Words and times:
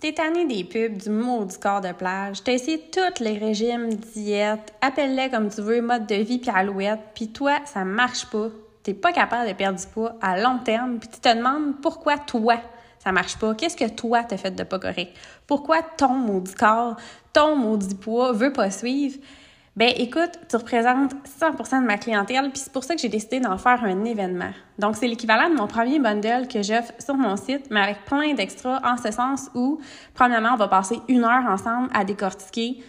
T'es 0.00 0.12
tanné 0.12 0.44
des 0.44 0.64
pubs, 0.64 0.98
du 0.98 1.08
maudit 1.08 1.58
corps 1.58 1.80
de 1.80 1.92
plage. 1.92 2.42
T'as 2.44 2.52
essayé 2.52 2.90
tous 2.92 3.22
les 3.22 3.38
régimes, 3.38 3.94
diètes, 3.94 4.74
appelle-les 4.80 5.30
comme 5.30 5.48
tu 5.48 5.62
veux, 5.62 5.80
mode 5.80 6.06
de 6.06 6.16
vie 6.16 6.38
puis 6.38 6.50
alouette, 6.54 7.00
puis 7.14 7.28
toi, 7.28 7.60
ça 7.64 7.84
marche 7.84 8.26
pas. 8.26 8.48
T'es 8.82 8.92
pas 8.92 9.12
capable 9.12 9.48
de 9.48 9.54
perdre 9.54 9.78
du 9.78 9.86
poids 9.86 10.16
à 10.20 10.38
long 10.38 10.58
terme, 10.58 10.98
puis 10.98 11.08
tu 11.08 11.20
te 11.20 11.34
demandes 11.34 11.80
pourquoi 11.80 12.18
toi, 12.18 12.56
ça 12.98 13.12
marche 13.12 13.38
pas. 13.38 13.54
Qu'est-ce 13.54 13.76
que 13.76 13.88
toi 13.88 14.24
t'as 14.24 14.36
fait 14.36 14.50
de 14.50 14.62
pas 14.62 14.78
correct? 14.78 15.16
Pourquoi 15.46 15.80
ton 15.82 16.14
maudit 16.14 16.54
corps, 16.54 16.96
ton 17.32 17.56
maudit 17.56 17.94
poids 17.94 18.32
veut 18.32 18.52
pas 18.52 18.70
suivre? 18.70 19.18
Ben 19.76 19.92
écoute, 19.96 20.30
tu 20.48 20.54
représentes 20.54 21.14
100% 21.40 21.80
de 21.80 21.86
ma 21.86 21.98
clientèle, 21.98 22.48
puis 22.50 22.60
c'est 22.60 22.72
pour 22.72 22.84
ça 22.84 22.94
que 22.94 23.00
j'ai 23.00 23.08
décidé 23.08 23.40
d'en 23.40 23.58
faire 23.58 23.82
un 23.82 24.04
événement. 24.04 24.52
Donc 24.78 24.94
c'est 24.94 25.08
l'équivalent 25.08 25.50
de 25.50 25.56
mon 25.56 25.66
premier 25.66 25.98
bundle 25.98 26.46
que 26.46 26.62
j'offre 26.62 26.92
sur 27.00 27.16
mon 27.16 27.36
site, 27.36 27.66
mais 27.70 27.80
avec 27.80 28.04
plein 28.04 28.34
d'extras 28.34 28.80
en 28.84 28.96
ce 28.96 29.10
sens 29.10 29.50
où, 29.56 29.80
premièrement, 30.14 30.50
on 30.52 30.56
va 30.56 30.68
passer 30.68 31.00
une 31.08 31.24
heure 31.24 31.44
ensemble 31.48 31.88
à 31.92 32.04
décortiquer 32.04 32.84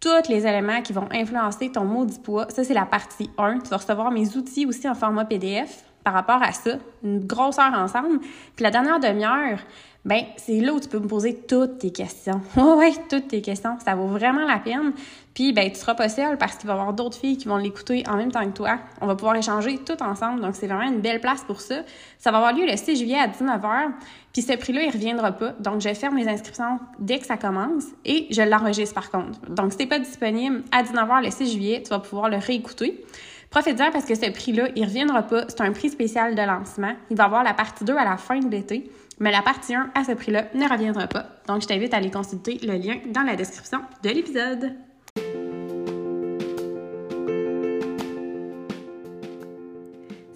tous 0.00 0.28
les 0.28 0.46
éléments 0.46 0.82
qui 0.82 0.92
vont 0.92 1.08
influencer 1.10 1.72
ton 1.72 1.84
maudit 1.84 2.18
poids. 2.18 2.46
Ça, 2.50 2.62
c'est 2.62 2.74
la 2.74 2.84
partie 2.84 3.30
1. 3.38 3.60
Tu 3.60 3.70
vas 3.70 3.78
recevoir 3.78 4.10
mes 4.10 4.36
outils 4.36 4.66
aussi 4.66 4.86
en 4.86 4.94
format 4.94 5.24
PDF 5.24 5.82
par 6.04 6.12
rapport 6.12 6.42
à 6.42 6.52
ça, 6.52 6.72
une 7.02 7.26
grosse 7.26 7.58
heure 7.58 7.74
ensemble. 7.74 8.20
Puis 8.54 8.62
la 8.62 8.70
dernière 8.70 9.00
demi-heure, 9.00 9.60
ben 10.04 10.22
c'est 10.36 10.60
là 10.60 10.72
où 10.72 10.80
tu 10.80 10.88
peux 10.88 10.98
me 11.00 11.08
poser 11.08 11.34
toutes 11.34 11.78
tes 11.78 11.90
questions. 11.90 12.40
oui, 12.56 12.96
toutes 13.10 13.28
tes 13.28 13.42
questions. 13.42 13.78
Ça 13.84 13.94
vaut 13.94 14.06
vraiment 14.06 14.46
la 14.46 14.58
peine. 14.58 14.92
Puis, 15.38 15.52
ben, 15.52 15.70
tu 15.70 15.78
seras 15.78 15.94
pas 15.94 16.08
seule 16.08 16.36
parce 16.36 16.56
qu'il 16.56 16.66
va 16.66 16.74
y 16.74 16.78
avoir 16.78 16.92
d'autres 16.92 17.16
filles 17.16 17.36
qui 17.36 17.46
vont 17.46 17.58
l'écouter 17.58 18.02
en 18.08 18.16
même 18.16 18.32
temps 18.32 18.44
que 18.44 18.56
toi. 18.56 18.78
On 19.00 19.06
va 19.06 19.14
pouvoir 19.14 19.36
échanger 19.36 19.78
tout 19.78 20.02
ensemble. 20.02 20.40
Donc, 20.40 20.56
c'est 20.56 20.66
vraiment 20.66 20.90
une 20.90 21.00
belle 21.00 21.20
place 21.20 21.44
pour 21.44 21.60
ça. 21.60 21.82
Ça 22.18 22.32
va 22.32 22.38
avoir 22.38 22.52
lieu 22.52 22.66
le 22.66 22.76
6 22.76 22.96
juillet 22.96 23.18
à 23.18 23.28
19h. 23.28 23.92
Puis, 24.32 24.42
ce 24.42 24.54
prix-là, 24.56 24.82
il 24.82 24.90
reviendra 24.90 25.30
pas. 25.30 25.52
Donc, 25.60 25.80
je 25.80 25.94
ferme 25.94 26.16
les 26.16 26.26
inscriptions 26.26 26.80
dès 26.98 27.20
que 27.20 27.26
ça 27.26 27.36
commence 27.36 27.84
et 28.04 28.26
je 28.30 28.42
l'enregistre 28.42 28.96
par 28.96 29.12
contre. 29.12 29.38
Donc, 29.48 29.70
si 29.70 29.78
t'es 29.78 29.86
pas 29.86 30.00
disponible 30.00 30.64
à 30.72 30.82
19h 30.82 31.24
le 31.24 31.30
6 31.30 31.52
juillet, 31.52 31.82
tu 31.84 31.90
vas 31.90 32.00
pouvoir 32.00 32.28
le 32.28 32.38
réécouter. 32.38 33.04
Profite-en 33.50 33.92
parce 33.92 34.06
que 34.06 34.16
ce 34.16 34.30
prix-là, 34.30 34.70
il 34.74 34.84
reviendra 34.84 35.22
pas. 35.22 35.44
C'est 35.46 35.60
un 35.60 35.70
prix 35.70 35.90
spécial 35.90 36.34
de 36.34 36.42
lancement. 36.42 36.94
Il 37.10 37.16
va 37.16 37.26
avoir 37.26 37.44
la 37.44 37.54
partie 37.54 37.84
2 37.84 37.96
à 37.96 38.04
la 38.04 38.16
fin 38.16 38.40
de 38.40 38.48
l'été. 38.48 38.90
Mais 39.20 39.32
la 39.32 39.42
partie 39.42 39.74
1 39.74 39.90
à 39.96 40.04
ce 40.04 40.12
prix-là 40.12 40.44
ne 40.54 40.68
reviendra 40.68 41.08
pas. 41.08 41.26
Donc, 41.48 41.62
je 41.62 41.66
t'invite 41.66 41.92
à 41.92 41.96
aller 41.96 42.10
consulter 42.10 42.58
le 42.62 42.74
lien 42.74 42.98
dans 43.12 43.22
la 43.22 43.34
description 43.34 43.80
de 44.04 44.10
l'épisode. 44.10 44.74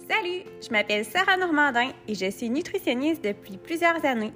Salut, 0.09 0.43
je 0.61 0.69
m'appelle 0.69 1.05
Sarah 1.05 1.37
Normandin 1.37 1.91
et 2.09 2.13
je 2.13 2.29
suis 2.29 2.49
nutritionniste 2.49 3.23
depuis 3.23 3.55
plusieurs 3.55 4.03
années. 4.03 4.33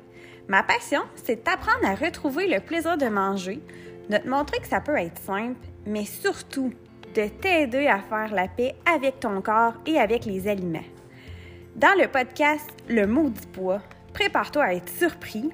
Ma 0.47 0.63
passion, 0.63 1.01
c'est 1.15 1.45
d'apprendre 1.45 1.85
à 1.85 1.95
retrouver 1.95 2.47
le 2.47 2.61
plaisir 2.61 2.97
de 2.97 3.07
manger, 3.07 3.61
de 4.09 4.15
te 4.15 4.29
montrer 4.29 4.59
que 4.59 4.67
ça 4.67 4.79
peut 4.79 4.95
être 4.95 5.21
simple, 5.21 5.59
mais 5.85 6.05
surtout 6.05 6.71
de 7.13 7.27
t'aider 7.27 7.87
à 7.87 7.99
faire 7.99 8.33
la 8.33 8.47
paix 8.47 8.75
avec 8.85 9.19
ton 9.19 9.41
corps 9.41 9.73
et 9.85 9.99
avec 9.99 10.23
les 10.23 10.47
aliments. 10.47 10.79
Dans 11.75 11.99
le 11.99 12.07
podcast 12.07 12.69
Le 12.87 13.05
maudit 13.05 13.45
poids, 13.47 13.81
prépare-toi 14.17 14.63
à 14.63 14.73
être 14.73 14.89
surpris, 14.89 15.51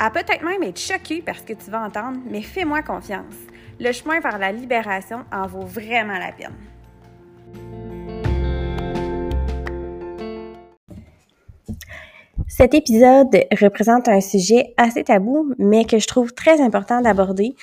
à 0.00 0.10
peut-être 0.10 0.42
même 0.42 0.64
être 0.64 0.80
choqué 0.80 1.22
par 1.22 1.36
ce 1.36 1.42
que 1.42 1.52
tu 1.52 1.70
vas 1.70 1.80
entendre, 1.80 2.18
mais 2.28 2.42
fais-moi 2.42 2.82
confiance. 2.82 3.36
Le 3.78 3.92
chemin 3.92 4.18
vers 4.18 4.36
la 4.36 4.50
libération 4.50 5.20
en 5.32 5.46
vaut 5.46 5.64
vraiment 5.64 6.18
la 6.18 6.32
peine. 6.32 6.56
Cet 12.48 12.74
épisode 12.74 13.44
représente 13.60 14.08
un 14.08 14.20
sujet 14.20 14.74
assez 14.76 15.04
tabou, 15.04 15.54
mais 15.58 15.84
que 15.84 16.00
je 16.00 16.08
trouve 16.08 16.34
très 16.34 16.60
important 16.60 17.00
d'aborder. 17.00 17.54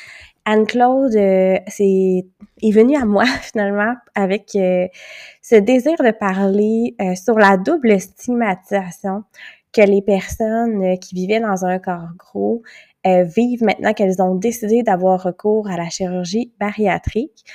Anne-Claude 0.45 1.13
euh, 1.13 1.57
est, 1.79 2.25
est 2.61 2.71
venue 2.71 2.95
à 2.95 3.03
moi 3.03 3.25
finalement 3.41 3.95
avec 4.15 4.55
euh, 4.55 4.87
ce 5.41 5.55
désir 5.55 5.95
de 5.99 6.11
parler 6.11 6.95
euh, 7.01 7.15
sur 7.15 7.37
la 7.37 7.57
double 7.57 7.99
stigmatisation 7.99 9.25
que 9.77 9.83
les 9.83 10.01
personnes 10.01 10.83
euh, 10.83 10.95
qui 10.95 11.13
vivaient 11.13 11.39
dans 11.39 11.65
un 11.65 11.77
corps 11.77 12.09
gros 12.17 12.63
euh, 13.05 13.23
vivent 13.23 13.63
maintenant 13.63 13.93
qu'elles 13.93 14.21
ont 14.21 14.33
décidé 14.33 14.81
d'avoir 14.81 15.21
recours 15.21 15.69
à 15.69 15.77
la 15.77 15.89
chirurgie 15.89 16.51
bariatrique. 16.59 17.45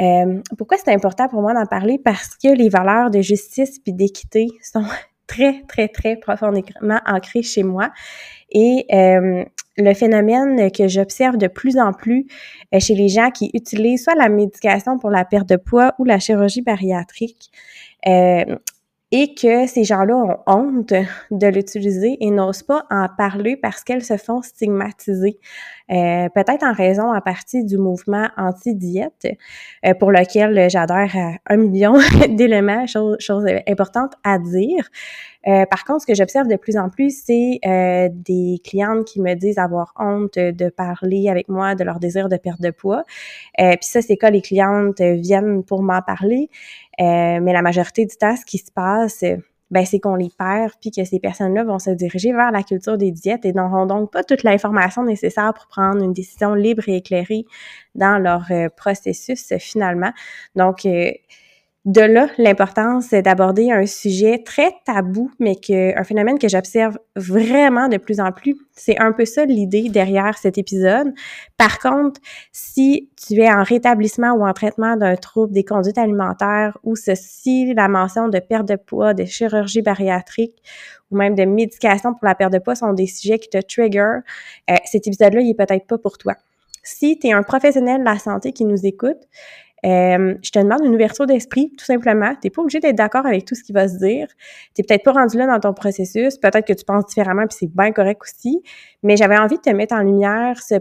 Euh, 0.00 0.40
pourquoi 0.58 0.78
c'est 0.78 0.92
important 0.92 1.28
pour 1.28 1.42
moi 1.42 1.54
d'en 1.54 1.66
parler? 1.66 1.98
Parce 1.98 2.34
que 2.34 2.48
les 2.48 2.68
valeurs 2.68 3.10
de 3.10 3.20
justice 3.20 3.78
puis 3.78 3.92
d'équité 3.92 4.48
sont 4.62 4.84
très, 5.28 5.62
très, 5.68 5.86
très 5.86 6.16
profondément 6.16 6.98
ancrées 7.06 7.42
chez 7.42 7.62
moi. 7.62 7.90
Et 8.50 8.86
le 8.90 9.94
phénomène 9.94 10.72
que 10.72 10.88
j'observe 10.88 11.36
de 11.36 11.46
plus 11.46 11.78
en 11.78 11.92
plus 11.92 12.26
chez 12.80 12.96
les 12.96 13.08
gens 13.08 13.30
qui 13.30 13.48
utilisent 13.54 14.02
soit 14.02 14.16
la 14.16 14.28
médication 14.28 14.98
pour 14.98 15.10
la 15.10 15.24
perte 15.24 15.48
de 15.48 15.54
poids 15.54 15.94
ou 16.00 16.04
la 16.04 16.18
chirurgie 16.18 16.62
bariatrique, 16.62 17.52
et 19.12 19.34
que 19.34 19.66
ces 19.66 19.84
gens-là 19.84 20.16
ont 20.16 20.38
honte 20.46 20.94
de 21.30 21.46
l'utiliser 21.48 22.16
et 22.20 22.30
n'osent 22.30 22.62
pas 22.62 22.86
en 22.90 23.08
parler 23.08 23.56
parce 23.56 23.82
qu'elles 23.84 24.04
se 24.04 24.16
font 24.16 24.42
stigmatiser. 24.42 25.38
Euh, 25.90 26.28
peut-être 26.28 26.62
en 26.62 26.72
raison 26.72 27.12
en 27.12 27.20
partie 27.20 27.64
du 27.64 27.76
mouvement 27.76 28.28
anti-diète 28.36 29.26
euh, 29.84 29.94
pour 29.94 30.12
lequel 30.12 30.70
j'adhère 30.70 31.16
à 31.16 31.52
un 31.52 31.56
million 31.56 31.94
d'éléments, 32.28 32.86
chose, 32.86 33.16
chose 33.18 33.44
importante 33.66 34.12
à 34.22 34.38
dire. 34.38 34.88
Euh, 35.48 35.64
par 35.66 35.84
contre, 35.84 36.02
ce 36.02 36.06
que 36.06 36.14
j'observe 36.14 36.46
de 36.46 36.56
plus 36.56 36.76
en 36.76 36.90
plus, 36.90 37.22
c'est 37.24 37.58
des 38.12 38.60
clientes 38.64 39.04
qui 39.06 39.20
me 39.20 39.34
disent 39.34 39.58
avoir 39.58 39.92
honte 39.98 40.38
de 40.38 40.68
parler 40.68 41.28
avec 41.28 41.48
moi 41.48 41.74
de 41.74 41.82
leur 41.82 41.98
désir 41.98 42.28
de 42.28 42.36
perte 42.36 42.60
de 42.60 42.70
poids. 42.70 43.04
Puis 43.58 43.78
ça, 43.80 44.02
c'est 44.02 44.16
quand 44.16 44.30
les 44.30 44.42
clientes 44.42 45.00
viennent 45.00 45.64
pour 45.64 45.82
m'en 45.82 46.02
parler. 46.02 46.50
mais 46.98 47.52
la 47.52 47.62
majorité 47.62 48.04
du 48.04 48.16
temps, 48.16 48.36
ce 48.36 48.44
qui 48.44 48.58
se 48.58 48.70
passe, 48.70 49.24
ben 49.70 49.84
c'est 49.84 50.00
qu'on 50.00 50.16
les 50.16 50.30
perd, 50.36 50.72
puis 50.80 50.90
que 50.90 51.04
ces 51.04 51.20
personnes-là 51.20 51.64
vont 51.64 51.78
se 51.78 51.90
diriger 51.90 52.32
vers 52.32 52.50
la 52.50 52.62
culture 52.62 52.98
des 52.98 53.10
diètes 53.10 53.44
et 53.44 53.52
n'auront 53.52 53.86
donc 53.86 54.10
pas 54.12 54.24
toute 54.24 54.42
l'information 54.42 55.04
nécessaire 55.04 55.52
pour 55.54 55.66
prendre 55.66 56.02
une 56.02 56.12
décision 56.12 56.54
libre 56.54 56.88
et 56.88 56.96
éclairée 56.96 57.44
dans 57.94 58.18
leur 58.18 58.46
euh, 58.50 58.68
processus 58.68 59.52
finalement. 59.58 60.12
Donc, 60.56 60.86
euh, 60.86 61.10
de 61.86 62.02
là, 62.02 62.28
l'importance 62.36 63.10
d'aborder 63.10 63.72
un 63.72 63.86
sujet 63.86 64.42
très 64.44 64.70
tabou, 64.84 65.30
mais 65.38 65.56
que 65.56 65.98
un 65.98 66.04
phénomène 66.04 66.38
que 66.38 66.46
j'observe 66.46 66.98
vraiment 67.16 67.88
de 67.88 67.96
plus 67.96 68.20
en 68.20 68.32
plus. 68.32 68.54
C'est 68.72 68.98
un 69.00 69.12
peu 69.12 69.24
ça 69.24 69.46
l'idée 69.46 69.88
derrière 69.88 70.36
cet 70.36 70.58
épisode. 70.58 71.08
Par 71.56 71.78
contre, 71.78 72.20
si 72.52 73.08
tu 73.16 73.40
es 73.40 73.50
en 73.50 73.62
rétablissement 73.62 74.32
ou 74.32 74.46
en 74.46 74.52
traitement 74.52 74.96
d'un 74.96 75.16
trouble 75.16 75.54
des 75.54 75.64
conduites 75.64 75.96
alimentaires 75.96 76.76
ou 76.84 76.96
ceci, 76.96 77.72
la 77.72 77.88
mention 77.88 78.28
de 78.28 78.38
perte 78.40 78.68
de 78.68 78.76
poids, 78.76 79.14
de 79.14 79.24
chirurgie 79.24 79.80
bariatrique 79.80 80.62
ou 81.10 81.16
même 81.16 81.34
de 81.34 81.44
médication 81.44 82.12
pour 82.12 82.26
la 82.26 82.34
perte 82.34 82.52
de 82.52 82.58
poids 82.58 82.74
sont 82.74 82.92
des 82.92 83.06
sujets 83.06 83.38
qui 83.38 83.48
te 83.48 83.58
trigger, 83.58 84.18
euh, 84.70 84.74
cet 84.84 85.06
épisode-là, 85.06 85.40
il 85.40 85.50
est 85.50 85.54
peut-être 85.54 85.86
pas 85.86 85.96
pour 85.96 86.18
toi. 86.18 86.34
Si 86.82 87.18
tu 87.18 87.28
es 87.28 87.32
un 87.32 87.42
professionnel 87.42 88.00
de 88.00 88.04
la 88.04 88.18
santé 88.18 88.52
qui 88.52 88.64
nous 88.64 88.86
écoute, 88.86 89.28
euh, 89.84 90.34
je 90.42 90.50
te 90.50 90.58
demande 90.58 90.84
une 90.84 90.94
ouverture 90.94 91.26
d'esprit, 91.26 91.72
tout 91.76 91.84
simplement. 91.84 92.32
Tu 92.32 92.40
n'es 92.44 92.50
pas 92.50 92.62
obligé 92.62 92.80
d'être 92.80 92.96
d'accord 92.96 93.24
avec 93.24 93.44
tout 93.46 93.54
ce 93.54 93.62
qui 93.62 93.72
va 93.72 93.88
se 93.88 93.96
dire. 93.96 94.26
Tu 94.74 94.82
n'es 94.82 94.86
peut-être 94.86 95.04
pas 95.04 95.12
rendu 95.12 95.38
là 95.38 95.46
dans 95.46 95.58
ton 95.60 95.72
processus. 95.72 96.36
Peut-être 96.38 96.66
que 96.66 96.72
tu 96.72 96.84
penses 96.84 97.06
différemment, 97.06 97.46
puis 97.46 97.56
c'est 97.60 97.74
bien 97.74 97.92
correct 97.92 98.20
aussi. 98.22 98.62
Mais 99.02 99.16
j'avais 99.16 99.38
envie 99.38 99.56
de 99.56 99.62
te 99.62 99.70
mettre 99.70 99.94
en 99.94 100.02
lumière 100.02 100.60
ce, 100.62 100.74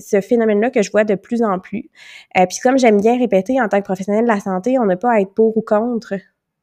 ce 0.00 0.20
phénomène-là 0.20 0.70
que 0.70 0.82
je 0.82 0.90
vois 0.90 1.04
de 1.04 1.16
plus 1.16 1.42
en 1.42 1.58
plus. 1.58 1.90
Euh, 2.38 2.46
puis 2.46 2.58
comme 2.62 2.78
j'aime 2.78 3.00
bien 3.00 3.18
répéter, 3.18 3.60
en 3.60 3.68
tant 3.68 3.80
que 3.80 3.84
professionnel 3.84 4.24
de 4.24 4.28
la 4.28 4.40
santé, 4.40 4.78
on 4.78 4.84
n'a 4.84 4.96
pas 4.96 5.12
à 5.12 5.20
être 5.20 5.34
pour 5.34 5.56
ou 5.56 5.62
contre 5.62 6.14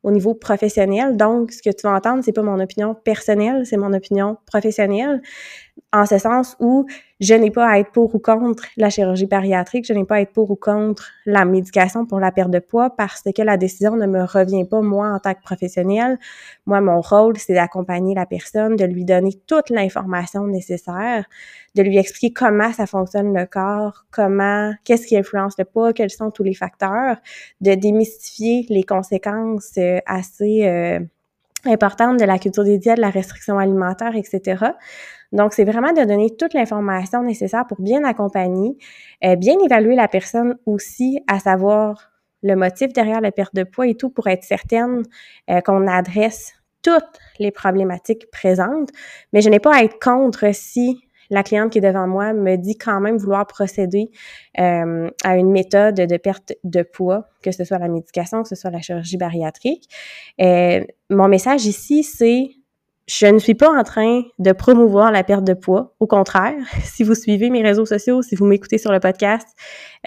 au 0.03 0.11
niveau 0.11 0.33
professionnel. 0.33 1.15
Donc, 1.15 1.51
ce 1.51 1.61
que 1.61 1.69
tu 1.69 1.83
vas 1.83 1.93
entendre, 1.93 2.23
c'est 2.23 2.33
pas 2.33 2.41
mon 2.41 2.59
opinion 2.59 2.95
personnelle, 2.95 3.65
c'est 3.65 3.77
mon 3.77 3.93
opinion 3.93 4.37
professionnelle 4.47 5.21
en 5.93 6.05
ce 6.05 6.17
sens 6.17 6.55
où 6.59 6.85
je 7.19 7.33
n'ai 7.33 7.51
pas 7.51 7.67
à 7.67 7.79
être 7.79 7.91
pour 7.91 8.15
ou 8.15 8.19
contre 8.19 8.65
la 8.77 8.89
chirurgie 8.89 9.25
bariatrique, 9.25 9.85
je 9.85 9.93
n'ai 9.93 10.05
pas 10.05 10.15
à 10.15 10.21
être 10.21 10.31
pour 10.31 10.49
ou 10.49 10.55
contre 10.55 11.11
la 11.25 11.43
médication 11.43 12.05
pour 12.05 12.19
la 12.19 12.31
perte 12.31 12.49
de 12.49 12.59
poids 12.59 12.89
parce 12.95 13.21
que 13.23 13.41
la 13.41 13.57
décision 13.57 13.95
ne 13.95 14.07
me 14.07 14.23
revient 14.23 14.65
pas 14.65 14.81
moi 14.81 15.09
en 15.09 15.19
tant 15.19 15.33
que 15.33 15.41
professionnel. 15.41 16.17
Moi, 16.65 16.79
mon 16.81 17.01
rôle, 17.01 17.37
c'est 17.37 17.53
d'accompagner 17.53 18.15
la 18.15 18.25
personne, 18.25 18.75
de 18.75 18.85
lui 18.85 19.05
donner 19.05 19.33
toute 19.47 19.69
l'information 19.69 20.47
nécessaire, 20.47 21.25
de 21.75 21.83
lui 21.83 21.97
expliquer 21.97 22.33
comment 22.33 22.71
ça 22.71 22.85
fonctionne 22.85 23.37
le 23.37 23.45
corps, 23.45 24.05
comment, 24.11 24.73
qu'est-ce 24.85 25.05
qui 25.07 25.17
influence 25.17 25.55
le 25.57 25.65
poids, 25.65 25.93
quels 25.93 26.09
sont 26.09 26.31
tous 26.31 26.43
les 26.43 26.55
facteurs, 26.55 27.17
de 27.59 27.75
démystifier 27.75 28.65
les 28.69 28.83
conséquences 28.83 29.73
euh, 29.77 29.99
assez 30.05 30.65
euh, 30.65 30.99
importantes 31.65 32.19
de 32.19 32.25
la 32.25 32.39
culture 32.39 32.63
des 32.63 32.77
diètes, 32.77 32.97
de 32.97 33.01
la 33.01 33.09
restriction 33.09 33.59
alimentaire, 33.59 34.15
etc. 34.15 34.71
Donc, 35.31 35.53
c'est 35.53 35.63
vraiment 35.63 35.93
de 35.93 36.03
donner 36.03 36.35
toute 36.35 36.53
l'information 36.53 37.23
nécessaire 37.23 37.65
pour 37.67 37.81
bien 37.81 38.03
accompagner, 38.03 38.77
euh, 39.23 39.35
bien 39.35 39.55
évaluer 39.63 39.95
la 39.95 40.07
personne 40.07 40.57
aussi, 40.65 41.19
à 41.27 41.39
savoir 41.39 42.11
le 42.43 42.55
motif 42.55 42.91
derrière 42.93 43.21
la 43.21 43.31
perte 43.31 43.55
de 43.55 43.63
poids 43.63 43.87
et 43.87 43.95
tout 43.95 44.09
pour 44.09 44.27
être 44.27 44.43
certaine 44.43 45.03
euh, 45.49 45.61
qu'on 45.61 45.87
adresse 45.87 46.53
toutes 46.81 47.19
les 47.39 47.51
problématiques 47.51 48.29
présentes. 48.31 48.89
Mais 49.33 49.41
je 49.41 49.49
n'ai 49.49 49.59
pas 49.59 49.75
à 49.75 49.83
être 49.83 49.99
contre 49.99 50.53
si 50.53 50.99
la 51.31 51.43
cliente 51.43 51.71
qui 51.71 51.77
est 51.77 51.81
devant 51.81 52.07
moi 52.07 52.33
me 52.33 52.57
dit 52.57 52.77
quand 52.77 52.99
même 52.99 53.17
vouloir 53.17 53.47
procéder 53.47 54.11
euh, 54.59 55.09
à 55.23 55.37
une 55.37 55.51
méthode 55.51 55.95
de 55.95 56.17
perte 56.17 56.53
de 56.63 56.83
poids, 56.83 57.29
que 57.41 57.51
ce 57.51 57.63
soit 57.63 57.79
la 57.79 57.87
médication, 57.87 58.43
que 58.43 58.49
ce 58.49 58.55
soit 58.55 58.69
la 58.69 58.81
chirurgie 58.81 59.17
bariatrique. 59.17 59.87
Euh, 60.41 60.83
mon 61.09 61.29
message 61.29 61.65
ici, 61.65 62.03
c'est 62.03 62.49
je 63.13 63.25
ne 63.25 63.39
suis 63.39 63.55
pas 63.55 63.69
en 63.69 63.83
train 63.83 64.23
de 64.39 64.53
promouvoir 64.53 65.11
la 65.11 65.23
perte 65.25 65.43
de 65.43 65.53
poids. 65.53 65.93
Au 65.99 66.07
contraire, 66.07 66.55
si 66.83 67.03
vous 67.03 67.13
suivez 67.13 67.49
mes 67.49 67.61
réseaux 67.61 67.85
sociaux, 67.85 68.21
si 68.21 68.35
vous 68.35 68.45
m'écoutez 68.45 68.77
sur 68.77 68.91
le 68.91 69.01
podcast, 69.01 69.47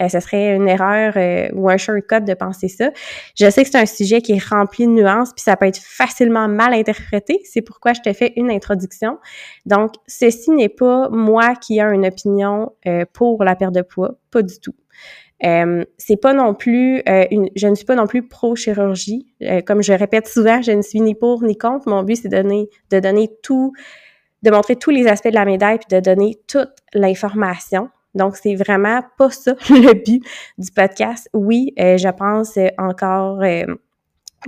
euh, 0.01 0.09
ce 0.09 0.19
serait 0.19 0.55
une 0.55 0.67
erreur 0.67 1.13
euh, 1.15 1.47
ou 1.53 1.69
un 1.69 1.77
shortcut 1.77 2.21
de 2.21 2.33
penser 2.33 2.67
ça. 2.67 2.89
Je 3.39 3.47
sais 3.51 3.63
que 3.63 3.69
c'est 3.69 3.77
un 3.77 3.85
sujet 3.85 4.21
qui 4.21 4.31
est 4.33 4.43
rempli 4.43 4.87
de 4.87 4.91
nuances, 4.91 5.33
puis 5.33 5.43
ça 5.43 5.55
peut 5.55 5.67
être 5.67 5.77
facilement 5.77 6.47
mal 6.47 6.73
interprété. 6.73 7.41
C'est 7.43 7.61
pourquoi 7.61 7.93
je 7.93 8.01
te 8.01 8.11
fais 8.11 8.33
une 8.37 8.49
introduction. 8.49 9.19
Donc, 9.67 9.91
ceci 10.07 10.49
n'est 10.49 10.69
pas 10.69 11.09
moi 11.09 11.53
qui 11.55 11.77
ai 11.77 11.83
une 11.83 12.07
opinion 12.07 12.71
euh, 12.87 13.05
pour 13.13 13.43
la 13.43 13.55
perte 13.55 13.75
de 13.75 13.83
poids, 13.83 14.15
pas 14.31 14.41
du 14.41 14.59
tout. 14.59 14.73
Euh, 15.43 15.83
c'est 15.97 16.15
pas 16.15 16.33
non 16.33 16.53
plus 16.53 17.01
euh, 17.09 17.25
une, 17.29 17.49
je 17.55 17.67
ne 17.67 17.75
suis 17.75 17.85
pas 17.85 17.95
non 17.95 18.07
plus 18.07 18.27
pro 18.27 18.55
chirurgie. 18.55 19.27
Euh, 19.41 19.61
comme 19.61 19.83
je 19.83 19.91
répète 19.91 20.27
souvent, 20.27 20.61
je 20.61 20.71
ne 20.71 20.81
suis 20.81 21.01
ni 21.01 21.13
pour 21.13 21.43
ni 21.43 21.57
contre. 21.57 21.89
Mon 21.89 22.03
but 22.03 22.15
c'est 22.15 22.29
de 22.29 22.41
donner 22.41 22.69
de 22.91 22.99
donner 22.99 23.29
tout, 23.43 23.73
de 24.43 24.51
montrer 24.51 24.77
tous 24.77 24.91
les 24.91 25.07
aspects 25.07 25.29
de 25.29 25.35
la 25.35 25.45
médaille 25.45 25.79
puis 25.79 25.95
de 25.95 25.99
donner 26.01 26.39
toute 26.47 26.73
l'information. 26.93 27.89
Donc 28.13 28.37
c'est 28.37 28.55
vraiment 28.55 29.01
pas 29.17 29.29
ça 29.29 29.55
le 29.69 29.93
but 29.93 30.23
du 30.57 30.71
podcast. 30.71 31.29
Oui, 31.33 31.73
je 31.77 32.09
pense 32.11 32.57
encore 32.77 33.41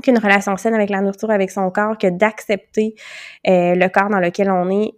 qu'une 0.01 0.19
relation 0.19 0.55
saine 0.55 0.73
avec 0.73 0.89
la 0.89 1.01
nourriture, 1.01 1.31
avec 1.31 1.51
son 1.51 1.69
corps, 1.69 1.97
que 1.97 2.07
d'accepter 2.07 2.95
le 3.43 3.87
corps 3.89 4.09
dans 4.09 4.19
lequel 4.19 4.49
on 4.51 4.69
est 4.69 4.93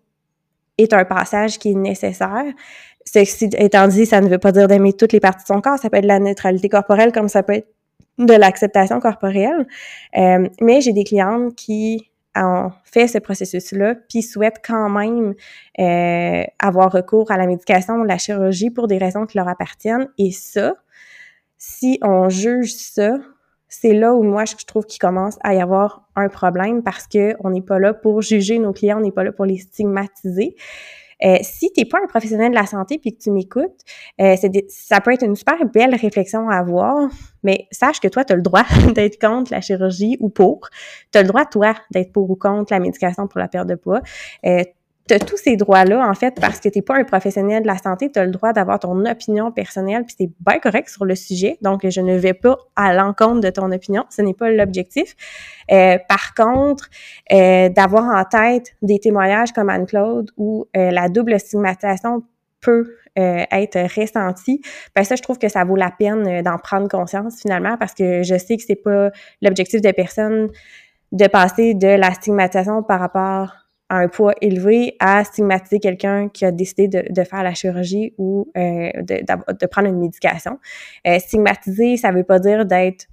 est 0.83 0.93
un 0.93 1.05
passage 1.05 1.59
qui 1.59 1.71
est 1.71 1.75
nécessaire. 1.75 2.45
Ceci 3.11 3.49
étant 3.57 3.87
dit, 3.87 4.05
ça 4.05 4.21
ne 4.21 4.29
veut 4.29 4.37
pas 4.37 4.51
dire 4.51 4.67
d'aimer 4.67 4.93
toutes 4.93 5.13
les 5.13 5.19
parties 5.19 5.43
de 5.43 5.47
son 5.47 5.61
corps. 5.61 5.79
Ça 5.79 5.89
peut 5.89 5.97
être 5.97 6.03
de 6.03 6.07
la 6.07 6.19
neutralité 6.19 6.69
corporelle 6.69 7.11
comme 7.11 7.27
ça 7.27 7.43
peut 7.43 7.53
être 7.53 7.67
de 8.19 8.33
l'acceptation 8.33 8.99
corporelle. 8.99 9.67
Euh, 10.17 10.47
mais 10.61 10.81
j'ai 10.81 10.93
des 10.93 11.03
clientes 11.03 11.55
qui 11.55 12.11
ont 12.35 12.71
fait 12.83 13.07
ce 13.07 13.17
processus-là, 13.17 13.95
puis 14.07 14.21
souhaitent 14.21 14.61
quand 14.65 14.89
même 14.89 15.33
euh, 15.79 16.43
avoir 16.59 16.91
recours 16.91 17.31
à 17.31 17.37
la 17.37 17.47
médication 17.47 17.95
ou 17.95 18.03
la 18.03 18.17
chirurgie 18.17 18.69
pour 18.69 18.87
des 18.87 18.97
raisons 18.97 19.25
qui 19.25 19.37
leur 19.37 19.47
appartiennent. 19.47 20.09
Et 20.17 20.31
ça, 20.31 20.75
si 21.57 21.99
on 22.03 22.29
juge 22.29 22.73
ça, 22.73 23.17
c'est 23.67 23.93
là 23.93 24.13
où 24.13 24.23
moi 24.23 24.45
je 24.45 24.55
trouve 24.65 24.85
qu'il 24.85 24.99
commence 24.99 25.37
à 25.43 25.53
y 25.53 25.61
avoir 25.61 26.07
un 26.15 26.27
problème 26.27 26.81
parce 26.83 27.07
que 27.07 27.35
on 27.43 27.49
n'est 27.51 27.61
pas 27.61 27.79
là 27.79 27.93
pour 27.93 28.21
juger 28.21 28.59
nos 28.59 28.73
clients, 28.73 28.97
on 28.97 29.01
n'est 29.01 29.11
pas 29.11 29.23
là 29.23 29.31
pour 29.31 29.45
les 29.45 29.57
stigmatiser. 29.57 30.55
Euh, 31.23 31.37
si 31.41 31.71
tu 31.73 31.81
n'es 31.81 31.85
pas 31.85 31.99
un 32.03 32.07
professionnel 32.07 32.51
de 32.51 32.55
la 32.55 32.65
santé 32.65 32.97
puis 32.97 33.13
que 33.13 33.21
tu 33.21 33.31
m'écoutes, 33.31 33.81
euh, 34.21 34.35
ça 34.69 35.01
peut 35.01 35.13
être 35.13 35.23
une 35.23 35.35
super 35.35 35.65
belle 35.65 35.95
réflexion 35.95 36.49
à 36.49 36.57
avoir, 36.57 37.09
mais 37.43 37.67
sache 37.71 37.99
que 37.99 38.07
toi, 38.07 38.23
tu 38.23 38.33
as 38.33 38.35
le 38.35 38.41
droit 38.41 38.63
d'être 38.95 39.19
contre 39.19 39.51
la 39.51 39.61
chirurgie 39.61 40.17
ou 40.19 40.29
pour. 40.29 40.69
Tu 41.11 41.19
as 41.19 41.23
le 41.23 41.27
droit, 41.27 41.45
toi, 41.45 41.75
d'être 41.91 42.11
pour 42.11 42.29
ou 42.29 42.35
contre 42.35 42.73
la 42.73 42.79
médication 42.79 43.27
pour 43.27 43.39
la 43.39 43.47
perte 43.47 43.67
de 43.67 43.75
poids. 43.75 44.01
Euh, 44.45 44.63
tu 45.17 45.25
tous 45.25 45.37
ces 45.37 45.55
droits-là, 45.55 46.07
en 46.07 46.13
fait, 46.13 46.35
parce 46.39 46.59
que 46.59 46.69
tu 46.69 46.77
n'es 46.77 46.81
pas 46.81 46.95
un 46.95 47.03
professionnel 47.03 47.63
de 47.63 47.67
la 47.67 47.77
santé, 47.77 48.11
tu 48.11 48.19
as 48.19 48.25
le 48.25 48.31
droit 48.31 48.53
d'avoir 48.53 48.79
ton 48.79 49.05
opinion 49.05 49.51
personnelle, 49.51 50.03
puis 50.05 50.15
c'est 50.17 50.29
bien 50.39 50.59
correct 50.59 50.89
sur 50.89 51.05
le 51.05 51.15
sujet. 51.15 51.57
Donc, 51.61 51.87
je 51.87 52.01
ne 52.01 52.15
vais 52.15 52.33
pas 52.33 52.57
à 52.75 52.93
l'encontre 52.93 53.41
de 53.41 53.49
ton 53.49 53.71
opinion. 53.71 54.05
Ce 54.09 54.21
n'est 54.21 54.33
pas 54.33 54.49
l'objectif. 54.49 55.15
Euh, 55.71 55.97
par 56.07 56.33
contre, 56.35 56.89
euh, 57.31 57.69
d'avoir 57.69 58.05
en 58.05 58.23
tête 58.23 58.75
des 58.81 58.99
témoignages 58.99 59.51
comme 59.51 59.69
Anne-Claude 59.69 60.31
où 60.37 60.67
euh, 60.75 60.91
la 60.91 61.09
double 61.09 61.39
stigmatisation 61.39 62.23
peut 62.61 62.95
euh, 63.17 63.43
être 63.51 63.79
ressentie, 63.99 64.61
ben 64.95 65.03
ça, 65.03 65.15
je 65.15 65.21
trouve 65.21 65.37
que 65.37 65.47
ça 65.47 65.63
vaut 65.63 65.75
la 65.75 65.91
peine 65.91 66.41
d'en 66.41 66.57
prendre 66.57 66.87
conscience 66.87 67.41
finalement 67.41 67.77
parce 67.77 67.93
que 67.93 68.23
je 68.23 68.37
sais 68.37 68.57
que 68.57 68.63
c'est 68.63 68.75
pas 68.75 69.09
l'objectif 69.41 69.81
de 69.81 69.91
personne 69.91 70.49
de 71.11 71.27
passer 71.27 71.73
de 71.73 71.87
la 71.87 72.13
stigmatisation 72.13 72.83
par 72.83 72.99
rapport 72.99 73.68
un 73.89 74.07
poids 74.07 74.33
élevé 74.41 74.95
à 74.99 75.23
stigmatiser 75.23 75.79
quelqu'un 75.79 76.29
qui 76.29 76.45
a 76.45 76.51
décidé 76.51 76.87
de, 76.87 77.23
faire 77.23 77.43
la 77.43 77.53
chirurgie 77.53 78.13
ou 78.17 78.51
euh, 78.55 78.91
de, 79.01 79.23
de, 79.59 79.65
prendre 79.65 79.87
une 79.87 79.99
médication. 79.99 80.59
Euh, 81.07 81.19
stigmatiser, 81.19 81.97
ça 81.97 82.11
veut 82.11 82.23
pas 82.23 82.39
dire 82.39 82.65
d'être 82.65 83.07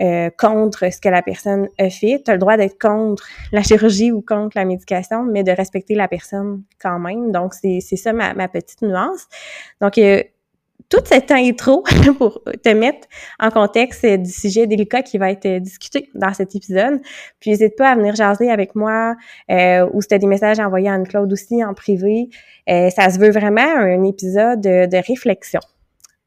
euh, 0.00 0.30
contre 0.38 0.92
ce 0.92 1.00
que 1.00 1.08
la 1.08 1.22
personne 1.22 1.68
a 1.78 1.90
fait. 1.90 2.22
Tu 2.24 2.30
as 2.30 2.34
le 2.34 2.38
droit 2.38 2.56
d'être 2.56 2.78
contre 2.78 3.26
la 3.52 3.62
chirurgie 3.62 4.12
ou 4.12 4.22
contre 4.22 4.56
la 4.56 4.64
médication, 4.64 5.24
mais 5.24 5.42
de 5.42 5.52
respecter 5.52 5.94
la 5.94 6.08
personne 6.08 6.62
quand 6.80 6.98
même. 6.98 7.32
Donc, 7.32 7.54
c'est 7.54 7.80
ça 7.80 8.12
ma, 8.12 8.34
ma 8.34 8.48
petite 8.48 8.82
nuance. 8.82 9.26
Donc, 9.80 9.98
euh, 10.94 10.96
tout 10.96 11.04
cet 11.06 11.30
intro 11.30 11.84
pour 12.18 12.42
te 12.62 12.68
mettre 12.70 13.06
en 13.38 13.50
contexte 13.50 14.04
du 14.04 14.30
sujet 14.30 14.66
délicat 14.66 15.02
qui 15.02 15.18
va 15.18 15.30
être 15.30 15.58
discuté 15.58 16.10
dans 16.14 16.34
cet 16.34 16.54
épisode. 16.54 17.00
Puis 17.40 17.50
n'hésite 17.50 17.76
pas 17.76 17.90
à 17.90 17.96
venir 17.96 18.14
jaser 18.14 18.50
avec 18.50 18.74
moi 18.74 19.14
euh, 19.50 19.88
ou 19.92 20.02
si 20.02 20.08
tu 20.08 20.14
as 20.14 20.18
des 20.18 20.26
messages 20.26 20.60
à 20.60 20.66
envoyer 20.66 20.88
à 20.88 20.94
Anne-Claude 20.94 21.32
aussi 21.32 21.64
en 21.64 21.74
privé. 21.74 22.28
Euh, 22.68 22.90
ça 22.90 23.10
se 23.10 23.18
veut 23.18 23.30
vraiment 23.30 23.60
un 23.60 24.04
épisode 24.04 24.60
de, 24.60 25.06
réflexion. 25.06 25.60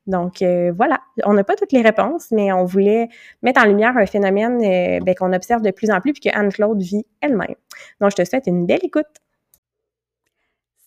Donc 0.07 0.41
euh, 0.41 0.73
voilà, 0.75 0.99
on 1.23 1.33
n'a 1.33 1.43
pas 1.43 1.55
toutes 1.55 1.71
les 1.71 1.81
réponses, 1.81 2.27
mais 2.31 2.51
on 2.51 2.65
voulait 2.65 3.07
mettre 3.41 3.61
en 3.61 3.65
lumière 3.65 3.95
un 3.95 4.05
phénomène 4.05 4.61
euh, 4.61 4.99
ben, 5.01 5.15
qu'on 5.15 5.31
observe 5.31 5.61
de 5.61 5.71
plus 5.71 5.91
en 5.91 6.01
plus 6.01 6.11
puis 6.11 6.29
que 6.29 6.37
Anne-Claude 6.37 6.81
vit 6.81 7.05
elle-même. 7.21 7.55
Donc 8.01 8.11
je 8.11 8.17
te 8.17 8.25
souhaite 8.27 8.47
une 8.47 8.65
belle 8.65 8.83
écoute. 8.83 9.05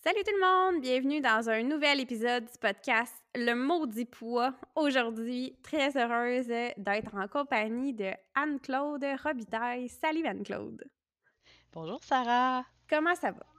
Salut 0.06 0.22
tout 0.24 0.34
le 0.36 0.40
monde, 0.40 0.82
bienvenue 0.82 1.20
dans 1.20 1.50
un 1.50 1.64
nouvel 1.64 1.98
épisode 1.98 2.44
du 2.44 2.58
podcast 2.60 3.12
Le 3.34 3.54
Maudit 3.54 4.04
Poids. 4.04 4.54
Aujourd'hui, 4.76 5.58
très 5.64 5.96
heureuse 5.96 6.46
d'être 6.46 7.12
en 7.16 7.26
compagnie 7.26 7.92
de 7.92 8.12
Anne-Claude 8.36 9.04
Robitaille. 9.24 9.88
Salut 9.88 10.24
Anne-Claude. 10.24 10.84
Bonjour 11.72 12.04
Sarah. 12.04 12.64
Comment 12.88 13.16
ça 13.16 13.32
va? 13.32 13.55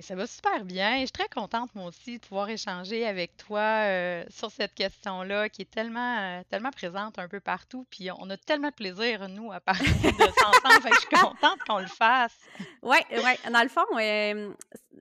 Ça 0.00 0.14
va 0.14 0.26
super 0.26 0.64
bien 0.64 0.98
je 1.00 1.06
suis 1.06 1.12
très 1.12 1.28
contente, 1.28 1.74
moi 1.74 1.86
aussi, 1.86 2.18
de 2.18 2.26
pouvoir 2.26 2.48
échanger 2.48 3.06
avec 3.06 3.36
toi 3.36 3.60
euh, 3.60 4.24
sur 4.28 4.50
cette 4.50 4.74
question-là 4.74 5.48
qui 5.48 5.62
est 5.62 5.70
tellement, 5.70 6.18
euh, 6.18 6.42
tellement 6.48 6.70
présente 6.70 7.18
un 7.18 7.28
peu 7.28 7.40
partout. 7.40 7.86
Puis 7.90 8.10
on 8.18 8.28
a 8.30 8.36
tellement 8.36 8.68
de 8.68 8.74
plaisir, 8.74 9.28
nous, 9.28 9.52
à 9.52 9.60
parler 9.60 9.88
de 9.88 9.92
ça 9.92 10.80
fait 10.80 10.90
que 10.90 10.94
je 10.94 11.00
suis 11.00 11.08
contente 11.08 11.58
qu'on 11.66 11.78
le 11.78 11.86
fasse. 11.86 12.38
Oui, 12.82 12.98
oui. 13.10 13.50
Dans 13.52 13.62
le 13.62 13.68
fond, 13.68 13.84
euh, 13.98 14.52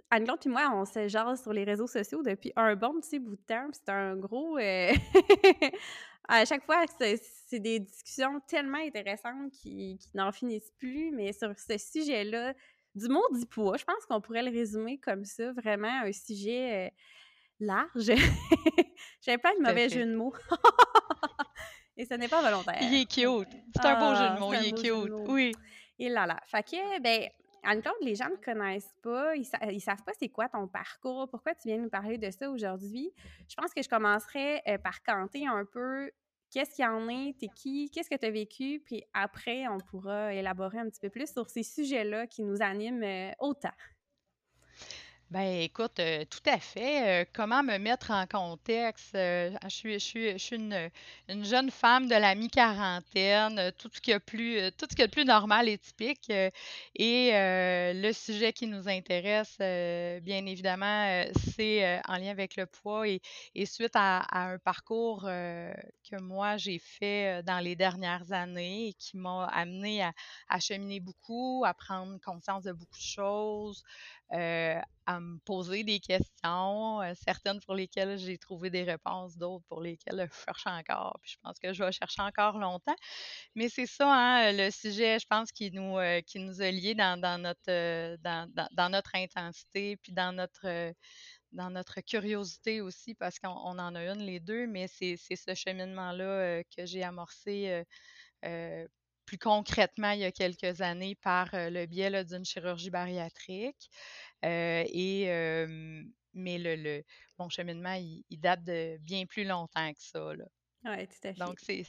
Anne-Claude 0.09 0.39
et 0.45 0.49
moi, 0.49 0.71
on 0.73 0.85
se 0.85 1.07
jase 1.07 1.41
sur 1.41 1.53
les 1.53 1.63
réseaux 1.63 1.87
sociaux 1.87 2.23
depuis 2.23 2.51
un 2.55 2.75
bon 2.75 2.99
petit 2.99 3.19
bout 3.19 3.35
de 3.35 3.41
temps. 3.47 3.67
C'est 3.71 3.89
un 3.89 4.15
gros. 4.15 4.57
à 6.27 6.45
chaque 6.45 6.65
fois, 6.65 6.85
c'est 6.99 7.59
des 7.59 7.79
discussions 7.79 8.39
tellement 8.47 8.79
intéressantes 8.79 9.51
qui, 9.51 9.97
qui 9.99 10.09
n'en 10.15 10.31
finissent 10.31 10.73
plus, 10.77 11.11
mais 11.11 11.33
sur 11.33 11.53
ce 11.57 11.77
sujet-là, 11.77 12.53
du 12.95 13.07
maudit 13.07 13.45
poids. 13.45 13.77
Je 13.77 13.85
pense 13.85 14.05
qu'on 14.05 14.21
pourrait 14.21 14.43
le 14.43 14.51
résumer 14.51 14.97
comme 14.97 15.25
ça, 15.25 15.51
vraiment 15.53 16.01
un 16.03 16.11
sujet 16.11 16.87
euh, 16.87 16.89
large. 17.59 18.11
J'avais 19.21 19.37
pas 19.37 19.55
de 19.55 19.61
mauvais 19.61 19.89
jeu 19.89 20.05
de 20.05 20.15
mots. 20.15 20.33
Et 21.97 22.05
ce 22.05 22.13
n'est 22.13 22.27
pas 22.27 22.41
volontaire. 22.41 22.77
Il 22.81 22.93
est 22.93 23.05
cute. 23.05 23.49
C'est 23.75 23.87
un 23.87 23.99
beau 23.99 24.15
jeu 24.15 24.23
de 24.23 24.35
ah, 24.35 24.39
mots. 24.39 24.53
Il 24.53 24.67
est 24.67 24.71
cute. 24.71 25.13
Oui. 25.27 25.51
Et 25.97 26.09
là 26.09 26.27
là. 26.27 26.39
Fait 26.45 26.63
que, 26.63 26.99
ben, 27.01 27.27
Anne-Claude, 27.63 27.95
les 28.01 28.15
gens 28.15 28.29
ne 28.29 28.35
connaissent 28.35 28.95
pas, 29.01 29.35
ils, 29.35 29.45
ne 29.73 29.79
savent 29.79 30.03
pas 30.03 30.13
c'est 30.17 30.29
quoi 30.29 30.47
ton 30.47 30.67
parcours, 30.67 31.27
pourquoi 31.29 31.53
tu 31.55 31.67
viens 31.67 31.77
nous 31.77 31.89
parler 31.89 32.17
de 32.17 32.29
ça 32.29 32.49
aujourd'hui? 32.49 33.11
Je 33.49 33.55
pense 33.55 33.73
que 33.73 33.81
je 33.81 33.89
commencerai 33.89 34.61
euh, 34.67 34.77
par 34.77 35.01
canter 35.03 35.47
un 35.47 35.65
peu 35.65 36.11
qu'est-ce 36.51 36.75
qu'il 36.75 36.85
y 36.85 36.87
en 36.87 37.07
est, 37.09 37.37
t'es 37.39 37.49
qui, 37.55 37.89
qu'est-ce 37.91 38.09
que 38.09 38.15
tu 38.15 38.29
vécu, 38.31 38.81
puis 38.85 39.03
après, 39.13 39.67
on 39.67 39.77
pourra 39.77 40.33
élaborer 40.33 40.79
un 40.79 40.89
petit 40.89 40.99
peu 40.99 41.09
plus 41.09 41.31
sur 41.31 41.49
ces 41.49 41.63
sujets-là 41.63 42.27
qui 42.27 42.43
nous 42.43 42.61
animent 42.61 43.03
euh, 43.03 43.31
autant. 43.39 43.71
Ben 45.29 45.61
écoute, 45.61 45.99
euh, 45.99 46.23
tout 46.23 46.49
à 46.49 46.57
fait. 46.57 47.23
Euh, 47.23 47.25
comment 47.33 47.61
me 47.61 47.77
mettre 47.79 48.11
en 48.11 48.25
contexte? 48.27 49.13
Euh, 49.13 49.51
je 49.63 49.97
suis, 49.97 50.55
une, 50.55 50.89
une 51.27 51.43
jeune 51.43 51.69
femme 51.69 52.07
de 52.07 52.15
la 52.15 52.33
mi-quarantaine, 52.33 53.73
tout 53.77 53.89
ce 53.91 53.99
qui 53.99 54.17
plus, 54.19 54.71
tout 54.77 54.85
ce 54.89 54.95
qui 54.95 55.01
est 55.01 55.09
plus 55.09 55.25
normal 55.25 55.67
et 55.67 55.77
typique. 55.77 56.29
et 56.95 57.31
le 57.33 58.11
sujet 58.13 58.53
qui 58.53 58.67
nous 58.67 58.87
intéresse, 58.87 59.57
bien 59.59 60.45
évidemment, 60.45 61.25
c'est 61.53 61.99
en 62.07 62.15
lien 62.17 62.31
avec 62.31 62.55
le 62.55 62.65
poids 62.65 63.05
et, 63.09 63.19
suite 63.65 63.95
à, 63.95 64.25
un 64.31 64.57
parcours 64.59 65.23
que 65.23 66.21
moi 66.21 66.55
j'ai 66.55 66.79
fait 66.79 67.43
dans 67.43 67.59
les 67.59 67.75
dernières 67.75 68.31
années 68.31 68.89
et 68.89 68.93
qui 68.93 69.17
m'a 69.17 69.45
amené 69.47 70.03
à 70.47 70.59
cheminer 70.59 71.01
beaucoup, 71.01 71.63
à 71.65 71.73
prendre 71.73 72.17
conscience 72.21 72.63
de 72.63 72.71
beaucoup 72.71 72.97
de 72.97 73.03
choses. 73.03 73.83
À 74.29 75.19
me 75.19 75.37
poser 75.39 75.83
des 75.83 75.99
questions, 75.99 77.01
certaines 77.25 77.61
pour 77.61 77.75
lesquelles 77.75 78.17
j'ai 78.17 78.37
trouvé 78.37 78.69
des 78.69 78.83
réponses, 78.83 79.37
d'autres 79.37 79.65
pour 79.67 79.81
lesquelles 79.81 80.29
je 80.31 80.45
cherche 80.45 80.67
encore. 80.67 81.17
Puis 81.21 81.31
je 81.33 81.37
pense 81.41 81.57
que 81.59 81.73
je 81.73 81.83
vais 81.83 81.91
chercher 81.91 82.21
encore 82.21 82.57
longtemps. 82.57 82.95
Mais 83.55 83.69
c'est 83.69 83.85
ça, 83.85 84.11
hein, 84.13 84.51
le 84.51 84.69
sujet, 84.71 85.19
je 85.19 85.25
pense, 85.27 85.51
qui 85.51 85.71
nous, 85.71 85.97
qui 86.25 86.39
nous 86.39 86.61
a 86.61 86.71
liés 86.71 86.95
dans, 86.95 87.17
notre, 87.41 88.17
dans, 88.17 88.51
dans, 88.71 88.89
notre 88.89 89.15
intensité, 89.15 89.97
puis 89.97 90.13
dans 90.13 90.33
notre 90.33 90.93
dans 91.53 91.69
notre 91.69 92.01
curiosité 92.01 92.81
aussi, 92.81 93.15
parce 93.15 93.39
qu'on 93.39 93.49
en 93.49 93.95
a 93.95 94.01
une 94.01 94.21
les 94.21 94.39
deux, 94.39 94.67
mais 94.67 94.87
c'est 94.87 95.17
ce 95.17 95.55
cheminement-là 95.55 96.63
que 96.63 96.85
j'ai 96.85 97.03
amorcé 97.03 97.83
plus 99.27 99.37
concrètement 99.37 100.11
il 100.11 100.21
y 100.21 100.25
a 100.25 100.31
quelques 100.31 100.81
années 100.81 101.13
par 101.15 101.49
le 101.53 101.85
biais 101.85 102.23
d'une 102.23 102.45
chirurgie 102.45 102.89
bariatrique. 102.89 103.89
et 104.41 105.27
mais 106.37 106.57
le, 106.57 107.03
mon 107.37 107.49
cheminement, 107.49 107.93
il, 107.93 108.39
date 108.39 108.63
de 108.63 108.97
bien 109.01 109.25
plus 109.25 109.43
longtemps 109.43 109.91
que 109.91 110.01
ça. 110.01 110.29
Oui, 110.29 111.07
tout 111.07 111.27
à 111.27 111.33
fait. 111.33 111.39
Donc, 111.39 111.59
c'est 111.59 111.85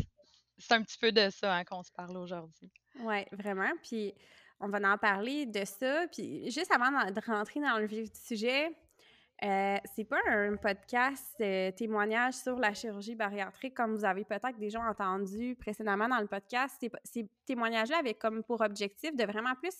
un 0.70 0.82
petit 0.82 0.98
peu 0.98 1.12
de 1.12 1.30
ça 1.30 1.54
hein, 1.54 1.64
qu'on 1.64 1.82
se 1.82 1.92
parle 1.92 2.16
aujourd'hui. 2.16 2.72
Oui, 3.00 3.24
vraiment. 3.32 3.70
Puis, 3.82 4.14
on 4.60 4.68
va 4.68 4.78
en 4.92 4.98
parler 4.98 5.46
de 5.46 5.64
ça. 5.64 6.06
Puis, 6.12 6.50
juste 6.50 6.72
avant 6.72 6.90
de 6.90 7.20
rentrer 7.26 7.60
dans 7.60 7.78
le 7.78 7.86
vif 7.86 8.10
du 8.10 8.20
sujet, 8.20 8.70
euh, 9.44 9.76
c'est 9.94 10.04
pas 10.04 10.18
un 10.26 10.56
podcast 10.56 11.36
euh, 11.40 11.70
témoignage 11.70 12.34
sur 12.34 12.58
la 12.58 12.74
chirurgie 12.74 13.14
bariatrique 13.14 13.72
comme 13.72 13.94
vous 13.94 14.04
avez 14.04 14.24
peut-être 14.24 14.58
déjà 14.58 14.80
entendu 14.80 15.54
précédemment 15.54 16.08
dans 16.08 16.18
le 16.18 16.26
podcast. 16.26 16.84
Ces 17.04 17.28
témoignages-là 17.46 17.98
avaient 17.98 18.14
comme 18.14 18.42
pour 18.42 18.60
objectif 18.62 19.14
de 19.14 19.24
vraiment 19.24 19.54
plus 19.54 19.76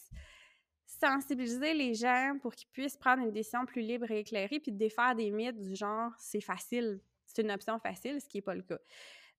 sensibiliser 0.86 1.74
les 1.74 1.94
gens 1.94 2.38
pour 2.40 2.54
qu'ils 2.54 2.68
puissent 2.68 2.96
prendre 2.96 3.22
une 3.22 3.32
décision 3.32 3.66
plus 3.66 3.82
libre 3.82 4.08
et 4.12 4.20
éclairée, 4.20 4.60
puis 4.60 4.70
de 4.70 4.78
défaire 4.78 5.16
des 5.16 5.30
mythes 5.32 5.60
du 5.60 5.74
genre 5.74 6.12
c'est 6.18 6.40
facile, 6.40 7.00
c'est 7.24 7.42
une 7.42 7.50
option 7.50 7.80
facile, 7.80 8.20
ce 8.20 8.28
qui 8.28 8.38
n'est 8.38 8.42
pas 8.42 8.54
le 8.54 8.62
cas. 8.62 8.78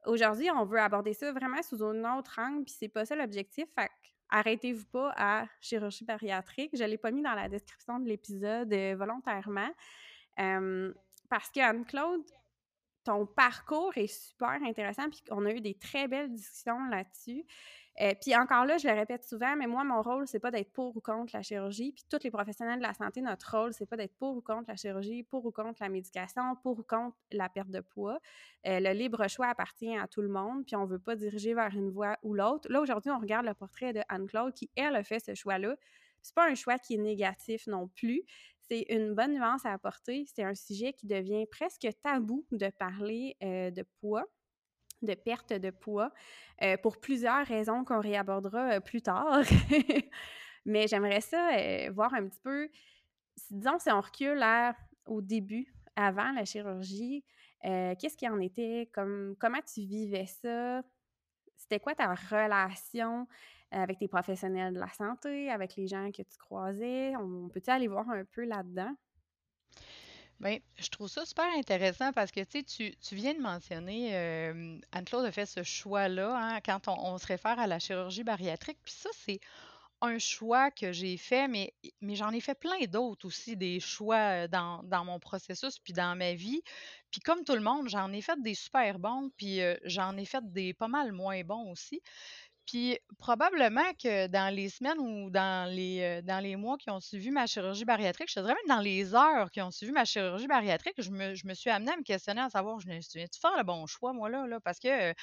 Aujourd'hui, 0.06 0.50
on 0.52 0.66
veut 0.66 0.80
aborder 0.80 1.14
ça 1.14 1.32
vraiment 1.32 1.62
sous 1.62 1.82
un 1.84 2.18
autre 2.18 2.40
angle, 2.40 2.66
puis 2.66 2.76
c'est 2.78 2.90
pas 2.90 3.06
ça 3.06 3.16
l'objectif. 3.16 3.66
Fait 3.74 3.90
arrêtez-vous 4.30 4.86
pas 4.86 5.14
à 5.18 5.46
chirurgie 5.62 6.06
bariatrique. 6.06 6.72
Je 6.74 6.84
l'ai 6.84 6.98
pas 6.98 7.12
mis 7.12 7.22
dans 7.22 7.34
la 7.34 7.50
description 7.50 8.00
de 8.00 8.08
l'épisode 8.08 8.72
parce 11.30 11.52
que 11.52 11.60
Anne-Claude, 11.60 12.24
ton 13.04 13.26
parcours 13.26 13.98
est 13.98 14.08
super 14.08 14.62
intéressant, 14.64 15.10
puis 15.10 15.24
on 15.32 15.46
a 15.46 15.52
eu 15.52 15.62
des 15.62 15.76
très 15.76 16.08
belles 16.08 16.32
discussions 16.32 16.80
là-dessus. 16.90 17.46
Euh, 18.02 18.14
puis 18.22 18.34
encore 18.36 18.66
là, 18.66 18.78
je 18.78 18.88
le 18.88 18.94
répète 18.94 19.26
souvent, 19.26 19.56
mais 19.58 19.68
moi, 19.68 19.84
mon 19.84 20.02
rôle, 20.02 20.26
c'est 20.26 20.40
pas 20.40 20.52
d'être 20.52 20.72
pour 20.72 20.96
ou 20.96 21.02
contre 21.02 21.36
la 21.36 21.42
chirurgie. 21.42 21.92
Puis 21.92 22.06
tous 22.10 22.24
les 22.24 22.32
professionnels 22.32 22.80
de 22.80 22.84
la 22.84 22.94
santé, 22.94 23.22
notre 23.22 23.58
rôle, 23.58 23.74
c'est 23.74 23.86
pas 23.86 23.98
d'être 23.98 24.16
pour 24.16 24.38
ou 24.38 24.42
contre 24.42 24.70
la 24.70 24.78
chirurgie, 24.78 25.24
pour 25.24 25.46
ou 25.46 25.52
contre 25.52 25.82
la 25.82 25.90
médication, 25.90 26.56
pour 26.64 26.80
ou 26.80 26.84
contre 26.84 27.18
la 27.32 27.50
perte 27.50 27.70
de 27.70 27.82
poids. 27.82 28.20
Euh, 28.68 28.80
le 28.80 28.92
libre 28.92 29.28
choix 29.28 29.48
appartient 29.48 29.98
à 29.98 30.08
tout 30.08 30.22
le 30.22 30.30
monde, 30.30 30.66
puis 30.66 30.78
on 30.78 30.86
veut 30.86 31.00
pas 31.00 31.18
diriger 31.18 31.54
vers 31.54 31.76
une 31.76 31.90
voie 31.90 32.18
ou 32.24 32.34
l'autre. 32.34 32.70
Là, 32.72 32.80
aujourd'hui, 32.80 33.12
on 33.12 33.20
regarde 33.20 33.46
le 33.46 33.54
portrait 33.54 33.92
de 33.92 34.02
Anne-Claude 34.08 34.54
qui, 34.54 34.70
elle, 34.78 34.96
a 34.96 35.04
fait 35.04 35.20
ce 35.20 35.36
choix-là. 35.36 35.76
C'est 36.22 36.36
pas 36.36 36.50
un 36.50 36.56
choix 36.56 36.78
qui 36.80 36.96
est 36.96 37.00
négatif 37.00 37.68
non 37.68 37.88
plus 37.88 38.24
c'est 38.70 38.86
une 38.90 39.16
bonne 39.16 39.34
nuance 39.34 39.66
à 39.66 39.74
apporter. 39.74 40.26
C'est 40.34 40.44
un 40.44 40.54
sujet 40.54 40.94
qui 40.94 41.08
devient 41.08 41.46
presque 41.48 41.88
tabou 42.04 42.46
de 42.52 42.70
parler 42.70 43.36
euh, 43.44 43.72
de 43.72 43.84
poids 44.00 44.26
de 45.02 45.14
perte 45.14 45.54
de 45.54 45.70
poids 45.70 46.12
euh, 46.62 46.76
pour 46.76 47.00
plusieurs 47.00 47.46
raisons 47.46 47.86
qu'on 47.86 48.02
réabordera 48.02 48.74
euh, 48.74 48.80
plus 48.82 49.02
tard. 49.02 49.44
Mais 50.66 50.88
j'aimerais 50.88 51.22
ça 51.22 51.52
voir 51.92 52.14
un 52.14 52.28
petit 52.28 52.42
peu, 52.42 52.70
disons, 53.50 53.80
si 53.80 53.90
on 53.90 54.02
recule 54.02 54.44
au 55.06 55.22
début, 55.22 55.74
avant 55.96 56.34
la 56.34 56.44
chirurgie, 56.44 57.24
qu'est-ce 57.64 58.18
qui 58.18 58.28
en 58.28 58.42
était, 58.42 58.90
comme, 58.94 59.38
comment 59.40 59.62
tu 59.74 59.82
vivais 59.86 60.26
ça? 60.26 60.84
C'était 61.56 61.80
quoi 61.80 61.96
ta 61.96 62.14
relation 62.14 63.26
avec 63.72 64.00
tes 64.00 64.08
professionnels 64.08 64.74
de 64.74 64.80
la 64.80 64.92
santé, 64.94 65.50
avec 65.50 65.76
les 65.76 65.88
gens 65.88 66.12
que 66.12 66.22
tu 66.22 66.38
croisais? 66.38 67.16
On, 67.18 67.50
peut-tu 67.50 67.70
aller 67.70 67.88
voir 67.88 68.10
un 68.10 68.24
peu 68.26 68.46
là-dedans? 68.46 68.94
Bien, 70.40 70.58
je 70.78 70.88
trouve 70.88 71.10
ça 71.10 71.26
super 71.26 71.48
intéressant 71.58 72.14
parce 72.14 72.32
que 72.32 72.42
tu, 72.42 72.64
tu 72.96 73.16
viens 73.16 73.34
de 73.34 73.42
mentionner, 73.42 74.16
Anne-Claude 74.94 75.26
a 75.26 75.32
fait 75.32 75.46
ce 75.46 75.64
choix-là 75.64 76.34
hein, 76.34 76.60
quand 76.66 76.88
on, 76.88 77.18
se 77.18 77.28
réfère 77.28 77.60
à 77.60 77.68
la 77.68 77.78
chirurgie 77.80 78.24
bariatrique. 78.24 78.80
Puis 78.86 78.94
ça, 78.94 79.10
c'est 79.14 79.42
un 80.02 80.18
choix 80.18 80.72
que 80.72 80.94
j'ai 80.94 81.18
fait, 81.18 81.50
mais, 81.50 81.74
mais 82.00 82.16
j'en 82.16 82.32
ai 82.32 82.40
fait 82.40 82.58
plein 82.58 82.86
d'autres 82.88 83.28
aussi, 83.28 83.58
des 83.58 83.82
choix 83.82 84.48
dans, 84.48 84.82
dans, 84.84 85.04
mon 85.04 85.20
processus 85.20 85.78
puis 85.78 85.92
dans 85.92 86.18
ma 86.18 86.34
vie. 86.36 86.62
Puis 87.12 87.20
comme 87.20 87.44
tout 87.44 87.56
le 87.56 87.60
monde, 87.60 87.90
j'en 87.90 88.14
ai 88.14 88.22
fait 88.22 88.42
des 88.42 88.56
super 88.56 88.98
bons, 88.98 89.30
puis 89.36 89.60
j'en 89.84 90.16
ai 90.16 90.24
fait 90.24 90.54
des 90.54 90.74
pas 90.74 90.88
mal 90.88 91.12
moins 91.12 91.44
bons 91.44 91.70
aussi. 91.70 92.02
Puis 92.70 93.00
probablement 93.18 93.94
que 93.94 94.28
dans 94.28 94.54
les 94.54 94.70
semaines 94.70 95.00
ou 95.00 95.32
dans 95.32 95.68
les, 95.68 96.02
euh, 96.02 96.22
dans 96.22 96.38
les 96.38 96.56
mois 96.56 96.78
qui 96.78 96.92
ont 96.92 97.00
suivi 97.00 97.32
ma 97.32 97.48
chirurgie 97.48 97.84
bariatrique, 97.84 98.30
je 98.30 98.36
te 98.36 98.40
dirais 98.42 98.54
même 98.54 98.78
dans 98.78 98.84
les 98.84 99.16
heures 99.16 99.50
qui 99.50 99.60
ont 99.60 99.72
suivi 99.72 99.92
ma 99.92 100.06
chirurgie 100.06 100.46
bariatrique, 100.46 100.94
je 101.00 101.10
me, 101.10 101.54
suis 101.56 101.72
amenée 101.72 101.94
à 101.94 101.98
me 101.98 102.04
questionner 102.04 102.42
à 102.42 102.50
savoir, 102.52 102.80
je 102.80 102.88
me 102.88 103.02
suis 103.02 103.26
faire 103.42 103.58
le 103.58 103.64
bon 103.64 103.88
choix, 103.88 104.14
moi, 104.14 104.30
là, 104.30 104.46
là? 104.46 104.60
Parce 104.60 104.78
que 104.78 104.88
ne 104.88 105.10
euh, 105.10 105.14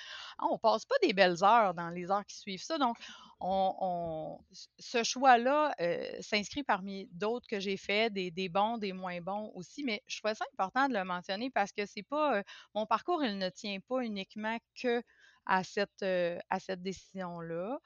on 0.41 0.59
passe 0.59 0.85
pas 0.87 0.97
des 1.03 1.13
belles 1.13 1.45
heures 1.45 1.73
dans 1.73 1.91
les 1.91 2.11
heures 2.11 2.27
qui 2.27 2.37
suivent 2.37 2.65
ça. 2.65 2.79
Donc, 2.79 2.97
on, 3.39 4.41
ce 4.81 5.05
choix-là 5.05 5.73
euh, 5.81 6.05
s'inscrit 6.21 6.65
parmi 6.65 7.09
d'autres 7.13 7.47
que 7.47 7.61
j'ai 7.61 7.77
fait, 7.77 8.13
des, 8.13 8.33
des, 8.33 8.49
bons, 8.49 8.77
des 8.77 8.93
moins 8.93 9.21
bons 9.21 9.53
aussi, 9.55 9.85
mais 9.85 10.03
je 10.09 10.19
trouvais 10.19 10.35
ça 10.35 10.45
important 10.53 10.89
de 10.89 10.95
le 10.95 11.05
mentionner 11.05 11.51
parce 11.51 11.71
que 11.71 11.87
c'est 11.87 12.03
pas, 12.03 12.43
mon 12.75 12.87
parcours, 12.87 13.23
il 13.23 13.39
ne 13.39 13.51
tient 13.51 13.79
pas 13.89 14.01
uniquement 14.01 14.59
que 14.83 15.01
à 15.47 15.65
cette, 15.65 16.03
à 16.03 16.61
cette 16.61 16.83
décision-là. 16.83 17.79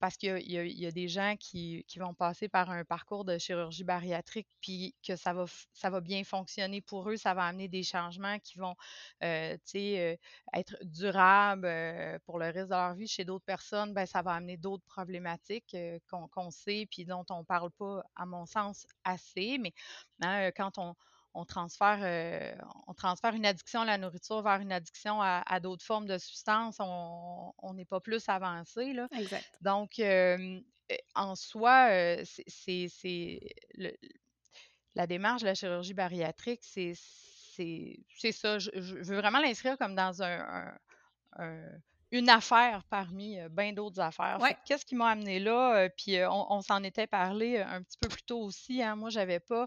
parce 0.00 0.16
qu'il 0.18 0.36
y, 0.38 0.54
y, 0.54 0.86
a 0.86 0.90
des 0.90 1.08
gens 1.08 1.34
qui, 1.38 1.84
qui, 1.88 1.98
vont 1.98 2.12
passer 2.12 2.48
par 2.48 2.70
un 2.70 2.84
parcours 2.84 3.24
de 3.24 3.38
chirurgie 3.38 3.84
bariatrique, 3.84 4.48
puis 4.60 4.94
que 5.06 5.16
ça 5.16 5.32
va, 5.32 5.46
ça 5.72 5.88
va 5.88 6.00
bien 6.00 6.24
fonctionner 6.24 6.82
pour 6.82 7.08
eux, 7.08 7.16
ça 7.16 7.32
va 7.32 7.44
amener 7.44 7.68
des 7.68 7.82
changements 7.82 8.38
qui 8.40 8.58
vont 8.58 8.74
être 9.22 10.76
durables 10.82 12.20
pour 12.26 12.38
le 12.38 12.46
reste 12.46 12.68
de 12.68 12.74
leur 12.74 12.94
vie. 12.94 13.08
Chez 13.08 13.24
d'autres 13.24 13.46
personnes, 13.46 13.94
ben, 13.94 14.04
ça 14.04 14.20
va 14.20 14.32
amener 14.32 14.58
d'autres 14.58 14.84
problématiques 14.84 15.74
qu'on 16.10 16.50
sait, 16.50 16.86
puis 16.90 17.06
dont 17.06 17.24
on 17.30 17.38
ne 17.38 17.44
parle 17.44 17.70
pas, 17.70 18.04
à 18.16 18.26
mon 18.26 18.44
sens, 18.44 18.86
assez. 19.04 19.56
Mais 19.58 19.72
hein, 20.20 20.50
quand 20.54 20.76
on, 20.78 20.94
on 21.34 21.44
transfère, 21.44 21.98
euh, 22.02 22.54
on 22.86 22.94
transfère 22.94 23.34
une 23.34 23.44
addiction 23.44 23.82
à 23.82 23.84
la 23.84 23.98
nourriture 23.98 24.42
vers 24.42 24.60
une 24.60 24.72
addiction 24.72 25.20
à, 25.20 25.60
d'autres 25.60 25.84
formes 25.84 26.06
de 26.06 26.16
substances, 26.16 26.76
on 26.80 27.74
n'est 27.74 27.84
pas 27.84 28.00
plus 28.00 28.28
avancé. 28.28 28.92
Là. 28.92 29.08
Exact. 29.12 29.44
Donc, 29.60 29.98
euh, 29.98 30.60
en 31.14 31.34
soi, 31.34 31.88
euh, 31.90 32.24
c'est 32.46 33.40
la 34.94 35.06
démarche 35.06 35.42
de 35.42 35.48
la 35.48 35.54
chirurgie 35.54 35.94
bariatrique, 35.94 36.62
c'est 36.62 36.94
ça. 36.94 38.58
Je, 38.58 38.70
veux 39.02 39.16
vraiment 39.16 39.40
l'inscrire 39.40 39.76
comme 39.76 39.96
dans 39.96 40.22
un, 40.22 40.72
une 42.12 42.28
affaire 42.28 42.84
parmi 42.90 43.38
bien 43.50 43.72
d'autres 43.72 44.00
affaires. 44.00 44.38
Qu'est-ce 44.64 44.86
qui 44.86 44.94
m'a 44.94 45.08
amené 45.08 45.40
là? 45.40 45.88
puis 45.96 46.16
on, 46.28 46.60
s'en 46.60 46.84
était 46.84 47.08
parlé 47.08 47.58
un 47.58 47.82
petit 47.82 47.98
peu 48.00 48.08
plus 48.08 48.22
tôt 48.22 48.40
aussi. 48.42 48.82
Hein. 48.82 48.94
Moi, 48.94 49.10
j'avais 49.10 49.40
pas 49.40 49.62
euh, 49.62 49.66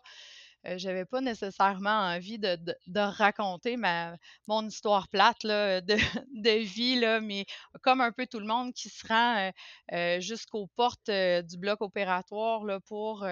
j'avais 0.75 1.05
pas 1.05 1.21
nécessairement 1.21 1.89
envie 1.89 2.39
de, 2.39 2.57
de, 2.87 2.99
raconter 2.99 3.77
ma, 3.77 4.17
mon 4.47 4.67
histoire 4.67 5.07
plate 5.07 5.43
là, 5.43 5.81
de, 5.81 5.95
de, 6.33 6.59
vie, 6.59 6.99
là, 6.99 7.21
mais 7.21 7.45
comme 7.81 8.01
un 8.01 8.11
peu 8.11 8.27
tout 8.27 8.39
le 8.39 8.45
monde 8.45 8.73
qui 8.73 8.89
se 8.89 9.07
rend 9.07 9.37
euh, 9.37 9.51
euh, 9.93 10.19
jusqu'aux 10.19 10.67
portes 10.75 11.09
du 11.09 11.57
bloc 11.57 11.81
opératoire 11.81 12.65
là, 12.65 12.79
pour 12.79 13.25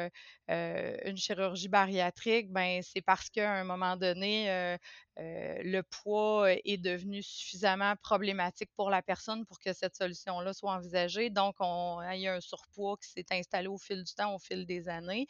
une 0.48 1.18
chirurgie 1.18 1.68
bariatrique, 1.68 2.52
ben 2.52 2.82
c'est 2.84 3.02
parce 3.02 3.30
qu'à 3.30 3.52
un 3.52 3.64
moment 3.64 3.98
donné, 3.98 4.78
le 5.18 5.82
poids 5.82 6.52
est 6.52 6.78
devenu 6.78 7.24
suffisamment 7.24 7.96
problématique 8.02 8.70
pour 8.76 8.90
la 8.90 9.02
personne 9.02 9.46
pour 9.46 9.60
que 9.60 9.74
cette 9.74 9.96
solution-là 9.96 10.54
soit 10.54 10.74
envisagée. 10.74 11.30
Donc, 11.30 11.56
on, 11.60 12.00
il 12.14 12.22
y 12.22 12.28
a 12.28 12.36
un 12.36 12.42
surpoids 12.42 12.98
qui 12.98 13.10
s'est 13.10 13.26
installé 13.32 13.68
au 13.68 13.78
fil 13.78 14.04
du 14.04 14.14
temps, 14.14 14.36
au 14.36 14.40
fil 14.40 14.66
des 14.66 14.88
années. 14.90 15.28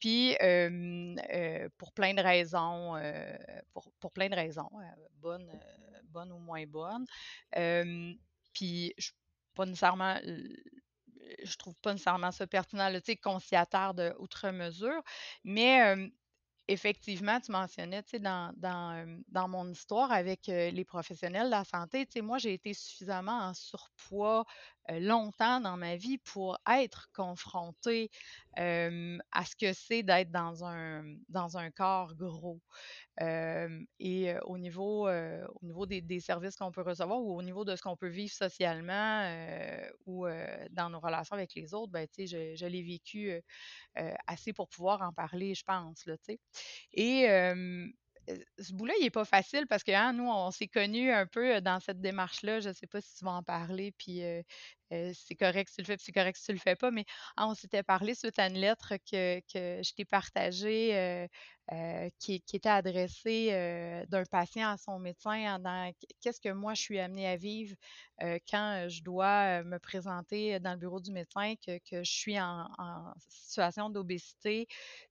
Puis, 0.00 0.36
pour 1.78 1.92
plein 1.92 2.14
de 2.14 2.22
raisons, 2.22 2.94
pour, 3.72 3.92
pour, 4.00 4.12
plein 4.12 4.28
de 4.28 4.34
raisons, 4.34 4.70
bonnes, 5.16 5.50
bonnes 6.04 6.32
ou 6.32 6.38
moins 6.38 6.66
bonnes. 6.66 7.06
puis, 8.52 8.94
je 8.98 9.10
pas 9.54 9.66
nécessairement 9.66 10.16
je 11.42 11.56
trouve 11.56 11.74
pas 11.80 11.92
nécessairement 11.92 12.32
ça 12.32 12.46
pertinent, 12.46 12.90
tu 12.92 13.00
sais, 13.04 13.16
qu'on 13.16 13.38
s'y 13.38 13.56
attarde 13.56 14.14
outre 14.18 14.50
mesure. 14.50 15.02
Mais 15.44 16.10
effectivement, 16.72 17.40
tu 17.40 17.52
mentionnais, 17.52 18.02
tu 18.02 18.10
sais, 18.10 18.18
dans, 18.20 18.52
dans, 18.56 19.20
dans 19.28 19.48
mon 19.48 19.68
histoire 19.70 20.12
avec 20.12 20.46
les 20.46 20.84
professionnels 20.84 21.46
de 21.46 21.50
la 21.50 21.64
santé, 21.64 22.06
tu 22.06 22.12
sais, 22.14 22.20
moi, 22.22 22.38
j'ai 22.38 22.54
été 22.54 22.74
suffisamment 22.74 23.38
en 23.38 23.54
surpoids 23.54 24.44
longtemps 24.88 25.60
dans 25.60 25.76
ma 25.76 25.96
vie 25.96 26.18
pour 26.18 26.58
être 26.68 27.08
confrontée 27.14 28.10
à 28.56 29.44
ce 29.44 29.56
que 29.56 29.72
c'est 29.72 30.02
d'être 30.02 30.30
dans 30.30 30.64
un, 30.64 31.04
dans 31.28 31.56
un 31.58 31.70
corps 31.70 32.14
gros. 32.14 32.60
Et 33.20 34.34
au 34.44 34.58
niveau, 34.58 35.08
au 35.08 35.66
niveau 35.66 35.86
des, 35.86 36.20
services 36.20 36.56
qu'on 36.56 36.72
peut 36.72 36.82
recevoir 36.82 37.20
ou 37.20 37.36
au 37.36 37.42
niveau 37.42 37.64
de 37.64 37.76
ce 37.76 37.82
qu'on 37.82 37.96
peut 37.96 38.08
vivre 38.08 38.32
socialement 38.32 39.24
ou 40.06 40.26
dans 40.70 40.90
nos 40.90 41.00
relations 41.00 41.34
avec 41.34 41.54
les 41.54 41.74
autres, 41.74 41.92
ben, 41.92 42.06
je, 42.18 42.54
je 42.54 42.66
l'ai 42.66 42.82
vécu 42.82 43.32
assez 44.26 44.52
pour 44.52 44.68
pouvoir 44.68 45.02
en 45.02 45.12
parler, 45.12 45.54
je 45.54 45.64
pense, 45.64 46.06
là, 46.06 46.16
ce 48.58 48.72
bout-là, 48.72 48.94
il 49.00 49.04
n'est 49.04 49.10
pas 49.10 49.24
facile 49.24 49.66
parce 49.66 49.82
que 49.82 49.92
hein, 49.92 50.12
nous, 50.12 50.28
on 50.28 50.50
s'est 50.50 50.68
connus 50.68 51.10
un 51.12 51.26
peu 51.26 51.60
dans 51.60 51.80
cette 51.80 52.00
démarche-là. 52.00 52.60
Je 52.60 52.68
ne 52.68 52.74
sais 52.74 52.86
pas 52.86 53.00
si 53.00 53.16
tu 53.16 53.24
vas 53.24 53.32
en 53.32 53.42
parler, 53.42 53.92
puis 53.92 54.22
c'est 54.90 55.36
correct 55.36 55.68
si 55.68 55.76
tu 55.76 55.82
le 55.82 55.86
fais, 55.86 55.96
puis 55.96 56.04
c'est 56.06 56.12
correct 56.12 56.36
si 56.36 56.46
tu 56.46 56.52
le 56.52 56.58
fais 56.58 56.76
pas, 56.76 56.90
mais 56.90 57.04
ah, 57.36 57.46
on 57.46 57.54
s'était 57.54 57.82
parlé 57.82 58.14
suite 58.14 58.38
à 58.38 58.48
une 58.48 58.58
lettre 58.58 58.94
que, 59.10 59.40
je 59.54 59.94
t'ai 59.94 60.04
partagée 60.04 61.28
qui, 62.18 62.40
qui, 62.42 62.56
était 62.56 62.68
adressée 62.68 64.04
d'un 64.08 64.24
patient 64.24 64.70
à 64.70 64.76
son 64.76 64.98
médecin 64.98 65.58
dans 65.60 65.92
qu'est-ce 66.20 66.40
que 66.40 66.50
moi 66.50 66.74
je 66.74 66.82
suis 66.82 66.98
amenée 66.98 67.28
à 67.28 67.36
vivre 67.36 67.74
quand 68.50 68.86
je 68.88 69.02
dois 69.02 69.62
me 69.62 69.78
présenter 69.78 70.58
dans 70.58 70.72
le 70.72 70.78
bureau 70.78 71.00
du 71.00 71.12
médecin, 71.12 71.54
que, 71.64 71.78
que 71.78 72.02
je 72.02 72.10
suis 72.10 72.40
en, 72.40 72.68
en 72.78 73.12
situation 73.28 73.90
d'obésité, 73.90 74.66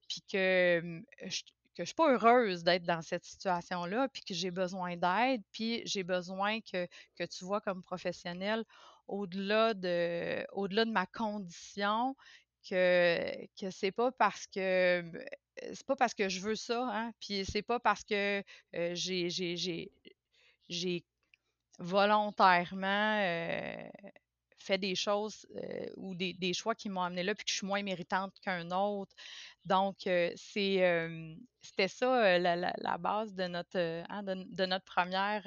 puis 0.09 0.21
que 0.29 1.01
je, 1.25 1.41
que 1.79 1.85
je 1.85 1.91
suis 1.91 1.95
pas 1.95 2.11
heureuse 2.11 2.65
d'être 2.65 2.83
dans 2.83 3.01
cette 3.01 3.23
situation-là, 3.23 4.09
puis 4.09 4.21
que 4.21 4.33
j'ai 4.33 4.51
besoin 4.51 4.97
d'aide, 4.97 5.41
puis 5.53 5.81
j'ai 5.85 6.03
besoin 6.03 6.59
que, 6.59 6.85
que 7.15 7.23
tu 7.23 7.45
vois 7.45 7.61
comme 7.61 7.81
professionnel 7.81 8.65
au-delà 9.07 9.73
de, 9.73 10.45
au-delà 10.51 10.83
de 10.83 10.91
ma 10.91 11.05
condition, 11.05 12.17
que, 12.69 13.45
que 13.57 13.71
c'est 13.71 13.93
pas 13.93 14.11
parce 14.11 14.45
que 14.47 15.09
c'est 15.73 15.85
pas 15.85 15.95
parce 15.95 16.13
que 16.13 16.27
je 16.27 16.41
veux 16.41 16.55
ça, 16.55 16.85
hein, 16.91 17.13
puis 17.21 17.45
c'est 17.49 17.61
pas 17.61 17.79
parce 17.79 18.03
que 18.03 18.43
euh, 18.75 18.93
j'ai, 18.93 19.29
j'ai, 19.29 19.55
j'ai, 19.55 19.89
j'ai 20.67 21.05
volontairement 21.79 23.21
euh, 23.21 23.89
fait 24.59 24.77
des 24.77 24.95
choses 24.95 25.45
euh, 25.55 25.85
ou 25.95 26.15
des, 26.15 26.33
des, 26.33 26.53
choix 26.53 26.75
qui 26.75 26.89
m'ont 26.89 27.01
amené 27.01 27.23
là, 27.23 27.35
puis 27.35 27.45
que 27.45 27.51
je 27.51 27.57
suis 27.57 27.67
moins 27.67 27.83
méritante 27.83 28.33
qu'un 28.41 28.71
autre. 28.71 29.13
Donc, 29.65 30.07
euh, 30.07 30.31
c'est, 30.35 30.83
euh, 30.83 31.35
c'était 31.61 31.87
ça 31.87 32.37
la, 32.37 32.55
la, 32.55 32.73
la, 32.77 32.97
base 32.97 33.33
de 33.33 33.47
notre, 33.47 34.03
hein, 34.09 34.23
de, 34.23 34.45
de, 34.49 34.65
notre 34.65 34.85
première, 34.85 35.43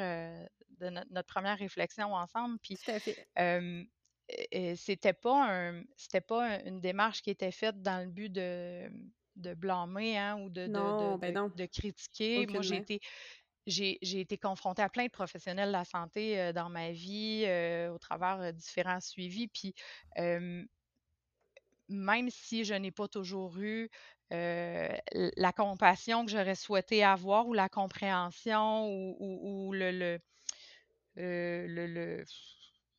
de 0.78 0.88
notre, 0.90 1.12
notre, 1.12 1.28
première 1.28 1.58
réflexion 1.58 2.14
ensemble. 2.14 2.58
Puis, 2.60 2.76
Tout 2.76 2.90
à 2.90 3.00
fait. 3.00 4.76
c'était 4.76 5.12
pas 5.12 5.46
un, 5.50 5.82
c'était 5.96 6.20
pas 6.20 6.60
une 6.64 6.80
démarche 6.80 7.22
qui 7.22 7.30
était 7.30 7.52
faite 7.52 7.80
dans 7.82 8.04
le 8.04 8.10
but 8.10 8.30
de 8.30 8.90
de 9.36 9.54
blâmer 9.54 10.18
hein, 10.18 10.38
ou 10.40 10.50
de, 10.50 10.66
non, 10.66 11.14
de, 11.14 11.20
ben 11.20 11.48
de, 11.48 11.54
de, 11.54 11.66
critiquer. 11.66 12.38
Aucunement. 12.38 12.52
Moi, 12.54 12.62
j'ai 12.62 12.76
été 12.76 13.00
j'ai 13.66 14.20
été 14.20 14.38
confrontée 14.38 14.82
à 14.82 14.88
plein 14.88 15.06
de 15.06 15.10
professionnels 15.10 15.68
de 15.68 15.72
la 15.72 15.84
santé 15.84 16.40
euh, 16.40 16.52
dans 16.52 16.68
ma 16.68 16.90
vie, 16.90 17.44
euh, 17.46 17.90
au 17.92 17.98
travers 17.98 18.40
euh, 18.40 18.52
différents 18.52 19.00
suivis. 19.00 19.48
Puis, 19.48 19.74
même 21.88 22.30
si 22.30 22.64
je 22.64 22.74
n'ai 22.74 22.90
pas 22.90 23.08
toujours 23.08 23.58
eu 23.58 23.90
la 24.30 25.52
compassion 25.54 26.24
que 26.24 26.30
j'aurais 26.30 26.54
souhaité 26.54 27.04
avoir 27.04 27.46
ou 27.48 27.52
la 27.52 27.68
compréhension 27.68 28.88
ou, 28.88 29.72
le, 29.74 30.18
le 31.16 32.24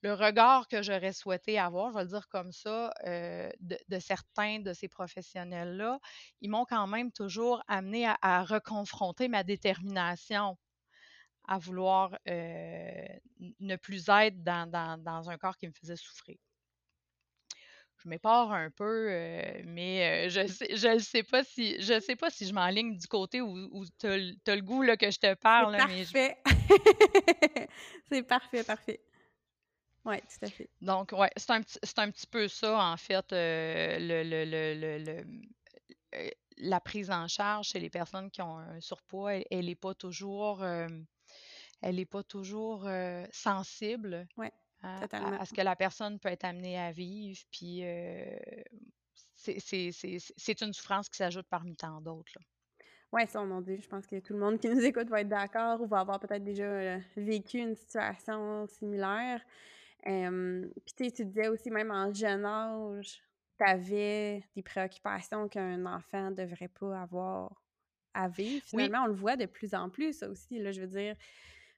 le 0.03 0.13
regard 0.13 0.67
que 0.67 0.83
j'aurais 0.83 1.13
souhaité 1.13 1.57
avoir, 1.57 1.91
je 1.91 1.97
vais 1.97 2.03
le 2.03 2.09
dire 2.09 2.27
comme 2.27 2.51
ça, 2.51 2.93
euh, 3.07 3.49
de, 3.61 3.77
de, 3.87 3.99
certains 3.99 4.59
de 4.59 4.73
ces 4.73 4.89
professionnels-là, 4.89 5.99
ils 6.41 6.49
m'ont 6.49 6.65
quand 6.65 6.87
même 6.87 7.11
toujours 7.11 7.63
amené 7.69 8.05
à, 8.05 8.17
à, 8.21 8.43
reconfronter 8.43 9.29
ma 9.29 9.43
détermination 9.43 10.57
à 11.47 11.57
vouloir 11.57 12.17
euh, 12.27 13.05
ne 13.61 13.75
plus 13.77 14.09
être 14.09 14.43
dans, 14.43 14.69
dans, 14.69 15.01
dans, 15.01 15.29
un 15.29 15.37
corps 15.37 15.57
qui 15.57 15.67
me 15.67 15.73
faisait 15.73 15.95
souffrir. 15.95 16.37
Je 17.97 18.09
m'épare 18.09 18.51
un 18.51 18.69
peu, 18.71 19.07
euh, 19.09 19.61
mais 19.65 20.29
je 20.29 20.45
sais, 20.47 20.75
je 20.75 20.95
ne 20.95 20.99
sais 20.99 21.23
pas 21.23 21.45
si 21.45 21.81
je 21.81 22.01
sais 22.01 22.17
pas 22.17 22.29
si 22.29 22.45
je 22.45 22.53
m'enligne 22.53 22.97
du 22.97 23.07
côté 23.07 23.39
où, 23.39 23.69
où 23.71 23.85
tu 23.97 24.07
as, 24.07 24.51
as, 24.51 24.55
le 24.55 24.61
goût 24.61 24.81
là, 24.81 24.97
que 24.97 25.09
je 25.09 25.19
te 25.19 25.33
parle. 25.35 25.77
C'est 25.79 26.13
parfait. 26.13 26.37
Je... 26.45 27.65
C'est 28.09 28.23
parfait, 28.23 28.63
parfait. 28.65 29.01
Oui, 30.05 30.19
tout 30.21 30.45
à 30.45 30.49
fait. 30.49 30.69
Donc, 30.81 31.13
ouais, 31.13 31.29
c'est 31.37 31.51
un, 31.51 31.61
un, 31.97 32.11
petit 32.11 32.27
peu 32.27 32.47
ça, 32.47 32.77
en 32.77 32.97
fait, 32.97 33.31
euh, 33.31 33.99
le, 33.99 34.23
le, 34.23 34.45
le, 34.45 35.23
le, 36.13 36.31
la 36.57 36.81
prise 36.81 37.09
en 37.09 37.27
charge 37.27 37.69
chez 37.69 37.79
les 37.79 37.89
personnes 37.89 38.29
qui 38.29 38.41
ont 38.41 38.57
un 38.57 38.81
surpoids, 38.81 39.39
elle 39.49 39.65
n'est 39.67 39.75
pas 39.75 39.93
toujours, 39.93 40.61
euh, 40.61 40.87
elle 41.81 41.99
est 41.99 42.05
pas 42.05 42.23
toujours 42.23 42.85
euh, 42.85 43.25
sensible 43.31 44.27
ouais, 44.37 44.51
à, 44.81 45.03
à, 45.03 45.41
à, 45.41 45.45
ce 45.45 45.53
que 45.53 45.61
la 45.61 45.75
personne 45.75 46.19
peut 46.19 46.29
être 46.29 46.43
amenée 46.43 46.77
à 46.77 46.91
vivre. 46.91 47.39
Puis, 47.51 47.83
c'est 49.37 50.61
une 50.61 50.73
souffrance 50.73 51.07
qui 51.07 51.17
s'ajoute 51.17 51.47
parmi 51.49 51.77
tant 51.77 52.01
d'autres. 52.01 52.37
Oui, 53.13 53.21
ça, 53.27 53.41
on 53.41 53.61
dit. 53.61 53.79
Je 53.79 53.87
pense 53.87 54.07
que 54.07 54.19
tout 54.19 54.33
le 54.33 54.39
monde 54.39 54.59
qui 54.59 54.67
nous 54.67 54.79
écoute 54.83 55.07
va 55.07 55.21
être 55.21 55.29
d'accord 55.29 55.79
ou 55.79 55.87
va 55.87 55.99
avoir 55.99 56.19
peut-être 56.19 56.43
déjà 56.43 56.97
vécu 57.15 57.59
une 57.59 57.75
situation 57.75 58.67
similaire. 58.67 59.39
Euh, 60.07 60.67
puis 60.97 61.11
tu 61.11 61.25
disais 61.25 61.47
aussi, 61.47 61.71
même 61.71 61.91
en 61.91 62.13
jeune 62.13 62.45
âge, 62.45 63.21
tu 63.57 63.63
avais 63.63 64.43
des 64.55 64.63
préoccupations 64.63 65.47
qu'un 65.47 65.85
enfant 65.85 66.31
ne 66.31 66.35
devrait 66.35 66.67
pas 66.67 67.01
avoir 67.01 67.63
à 68.13 68.27
vivre. 68.27 68.63
Finalement, 68.65 68.99
oui. 68.99 69.05
on 69.05 69.07
le 69.07 69.15
voit 69.15 69.35
de 69.35 69.45
plus 69.45 69.73
en 69.73 69.89
plus, 69.89 70.13
ça 70.19 70.29
aussi. 70.29 70.59
Là, 70.59 70.71
je 70.71 70.81
veux 70.81 70.87
dire, 70.87 71.15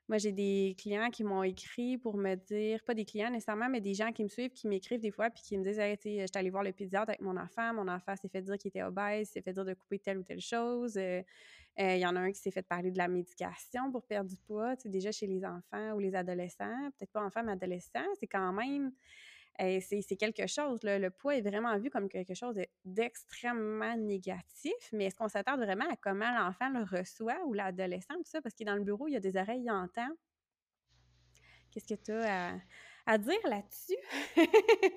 moi, 0.08 0.20
j'ai 0.20 0.32
des 0.32 0.76
clients 0.78 1.10
qui 1.10 1.24
m'ont 1.24 1.44
écrit 1.44 1.98
pour 1.98 2.18
me 2.18 2.36
dire, 2.36 2.84
pas 2.84 2.94
des 2.94 3.06
clients 3.06 3.32
nécessairement, 3.32 3.70
mais 3.70 3.82
des 3.82 3.96
gens 3.96 4.12
qui 4.12 4.24
me 4.24 4.30
suivent, 4.30 4.52
qui 4.52 4.68
m'écrivent 4.68 5.00
des 5.00 5.12
fois, 5.12 5.30
puis 5.30 5.42
qui 5.42 5.58
me 5.58 5.64
disent, 5.64 5.80
hey, 5.80 5.98
tu 5.98 6.04
sais, 6.04 6.20
j'étais 6.22 6.38
allée 6.38 6.52
voir 6.52 6.64
le 6.64 6.74
pédiatre 6.74 7.10
avec 7.10 7.22
mon 7.22 7.36
enfant, 7.38 7.74
mon 7.74 7.88
enfant 7.88 8.16
s'est 8.16 8.30
fait 8.30 8.42
dire 8.42 8.58
qu'il 8.58 8.70
était 8.70 8.84
obèse, 8.84 9.30
s'est 9.30 9.42
fait 9.42 9.54
dire 9.54 9.66
de 9.66 9.74
couper 9.74 10.00
telle 10.00 10.20
ou 10.20 10.24
telle 10.24 10.42
chose. 10.42 10.96
Euh, 10.98 11.24
il 11.78 11.84
euh, 11.84 11.96
y 11.98 12.06
en 12.06 12.16
a 12.16 12.20
un 12.20 12.32
qui 12.32 12.40
s'est 12.40 12.52
fait 12.52 12.62
parler 12.62 12.92
de 12.92 12.98
la 12.98 13.08
médication 13.08 13.92
pour 13.92 14.06
perdre 14.06 14.30
du 14.30 14.38
poids, 14.38 14.76
tu 14.78 14.84
sais, 14.84 14.90
déjà 14.90 15.12
chez 15.12 15.28
les 15.28 15.44
enfants 15.44 15.94
ou 15.94 16.00
les 16.00 16.16
adolescents, 16.16 16.90
peut-être 16.98 17.12
pas 17.12 17.24
enfants, 17.24 17.44
mais 17.44 17.52
adolescents, 17.52 18.08
c'est 18.20 18.28
quand 18.28 18.54
même 18.54 18.92
euh, 19.62 19.80
c'est 19.80 20.18
quelque 20.18 20.48
chose. 20.48 20.80
Le 20.84 21.10
poids 21.10 21.38
est 21.38 21.42
vraiment 21.42 21.78
vu 21.80 21.90
comme 21.90 22.10
quelque 22.10 22.34
chose 22.34 22.60
d'extrêmement 22.84 23.96
négatif, 23.96 24.74
mais 24.92 25.06
est-ce 25.06 25.16
qu'on 25.16 25.30
s'attarde 25.30 25.62
vraiment 25.62 25.90
à 25.90 25.96
comment 25.96 26.30
l'enfant 26.38 26.70
le 26.70 26.84
reçoit 26.84 27.40
ou 27.46 27.54
l'adolescent, 27.54 28.16
tout 28.16 28.24
ça? 28.26 28.42
Parce 28.42 28.54
qu'il 28.54 28.68
est 28.68 28.72
dans 28.72 28.78
le 28.78 28.84
bureau, 28.84 29.08
il 29.08 29.14
y 29.14 29.18
a 29.18 29.22
des 29.22 29.38
oreilles, 29.38 29.64
il 29.64 29.72
entend. 29.72 30.10
Qu'est-ce 31.72 31.94
que 31.94 32.02
tu 32.02 32.12
as 32.12 32.50
à, 32.50 32.58
à, 33.06 33.18
dire 33.18 33.40
là-dessus? 33.46 33.98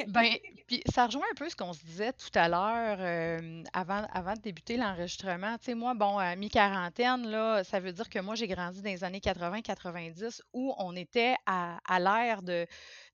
ben, 0.09 0.31
puis 0.66 0.83
ça 0.92 1.07
rejoint 1.07 1.27
un 1.31 1.35
peu 1.35 1.49
ce 1.49 1.57
qu'on 1.57 1.73
se 1.73 1.85
disait 1.85 2.12
tout 2.12 2.37
à 2.37 2.49
l'heure 2.49 2.99
euh, 3.01 3.62
avant, 3.73 4.07
avant 4.12 4.35
de 4.35 4.40
débuter 4.40 4.77
l'enregistrement. 4.77 5.57
Tu 5.59 5.66
sais, 5.66 5.75
moi, 5.75 5.94
bon, 5.94 6.18
à 6.18 6.35
mi-quarantaine, 6.37 7.27
là, 7.29 7.64
ça 7.64 7.81
veut 7.81 7.92
dire 7.92 8.09
que 8.09 8.18
moi, 8.18 8.35
j'ai 8.35 8.47
grandi 8.47 8.83
dans 8.83 8.90
les 8.90 9.05
années 9.05 9.21
80-90 9.21 10.40
où 10.53 10.75
on 10.79 10.94
était 10.97 11.37
à, 11.47 11.79
à 11.87 12.01
l'ère 12.01 12.42
de, 12.42 12.66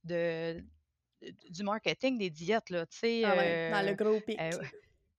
de 0.04 0.62
du 1.50 1.62
marketing 1.62 2.18
des 2.18 2.30
diètes, 2.30 2.70
là, 2.70 2.84
tu 2.86 2.98
sais. 2.98 3.22
Ah 3.24 3.36
ouais, 3.36 3.70
dans 3.70 3.86
le 3.86 3.94
gros 3.94 4.20
pic. 4.20 4.38
Euh, 4.40 4.50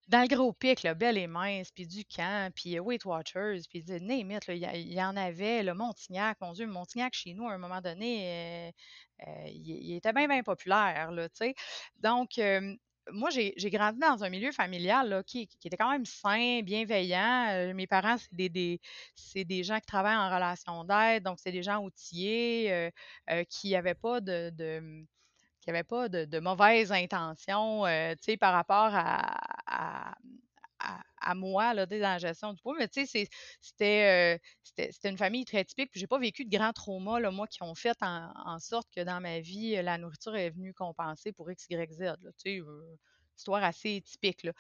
dans 0.08 0.22
le 0.22 0.28
gros 0.28 0.54
pic, 0.54 0.84
là, 0.84 0.94
belle 0.94 1.18
et 1.18 1.28
mince, 1.28 1.72
puis 1.72 1.88
du 1.88 2.06
camp, 2.06 2.52
puis 2.54 2.80
Weight 2.80 3.06
Watchers, 3.06 3.62
puis 3.70 3.84
name 3.88 4.40
il 4.50 4.94
y, 4.94 5.02
en 5.02 5.18
avait, 5.18 5.64
le 5.64 5.74
Montignac, 5.74 6.40
mon 6.42 6.54
Dieu, 6.54 6.68
Montignac, 6.68 7.14
chez 7.14 7.34
nous, 7.34 7.48
à 7.48 7.54
un 7.54 7.58
moment 7.58 7.82
donné, 7.82 8.72
euh, 9.20 9.28
euh, 9.28 9.48
il, 9.48 9.96
était 9.96 10.14
bien, 10.14 10.28
bien 10.28 10.44
populaire, 10.44 11.12
là, 11.12 11.28
tu 11.30 11.38
sais. 11.38 11.56
Donc, 12.02 12.38
euh, 12.38 12.76
moi, 13.12 13.30
j'ai 13.30 13.70
grandi 13.70 14.00
dans 14.00 14.24
un 14.24 14.30
milieu 14.30 14.52
familial 14.52 15.24
qui, 15.26 15.48
était 15.64 15.78
quand 15.78 15.92
même 15.92 16.06
sain, 16.06 16.62
bienveillant. 16.64 17.50
Euh, 17.52 17.74
mes 17.74 17.88
parents, 17.88 18.18
c'est 18.18 18.50
des, 18.50 18.80
des, 19.36 19.64
gens 19.64 19.80
qui 19.80 19.86
travaillent 19.86 20.18
en 20.18 20.34
relation 20.34 20.84
d'aide, 20.84 21.24
donc 21.24 21.40
c'est 21.40 21.52
des 21.52 21.64
gens 21.64 21.84
outillés, 21.84 22.72
euh, 22.72 22.90
euh, 23.30 23.44
qui 23.50 23.72
n'avaient 23.72 23.94
pas 23.94 24.22
de 24.22 25.06
qu'il 25.66 25.74
n'y 25.74 25.80
avait 25.80 25.84
pas 25.84 26.10
de, 26.10 26.26
de 26.26 26.40
mauvaises 26.40 26.92
intentions 26.92 27.86
euh, 27.86 28.14
par 28.40 28.54
rapport 28.54 28.92
à, 28.94 29.36
à, 29.66 30.16
à, 31.20 31.34
moi 31.34 31.74
là, 31.74 31.88
dans 31.88 32.00
la 32.00 32.20
gestion 32.20 32.54
du 32.54 32.62
poids. 32.62 32.76
Mais 32.78 32.88
sais, 32.92 33.28
c'était 33.60 34.40
euh, 34.78 34.88
une 35.04 35.18
famille 35.18 35.44
très 35.44 35.66
typique. 35.66 35.90
Puis 35.92 36.00
j'ai 36.00 36.08
pas 36.08 36.20
vécu 36.20 36.46
de 36.46 36.56
grands 36.56 36.72
traumas, 36.72 37.20
là, 37.20 37.32
moi, 37.32 37.48
qui 37.48 37.64
ont 37.64 37.74
fait 37.74 37.98
en, 38.02 38.60
sorte 38.60 38.88
que 38.96 39.02
dans 39.02 39.20
ma 39.20 39.40
vie, 39.40 39.76
la 39.82 39.98
nourriture 39.98 40.36
est 40.36 40.52
venue 40.52 40.74
compenser 40.74 41.32
pour 41.32 41.50
X, 41.50 41.66
Y, 41.70 41.92
Z. 41.92 42.02
Euh, 42.46 42.96
histoire 43.36 43.64
assez 43.64 44.02
typique, 44.02 44.44
là. 44.44 44.54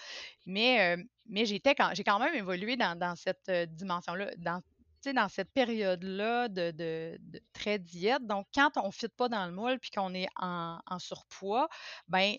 Mais, 0.45 0.97
mais 1.27 1.45
j'ai 1.45 1.61
quand 1.61 2.19
même 2.19 2.35
évolué 2.35 2.75
dans, 2.75 2.97
dans 2.97 3.15
cette 3.15 3.49
dimension-là, 3.49 4.31
dans, 4.37 4.61
dans 5.13 5.29
cette 5.29 5.51
période-là 5.51 6.47
de, 6.49 6.71
de, 6.71 7.17
de, 7.19 7.41
très 7.53 7.79
diète. 7.79 8.25
Donc, 8.25 8.47
quand 8.53 8.77
on 8.77 8.87
ne 8.87 8.91
fit 8.91 9.09
pas 9.09 9.29
dans 9.29 9.45
le 9.45 9.51
moule 9.51 9.79
puis 9.79 9.91
qu'on 9.91 10.13
est 10.13 10.27
en, 10.37 10.79
surpoids, 10.99 11.67
ben 12.07 12.35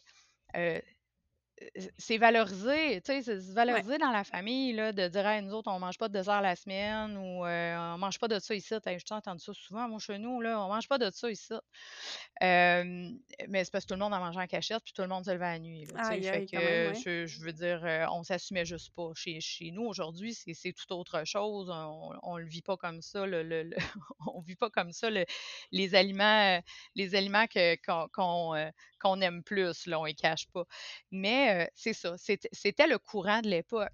c'est 1.96 2.18
valorisé, 2.18 3.00
tu 3.00 3.12
sais, 3.12 3.22
c'est 3.22 3.54
valorisé 3.54 3.96
dans 3.98 4.10
la 4.10 4.24
famille, 4.24 4.74
là, 4.74 4.92
de 4.92 5.08
dire, 5.08 5.26
hey, 5.26 5.42
nous 5.42 5.54
autres, 5.54 5.70
on 5.70 5.78
mange 5.78 5.96
pas 5.96 6.08
de 6.08 6.12
dessert 6.12 6.42
la 6.42 6.54
semaine 6.54 7.16
ou 7.16 7.46
euh, 7.46 7.94
on 7.94 7.98
mange 7.98 8.18
pas 8.18 8.28
de 8.28 8.38
ça 8.38 8.54
ici. 8.54 8.74
Hey, 8.84 8.98
je 8.98 9.14
entendu 9.14 9.42
ça 9.42 9.52
souvent, 9.54 9.88
moi, 9.88 9.98
chez 9.98 10.18
nous, 10.18 10.40
là, 10.40 10.60
on 10.60 10.68
mange 10.68 10.86
pas 10.86 10.98
de 10.98 11.10
ça 11.10 11.30
ici. 11.30 11.54
mais 12.40 13.64
c'est 13.64 13.70
parce 13.70 13.84
que 13.84 13.88
tout 13.88 13.94
le 13.94 14.00
monde 14.00 14.12
en 14.12 14.18
mangeait 14.18 14.40
en 14.40 14.46
cachette, 14.46 14.82
puis 14.84 14.92
tout 14.92 15.02
le 15.02 15.08
monde 15.08 15.24
se 15.24 15.30
levait 15.30 15.46
à 15.46 15.52
la 15.52 15.58
nuit. 15.58 15.86
Là, 15.86 16.10
fait 16.10 16.46
que, 16.46 17.26
je, 17.26 17.40
veux 17.40 17.52
dire, 17.52 18.08
on 18.12 18.22
s'assumait 18.22 18.66
juste 18.66 18.94
pas. 18.94 19.10
Chez, 19.14 19.40
chez 19.40 19.70
nous, 19.70 19.84
aujourd'hui, 19.84 20.34
c'est 20.34 20.72
tout 20.72 20.92
autre 20.92 21.24
chose. 21.24 21.70
On, 21.70 22.36
ne 22.36 22.40
le 22.42 22.48
vit 22.48 22.62
pas 22.62 22.76
comme 22.76 23.00
ça. 23.00 23.24
Le, 23.24 23.42
le, 23.42 23.70
on 24.26 24.40
vit 24.42 24.56
pas 24.56 24.68
comme 24.68 24.92
ça 24.92 25.08
les 25.72 25.94
aliments, 25.94 26.60
les 26.94 27.14
aliments 27.14 27.46
qu'on 27.84 28.54
qu'on 28.98 29.20
aime 29.20 29.42
plus, 29.42 29.86
là, 29.86 30.00
on 30.00 30.04
les 30.04 30.14
cache 30.14 30.48
pas. 30.52 30.64
Mais 31.10 31.45
c'est 31.74 31.92
ça, 31.92 32.16
c'était 32.16 32.86
le 32.86 32.98
courant 32.98 33.40
de 33.40 33.48
l'époque. 33.48 33.92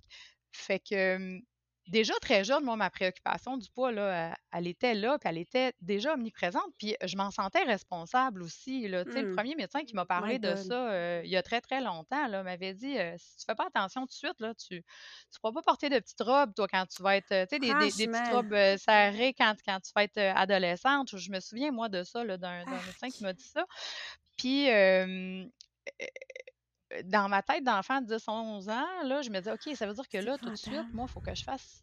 Fait 0.52 0.80
que 0.80 1.40
déjà 1.88 2.14
très 2.20 2.44
jeune, 2.44 2.64
moi, 2.64 2.76
ma 2.76 2.90
préoccupation 2.90 3.56
du 3.56 3.68
poids, 3.70 3.92
là, 3.92 4.34
elle, 4.52 4.66
était 4.66 4.94
là, 4.94 5.18
puis 5.18 5.28
elle 5.28 5.38
était 5.38 5.72
déjà 5.80 6.14
omniprésente, 6.14 6.72
puis 6.78 6.96
je 7.02 7.16
m'en 7.16 7.30
sentais 7.30 7.62
responsable 7.62 8.42
aussi. 8.42 8.88
Là. 8.88 9.04
Le 9.04 9.30
mmh. 9.30 9.36
premier 9.36 9.54
médecin 9.54 9.84
qui 9.84 9.94
m'a 9.94 10.04
parlé 10.04 10.38
de 10.38 10.54
ça 10.54 11.22
il 11.22 11.30
y 11.30 11.36
a 11.36 11.42
très, 11.42 11.60
très 11.60 11.80
longtemps 11.80 12.28
m'avait 12.28 12.74
dit 12.74 12.96
si 13.18 13.36
tu 13.36 13.44
fais 13.46 13.54
pas 13.54 13.66
attention 13.66 14.02
tout 14.02 14.08
de 14.08 14.12
suite, 14.12 14.40
là, 14.40 14.54
tu 14.54 14.76
ne 14.76 14.80
pourras 15.40 15.52
pas 15.52 15.62
porter 15.62 15.88
de 15.88 15.98
petites 15.98 16.22
robes, 16.22 16.54
toi, 16.54 16.66
quand 16.68 16.86
tu 16.86 17.02
vas 17.02 17.16
être, 17.16 17.28
tu 17.28 17.56
sais, 17.56 17.58
des, 17.58 17.74
des, 17.74 18.06
petites 18.06 18.32
robes 18.32 18.56
serrées 18.78 19.34
quand, 19.34 19.54
quand 19.66 19.80
tu 19.80 19.90
vas 19.94 20.04
être 20.04 20.18
adolescente. 20.18 21.16
Je 21.16 21.30
me 21.30 21.40
souviens, 21.40 21.72
moi, 21.72 21.88
de 21.88 22.02
ça, 22.02 22.24
d'un 22.36 22.64
médecin 22.64 23.10
qui 23.10 23.22
m'a 23.22 23.32
dit 23.32 23.44
ça. 23.44 23.66
Puis, 24.36 24.68
dans 27.04 27.28
ma 27.28 27.42
tête 27.42 27.64
d'enfant 27.64 28.00
de 28.00 28.16
10-11 28.16 28.70
ans, 28.70 29.02
là, 29.04 29.22
je 29.22 29.30
me 29.30 29.38
disais, 29.38 29.52
OK, 29.52 29.76
ça 29.76 29.86
veut 29.86 29.94
dire 29.94 30.08
que 30.08 30.18
là, 30.18 30.38
tout 30.38 30.50
de 30.50 30.56
suite, 30.56 30.92
moi, 30.92 31.06
il 31.08 31.12
faut 31.12 31.20
que 31.20 31.34
je 31.34 31.44
fasse 31.44 31.82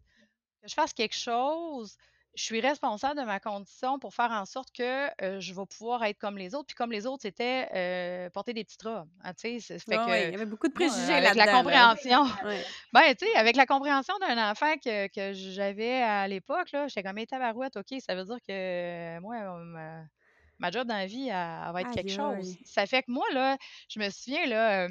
que 0.62 0.68
je 0.68 0.74
fasse 0.74 0.94
quelque 0.94 1.16
chose. 1.16 1.96
Je 2.36 2.44
suis 2.44 2.62
responsable 2.62 3.20
de 3.20 3.26
ma 3.26 3.40
condition 3.40 3.98
pour 3.98 4.14
faire 4.14 4.32
en 4.32 4.46
sorte 4.46 4.72
que 4.72 5.10
je 5.40 5.54
vais 5.54 5.66
pouvoir 5.66 6.04
être 6.04 6.20
comme 6.20 6.38
les 6.38 6.54
autres. 6.54 6.68
Puis 6.68 6.76
comme 6.76 6.92
les 6.92 7.08
autres, 7.08 7.24
c'était 7.24 8.30
porter 8.34 8.54
des 8.54 8.64
petites 8.64 8.84
robes. 8.84 9.10
Hein, 9.24 9.32
fait 9.36 9.58
que, 9.58 10.28
il 10.28 10.32
y 10.32 10.36
avait 10.36 10.46
beaucoup 10.46 10.68
de 10.68 10.74
préjugés 10.74 11.14
avec 11.14 11.36
la 11.36 11.48
compréhension. 11.48 12.26
ben, 12.94 13.16
tu 13.18 13.26
sais, 13.26 13.36
avec 13.36 13.56
la 13.56 13.66
compréhension 13.66 14.14
d'un 14.20 14.52
enfant 14.52 14.74
que, 14.78 15.08
que 15.08 15.34
j'avais 15.34 16.02
à 16.02 16.28
l'époque, 16.28 16.68
j'étais 16.88 17.04
comme, 17.04 17.26
tabarouette, 17.26 17.78
OK, 17.78 18.00
ça 18.00 18.16
veut 18.16 18.26
dire 18.26 18.38
que 18.48 19.20
moi, 19.20 19.38
ma 20.60 20.72
job 20.72 20.88
dans 20.88 20.96
la 20.96 21.06
vie, 21.06 21.28
elle, 21.28 21.74
va 21.74 21.82
être 21.82 21.92
quelque 21.92 22.12
chose. 22.12 22.56
Ça 22.66 22.86
fait 22.86 23.04
que 23.04 23.12
moi, 23.12 23.26
là, 23.34 23.58
je 23.90 24.00
me 24.00 24.10
souviens, 24.10 24.46
là, 24.46 24.88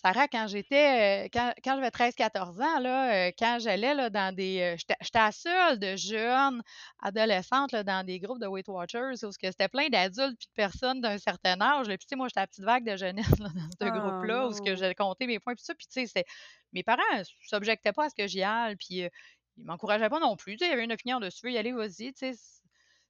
Sarah, 0.00 0.28
quand 0.28 0.46
j'étais, 0.46 1.28
quand, 1.32 1.52
quand 1.64 1.74
j'avais 1.74 1.88
13-14 1.88 2.62
ans, 2.62 2.78
là, 2.78 3.32
quand 3.32 3.58
j'allais 3.60 3.94
là, 3.94 4.10
dans 4.10 4.32
des. 4.32 4.76
j'étais 4.78 4.94
la 5.12 5.32
seule 5.32 5.78
de 5.80 5.96
jeunes 5.96 6.62
adolescentes 7.02 7.72
là, 7.72 7.82
dans 7.82 8.06
des 8.06 8.20
groupes 8.20 8.38
de 8.38 8.46
Weight 8.46 8.68
Watchers 8.68 9.24
où 9.24 9.32
c'était 9.32 9.68
plein 9.68 9.88
d'adultes 9.88 10.38
puis 10.38 10.46
de 10.46 10.54
personnes 10.54 11.00
d'un 11.00 11.18
certain 11.18 11.60
âge. 11.60 11.88
Puis, 11.88 11.98
tu 11.98 12.06
sais, 12.10 12.16
moi, 12.16 12.28
j'étais 12.28 12.40
la 12.40 12.46
petite 12.46 12.64
vague 12.64 12.84
de 12.84 12.96
jeunesse 12.96 13.26
dans 13.38 13.48
ce 13.48 13.76
ah, 13.80 13.90
groupe-là 13.90 14.48
où 14.48 14.52
j'allais 14.64 14.94
compter 14.94 15.26
mes 15.26 15.40
points 15.40 15.56
puis 15.56 15.64
ça. 15.64 15.74
Puis, 15.74 15.88
tu 15.92 16.06
sais, 16.06 16.24
mes 16.72 16.84
parents 16.84 17.02
ne 17.16 17.24
s'objectaient 17.48 17.92
pas 17.92 18.04
à 18.04 18.08
ce 18.08 18.14
que 18.14 18.28
j'y 18.28 18.42
aille, 18.44 18.76
puis 18.76 18.98
ils 18.98 19.64
m'encourageaient 19.64 20.10
pas 20.10 20.20
non 20.20 20.36
plus. 20.36 20.52
Tu 20.52 20.58
sais, 20.58 20.66
il 20.66 20.70
y 20.70 20.74
avait 20.74 20.84
une 20.84 20.92
opinion 20.92 21.18
dessus, 21.18 21.50
y 21.50 21.58
aller, 21.58 21.72
vas-y, 21.72 22.12
tu 22.12 22.32
sais 22.32 22.34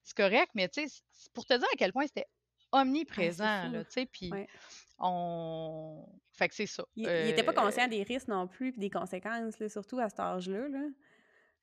c'est 0.08 0.16
correct, 0.16 0.50
mais 0.54 0.68
tu 0.68 0.88
sais, 0.88 1.02
pour 1.34 1.44
te 1.44 1.52
dire 1.52 1.68
à 1.70 1.76
quel 1.76 1.92
point 1.92 2.06
c'était 2.06 2.26
omniprésent, 2.72 3.68
là, 3.70 3.84
tu 3.84 3.92
sais, 3.92 4.06
puis 4.06 4.30
on... 4.98 6.04
Fait 6.32 6.48
que 6.48 6.54
c'est 6.54 6.66
ça. 6.66 6.84
Il 6.96 7.06
n'était 7.06 7.42
pas 7.42 7.52
conscient 7.52 7.88
des 7.88 8.02
risques 8.02 8.28
non 8.28 8.46
plus, 8.46 8.72
puis 8.72 8.80
des 8.80 8.90
conséquences, 8.90 9.54
surtout 9.68 9.98
à 9.98 10.08
cet 10.08 10.20
âge-là, 10.20 10.68
là. 10.68 10.86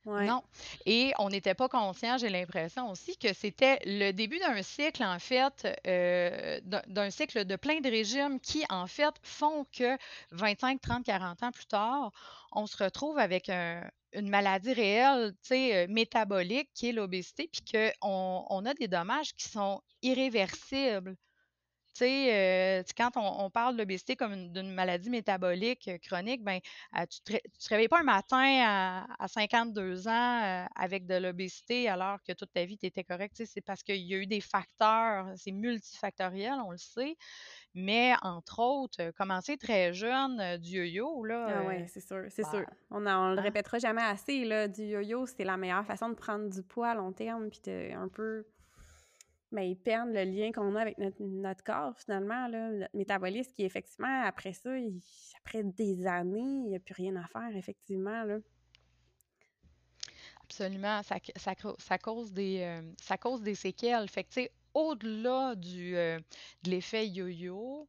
Non. 0.05 0.43
Et 0.85 1.13
on 1.17 1.29
n'était 1.29 1.55
pas 1.55 1.67
conscient, 1.67 2.17
j'ai 2.17 2.29
l'impression 2.29 2.89
aussi, 2.91 3.17
que 3.17 3.33
c'était 3.33 3.79
le 3.85 4.11
début 4.11 4.37
d'un 4.39 4.61
cycle, 4.61 5.03
en 5.03 5.17
fait, 5.19 5.67
euh, 5.87 6.59
d'un 6.63 7.09
cycle 7.09 7.45
de 7.45 7.55
plein 7.55 7.79
de 7.81 7.89
régimes 7.89 8.39
qui, 8.39 8.63
en 8.69 8.87
fait, 8.87 9.13
font 9.23 9.65
que 9.71 9.97
25, 10.31 10.79
30, 10.81 11.03
40 11.05 11.43
ans 11.43 11.51
plus 11.51 11.65
tard, 11.65 12.11
on 12.51 12.67
se 12.67 12.81
retrouve 12.83 13.17
avec 13.17 13.49
une 13.49 14.29
maladie 14.29 14.73
réelle, 14.73 15.33
euh, 15.51 15.87
métabolique, 15.89 16.69
qui 16.73 16.89
est 16.89 16.91
l'obésité, 16.93 17.49
puis 17.51 17.63
qu'on 17.63 18.45
on 18.49 18.65
a 18.65 18.73
des 18.75 18.87
dommages 18.87 19.33
qui 19.35 19.49
sont 19.49 19.81
irréversibles. 20.03 21.15
Tu 21.95 21.99
sais, 21.99 22.79
euh, 22.79 22.83
quand 22.97 23.11
on, 23.15 23.49
parle 23.49 23.75
de 23.75 23.79
l'obésité 23.79 24.17
comme 24.17 24.49
d'une 24.49 24.73
maladie 24.73 25.09
métabolique 25.09 25.87
euh, 25.87 25.97
chronique, 25.97 26.43
ben, 26.43 26.59
euh, 26.97 27.05
tu 27.05 27.33
ne 27.33 27.37
te, 27.37 27.69
réveilles 27.69 27.87
pas 27.87 28.01
un 28.01 28.03
matin 28.03 29.05
à, 29.17 29.27
52 29.29 30.09
ans 30.09 30.67
avec 30.75 31.05
de 31.05 31.15
l'obésité 31.15 31.87
alors 31.87 32.21
que 32.21 32.33
toute 32.33 32.51
ta 32.51 32.65
vie, 32.65 32.77
tu 32.77 32.85
étais 32.85 33.05
correct. 33.05 33.41
C'est 33.45 33.61
parce 33.61 33.81
qu'il 33.81 34.01
y 34.01 34.13
a 34.13 34.17
eu 34.17 34.25
des 34.25 34.41
facteurs, 34.41 35.27
c'est 35.37 35.53
multifactoriel, 35.53 36.55
on 36.65 36.71
le 36.71 36.77
sait. 36.77 37.15
Mais 37.73 38.13
entre 38.23 38.59
autres, 38.59 39.11
commencer 39.11 39.55
très 39.55 39.93
jeune, 39.93 40.57
du 40.57 40.79
yo-yo, 40.79 41.23
là. 41.23 41.47
Ah 41.47 41.63
oui, 41.65 41.87
c'est 41.87 42.05
sûr, 42.05 42.25
c'est 42.27 42.43
sûr. 42.43 42.59
Bah, 42.59 42.73
on 42.91 42.99
ne 42.99 43.05
le 43.05 43.39
hein? 43.39 43.41
répétera 43.41 43.79
jamais 43.79 44.01
assez, 44.01 44.43
là. 44.43 44.67
Du 44.67 44.83
yo-yo, 44.83 45.25
c'est 45.27 45.45
la 45.45 45.55
meilleure 45.55 45.85
façon 45.85 46.09
de 46.09 46.15
prendre 46.15 46.49
du 46.49 46.61
poids 46.61 46.89
à 46.89 46.95
long 46.95 47.13
terme, 47.13 47.49
puis 47.49 47.71
un 47.71 48.09
peu 48.09 48.45
mais 49.51 49.71
ils 49.71 49.75
perdent 49.75 50.09
le 50.09 50.23
lien 50.23 50.51
qu'on 50.51 50.75
a 50.75 50.81
avec 50.81 50.97
notre, 50.97 51.63
corps, 51.63 51.97
finalement, 51.97 52.47
là, 52.47 52.71
notre 52.71 52.95
métabolisme, 52.95 53.51
qui, 53.53 53.63
effectivement, 53.63 54.23
après 54.23 54.53
ça, 54.53 54.71
après 55.39 55.63
des 55.63 56.05
années, 56.07 56.39
il 56.39 56.69
n'y 56.69 56.75
a 56.75 56.79
plus 56.79 56.93
rien 56.93 57.15
à 57.15 57.25
faire, 57.27 57.55
effectivement. 57.55 58.23
Là. 58.23 58.37
Absolument. 60.43 61.01
Ça, 61.03 61.17
ça, 61.77 61.97
cause 61.97 62.31
des, 62.31 62.61
euh, 62.61 62.81
ça 63.01 63.17
cause 63.17 63.41
des 63.41 63.55
séquelles. 63.55 64.07
Au-delà 64.73 65.55
du, 65.55 65.95
euh, 65.95 66.19
de 66.63 66.69
l'effet 66.69 67.07
yo-yo, 67.07 67.87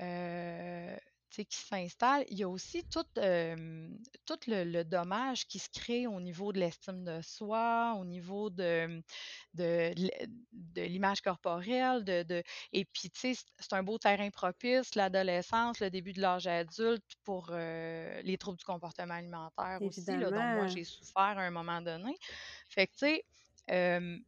euh, 0.00 0.96
qui 1.44 1.58
s'installe, 1.58 2.24
il 2.28 2.38
y 2.38 2.42
a 2.42 2.48
aussi 2.48 2.84
tout, 2.84 3.04
tout 3.14 4.40
le, 4.46 4.82
dommage 4.82 5.46
qui 5.46 5.58
se 5.58 5.68
crée 5.68 6.06
au 6.06 6.20
niveau 6.20 6.52
de 6.52 6.58
l'estime 6.58 7.04
de 7.04 7.20
soi, 7.22 7.96
au 7.98 8.04
niveau 8.04 8.50
de, 8.50 9.02
de, 9.54 9.92
l'image 10.76 11.20
corporelle. 11.20 12.04
De, 12.04 12.42
et 12.72 12.84
puis, 12.84 13.10
tu 13.10 13.34
sais, 13.34 13.44
c'est 13.58 13.72
un 13.72 13.82
beau 13.82 13.98
terrain 13.98 14.30
propice, 14.30 14.94
l'adolescence, 14.94 15.80
le 15.80 15.90
début 15.90 16.12
de 16.12 16.20
l'âge 16.20 16.46
adulte 16.46 17.04
pour 17.24 17.50
les 17.50 18.36
troubles 18.38 18.58
du 18.58 18.64
comportement 18.64 19.14
alimentaire 19.14 19.78
aussi, 19.80 20.04
là, 20.04 20.30
dont 20.30 20.42
moi 20.42 20.66
j'ai 20.66 20.84
souffert 20.84 21.38
à 21.38 21.42
un 21.42 21.50
moment 21.50 21.80
donné. 21.82 22.16
Fait 22.68 22.86
que, 22.86 22.92
tu 22.92 23.22
sais, 23.68 24.22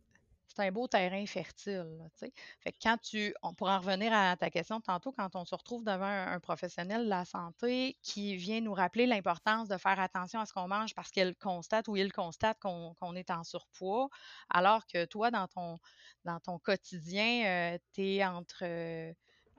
c'est 0.59 0.67
un 0.67 0.73
beau 0.73 0.89
terrain 0.89 1.25
fertile. 1.27 2.11
fait 2.17 2.73
que 2.73 2.79
quand 2.83 2.97
tu, 3.01 3.35
on, 3.43 3.55
pour 3.55 3.69
en 3.69 3.79
revenir 3.79 4.13
à 4.13 4.37
ta 4.37 4.51
question 4.51 4.81
tantôt, 4.81 5.13
quand 5.13 5.37
on 5.37 5.45
se 5.45 5.55
retrouve 5.55 5.85
devant 5.85 6.05
un, 6.05 6.41
professionnel 6.41 7.05
de 7.05 7.09
la 7.09 7.25
santé 7.25 7.97
qui 8.03 8.37
vient 8.37 8.61
nous 8.61 8.75
rappeler 8.75 9.07
l'importance 9.07 9.69
de 9.69 9.77
faire 9.77 10.01
attention 10.01 10.41
à 10.41 10.47
ce 10.47 10.53
qu'on 10.53 10.69
mange 10.69 10.95
parce 10.95 11.11
qu'il 11.11 11.37
constate 11.37 11.87
ou 11.89 11.97
il 11.97 12.13
constate 12.13 12.59
qu'on 12.59 13.15
est 13.15 13.31
en 13.31 13.45
surpoids, 13.45 14.09
alors 14.51 14.87
que 14.87 15.05
toi, 15.05 15.31
dans 15.31 15.47
ton, 15.47 15.79
dans 16.25 16.41
ton 16.41 16.59
quotidien, 16.59 17.75
euh, 17.75 17.79
tu 17.93 18.03
es 18.03 18.25
entre 18.25 18.63
euh, 18.63 19.13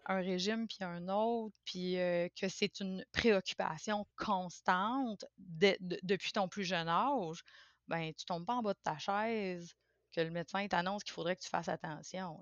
un 0.06 0.18
régime 0.18 0.68
puis 0.68 0.80
un 0.82 1.08
autre, 1.08 1.56
puis 1.64 1.98
euh, 1.98 2.28
que 2.40 2.50
c'est 2.50 2.80
une 2.82 3.06
préoccupation 3.14 4.06
constante 4.18 5.26
depuis 5.38 6.32
ton 6.34 6.50
plus 6.50 6.66
jeune 6.66 6.90
âge, 6.90 7.44
ben 7.88 8.14
tu 8.14 8.26
tombes 8.26 8.46
pas 8.46 8.56
en 8.56 8.62
bas 8.62 8.74
de 8.74 8.80
ta 8.84 8.98
chaise 8.98 9.74
que 10.14 10.22
le 10.22 10.32
médecin 10.32 10.68
t'annonce 10.68 11.04
qu'il 11.04 11.14
faudrait 11.14 11.36
que 11.36 11.42
tu 11.42 11.50
fasses 11.50 11.70
attention. 11.70 12.40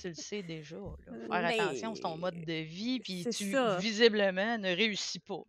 tu 0.00 0.08
le 0.08 0.14
sais 0.14 0.42
déjà. 0.42 0.76
Faire 1.30 1.44
attention, 1.44 1.94
c'est 1.94 2.02
ton 2.02 2.16
mode 2.16 2.44
de 2.44 2.62
vie, 2.62 3.00
puis 3.00 3.26
tu 3.26 3.54
visiblement 3.78 4.58
ne 4.58 4.74
réussis 4.74 5.18
pas. 5.18 5.42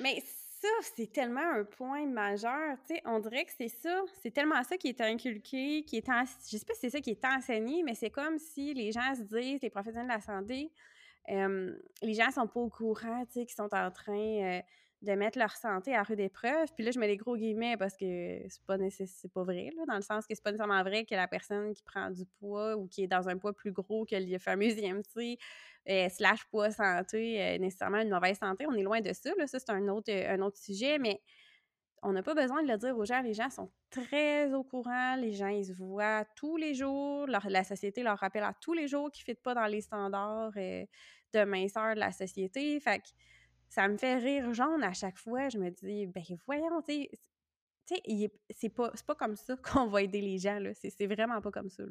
Mais 0.00 0.22
ça, 0.60 0.68
c'est 0.96 1.12
tellement 1.12 1.52
un 1.52 1.64
point 1.64 2.06
majeur. 2.06 2.76
On 3.04 3.18
dirait 3.18 3.44
que 3.44 3.52
c'est 3.56 3.68
ça. 3.68 4.02
C'est 4.22 4.30
tellement 4.30 4.62
ça 4.64 4.78
qui 4.78 4.88
est 4.88 5.00
inculqué, 5.00 5.84
qui 5.84 5.98
est 5.98 6.08
en... 6.08 6.24
Je 6.24 6.56
sais 6.56 6.64
pas 6.64 6.74
si 6.74 6.80
c'est 6.80 6.90
ça 6.90 7.00
qui 7.00 7.10
est 7.10 7.24
enseigné, 7.24 7.82
mais 7.82 7.94
c'est 7.94 8.10
comme 8.10 8.38
si 8.38 8.72
les 8.72 8.90
gens 8.90 9.14
se 9.14 9.22
disent, 9.22 9.60
les 9.60 9.70
professionnels 9.70 10.08
de 10.08 10.14
la 10.14 10.20
santé, 10.20 10.72
les 11.28 12.14
gens 12.14 12.30
sont 12.30 12.46
pas 12.46 12.60
au 12.60 12.70
courant, 12.70 13.26
qu'ils 13.26 13.48
sont 13.50 13.74
en 13.74 13.90
train 13.90 14.62
de 15.04 15.12
mettre 15.12 15.38
leur 15.38 15.52
santé 15.52 15.94
à 15.94 16.02
rude 16.02 16.20
épreuve. 16.20 16.68
Puis 16.74 16.84
là, 16.84 16.90
je 16.90 16.98
mets 16.98 17.06
des 17.06 17.16
gros 17.16 17.36
guillemets 17.36 17.76
parce 17.76 17.96
que 17.96 18.40
c'est 18.48 18.64
pas 18.66 18.76
pas 19.34 19.44
vrai, 19.44 19.70
là, 19.76 19.84
dans 19.86 19.96
le 19.96 20.02
sens 20.02 20.26
que 20.26 20.34
c'est 20.34 20.42
pas 20.42 20.50
nécessairement 20.50 20.82
vrai 20.82 21.04
que 21.04 21.14
la 21.14 21.28
personne 21.28 21.72
qui 21.72 21.82
prend 21.82 22.10
du 22.10 22.24
poids 22.38 22.76
ou 22.76 22.86
qui 22.86 23.04
est 23.04 23.06
dans 23.06 23.28
un 23.28 23.36
poids 23.38 23.52
plus 23.52 23.72
gros 23.72 24.04
que 24.04 24.16
le 24.16 24.38
fameux 24.38 24.70
IMC 24.70 25.38
euh, 25.88 26.08
slash 26.08 26.44
poids 26.46 26.70
santé 26.70 27.34
est 27.34 27.58
nécessairement 27.58 28.00
une 28.00 28.10
mauvaise 28.10 28.38
santé. 28.38 28.66
On 28.66 28.74
est 28.74 28.82
loin 28.82 29.00
de 29.00 29.12
ça, 29.12 29.30
là. 29.38 29.46
Ça, 29.46 29.58
c'est 29.58 29.70
un 29.70 29.88
autre, 29.88 30.10
un 30.12 30.40
autre 30.40 30.58
sujet, 30.58 30.98
mais 30.98 31.20
on 32.02 32.12
n'a 32.12 32.22
pas 32.22 32.34
besoin 32.34 32.62
de 32.62 32.68
le 32.68 32.76
dire 32.76 32.96
aux 32.96 33.04
gens. 33.04 33.22
Les 33.22 33.34
gens 33.34 33.50
sont 33.50 33.70
très 33.90 34.52
au 34.52 34.62
courant. 34.62 35.16
Les 35.16 35.32
gens, 35.32 35.48
ils 35.48 35.66
se 35.66 35.72
voient 35.72 36.24
tous 36.36 36.56
les 36.56 36.74
jours. 36.74 37.26
la 37.26 37.64
société 37.64 38.02
leur 38.02 38.18
rappelle 38.18 38.44
à 38.44 38.54
tous 38.60 38.74
les 38.74 38.88
jours 38.88 39.10
qu'ils 39.10 39.24
ne 39.28 39.34
fit 39.34 39.40
pas 39.40 39.54
dans 39.54 39.66
les 39.66 39.80
standards 39.80 40.52
euh, 40.56 40.84
de 41.32 41.44
minceur 41.44 41.94
de 41.94 42.00
la 42.00 42.12
société. 42.12 42.78
Fait 42.80 42.98
que 42.98 43.08
ça 43.68 43.88
me 43.88 43.96
fait 43.96 44.16
rire 44.16 44.52
jaune 44.54 44.82
à 44.82 44.92
chaque 44.92 45.18
fois. 45.18 45.48
Je 45.48 45.58
me 45.58 45.70
dis, 45.70 46.06
ben 46.06 46.22
voyons, 46.46 46.82
tu 46.82 47.08
sais, 47.86 48.02
c'est 48.50 48.68
pas, 48.68 48.92
pas 49.06 49.14
comme 49.14 49.36
ça 49.36 49.56
qu'on 49.62 49.86
va 49.86 50.02
aider 50.02 50.20
les 50.20 50.38
gens. 50.38 50.60
C'est 50.74 51.06
vraiment 51.06 51.40
pas 51.40 51.50
comme 51.50 51.70
ça. 51.70 51.82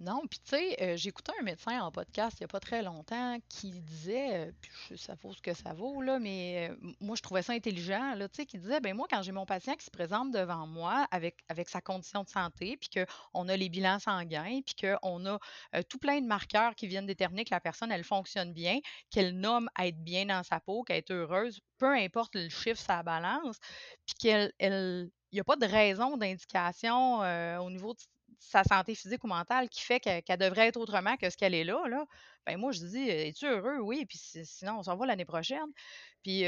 Non, 0.00 0.22
puis 0.30 0.38
tu 0.38 0.50
sais, 0.50 0.76
euh, 0.80 0.96
j'écoutais 0.96 1.32
un 1.40 1.42
médecin 1.42 1.80
en 1.82 1.90
podcast 1.90 2.36
il 2.38 2.42
n'y 2.42 2.44
a 2.44 2.48
pas 2.48 2.60
très 2.60 2.82
longtemps 2.82 3.36
qui 3.48 3.72
disait, 3.80 4.46
euh, 4.48 4.52
puis 4.60 4.96
ça 4.96 5.16
vaut 5.20 5.32
ce 5.34 5.42
que 5.42 5.54
ça 5.54 5.72
vaut, 5.74 6.00
là, 6.02 6.20
mais 6.20 6.68
euh, 6.70 6.76
moi 7.00 7.16
je 7.16 7.22
trouvais 7.22 7.42
ça 7.42 7.52
intelligent, 7.52 8.14
là, 8.14 8.28
tu 8.28 8.36
sais, 8.36 8.46
qui 8.46 8.58
disait, 8.58 8.78
ben 8.78 8.94
moi 8.94 9.08
quand 9.10 9.22
j'ai 9.22 9.32
mon 9.32 9.44
patient 9.44 9.74
qui 9.74 9.84
se 9.84 9.90
présente 9.90 10.30
devant 10.30 10.68
moi 10.68 11.08
avec, 11.10 11.38
avec 11.48 11.68
sa 11.68 11.80
condition 11.80 12.22
de 12.22 12.28
santé, 12.28 12.76
puis 12.76 12.90
qu'on 12.90 13.48
a 13.48 13.56
les 13.56 13.68
bilans 13.68 13.98
sanguins, 13.98 14.60
puis 14.64 14.76
qu'on 14.76 15.26
a 15.26 15.38
tout 15.88 15.98
plein 15.98 16.20
de 16.20 16.26
marqueurs 16.26 16.76
qui 16.76 16.86
viennent 16.86 17.06
déterminer 17.06 17.44
que 17.44 17.54
la 17.54 17.60
personne, 17.60 17.90
elle 17.90 18.04
fonctionne 18.04 18.52
bien, 18.52 18.78
qu'elle 19.10 19.36
nomme 19.40 19.68
être 19.80 19.98
bien 20.04 20.26
dans 20.26 20.44
sa 20.44 20.60
peau, 20.60 20.84
qu'elle 20.84 20.98
est 20.98 21.10
heureuse, 21.10 21.60
peu 21.78 21.92
importe 21.96 22.36
le 22.36 22.48
chiffre, 22.48 22.80
sa 22.80 23.02
balance, 23.02 23.56
puis 24.06 24.14
qu'elle 24.14 24.52
elle, 24.58 25.10
il 25.32 25.36
n'y 25.36 25.40
a 25.40 25.44
pas 25.44 25.56
de 25.56 25.66
raison 25.66 26.16
d'indication 26.16 27.18
au 27.60 27.70
niveau 27.70 27.94
sa 28.38 28.64
santé 28.64 28.94
physique 28.94 29.24
ou 29.24 29.26
mentale 29.26 29.68
qui 29.68 29.82
fait 29.82 30.00
qu'elle 30.00 30.38
devrait 30.38 30.68
être 30.68 30.78
autrement 30.78 31.16
que 31.16 31.28
ce 31.28 31.36
qu'elle 31.36 31.54
est 31.54 31.64
là, 31.64 31.82
là, 31.88 32.04
ben 32.46 32.56
moi, 32.56 32.72
je 32.72 32.80
dis, 32.80 33.08
es-tu 33.08 33.46
heureux? 33.46 33.78
Oui, 33.80 34.06
puis 34.06 34.18
sinon, 34.44 34.78
on 34.78 34.82
s'en 34.82 34.96
va 34.96 35.06
l'année 35.06 35.24
prochaine. 35.24 35.66
Puis 36.22 36.44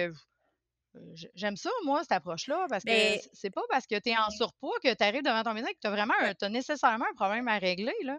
j'aime 1.35 1.57
ça, 1.57 1.71
moi, 1.85 2.01
cette 2.03 2.13
approche-là, 2.13 2.67
parce 2.69 2.85
que 2.85 2.91
ben 2.91 3.21
c'est 3.33 3.51
pas 3.51 3.63
parce 3.69 3.87
que 3.87 3.99
tu 3.99 4.11
es 4.11 4.17
en 4.17 4.31
surpoids 4.31 4.79
que 4.83 4.93
tu 4.95 5.05
arrives 5.05 5.23
devant 5.23 5.43
ton 5.43 5.55
médecin 5.55 5.71
que 5.73 5.79
tu 5.81 5.87
as 5.87 5.91
vraiment, 5.91 6.15
as 6.19 6.49
nécessairement 6.49 7.07
un 7.11 7.15
problème 7.15 7.49
à 7.49 7.59
régler, 7.59 7.95
là. 8.03 8.19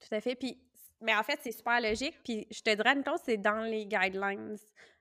Tout 0.00 0.14
à 0.14 0.20
fait. 0.20 0.34
Puis, 0.34 0.60
mais 1.00 1.14
en 1.14 1.22
fait, 1.22 1.38
c'est 1.42 1.52
super 1.52 1.80
logique. 1.80 2.16
Puis 2.24 2.46
je 2.50 2.60
te 2.60 2.74
dirais, 2.74 2.94
une 2.94 3.04
chose, 3.04 3.20
c'est 3.24 3.36
dans 3.36 3.62
les 3.62 3.86
guidelines 3.86 4.56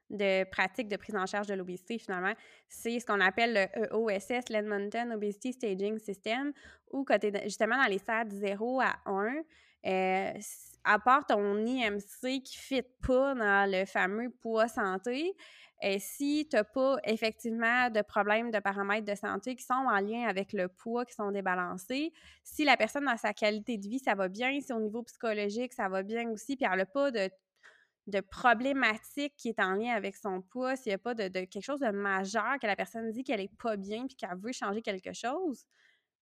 de 0.09 0.43
pratique 0.45 0.87
de 0.87 0.95
prise 0.95 1.15
en 1.15 1.25
charge 1.25 1.47
de 1.47 1.53
l'obésité, 1.53 1.97
finalement, 1.97 2.33
c'est 2.67 2.99
ce 2.99 3.05
qu'on 3.05 3.19
appelle 3.19 3.69
le 3.73 3.87
EOSS, 3.93 4.49
l'Edmonton 4.49 5.11
Obesity 5.13 5.53
Staging 5.53 5.99
System, 5.99 6.53
où 6.91 7.05
tu 7.05 7.27
es 7.27 7.43
justement 7.43 7.77
dans 7.77 7.89
les 7.89 7.97
stades 7.97 8.31
0 8.31 8.81
à 8.81 8.95
1, 9.05 9.35
euh, 9.85 10.33
à 10.83 10.99
part 10.99 11.25
ton 11.25 11.65
IMC 11.65 12.41
qui 12.43 12.57
ne 12.57 12.79
fit 12.79 12.83
pas 13.05 13.35
dans 13.35 13.69
le 13.69 13.85
fameux 13.85 14.29
poids 14.29 14.67
santé, 14.67 15.35
et 15.81 15.95
euh, 15.95 15.97
si 15.99 16.47
tu 16.49 16.55
n'as 16.55 16.63
pas 16.63 16.97
effectivement 17.03 17.89
de 17.91 18.01
problèmes 18.01 18.49
de 18.49 18.59
paramètres 18.59 19.05
de 19.05 19.15
santé 19.15 19.55
qui 19.55 19.63
sont 19.63 19.73
en 19.73 19.99
lien 19.99 20.27
avec 20.27 20.53
le 20.53 20.69
poids, 20.69 21.05
qui 21.05 21.13
sont 21.13 21.31
débalancés, 21.31 22.13
si 22.43 22.63
la 22.63 22.77
personne 22.77 23.05
dans 23.05 23.17
sa 23.17 23.33
qualité 23.33 23.77
de 23.77 23.87
vie, 23.87 23.99
ça 23.99 24.15
va 24.15 24.27
bien, 24.27 24.59
si 24.59 24.73
au 24.73 24.79
niveau 24.79 25.03
psychologique, 25.03 25.73
ça 25.73 25.87
va 25.87 26.01
bien 26.01 26.29
aussi, 26.31 26.55
puis 26.55 26.67
elle 26.69 26.79
n'a 26.79 26.85
pas 26.85 27.11
de 27.11 27.29
de 28.07 28.21
problématique 28.21 29.33
qui 29.37 29.49
est 29.49 29.59
en 29.59 29.73
lien 29.73 29.93
avec 29.93 30.15
son 30.15 30.41
poids, 30.41 30.75
s'il 30.75 30.91
n'y 30.91 30.95
a 30.95 30.97
pas 30.97 31.13
de, 31.13 31.27
quelque 31.27 31.61
chose 31.61 31.81
de 31.81 31.89
majeur 31.89 32.57
que 32.61 32.67
la 32.67 32.75
personne 32.75 33.11
dit 33.11 33.23
qu'elle 33.23 33.41
est 33.41 33.55
pas 33.61 33.75
bien 33.75 34.07
puis 34.07 34.15
qu'elle 34.15 34.37
veut 34.37 34.53
changer 34.53 34.81
quelque 34.81 35.13
chose, 35.13 35.65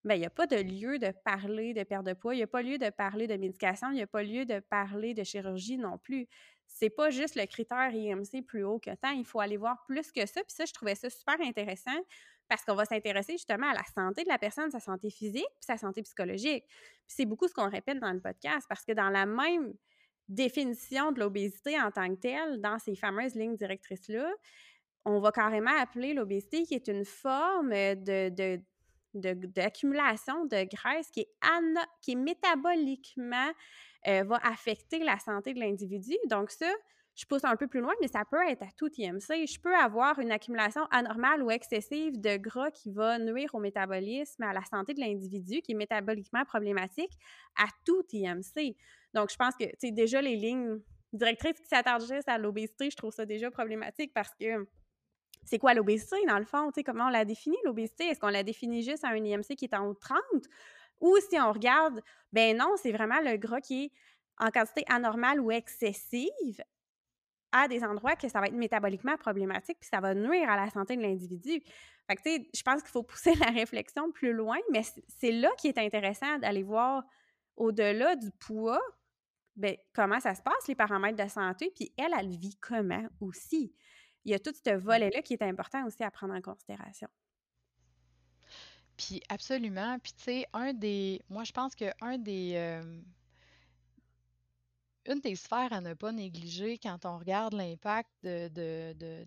bien, 0.04 0.16
il 0.16 0.20
n'y 0.20 0.26
a 0.26 0.32
pas 0.32 0.48
de 0.48 0.58
lieu 0.58 0.98
de 0.98 1.12
parler 1.24 1.74
de 1.74 1.84
perte 1.84 2.06
de 2.06 2.14
poids, 2.14 2.34
il 2.34 2.38
n'y 2.38 2.44
a 2.44 2.48
pas 2.48 2.64
lieu 2.64 2.78
de 2.78 2.90
parler 2.90 3.28
de 3.28 3.38
médication, 3.38 3.90
il 3.92 3.96
n'y 3.96 4.02
a 4.02 4.08
pas 4.08 4.24
lieu 4.24 4.46
de 4.46 4.60
parler 4.60 5.14
de 5.14 5.24
chirurgie 5.24 5.78
non 5.78 5.98
plus. 6.00 6.28
C'est 6.68 6.90
pas 6.90 7.12
juste 7.12 7.36
le 7.36 7.46
critère 7.46 7.94
IMC 7.94 8.44
plus 8.46 8.64
haut 8.64 8.80
que 8.80 8.94
tant, 8.96 9.12
il 9.12 9.26
faut 9.26 9.40
aller 9.40 9.58
voir 9.58 9.86
plus 9.88 10.12
que 10.12 10.26
ça. 10.26 10.42
Puis 10.42 10.56
ça, 10.56 10.66
je 10.66 10.74
trouvais 10.74 10.96
ça 10.96 11.10
super 11.10 11.40
intéressant 11.42 11.98
parce 12.48 12.64
qu'on 12.64 12.76
va 12.76 12.86
s'intéresser 12.86 13.34
justement 13.34 13.70
à 13.70 13.74
la 13.74 13.84
santé 13.96 14.24
de 14.24 14.30
la 14.30 14.38
personne, 14.38 14.72
sa 14.72 14.80
santé 14.80 15.10
physique, 15.10 15.48
puis 15.56 15.66
sa 15.66 15.78
santé 15.78 16.02
psychologique. 16.02 16.66
Puis 16.68 17.16
c'est 17.16 17.26
beaucoup 17.26 17.48
ce 17.48 17.54
qu'on 17.54 17.70
répète 17.70 18.00
dans 18.00 18.12
le 18.12 18.22
podcast 18.22 18.66
parce 18.68 18.84
que 18.84 18.92
dans 18.92 19.10
la 19.10 19.26
même 19.26 19.74
définition 20.28 21.12
de 21.12 21.20
l'obésité 21.20 21.80
en 21.80 21.92
tant 21.92 22.10
que 22.16 22.20
telle 22.20 22.62
dans 22.62 22.80
ces 22.80 22.96
fameuses 22.96 23.36
lignes 23.36 23.56
directrices-là, 23.56 24.32
on 25.06 25.20
va 25.20 25.32
carrément 25.32 25.76
appeler 25.78 26.14
l'obésité 26.14 26.64
qui 26.64 26.74
est 26.74 26.88
une 26.88 27.06
forme 27.06 27.70
de, 27.70 28.60
d'accumulation 29.14 30.46
de, 30.46 30.64
graisse 30.64 31.10
qui 31.12 31.22
est, 31.22 31.30
qui 32.02 32.12
est 32.14 32.16
métaboliquement 32.16 33.52
euh, 34.08 34.24
va 34.24 34.40
affecter 34.44 35.00
la 35.00 35.20
santé 35.20 35.54
de 35.54 35.60
l'individu. 35.60 36.16
Donc 36.30 36.52
ça, 36.52 36.72
je 37.16 37.26
pousse 37.26 37.46
un 37.46 37.56
peu 37.56 37.68
plus 37.68 37.80
loin, 37.80 37.94
mais 38.02 38.08
ça 38.08 38.24
peut 38.30 38.42
être 38.48 38.64
à 38.64 38.72
tout 38.78 38.90
IMC. 38.98 39.48
Je 39.48 39.60
peux 39.60 39.74
avoir 39.74 40.20
une 40.20 40.32
accumulation 40.32 40.86
anormale 40.92 41.42
ou 41.44 41.50
excessive 41.50 42.20
de 42.20 42.36
gras 42.36 42.72
qui 42.72 42.92
va 42.92 43.18
nuire 43.18 43.56
au 43.56 43.60
métabolisme, 43.60 44.44
à 44.44 44.52
la 44.52 44.64
santé 44.66 44.94
de 44.94 45.00
l'individu, 45.00 45.62
qui 45.62 45.72
est 45.72 45.76
métaboliquement 45.76 46.44
problématique, 46.44 47.14
à 47.58 47.68
tout 47.86 48.04
IMC. 48.12 48.76
Donc, 49.14 49.32
je 49.32 49.38
pense 49.38 49.56
que, 49.56 49.64
tu 49.64 49.76
sais, 49.80 49.92
déjà, 49.92 50.22
les 50.22 50.36
lignes 50.36 50.82
directrices 51.14 51.60
qui 51.62 51.68
s'attardent 51.68 52.06
juste 52.06 52.28
à 52.28 52.38
l'obésité, 52.38 52.90
je 52.90 52.98
trouve 52.98 53.14
ça 53.14 53.26
déjà 53.26 53.50
problématique 53.50 54.14
parce 54.14 54.36
que 54.36 54.68
c'est 55.46 55.60
quoi 55.60 55.74
l'obésité, 55.74 56.18
dans 56.28 56.40
le 56.40 56.46
fond? 56.46 56.68
Tu 56.72 56.80
sais, 56.80 56.84
comment 56.84 57.06
on 57.06 57.10
la 57.10 57.24
définit, 57.24 57.58
l'obésité? 57.64 58.08
Est-ce 58.08 58.20
qu'on 58.20 58.28
la 58.28 58.44
définit 58.44 58.84
juste 58.84 59.06
à 59.06 59.10
un 59.10 59.24
IMC 59.24 59.56
qui 59.56 59.66
est 59.66 59.74
en 59.74 59.88
haut 59.88 59.94
de 59.94 60.00
30? 60.00 60.22
Ou 61.00 61.16
si 61.30 61.40
on 61.40 61.52
regarde, 61.52 62.02
ben 62.34 62.58
non, 62.58 62.76
c'est 62.76 62.92
vraiment 62.92 63.22
le 63.22 63.38
gras 63.38 63.62
qui 63.62 63.86
est 63.86 63.92
en 64.38 64.50
quantité 64.50 64.84
anormale 64.88 65.40
ou 65.40 65.52
excessive 65.52 66.62
à 67.56 67.70
des 67.70 67.84
endroits 67.84 68.16
que 68.18 68.28
ça 68.28 68.42
va 68.42 68.48
être 68.48 68.54
métaboliquement 68.54 69.16
problématique, 69.16 69.78
puis 69.80 69.90
ça 69.90 70.02
va 70.02 70.14
nuire 70.14 70.50
à 70.50 70.58
la 70.58 70.70
santé 70.70 70.98
de 70.98 71.02
l'individu. 71.02 71.64
Fait 72.08 72.16
que, 72.16 72.22
tu 72.22 72.30
sais, 72.30 72.50
je 72.54 72.62
pense 72.62 72.82
qu'il 72.82 72.92
faut 72.92 73.04
pousser 73.04 73.34
la 73.40 73.48
réflexion 73.48 74.12
plus 74.12 74.34
loin, 74.34 74.58
mais 74.72 74.82
c'est 75.08 75.32
là 75.32 75.50
qui 75.58 75.70
est 75.70 75.78
intéressant 75.78 76.38
d'aller 76.40 76.64
voir 76.64 77.04
au-delà 77.56 78.18
du 78.18 78.30
poids, 78.32 78.82
ben, 79.56 79.78
comment 79.94 80.20
ça 80.20 80.36
se 80.36 80.42
passe, 80.42 80.68
les 80.68 80.76
paramètres 80.76 81.24
de 81.24 81.30
santé, 81.30 81.72
puis 81.74 81.94
elle, 81.98 82.14
elle 82.20 82.30
vit 82.30 82.58
comment 82.60 83.08
aussi? 83.22 83.74
Il 84.26 84.32
y 84.32 84.34
a 84.36 84.40
tout 84.40 84.54
ce 84.54 84.76
volet-là 84.76 85.22
qui 85.22 85.34
est 85.34 85.44
important 85.44 85.86
aussi 85.86 86.04
à 86.04 86.12
prendre 86.12 86.34
en 86.34 86.42
considération. 86.42 87.08
Puis 88.98 89.22
absolument. 89.30 89.98
Puis 90.00 90.14
tu 90.14 90.24
sais, 90.24 90.46
un 90.54 90.74
des. 90.74 91.22
Moi, 91.30 91.44
je 91.44 91.52
pense 91.52 91.76
qu'un 91.76 92.18
des. 92.18 92.54
Euh, 92.56 93.02
une 95.08 95.20
des 95.20 95.36
sphères 95.36 95.72
à 95.72 95.82
ne 95.82 95.94
pas 95.94 96.12
négliger 96.12 96.78
quand 96.78 97.06
on 97.06 97.18
regarde 97.18 97.54
l'impact 97.54 98.10
de, 98.24 98.48
de, 98.50 98.94
de, 98.94 99.26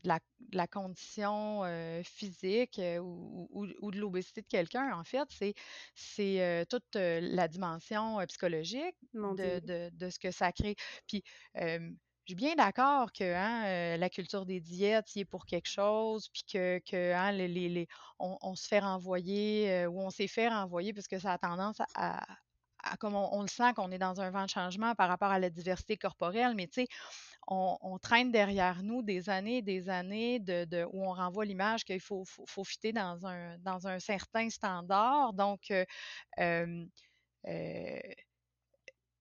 la, 0.52 0.66
condition 0.66 1.64
euh, 1.64 2.02
physique 2.02 2.78
euh, 2.78 2.98
ou, 2.98 3.66
ou, 3.80 3.90
de 3.90 3.98
l'obésité 3.98 4.42
de 4.42 4.46
quelqu'un, 4.46 4.92
en 4.92 5.04
fait, 5.04 5.28
c'est, 5.30 5.54
c'est 5.94 6.42
euh, 6.42 6.64
toute 6.64 6.94
la 6.94 7.48
dimension 7.48 8.18
psychologique 8.26 8.96
de, 9.12 9.90
de, 9.90 10.10
ce 10.10 10.18
que 10.18 10.30
ça 10.30 10.52
crée. 10.52 10.76
Puis, 11.06 11.22
je 11.54 12.32
suis 12.32 12.34
bien 12.34 12.56
d'accord 12.56 13.10
que 13.12 13.24
hein, 13.24 13.96
la 13.96 14.10
culture 14.10 14.44
des 14.44 14.60
diètes, 14.60 15.16
y 15.16 15.20
est 15.20 15.24
pour 15.24 15.46
quelque 15.46 15.68
chose, 15.68 16.28
puis 16.28 16.42
que, 16.52 16.78
que 16.80 17.12
hein, 17.14 17.32
les, 17.32 17.48
les, 17.48 17.88
on, 18.18 18.54
se 18.54 18.66
fait 18.66 18.80
renvoyer 18.80 19.86
ou 19.86 20.00
on 20.00 20.10
s'est 20.10 20.28
fait 20.28 20.48
renvoyer 20.48 20.92
parce 20.92 21.08
que 21.08 21.18
ça 21.18 21.32
a 21.32 21.38
tendance 21.38 21.80
à, 21.94 22.26
comme 22.96 23.14
on, 23.14 23.42
le 23.42 23.48
sent 23.48 23.72
qu'on 23.74 23.90
est 23.90 23.98
dans 23.98 24.20
un 24.20 24.30
vent 24.30 24.44
de 24.44 24.50
changement 24.50 24.94
par 24.94 25.08
rapport 25.08 25.30
à 25.30 25.38
la 25.38 25.50
diversité 25.50 25.96
corporelle, 25.96 26.54
mais 26.54 26.66
tu 26.66 26.82
sais, 26.82 26.88
on, 27.48 27.98
traîne 27.98 28.30
derrière 28.30 28.82
nous 28.82 29.02
des 29.02 29.30
années 29.30 29.58
et 29.58 29.62
des 29.62 29.88
années 29.88 30.38
de, 30.38 30.84
où 30.92 31.04
on 31.04 31.12
renvoie 31.12 31.44
l'image 31.44 31.84
qu'il 31.84 32.00
faut, 32.00 32.24
faut, 32.24 32.64
fitter 32.64 32.92
dans 32.92 33.26
un, 33.26 33.58
dans 33.58 33.86
un 33.86 33.98
certain 33.98 34.50
standard. 34.50 35.32
Donc, 35.32 35.70
euh, 35.70 35.84
euh, 36.38 38.00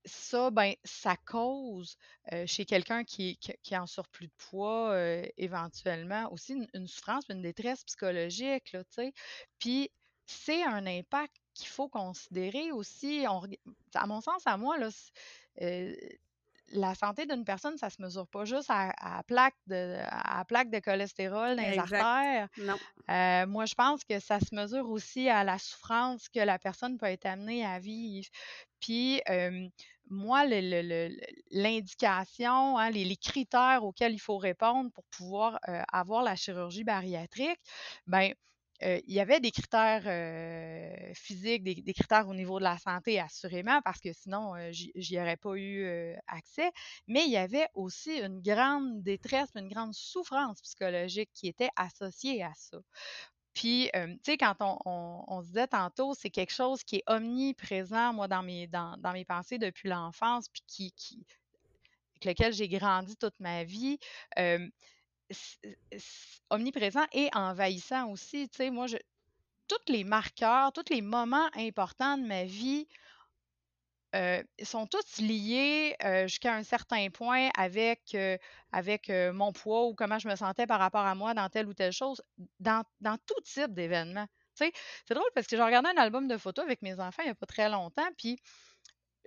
ça, 0.05 0.51
ben, 0.51 0.73
ça 0.83 1.15
cause 1.25 1.97
chez 2.45 2.65
quelqu'un 2.65 3.03
qui, 3.03 3.37
qui, 3.37 3.53
qui, 3.63 3.73
est 3.73 3.77
en 3.77 3.87
surplus 3.87 4.27
de 4.27 4.33
poids, 4.49 4.97
éventuellement, 5.37 6.31
aussi 6.31 6.55
une, 6.73 6.87
souffrance, 6.87 7.25
une 7.29 7.41
détresse 7.41 7.83
psychologique, 7.85 8.71
là, 8.73 8.83
tu 8.85 8.93
sais. 8.95 9.13
Puis, 9.59 9.89
c'est 10.25 10.63
un 10.63 10.85
impact 10.85 11.35
qu'il 11.57 11.67
faut 11.67 11.89
considérer 11.89 12.71
aussi. 12.71 13.25
On, 13.29 13.41
à 13.95 14.07
mon 14.07 14.21
sens, 14.21 14.43
à 14.45 14.57
moi, 14.57 14.77
là, 14.77 14.89
euh, 15.61 15.95
la 16.71 16.95
santé 16.95 17.25
d'une 17.25 17.45
personne, 17.45 17.77
ça 17.77 17.89
se 17.89 18.01
mesure 18.01 18.27
pas 18.27 18.45
juste 18.45 18.69
à, 18.69 18.93
à 18.97 19.23
plaque 19.23 19.55
de 19.67 19.97
à 20.07 20.43
plaque 20.45 20.69
de 20.69 20.79
cholestérol 20.79 21.55
dans 21.55 21.63
les 21.63 21.77
artères. 21.77 22.49
Non. 22.57 22.75
Euh, 23.09 23.47
moi, 23.47 23.65
je 23.65 23.75
pense 23.75 24.03
que 24.03 24.19
ça 24.19 24.39
se 24.39 24.53
mesure 24.53 24.89
aussi 24.89 25.29
à 25.29 25.43
la 25.43 25.57
souffrance 25.59 26.27
que 26.29 26.39
la 26.39 26.59
personne 26.59 26.97
peut 26.97 27.05
être 27.05 27.25
amenée 27.25 27.65
à 27.65 27.79
vivre. 27.79 28.27
Puis, 28.79 29.21
euh, 29.29 29.67
moi, 30.09 30.45
l'indication, 31.51 32.77
hein, 32.77 32.89
les, 32.89 33.15
critères 33.17 33.83
auxquels 33.83 34.13
il 34.13 34.19
faut 34.19 34.37
répondre 34.37 34.91
pour 34.91 35.03
pouvoir 35.05 35.59
euh, 35.67 35.81
avoir 35.91 36.23
la 36.23 36.35
chirurgie 36.35 36.83
bariatrique, 36.83 37.59
ben 38.07 38.33
il 38.81 39.13
y 39.13 39.19
avait 39.19 39.39
des 39.39 39.51
critères 39.51 40.03
physiques, 41.15 41.63
des, 41.63 41.93
critères 41.93 42.27
au 42.27 42.33
niveau 42.33 42.59
de 42.59 42.63
la 42.63 42.77
santé, 42.77 43.19
assurément, 43.19 43.81
parce 43.83 43.99
que 43.99 44.13
sinon, 44.13 44.53
j'y 44.71 45.19
aurais 45.19 45.37
pas 45.37 45.55
eu 45.55 46.15
accès. 46.27 46.71
Mais 47.07 47.25
il 47.25 47.31
y 47.31 47.37
avait 47.37 47.67
aussi 47.73 48.19
une 48.19 48.41
grande 48.41 49.01
détresse, 49.01 49.49
une 49.55 49.69
grande 49.69 49.93
souffrance 49.93 50.61
psychologique 50.61 51.29
qui 51.33 51.47
était 51.47 51.69
associée 51.75 52.43
à 52.43 52.53
ça. 52.55 52.77
Puis, 53.57 53.89
tu 53.91 54.19
sais, 54.23 54.37
quand 54.37 54.55
on, 54.85 55.41
se 55.41 55.47
disait 55.47 55.67
tantôt, 55.67 56.13
c'est 56.13 56.29
quelque 56.29 56.53
chose 56.53 56.83
qui 56.83 56.97
est 56.97 57.03
omniprésent, 57.07 58.13
moi, 58.13 58.27
dans 58.27 58.43
mes, 58.43 58.67
dans, 58.67 58.97
mes 59.13 59.25
pensées 59.25 59.57
depuis 59.57 59.89
l'enfance, 59.89 60.47
puis 60.49 60.61
qui, 60.67 61.25
avec 62.21 62.37
lequel 62.37 62.53
j'ai 62.53 62.67
grandi 62.67 63.15
toute 63.17 63.39
ma 63.39 63.63
vie 63.63 63.97
omniprésent 66.49 67.05
et 67.13 67.29
envahissant 67.33 68.09
aussi. 68.09 68.49
Tu 68.49 68.57
sais, 68.57 68.69
moi, 68.69 68.87
je, 68.87 68.97
tous 69.67 69.91
les 69.91 70.03
marqueurs, 70.03 70.71
tous 70.73 70.85
les 70.89 71.01
moments 71.01 71.49
importants 71.55 72.17
de 72.17 72.25
ma 72.25 72.45
vie 72.45 72.87
euh, 74.15 74.41
sont 74.63 74.87
tous 74.87 75.17
liés 75.19 75.95
euh, 76.03 76.27
jusqu'à 76.27 76.55
un 76.55 76.63
certain 76.63 77.09
point 77.09 77.49
avec, 77.57 78.15
euh, 78.15 78.37
avec 78.71 79.09
mon 79.09 79.51
poids 79.51 79.85
ou 79.87 79.95
comment 79.95 80.17
je 80.17 80.29
me 80.29 80.35
sentais 80.35 80.65
par 80.65 80.79
rapport 80.79 81.05
à 81.05 81.13
moi 81.13 81.33
dans 81.33 81.49
telle 81.49 81.67
ou 81.67 81.73
telle 81.73 81.91
chose, 81.91 82.21
dans, 82.59 82.83
dans 83.01 83.17
tout 83.25 83.41
type 83.43 83.73
d'événement. 83.73 84.25
C'est 84.55 84.73
drôle 85.09 85.29
parce 85.35 85.45
que 85.45 85.55
j'ai 85.55 85.61
regardé 85.61 85.89
un 85.89 86.01
album 86.01 86.27
de 86.27 86.37
photos 86.37 86.65
avec 86.65 86.81
mes 86.81 86.99
enfants 86.99 87.21
il 87.21 87.25
n'y 87.25 87.31
a 87.31 87.35
pas 87.35 87.45
très 87.45 87.69
longtemps, 87.69 88.07
puis 88.17 88.39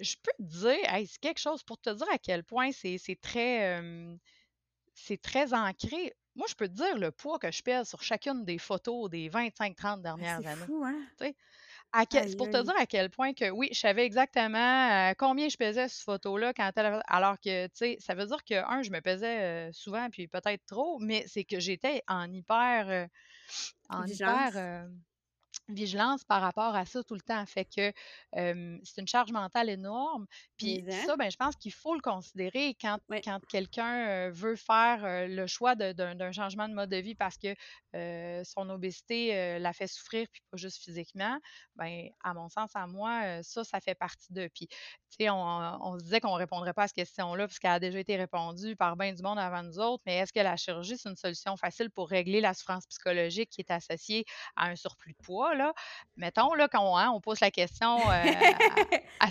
je 0.00 0.16
peux 0.20 0.32
te 0.38 0.42
dire, 0.42 1.06
c'est 1.06 1.20
quelque 1.20 1.38
chose 1.38 1.62
pour 1.62 1.78
te 1.78 1.90
dire 1.90 2.08
à 2.10 2.18
quel 2.18 2.42
point 2.42 2.72
c'est 2.72 3.18
très 3.20 3.80
c'est 5.06 5.20
très 5.20 5.52
ancré. 5.54 6.14
Moi, 6.36 6.46
je 6.48 6.54
peux 6.54 6.68
te 6.68 6.74
dire 6.74 6.96
le 6.98 7.10
poids 7.10 7.38
que 7.38 7.50
je 7.50 7.62
pèse 7.62 7.88
sur 7.88 8.02
chacune 8.02 8.44
des 8.44 8.58
photos 8.58 9.10
des 9.10 9.28
25-30 9.28 9.74
ah, 9.82 9.96
dernières 9.96 10.36
années. 10.38 10.48
C'est 10.60 10.66
fou, 10.66 10.84
hein? 10.84 11.00
Pour 12.36 12.48
te 12.48 12.62
dire 12.62 12.74
à 12.78 12.86
quel 12.86 13.10
point 13.10 13.32
que 13.32 13.50
oui, 13.50 13.68
je 13.72 13.80
savais 13.80 14.04
exactement 14.04 15.10
euh, 15.10 15.12
combien 15.18 15.48
je 15.48 15.56
pesais 15.56 15.88
sur 15.88 15.98
cette 15.98 16.04
photo-là 16.04 16.52
quand 16.54 16.70
elle 16.76 17.02
alors 17.08 17.40
que 17.40 17.66
tu 17.66 17.72
sais, 17.74 17.96
ça 17.98 18.14
veut 18.14 18.26
dire 18.26 18.44
que 18.44 18.54
un, 18.54 18.82
je 18.82 18.90
me 18.90 19.00
pesais 19.00 19.40
euh, 19.40 19.72
souvent 19.72 20.08
puis 20.08 20.28
peut-être 20.28 20.64
trop, 20.66 21.00
mais 21.00 21.24
c'est 21.26 21.42
que 21.42 21.58
j'étais 21.58 22.02
en 22.06 22.30
hyper 22.32 22.88
euh, 22.88 23.06
en 23.88 24.06
hyper 24.06 24.86
vigilance 25.74 26.24
par 26.24 26.40
rapport 26.40 26.74
à 26.74 26.84
ça 26.84 27.02
tout 27.02 27.14
le 27.14 27.20
temps. 27.20 27.44
Fait 27.46 27.64
que 27.64 27.92
c'est 28.32 29.00
une 29.00 29.08
charge 29.08 29.32
mentale 29.32 29.68
énorme. 29.68 30.26
Puis 30.56 30.84
ça, 31.06 31.16
ben, 31.16 31.30
je 31.30 31.36
pense 31.36 31.56
qu'il 31.56 31.72
faut 31.72 31.94
le 31.94 32.00
considérer 32.00 32.76
quand, 32.80 32.98
quand 33.24 33.40
quelqu'un 33.48 34.30
veut 34.30 34.56
faire 34.56 35.28
le 35.28 35.46
choix 35.46 35.74
d'un 35.74 36.32
changement 36.32 36.68
de 36.68 36.74
mode 36.74 36.90
de 36.90 36.96
vie 36.96 37.14
parce 37.14 37.36
que 37.38 37.54
son 38.44 38.68
obésité 38.70 39.58
la 39.58 39.72
fait 39.72 39.86
souffrir, 39.86 40.26
puis 40.32 40.42
pas 40.50 40.56
juste 40.56 40.82
physiquement. 40.82 41.38
Ben, 41.76 42.08
à 42.22 42.34
mon 42.34 42.48
sens, 42.48 42.70
à 42.74 42.86
moi, 42.86 43.42
ça, 43.42 43.64
ça 43.64 43.80
fait 43.80 43.94
partie 43.94 44.32
de. 44.32 44.48
Puis, 44.54 44.66
tu 44.68 44.76
sais, 45.18 45.30
on, 45.30 45.36
on, 45.36 45.98
se 45.98 46.04
disait 46.04 46.20
qu'on 46.20 46.34
ne 46.34 46.38
répondrait 46.38 46.72
pas 46.72 46.84
à 46.84 46.86
cette 46.88 46.96
question-là 46.96 47.46
puisqu'elle 47.46 47.72
a 47.72 47.80
déjà 47.80 47.98
été 47.98 48.16
répondue 48.16 48.76
par 48.76 48.96
bien 48.96 49.12
du 49.12 49.22
monde 49.22 49.38
avant 49.38 49.62
nous 49.62 49.78
autres, 49.78 50.02
mais 50.06 50.18
est-ce 50.18 50.32
que 50.32 50.40
la 50.40 50.56
chirurgie, 50.56 50.96
c'est 50.96 51.08
une 51.08 51.16
solution 51.16 51.56
facile 51.56 51.90
pour 51.90 52.08
régler 52.08 52.40
la 52.40 52.54
souffrance 52.54 52.86
psychologique 52.86 53.50
qui 53.50 53.60
est 53.60 53.70
associée 53.70 54.24
à 54.56 54.66
un 54.66 54.76
surplus 54.76 55.12
de 55.12 55.24
poids? 55.24 55.54
Là? 55.54 55.59
Mettons, 56.16 56.54
là, 56.54 56.68
quand 56.68 56.82
on, 56.82 56.96
hein, 56.96 57.10
on 57.10 57.20
pose 57.20 57.40
la 57.40 57.50
question 57.50 57.98
euh, 57.98 58.24
à, 59.20 59.28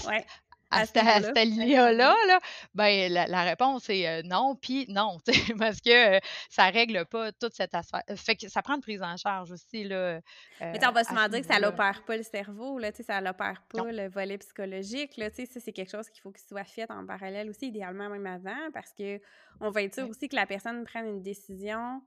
à, 0.72 0.86
cette, 0.86 0.96
là 0.96 2.40
ben, 2.74 3.12
la, 3.12 3.44
réponse 3.44 3.90
est 3.90 4.08
euh, 4.08 4.22
non, 4.24 4.56
puis 4.56 4.86
non, 4.90 5.18
parce 5.58 5.82
que 5.82 6.18
euh, 6.18 6.20
ça 6.50 6.70
règle 6.70 7.06
pas 7.06 7.32
toute 7.32 7.54
cette 7.54 7.74
affaire. 7.74 8.04
Fait 8.16 8.36
que 8.36 8.48
ça 8.50 8.62
prend 8.62 8.76
une 8.76 8.82
prise 8.82 9.02
en 9.02 9.18
charge 9.18 9.52
aussi. 9.52 9.84
Là, 9.84 10.20
Mais 10.62 10.80
on 10.86 10.92
va 10.92 11.04
se 11.04 11.10
demander 11.10 11.42
que 11.42 11.48
ça 11.48 11.60
n'opère 11.60 12.04
pas 12.06 12.18
le 12.18 12.24
cerveau, 12.24 12.78
là, 12.78 12.92
ça 12.94 13.22
n'opère 13.22 13.64
pas 13.70 13.92
le 13.92 14.10
volet 14.10 14.38
psychologique. 14.38 15.18
Là, 15.18 15.30
ça, 15.32 15.44
c'est 15.60 15.74
quelque 15.74 15.92
chose 15.92 16.10
qu'il 16.10 16.22
faut 16.22 16.32
qu'il 16.32 16.48
soit 16.48 16.64
fait 16.64 16.90
en 16.92 17.06
parallèle 17.06 17.50
aussi, 17.50 17.68
idéalement 17.68 18.10
même 18.10 18.28
avant, 18.28 18.72
parce 18.74 18.94
qu'on 18.94 19.72
va 19.72 19.84
être 19.84 19.96
sûr 19.96 20.08
aussi 20.08 20.30
que 20.30 20.36
la 20.36 20.46
personne 20.46 20.84
prenne 20.84 21.08
une 21.08 21.24
décision 21.24 22.02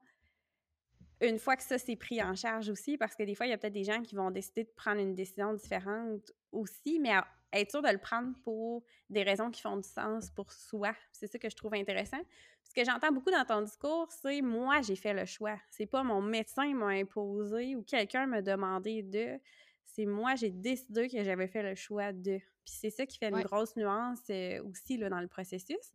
une 1.23 1.39
fois 1.39 1.57
que 1.57 1.63
ça 1.63 1.79
s'est 1.79 1.97
pris 1.97 2.23
en 2.23 2.35
charge 2.35 2.69
aussi, 2.69 2.99
parce 2.99 3.15
que 3.15 3.23
des 3.23 3.35
fois, 3.35 3.47
il 3.47 3.51
y 3.51 3.53
a 3.53 3.59
peut-être 3.59 3.73
des 3.73 3.85
gens 3.85 4.03
qui 4.03 4.15
vont 4.15 4.31
décider 4.31 4.65
de 4.65 4.71
prendre 4.75 5.01
une 5.01 5.15
décision 5.15 5.55
différente 5.55 6.33
aussi, 6.51 6.99
mais 7.01 7.13
être 7.53 7.71
sûr 7.71 7.83
de 7.83 7.89
le 7.89 7.99
prendre 7.99 8.35
pour 8.45 8.85
des 9.09 9.23
raisons 9.23 9.51
qui 9.51 9.61
font 9.61 9.77
du 9.77 9.89
sens 9.89 10.31
pour 10.31 10.53
soi. 10.53 10.95
C'est 11.13 11.27
ça 11.27 11.39
que 11.39 11.49
je 11.49 11.57
trouve 11.57 11.75
intéressant. 11.75 12.21
Ce 12.65 12.75
que 12.75 12.85
j'entends 12.85 13.13
beaucoup 13.13 13.31
dans 13.31 13.45
ton 13.45 13.63
discours, 13.63 14.11
c'est 14.11 14.41
moi, 14.41 14.81
j'ai 14.83 14.97
fait 14.97 15.15
le 15.15 15.27
choix. 15.27 15.59
C'est 15.71 15.87
pas 15.87 16.03
mon 16.03 16.23
médecin 16.23 16.75
m'a 16.75 16.87
imposé 16.87 17.77
ou 17.77 17.83
quelqu'un 17.83 18.27
m'a 18.27 18.43
demandé 18.43 19.03
de. 19.03 19.39
C'est 19.85 20.07
moi, 20.07 20.35
j'ai 20.35 20.51
décidé 20.51 21.09
que 21.09 21.23
j'avais 21.23 21.49
fait 21.49 21.63
le 21.63 21.75
choix 21.75 22.13
de. 22.13 22.39
Puis 22.65 22.75
c'est 22.81 22.91
ça 22.91 23.05
qui 23.05 23.19
fait 23.19 23.29
une 23.29 23.43
grosse 23.43 23.77
nuance 23.77 24.21
euh, 24.31 24.63
aussi 24.65 24.97
là, 24.97 25.09
dans 25.09 25.21
le 25.21 25.29
processus. 25.29 25.93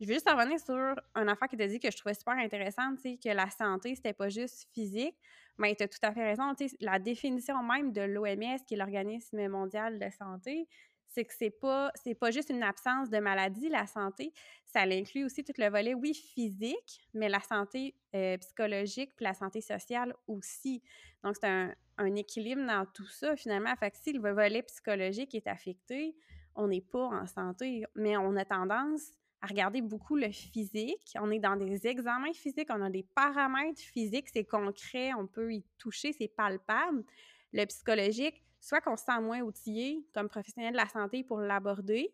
Je 0.00 0.06
veux 0.06 0.14
juste 0.14 0.28
revenir 0.28 0.58
sur 0.58 0.94
un 1.14 1.28
affaire 1.28 1.48
qui 1.48 1.56
t'a 1.56 1.66
dit 1.66 1.78
que 1.78 1.90
je 1.90 1.96
trouvais 1.96 2.14
super 2.14 2.34
intéressante, 2.34 2.98
que 3.02 3.28
la 3.28 3.48
santé, 3.50 3.94
c'était 3.94 4.12
pas 4.12 4.28
juste 4.28 4.68
physique, 4.72 5.16
mais 5.56 5.74
tu 5.74 5.84
as 5.84 5.88
tout 5.88 5.98
à 6.02 6.12
fait 6.12 6.24
raison. 6.24 6.52
La 6.80 6.98
définition 6.98 7.62
même 7.62 7.92
de 7.92 8.02
l'OMS, 8.02 8.58
qui 8.66 8.74
est 8.74 8.76
l'Organisme 8.76 9.46
mondial 9.48 9.98
de 9.98 10.10
santé, 10.10 10.68
c'est 11.06 11.24
que 11.24 11.32
c'est 11.32 11.50
pas 11.50 11.92
c'est 11.94 12.14
pas 12.14 12.32
juste 12.32 12.50
une 12.50 12.64
absence 12.64 13.08
de 13.08 13.18
maladie, 13.18 13.68
la 13.68 13.86
santé, 13.86 14.32
ça 14.64 14.80
inclut 14.80 15.24
aussi 15.24 15.44
tout 15.44 15.52
le 15.56 15.70
volet, 15.70 15.94
oui, 15.94 16.12
physique, 16.12 17.08
mais 17.14 17.28
la 17.28 17.40
santé 17.40 17.94
euh, 18.16 18.36
psychologique 18.38 19.12
puis 19.14 19.24
la 19.24 19.34
santé 19.34 19.60
sociale 19.60 20.12
aussi. 20.26 20.82
Donc, 21.22 21.36
c'est 21.40 21.46
un, 21.46 21.72
un, 21.98 22.14
équilibre 22.16 22.66
dans 22.66 22.84
tout 22.84 23.06
ça, 23.06 23.36
finalement. 23.36 23.74
Fait 23.76 23.92
que 23.92 23.96
si 23.96 24.12
le 24.12 24.32
volet 24.32 24.62
psychologique 24.62 25.34
est 25.36 25.46
affecté, 25.46 26.16
on 26.56 26.66
n'est 26.66 26.80
pas 26.80 27.06
en 27.06 27.26
santé, 27.28 27.84
mais 27.94 28.16
on 28.16 28.34
a 28.34 28.44
tendance 28.44 29.12
regarder 29.44 29.82
beaucoup 29.82 30.16
le 30.16 30.30
physique. 30.30 31.16
On 31.20 31.30
est 31.30 31.38
dans 31.38 31.56
des 31.56 31.86
examens 31.86 32.32
physiques, 32.32 32.68
on 32.70 32.82
a 32.82 32.90
des 32.90 33.02
paramètres 33.14 33.80
physiques, 33.80 34.28
c'est 34.32 34.44
concret, 34.44 35.12
on 35.14 35.26
peut 35.26 35.52
y 35.52 35.64
toucher, 35.78 36.12
c'est 36.12 36.28
palpable. 36.28 37.04
Le 37.52 37.64
psychologique, 37.66 38.42
soit 38.60 38.80
qu'on 38.80 38.96
se 38.96 39.04
sent 39.04 39.20
moins 39.20 39.40
outillé 39.40 40.04
comme 40.14 40.28
professionnel 40.28 40.72
de 40.72 40.78
la 40.78 40.88
santé 40.88 41.24
pour 41.24 41.40
l'aborder, 41.40 42.12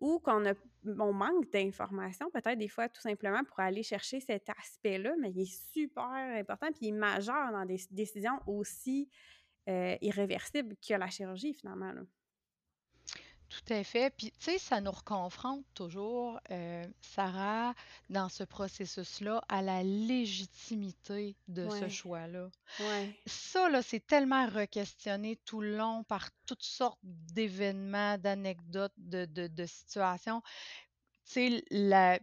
ou 0.00 0.18
qu'on 0.18 1.12
manque 1.12 1.50
d'informations, 1.52 2.30
peut-être 2.30 2.58
des 2.58 2.68
fois 2.68 2.88
tout 2.88 3.02
simplement 3.02 3.44
pour 3.44 3.60
aller 3.60 3.82
chercher 3.82 4.20
cet 4.20 4.48
aspect-là, 4.48 5.14
mais 5.20 5.30
il 5.30 5.42
est 5.42 5.72
super 5.72 6.04
important, 6.04 6.68
puis 6.72 6.86
il 6.86 6.88
est 6.88 6.92
majeur 6.92 7.52
dans 7.52 7.66
des 7.66 7.78
décisions 7.90 8.38
aussi 8.46 9.10
euh, 9.68 9.96
irréversibles 10.00 10.74
que 10.76 10.94
la 10.94 11.08
chirurgie 11.08 11.52
finalement. 11.52 11.92
Tout 13.50 13.72
à 13.74 13.82
fait. 13.82 14.14
Puis, 14.16 14.30
tu 14.30 14.44
sais, 14.44 14.58
ça 14.58 14.80
nous 14.80 14.92
reconfronte 14.92 15.64
toujours, 15.74 16.38
euh, 16.52 16.86
Sarah, 17.00 17.74
dans 18.08 18.28
ce 18.28 18.44
processus-là, 18.44 19.42
à 19.48 19.60
la 19.60 19.82
légitimité 19.82 21.34
de 21.48 21.68
ce 21.68 21.88
choix-là. 21.88 22.48
Ouais. 22.78 23.12
Ça, 23.26 23.68
là, 23.68 23.82
c'est 23.82 24.06
tellement 24.06 24.46
requestionné 24.46 25.34
tout 25.44 25.60
le 25.60 25.76
long 25.76 26.04
par 26.04 26.30
toutes 26.46 26.62
sortes 26.62 27.00
d'événements, 27.02 28.18
d'anecdotes, 28.18 28.94
de, 28.98 29.24
de, 29.24 29.48
de 29.48 29.66
situations. 29.66 30.42
Tu 31.26 31.32
sais, 31.32 31.64
la, 31.72 32.20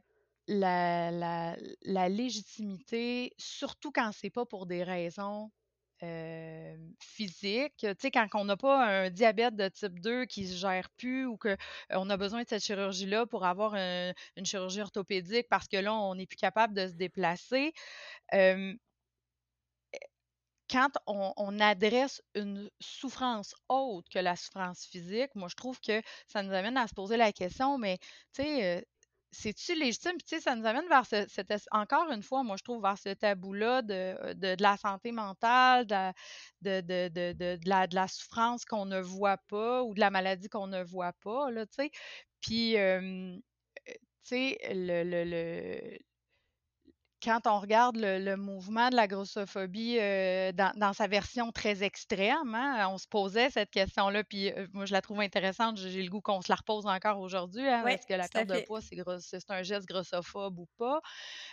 la, 0.47 1.11
la, 1.11 1.57
la 1.81 2.07
légitimité, 2.09 3.33
surtout 3.37 3.91
quand 3.91 4.11
c'est 4.13 4.29
pas 4.29 4.45
pour 4.45 4.65
des 4.65 4.81
raisons 4.81 5.51
physique. 6.99 7.73
Tu 7.77 7.88
sais, 7.99 8.12
quand 8.12 8.27
on 8.36 8.45
n'a 8.45 8.57
pas 8.57 8.86
un 8.86 9.10
diabète 9.10 9.55
de 9.55 9.67
type 9.69 9.99
2 9.99 10.25
qui 10.25 10.47
se 10.47 10.55
gère 10.55 10.89
plus 10.91 11.25
ou 11.25 11.38
qu'on 11.38 12.10
a 12.10 12.17
besoin 12.17 12.43
de 12.43 12.47
cette 12.47 12.63
chirurgie-là 12.63 13.25
pour 13.25 13.45
avoir 13.45 13.75
une 13.75 14.45
chirurgie 14.45 14.81
orthopédique 14.81 15.47
parce 15.49 15.67
que 15.67 15.77
là, 15.77 15.93
on 15.93 16.15
n'est 16.15 16.27
plus 16.27 16.38
capable 16.38 16.73
de 16.73 16.88
se 16.88 16.93
déplacer. 16.93 17.73
quand 20.69 20.89
on, 21.07 21.33
on, 21.38 21.60
adresse 21.60 22.21
une 22.36 22.69
souffrance 22.81 23.55
autre 23.69 24.10
que 24.10 24.19
la 24.19 24.36
souffrance 24.36 24.86
physique, 24.86 25.33
moi, 25.36 25.47
je 25.47 25.55
trouve 25.55 25.79
que 25.79 26.01
ça 26.27 26.43
nous 26.43 26.53
amène 26.53 26.77
à 26.77 26.88
se 26.88 26.93
poser 26.93 27.15
la 27.17 27.31
question, 27.31 27.77
mais 27.77 27.97
tu 28.33 28.43
sais, 28.43 28.86
c'est-tu 29.31 29.75
légitime? 29.75 30.13
Puis, 30.17 30.25
tu 30.27 30.35
sais, 30.35 30.41
ça 30.41 30.55
nous 30.55 30.65
amène 30.65 30.87
vers 30.87 31.05
ce, 31.05 31.25
encore 31.71 32.11
une 32.11 32.23
fois, 32.23 32.43
moi, 32.43 32.55
je 32.57 32.63
trouve, 32.63 32.81
vers 32.81 32.97
ce 32.97 33.09
tabou-là 33.09 33.81
de, 33.81 34.33
de, 34.33 34.55
la 34.61 34.77
santé 34.77 35.11
mentale, 35.11 35.85
de, 35.85 36.11
de, 36.61 37.09
de, 37.09 37.69
la, 37.69 37.87
de 37.87 37.95
la 37.95 38.07
souffrance 38.07 38.65
qu'on 38.65 38.85
ne 38.85 38.99
voit 38.99 39.37
pas 39.37 39.83
ou 39.83 39.93
de 39.93 39.99
la 39.99 40.09
maladie 40.09 40.49
qu'on 40.49 40.67
ne 40.67 40.83
voit 40.83 41.13
pas, 41.13 41.51
là, 41.51 41.65
tu 41.65 41.75
sais. 41.75 41.91
Puis, 42.41 42.75
tu 42.75 43.41
sais, 44.23 44.57
le, 44.73 45.03
le, 45.03 45.23
le, 45.23 45.97
quand 47.27 47.45
on 47.45 47.59
regarde 47.59 47.97
le, 47.97 48.35
mouvement 48.37 48.89
de 48.89 48.95
la 48.95 49.05
grossophobie 49.05 49.97
euh, 49.99 50.53
dans, 50.53 50.93
sa 50.93 51.07
version 51.07 51.51
très 51.51 51.83
extrême, 51.83 52.55
hein, 52.55 52.87
on 52.89 52.97
se 52.97 53.05
posait 53.05 53.49
cette 53.49 53.69
question-là, 53.69 54.23
puis 54.23 54.49
euh, 54.53 54.65
moi 54.71 54.85
je 54.85 54.93
la 54.93 55.01
trouve 55.01 55.19
intéressante. 55.19 55.77
J'ai 55.77 56.01
le 56.01 56.09
goût 56.09 56.21
qu'on 56.21 56.41
se 56.41 56.49
la 56.49 56.55
repose 56.55 56.85
encore 56.85 57.19
aujourd'hui. 57.19 57.67
Hein, 57.67 57.85
est-ce 57.87 58.07
que 58.07 58.13
la 58.13 58.29
perte 58.29 58.47
de 58.47 58.61
poids, 58.61 58.79
c'est 58.81 59.51
un 59.51 59.61
geste 59.61 59.88
grossophobe 59.89 60.57
ou 60.57 60.69
pas? 60.78 61.01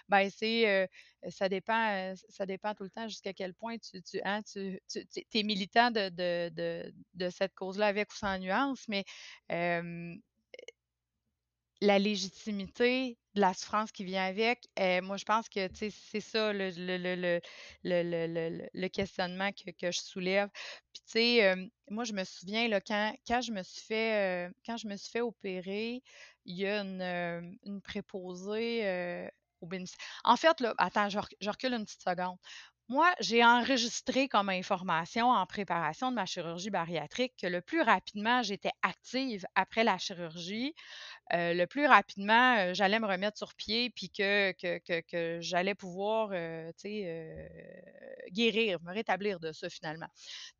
Ben, 0.08 0.30
c'est 0.30 0.68
euh, 0.68 0.86
ça 1.28 1.48
dépend, 1.48 2.14
ça 2.28 2.46
dépend 2.46 2.72
tout 2.74 2.84
le 2.84 2.90
temps 2.90 3.08
jusqu'à 3.08 3.32
quel 3.32 3.52
point 3.52 3.76
tu, 3.78 4.00
tu, 4.00 4.20
hein, 4.24 4.42
tu, 4.42 4.80
es 5.34 5.42
militant 5.42 5.90
de, 5.90 6.08
de, 7.14 7.30
cette 7.30 7.54
cause-là 7.54 7.88
avec 7.88 8.12
ou 8.12 8.16
sans 8.16 8.38
nuance, 8.38 8.84
mais 8.86 9.04
la 11.80 11.98
légitimité 11.98 13.18
de 13.34 13.40
la 13.40 13.54
souffrance 13.54 13.92
qui 13.92 14.04
vient 14.04 14.24
avec, 14.24 14.68
euh, 14.78 15.02
moi, 15.02 15.16
je 15.16 15.24
pense 15.24 15.48
que 15.48 15.68
c'est 15.74 16.20
ça 16.20 16.52
le, 16.52 16.70
le, 16.70 17.40
le, 17.82 18.68
le, 18.72 18.88
questionnement 18.88 19.50
que, 19.52 19.70
que, 19.70 19.90
je 19.90 20.00
soulève. 20.00 20.48
Puis, 20.92 21.02
tu 21.06 21.12
sais, 21.12 21.44
euh, 21.44 21.66
moi, 21.90 22.04
je 22.04 22.12
me 22.12 22.24
souviens, 22.24 22.68
là, 22.68 22.80
quand, 22.80 23.14
quand, 23.26 23.40
je 23.40 23.52
me 23.52 23.62
suis 23.62 23.82
fait, 23.82 24.46
euh, 24.48 24.52
quand 24.64 24.76
je 24.76 24.86
me 24.86 24.96
suis 24.96 25.10
fait 25.10 25.20
opérer, 25.20 26.02
il 26.44 26.56
y 26.56 26.66
a 26.66 26.80
une, 26.82 27.58
une 27.64 27.80
préposée 27.82 29.28
au 29.60 29.66
bénéfice. 29.66 29.96
En 30.24 30.36
fait, 30.36 30.60
là, 30.60 30.74
attends, 30.78 31.08
je 31.08 31.18
recule 31.48 31.74
une 31.74 31.84
petite 31.84 32.02
seconde. 32.02 32.38
Moi, 32.88 33.10
j'ai 33.18 33.42
enregistré 33.42 34.28
comme 34.28 34.50
information 34.50 35.30
en 35.30 35.46
préparation 35.46 36.10
de 36.10 36.16
ma 36.16 36.26
chirurgie 36.26 36.68
bariatrique 36.68 37.32
que 37.40 37.46
le 37.46 37.62
plus 37.62 37.80
rapidement 37.80 38.42
j'étais 38.42 38.72
active 38.82 39.46
après 39.54 39.84
la 39.84 39.96
chirurgie, 39.96 40.74
euh, 41.32 41.54
le 41.54 41.66
plus 41.66 41.86
rapidement, 41.86 42.56
euh, 42.58 42.74
j'allais 42.74 43.00
me 43.00 43.06
remettre 43.06 43.38
sur 43.38 43.54
pied, 43.54 43.90
puis 43.90 44.10
que, 44.10 44.52
j'allais 45.40 45.74
pouvoir, 45.74 46.30
euh, 46.32 46.70
guérir, 48.30 48.78
me 48.82 48.92
rétablir 48.92 49.40
de 49.40 49.52
ça 49.52 49.68
finalement. 49.70 50.06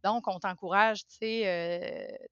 Donc, 0.05 0.27
on 0.27 0.39
t'encourage, 0.39 1.03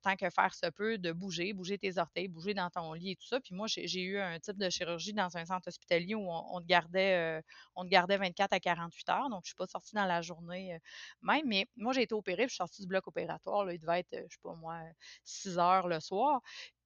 tant 0.02 0.16
que 0.16 0.30
faire 0.30 0.54
se 0.54 0.70
peut, 0.70 0.98
de 0.98 1.12
bouger, 1.12 1.52
bouger 1.52 1.78
tes 1.78 1.98
orteils, 1.98 2.28
bouger 2.28 2.54
dans 2.54 2.70
ton 2.70 2.92
lit 2.94 3.12
et 3.12 3.16
tout 3.16 3.26
ça. 3.26 3.40
Puis 3.40 3.54
moi, 3.54 3.66
j'ai 3.68 4.02
eu 4.02 4.18
un 4.18 4.38
type 4.40 4.56
de 4.58 4.70
chirurgie 4.70 5.12
dans 5.12 5.36
un 5.36 5.44
centre 5.44 5.68
hospitalier 5.68 6.14
où 6.14 6.26
on, 6.30 6.60
te 6.60 6.66
gardait, 6.66 7.42
on 7.76 7.84
te 7.84 7.88
gardait 7.88 8.16
24 8.16 8.52
à 8.52 8.60
48 8.60 9.08
heures. 9.10 9.28
Donc, 9.30 9.42
je 9.44 9.48
suis 9.48 9.56
pas 9.56 9.66
sortie 9.66 9.94
dans 9.94 10.06
la 10.06 10.22
journée 10.22 10.78
même, 11.22 11.42
mais 11.46 11.66
moi, 11.76 11.92
j'ai 11.92 12.02
été 12.02 12.14
opérée, 12.14 12.44
je 12.44 12.48
suis 12.48 12.56
sortie 12.56 12.82
du 12.82 12.88
bloc 12.88 13.06
opératoire. 13.08 13.64
Là, 13.64 13.74
il 13.74 13.78
devait 13.78 14.00
être, 14.00 14.12
je 14.28 14.34
sais 14.34 14.40
pas 14.42 14.54
moi, 14.54 14.80
6 15.24 15.58
heures 15.58 15.88
le 15.88 16.00
soir. 16.00 16.40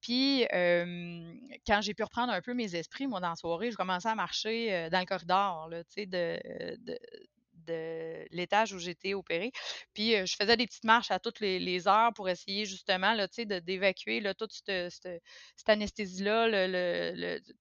Puis, 0.07 0.45
quand 1.67 1.81
j'ai 1.81 1.93
pu 1.93 2.03
reprendre 2.03 2.31
un 2.31 2.41
peu 2.41 2.53
mes 2.53 2.75
esprits, 2.75 3.07
moi, 3.07 3.19
dans 3.19 3.31
la 3.31 3.35
soirée, 3.35 3.71
je 3.71 3.75
commençais 3.75 4.07
à 4.07 4.15
marcher 4.15 4.87
dans 4.89 5.01
le 5.01 5.05
corridor, 5.05 5.69
tu 5.69 5.77
sais, 5.89 6.05
de, 6.05 6.97
l'étage 8.31 8.71
où 8.71 8.79
j'étais 8.79 9.13
opérée. 9.13 9.51
Puis, 9.93 10.13
je 10.25 10.35
faisais 10.39 10.55
des 10.55 10.65
petites 10.65 10.85
marches 10.85 11.11
à 11.11 11.19
toutes 11.19 11.41
les, 11.41 11.87
heures 11.89 12.13
pour 12.13 12.29
essayer 12.29 12.65
justement, 12.65 13.15
là, 13.15 13.27
d'évacuer 13.59 14.23
toute 14.37 14.53
cette, 14.53 15.09
anesthésie-là, 15.65 16.45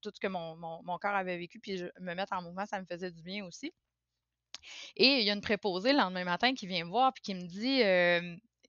tout 0.00 0.12
ce 0.14 0.20
que 0.20 0.28
mon, 0.28 0.54
mon, 0.56 0.98
corps 0.98 1.16
avait 1.16 1.38
vécu, 1.38 1.58
puis 1.58 1.82
me 1.98 2.14
mettre 2.14 2.32
en 2.32 2.42
mouvement, 2.42 2.64
ça 2.66 2.80
me 2.80 2.86
faisait 2.86 3.10
du 3.10 3.22
bien 3.22 3.44
aussi. 3.44 3.72
Et 4.94 5.18
il 5.18 5.24
y 5.24 5.30
a 5.30 5.32
une 5.32 5.40
préposée 5.40 5.90
le 5.90 5.98
lendemain 5.98 6.24
matin 6.24 6.54
qui 6.54 6.68
vient 6.68 6.84
me 6.84 6.90
voir 6.90 7.12
puis 7.12 7.22
qui 7.22 7.34
me 7.34 7.42
dit 7.42 7.82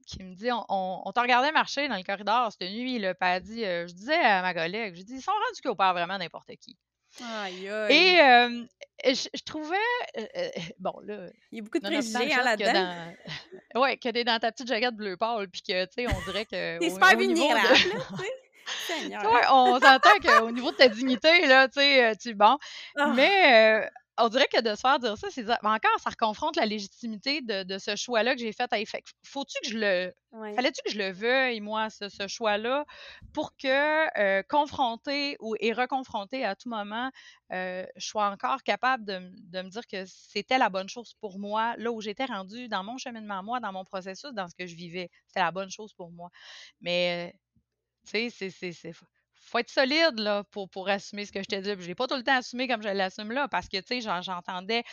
qui 0.07 0.23
me 0.23 0.33
dit 0.33 0.51
On, 0.51 0.65
on, 0.69 1.11
t'a 1.11 1.21
regardé 1.21 1.51
marcher 1.51 1.87
dans 1.87 1.97
le 1.97 2.03
corridor 2.03 2.51
cette 2.51 2.71
nuit, 2.71 2.97
là, 2.97 3.13
elle 3.21 3.41
dit 3.43 3.63
euh, 3.63 3.87
Je 3.87 3.93
disais 3.93 4.15
à 4.15 4.41
ma 4.41 4.53
collègue, 4.53 4.95
je 4.95 5.03
dis 5.03 5.15
Ils 5.15 5.21
sont 5.21 5.31
rendus 5.31 5.61
qu'ils 5.61 5.69
opèrent 5.69 5.93
vraiment 5.93 6.17
n'importe 6.17 6.49
qui. 6.59 6.75
Aïe, 7.21 7.69
aïe. 7.69 7.93
Et 7.95 8.21
euh, 8.21 8.65
je, 9.05 9.43
trouvais. 9.43 9.75
Euh, 10.17 10.49
bon, 10.79 10.93
là. 11.03 11.27
Il 11.51 11.57
y 11.57 11.61
a 11.61 11.63
beaucoup 11.63 11.79
de 11.79 11.83
préjugés 11.83 12.33
hein, 12.33 12.43
là-dedans. 12.43 12.95
Oui, 13.75 13.99
que 13.99 14.09
t'es 14.09 14.23
dans 14.23 14.39
ta 14.39 14.51
petite 14.51 14.67
jaquette 14.67 14.95
bleu 14.95 15.17
pâle, 15.17 15.49
puis 15.49 15.61
que, 15.61 15.85
tu 15.85 15.91
sais, 15.95 16.07
on 16.07 16.31
dirait 16.31 16.45
que. 16.45 16.79
T'es 16.79 16.89
super 16.89 17.15
vulnérable, 17.15 17.67
de... 18.89 19.51
on 19.51 19.79
s'entend 19.79 20.17
qu'au 20.23 20.51
niveau 20.51 20.71
de 20.71 20.77
ta 20.77 20.87
dignité, 20.87 21.45
là, 21.45 21.67
tu 21.67 21.79
sais, 21.79 22.15
tu 22.15 22.33
bon. 22.33 22.57
Ah. 22.95 23.13
Mais 23.15 23.87
on 24.17 24.29
dirait 24.29 24.47
que 24.51 24.61
de 24.61 24.75
se 24.75 24.81
faire 24.81 24.99
dire 24.99 25.17
ça, 25.17 25.27
c'est 25.29 25.49
encore, 25.49 25.99
ça 25.99 26.09
reconfronte 26.09 26.55
la 26.55 26.65
légitimité 26.65 27.41
de, 27.41 27.77
ce 27.77 27.95
choix-là 27.95 28.35
que 28.35 28.41
j'ai 28.41 28.51
fait. 28.51 28.69
Faut-tu 29.23 29.59
que 29.61 29.69
je 29.69 29.77
le. 29.77 30.13
Fallait-tu 30.55 30.81
que 30.85 30.91
je 30.91 30.97
le 30.97 31.11
veuille, 31.11 31.61
moi, 31.61 31.89
ce, 31.89 32.27
choix-là, 32.27 32.85
pour 33.33 33.55
que, 33.55 34.19
euh, 34.19 34.43
confronter 34.43 35.37
ou, 35.39 35.55
et 35.59 35.73
reconfronter 35.73 36.45
à 36.45 36.55
tout 36.55 36.69
moment, 36.69 37.09
euh, 37.53 37.85
je 37.95 38.07
sois 38.07 38.29
encore 38.29 38.61
capable 38.63 39.05
de, 39.05 39.19
me 39.19 39.69
dire 39.69 39.87
que 39.87 40.05
c'était 40.05 40.57
la 40.57 40.69
bonne 40.69 40.89
chose 40.89 41.13
pour 41.21 41.39
moi, 41.39 41.75
là 41.77 41.91
où 41.91 42.01
j'étais 42.01 42.25
rendue, 42.25 42.67
dans 42.67 42.83
mon 42.83 42.97
cheminement, 42.97 43.41
moi, 43.41 43.59
dans 43.59 43.71
mon 43.71 43.85
processus, 43.85 44.31
dans 44.33 44.47
ce 44.47 44.55
que 44.55 44.67
je 44.67 44.75
vivais. 44.75 45.09
C'était 45.27 45.39
la 45.39 45.51
bonne 45.51 45.71
chose 45.71 45.93
pour 45.93 46.11
moi. 46.11 46.29
Mais, 46.81 47.33
tu 48.05 48.29
sais, 48.29 48.49
c'est 48.49 48.93
faut 49.47 49.59
être 49.59 49.69
solide 49.69 50.19
là, 50.19 50.43
pour, 50.51 50.69
pour 50.69 50.89
assumer 50.89 51.25
ce 51.25 51.31
que 51.31 51.41
je 51.41 51.47
te 51.47 51.55
dis. 51.55 51.81
Je 51.81 51.87
n'ai 51.87 51.95
pas 51.95 52.07
tout 52.07 52.15
le 52.15 52.23
temps 52.23 52.37
assumé 52.37 52.67
comme 52.67 52.81
je 52.81 52.89
l'assume 52.89 53.31
là, 53.31 53.47
parce 53.47 53.67
que, 53.67 53.77
tu 53.77 54.01
sais, 54.01 54.21
j'entendais 54.21 54.83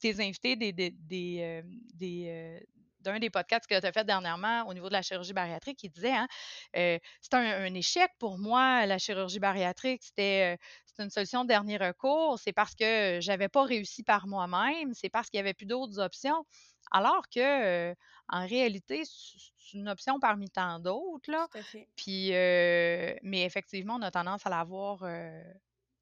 tes 0.00 0.20
invités 0.20 0.56
des, 0.56 0.72
des, 0.72 0.90
des, 0.92 2.28
euh, 2.28 2.60
d'un 3.06 3.18
des 3.18 3.30
podcasts 3.30 3.66
que 3.66 3.78
tu 3.78 3.86
as 3.86 3.92
fait 3.92 4.04
dernièrement 4.04 4.66
au 4.66 4.74
niveau 4.74 4.88
de 4.88 4.92
la 4.92 5.02
chirurgie 5.02 5.32
bariatrique, 5.32 5.78
qui 5.78 5.88
disait 5.88 6.14
hein, 6.14 6.28
euh, 6.76 6.98
c'est 7.20 7.34
un, 7.34 7.74
échec 7.74 8.10
pour 8.18 8.38
moi, 8.38 8.86
la 8.86 8.98
chirurgie 8.98 9.38
bariatrique. 9.38 10.02
C'était 10.02 10.58
une 10.98 11.10
solution 11.10 11.42
de 11.42 11.48
dernier 11.48 11.76
recours. 11.76 12.38
C'est 12.38 12.52
parce 12.52 12.74
que 12.74 13.18
j'avais 13.20 13.48
pas 13.48 13.64
réussi 13.64 14.02
par 14.02 14.26
moi-même. 14.26 14.94
C'est 14.94 15.10
parce 15.10 15.30
qu'il 15.30 15.38
n'y 15.38 15.42
avait 15.42 15.54
plus 15.54 15.66
d'autres 15.66 15.98
options. 15.98 16.44
Alors 16.92 17.28
que, 17.28 17.92
en 18.28 18.46
réalité, 18.46 19.02
c'est 19.04 19.76
une 19.76 19.88
option 19.88 20.20
parmi 20.20 20.48
tant 20.48 20.78
d'autres. 20.78 21.48
Puis, 21.96 22.30
mais 22.30 23.44
effectivement, 23.44 23.96
on 23.96 24.02
a 24.02 24.10
tendance 24.10 24.46
à 24.46 24.50
la 24.50 24.64
voir 24.64 25.02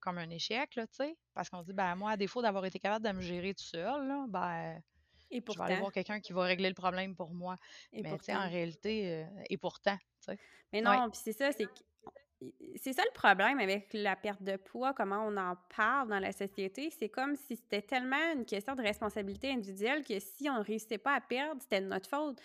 comme 0.04 0.18
un 0.18 0.30
échec, 0.30 0.76
là, 0.76 0.86
tu 0.86 0.96
sais, 0.96 1.16
parce 1.32 1.48
qu'on 1.48 1.62
se 1.62 1.66
dit, 1.66 1.72
ben 1.72 1.96
moi, 1.96 2.12
à 2.12 2.16
défaut 2.16 2.42
d'avoir 2.42 2.64
été 2.66 2.78
capable 2.78 3.04
de 3.06 3.12
me 3.12 3.22
gérer 3.22 3.54
tout 3.54 3.64
seul, 3.64 4.06
là, 4.06 4.26
ben, 4.28 4.80
et 5.34 5.42
je 5.46 5.58
vais 5.58 5.64
aller 5.64 5.76
voir 5.76 5.92
quelqu'un 5.92 6.20
qui 6.20 6.32
va 6.32 6.44
régler 6.44 6.68
le 6.68 6.74
problème 6.74 7.14
pour 7.14 7.34
moi. 7.34 7.56
Et 7.92 8.02
mais 8.02 8.16
tu 8.18 8.24
sais, 8.24 8.34
en 8.34 8.48
réalité, 8.48 9.26
et 9.50 9.56
pourtant. 9.58 9.98
Mais 10.72 10.80
non, 10.80 11.10
puis 11.10 11.20
c'est 11.22 11.32
ça, 11.32 11.52
c'est 11.52 11.64
que 11.64 11.80
c'est 12.76 12.92
ça 12.92 13.02
le 13.04 13.12
problème 13.14 13.58
avec 13.58 13.88
la 13.92 14.16
perte 14.16 14.42
de 14.42 14.56
poids, 14.56 14.92
comment 14.92 15.24
on 15.26 15.36
en 15.36 15.56
parle 15.76 16.08
dans 16.08 16.18
la 16.18 16.32
société. 16.32 16.90
C'est 16.90 17.08
comme 17.08 17.36
si 17.36 17.56
c'était 17.56 17.82
tellement 17.82 18.32
une 18.34 18.44
question 18.44 18.74
de 18.74 18.82
responsabilité 18.82 19.50
individuelle 19.50 20.04
que 20.04 20.18
si 20.18 20.48
on 20.50 20.58
ne 20.58 20.64
réussissait 20.64 20.98
pas 20.98 21.14
à 21.14 21.20
perdre, 21.20 21.60
c'était 21.62 21.80
de 21.80 21.86
notre 21.86 22.08
faute. 22.08 22.40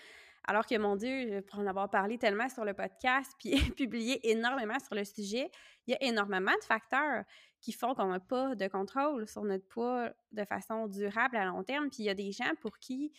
Alors 0.47 0.65
que, 0.65 0.77
mon 0.77 0.95
Dieu, 0.95 1.41
pour 1.49 1.59
en 1.59 1.67
avoir 1.67 1.89
parlé 1.89 2.17
tellement 2.17 2.49
sur 2.49 2.65
le 2.65 2.73
podcast, 2.73 3.31
puis 3.39 3.51
publié 3.77 4.31
énormément 4.31 4.79
sur 4.79 4.95
le 4.95 5.05
sujet, 5.05 5.51
il 5.85 5.91
y 5.91 5.93
a 5.93 6.03
énormément 6.03 6.53
de 6.59 6.65
facteurs 6.65 7.23
qui 7.61 7.71
font 7.73 7.93
qu'on 7.93 8.07
n'a 8.07 8.19
pas 8.19 8.55
de 8.55 8.67
contrôle 8.67 9.27
sur 9.27 9.43
notre 9.43 9.67
poids 9.67 10.09
de 10.31 10.45
façon 10.45 10.87
durable 10.87 11.35
à 11.35 11.45
long 11.45 11.63
terme. 11.63 11.89
Puis 11.89 12.03
il 12.03 12.05
y 12.05 12.09
a 12.09 12.13
des 12.13 12.31
gens 12.31 12.51
pour 12.61 12.77
qui 12.79 13.11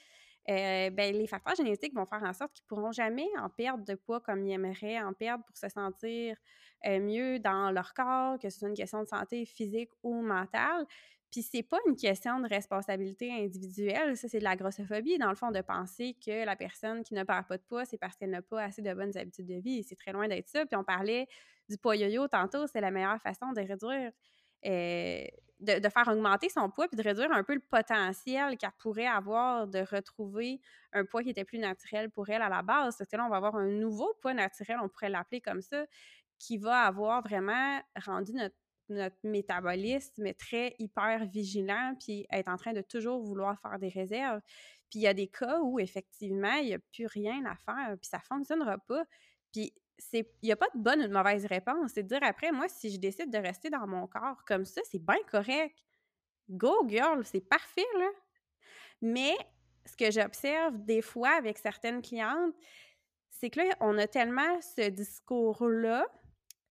euh, 0.48 0.90
ben, 0.90 1.14
les 1.14 1.26
facteurs 1.26 1.54
génétiques 1.54 1.94
vont 1.94 2.06
faire 2.06 2.22
en 2.22 2.32
sorte 2.32 2.52
qu'ils 2.52 2.64
ne 2.64 2.68
pourront 2.68 2.92
jamais 2.92 3.28
en 3.38 3.50
perdre 3.50 3.84
de 3.84 3.94
poids 3.94 4.20
comme 4.20 4.44
ils 4.44 4.52
aimeraient 4.52 5.00
en 5.00 5.12
perdre 5.12 5.44
pour 5.44 5.56
se 5.56 5.68
sentir 5.68 6.36
euh, 6.86 6.98
mieux 6.98 7.38
dans 7.38 7.70
leur 7.70 7.92
corps, 7.92 8.38
que 8.38 8.48
ce 8.48 8.58
soit 8.58 8.68
une 8.68 8.74
question 8.74 9.02
de 9.02 9.08
santé 9.08 9.44
physique 9.44 9.90
ou 10.02 10.22
mentale. 10.22 10.86
Puis 11.30 11.42
c'est 11.42 11.62
pas 11.62 11.78
une 11.86 11.94
question 11.94 12.40
de 12.40 12.48
responsabilité 12.48 13.32
individuelle, 13.32 14.16
ça 14.16 14.28
c'est 14.28 14.40
de 14.40 14.44
la 14.44 14.56
grossophobie, 14.56 15.18
dans 15.18 15.28
le 15.28 15.36
fond, 15.36 15.50
de 15.50 15.60
penser 15.60 16.16
que 16.24 16.44
la 16.44 16.56
personne 16.56 17.04
qui 17.04 17.14
ne 17.14 17.22
perd 17.22 17.46
pas 17.46 17.56
de 17.56 17.62
poids, 17.62 17.84
c'est 17.84 17.98
parce 17.98 18.16
qu'elle 18.16 18.30
n'a 18.30 18.42
pas 18.42 18.64
assez 18.64 18.82
de 18.82 18.92
bonnes 18.92 19.16
habitudes 19.16 19.46
de 19.46 19.60
vie. 19.60 19.84
C'est 19.84 19.96
très 19.96 20.12
loin 20.12 20.26
d'être 20.26 20.48
ça. 20.48 20.66
Puis 20.66 20.76
on 20.76 20.84
parlait 20.84 21.28
du 21.68 21.78
poids 21.78 21.96
yo-yo 21.96 22.26
tantôt, 22.28 22.66
c'est 22.66 22.80
la 22.80 22.90
meilleure 22.90 23.20
façon 23.20 23.52
de 23.52 23.60
réduire 23.60 24.10
euh, 24.66 25.24
de, 25.60 25.88
faire 25.88 26.08
augmenter 26.08 26.48
son 26.48 26.70
poids 26.70 26.88
puis 26.88 26.96
de 26.96 27.02
réduire 27.02 27.30
un 27.32 27.44
peu 27.44 27.54
le 27.54 27.60
potentiel 27.60 28.56
qu'elle 28.56 28.70
pourrait 28.78 29.06
avoir 29.06 29.66
de 29.68 29.80
retrouver 29.80 30.60
un 30.92 31.04
poids 31.04 31.22
qui 31.22 31.30
était 31.30 31.44
plus 31.44 31.58
naturel 31.58 32.10
pour 32.10 32.28
elle 32.30 32.42
à 32.42 32.48
la 32.48 32.62
base. 32.62 32.96
Parce 32.96 33.10
que 33.10 33.16
là, 33.16 33.26
on 33.26 33.28
va 33.28 33.36
avoir 33.36 33.56
un 33.56 33.66
nouveau 33.66 34.14
poids 34.20 34.34
naturel, 34.34 34.78
on 34.82 34.88
pourrait 34.88 35.10
l'appeler 35.10 35.40
comme 35.40 35.60
ça, 35.60 35.84
qui 36.38 36.56
va 36.56 36.82
avoir 36.82 37.22
vraiment 37.22 37.78
rendu 37.96 38.32
notre, 38.32 38.56
notre 38.90 39.16
métabolisme 39.24 40.32
très 40.34 40.74
hyper 40.78 41.26
vigilant 41.26 41.94
puis 41.98 42.26
être 42.30 42.48
en 42.48 42.56
train 42.56 42.72
de 42.72 42.82
toujours 42.82 43.22
vouloir 43.22 43.58
faire 43.60 43.78
des 43.78 43.88
réserves. 43.88 44.40
Puis 44.90 45.00
il 45.00 45.02
y 45.02 45.06
a 45.06 45.14
des 45.14 45.28
cas 45.28 45.60
où 45.60 45.78
effectivement, 45.78 46.54
il 46.54 46.66
n'y 46.66 46.74
a 46.74 46.78
plus 46.92 47.06
rien 47.06 47.44
à 47.46 47.56
faire 47.56 47.96
puis 48.00 48.08
ça 48.08 48.18
ne 48.18 48.22
fonctionnera 48.22 48.78
pas. 48.78 49.04
Puis 49.52 49.72
il 50.12 50.24
n'y 50.42 50.52
a 50.52 50.56
pas 50.56 50.68
de 50.74 50.80
bonne 50.80 51.00
ou 51.00 51.08
de 51.08 51.12
mauvaise 51.12 51.46
réponse. 51.46 51.92
C'est 51.94 52.02
de 52.02 52.08
dire 52.08 52.22
après, 52.22 52.52
moi, 52.52 52.68
si 52.68 52.90
je 52.90 52.98
décide 52.98 53.30
de 53.30 53.38
rester 53.38 53.70
dans 53.70 53.86
mon 53.86 54.06
corps 54.06 54.44
comme 54.46 54.64
ça, 54.64 54.80
c'est 54.90 55.04
bien 55.04 55.18
correct. 55.30 55.76
Go, 56.48 56.86
girl, 56.88 57.24
c'est 57.24 57.46
parfait, 57.46 57.86
là. 57.98 58.08
Mais 59.02 59.34
ce 59.86 59.96
que 59.96 60.10
j'observe 60.10 60.78
des 60.78 61.02
fois 61.02 61.30
avec 61.30 61.58
certaines 61.58 62.02
clientes, 62.02 62.54
c'est 63.28 63.50
que 63.50 63.60
là, 63.60 63.74
on 63.80 63.96
a 63.98 64.06
tellement 64.06 64.60
ce 64.60 64.88
discours-là 64.88 66.06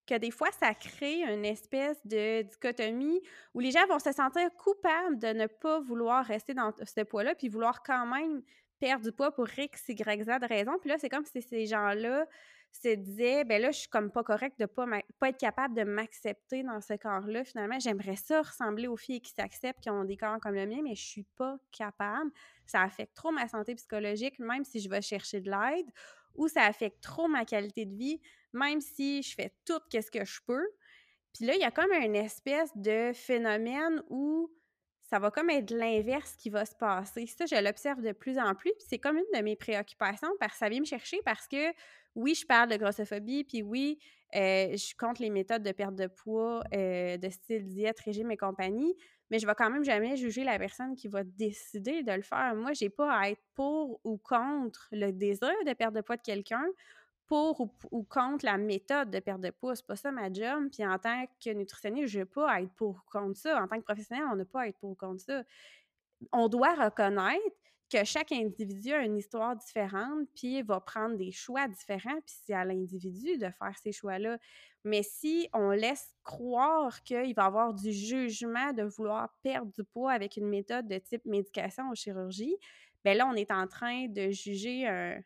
que 0.10 0.18
des 0.18 0.32
fois, 0.32 0.52
ça 0.52 0.74
crée 0.74 1.22
une 1.22 1.46
espèce 1.46 2.00
de 2.06 2.42
dichotomie 2.42 3.22
où 3.54 3.60
les 3.60 3.72
gens 3.72 3.86
vont 3.88 4.00
se 4.00 4.12
sentir 4.12 4.50
coupables 4.58 5.20
de 5.20 5.28
ne 5.28 5.46
pas 5.46 5.80
vouloir 5.80 6.26
rester 6.26 6.54
dans 6.54 6.74
ce 6.82 7.02
poids-là, 7.02 7.36
puis 7.36 7.48
vouloir 7.48 7.84
quand 7.84 8.08
même 8.08 8.42
perdre 8.80 9.04
du 9.04 9.12
poids 9.12 9.32
pour 9.32 9.48
X, 9.56 9.90
Y, 9.90 10.24
Z 10.24 10.30
raison. 10.48 10.78
Puis 10.80 10.90
là, 10.90 10.98
c'est 10.98 11.10
comme 11.10 11.26
si 11.26 11.42
ces 11.42 11.66
gens-là 11.68 12.26
se 12.72 12.96
disaient, 12.96 13.44
ben 13.44 13.62
là, 13.62 13.72
je 13.72 13.80
suis 13.80 13.90
comme 13.90 14.12
pas 14.12 14.24
correcte 14.24 14.60
de 14.60 14.66
pas, 14.66 14.86
pas 15.20 15.30
être 15.30 15.40
capable 15.40 15.76
de 15.76 15.84
m'accepter 15.84 16.64
dans 16.64 16.82
ce 16.82 16.94
corps-là. 16.94 17.44
Finalement, 17.44 17.80
j'aimerais 17.80 18.16
ça 18.16 18.42
ressembler 18.42 18.88
aux 18.88 18.98
filles 18.98 19.22
qui 19.22 19.32
s'acceptent, 19.32 19.82
qui 19.82 19.90
ont 19.90 20.06
des 20.06 20.18
corps 20.18 20.40
comme 20.40 20.56
le 20.56 20.66
mien, 20.66 20.82
mais 20.84 20.96
je 20.96 21.06
suis 21.06 21.26
pas 21.36 21.58
capable. 21.72 22.32
Ça 22.66 22.82
affecte 22.82 23.16
trop 23.16 23.32
ma 23.32 23.48
santé 23.48 23.76
psychologique, 23.76 24.40
même 24.40 24.64
si 24.64 24.80
je 24.80 24.90
vais 24.90 25.02
chercher 25.02 25.42
de 25.42 25.50
l'aide, 25.50 25.88
ou 26.36 26.48
ça 26.48 26.64
affecte 26.64 27.02
trop 27.02 27.28
ma 27.28 27.44
qualité 27.44 27.86
de 27.86 27.96
vie, 27.96 28.22
même 28.54 28.82
si 28.82 29.22
je 29.24 29.36
fais 29.36 29.54
tout 29.66 29.80
ce 29.92 30.12
que 30.12 30.26
je 30.26 30.40
peux. 30.46 30.68
Puis 31.34 31.46
là, 31.46 31.56
il 31.56 31.62
y 31.62 31.66
a 31.66 31.72
comme 31.72 31.92
une 31.92 32.16
espèce 32.16 32.72
de 32.76 33.12
phénomène 33.14 34.02
où 34.10 34.52
ça 35.10 35.18
va 35.18 35.32
comme 35.32 35.50
être 35.50 35.72
l'inverse 35.72 36.36
qui 36.36 36.50
va 36.50 36.66
se 36.66 36.76
passer. 36.76 37.26
Ça, 37.26 37.46
je 37.46 37.56
l'observe 37.64 38.02
de 38.02 38.12
plus 38.12 38.38
en 38.38 38.54
plus. 38.54 38.72
c'est 38.78 39.00
comme 39.00 39.18
une 39.18 39.40
de 39.40 39.44
mes 39.44 39.56
préoccupations 39.56 40.30
parce 40.40 40.54
que 40.54 40.60
ça 40.60 40.70
vient 40.70 40.80
me 40.80 40.86
chercher 40.86 41.20
parce 41.26 41.48
que 41.48 41.74
oui, 42.16 42.36
je 42.36 42.46
parle 42.46 42.70
de 42.70 42.76
grossophobie, 42.76 43.44
puis 43.44 43.62
oui, 43.62 44.00
euh, 44.36 44.76
je 44.76 44.96
compte 44.96 45.20
les 45.20 45.30
méthodes 45.30 45.64
de 45.64 45.72
perte 45.72 45.96
de 45.96 46.08
poids, 46.08 46.64
euh, 46.74 47.18
de 47.18 47.30
style 47.30 47.66
diète, 47.66 48.00
régime 48.02 48.32
et 48.32 48.38
compagnie, 48.38 48.96
mais 49.32 49.40
je 49.40 49.48
vais 49.48 49.56
quand 49.56 49.70
même 49.70 49.84
jamais 49.84 50.16
juger 50.16 50.44
la 50.44 50.58
personne 50.60 50.96
qui 50.96 51.08
va 51.08 51.24
décider 51.24 52.04
de 52.04 52.12
le 52.12 52.22
faire. 52.22 52.54
Moi, 52.56 52.74
j'ai 52.74 52.90
pas 52.90 53.12
à 53.12 53.30
être 53.30 53.42
pour 53.56 54.00
ou 54.04 54.18
contre 54.18 54.88
le 54.92 55.12
désir 55.12 55.54
de 55.66 55.74
perdre 55.74 55.98
de 55.98 56.02
poids 56.02 56.18
de 56.18 56.22
quelqu'un 56.22 56.66
pour 57.30 57.70
ou, 57.92 58.04
contre 58.04 58.44
la 58.44 58.58
méthode 58.58 59.12
de 59.12 59.20
perte 59.20 59.40
de 59.40 59.52
poids. 59.52 59.76
C'est 59.76 59.86
pas 59.86 59.96
ça 59.96 60.12
ma 60.12 60.34
job. 60.34 60.70
Puis 60.72 60.86
en 60.86 60.98
tant 60.98 61.26
que 61.44 61.52
nutritionniste, 61.52 62.08
je 62.08 62.20
n'ai 62.20 62.26
pas 62.26 62.52
à 62.52 62.62
être 62.62 62.74
pour 62.74 62.96
ou 62.96 63.12
contre 63.12 63.38
ça. 63.38 63.64
En 63.64 63.68
tant 63.68 63.78
que 63.78 63.84
professionnel, 63.84 64.26
on 64.32 64.36
n'a 64.36 64.46
pas 64.46 64.62
à 64.62 64.68
être 64.68 64.80
pour 64.80 64.90
ou 64.90 64.96
contre 64.96 65.22
ça. 65.22 65.44
On 66.34 66.50
doit 66.50 66.74
reconnaître 66.74 67.56
que 67.90 68.04
chaque 68.04 68.32
individu 68.32 68.94
a 68.94 69.04
une 69.04 69.18
histoire 69.18 69.56
différente, 69.56 70.28
puis 70.36 70.62
va 70.62 70.80
prendre 70.80 71.16
des 71.16 71.32
choix 71.32 71.68
différents, 71.68 72.20
puis 72.22 72.36
c'est 72.46 72.54
à 72.54 72.64
l'individu 72.64 73.38
de 73.38 73.50
faire 73.50 73.74
ces 73.82 73.92
choix-là. 73.92 74.38
Mais 74.84 75.02
si 75.02 75.50
on 75.54 75.72
laisse 75.72 76.14
croire 76.24 77.02
qu'il 77.04 77.34
va 77.34 77.46
avoir 77.46 77.74
du 77.74 77.92
jugement 77.92 78.74
de 78.74 78.84
vouloir 78.84 79.34
perdre 79.42 79.72
du 79.72 79.84
poids 79.84 80.12
avec 80.12 80.38
une 80.38 80.48
méthode 80.48 80.88
de 80.88 80.98
type 81.00 81.26
médication 81.26 81.90
ou 81.90 81.96
chirurgie, 81.96 82.56
bien 83.04 83.16
là, 83.16 83.28
on 83.28 83.34
est 83.34 83.52
en 83.52 83.68
train 83.68 84.08
de 84.08 84.30
juger 84.30 84.88
un, 84.88 85.20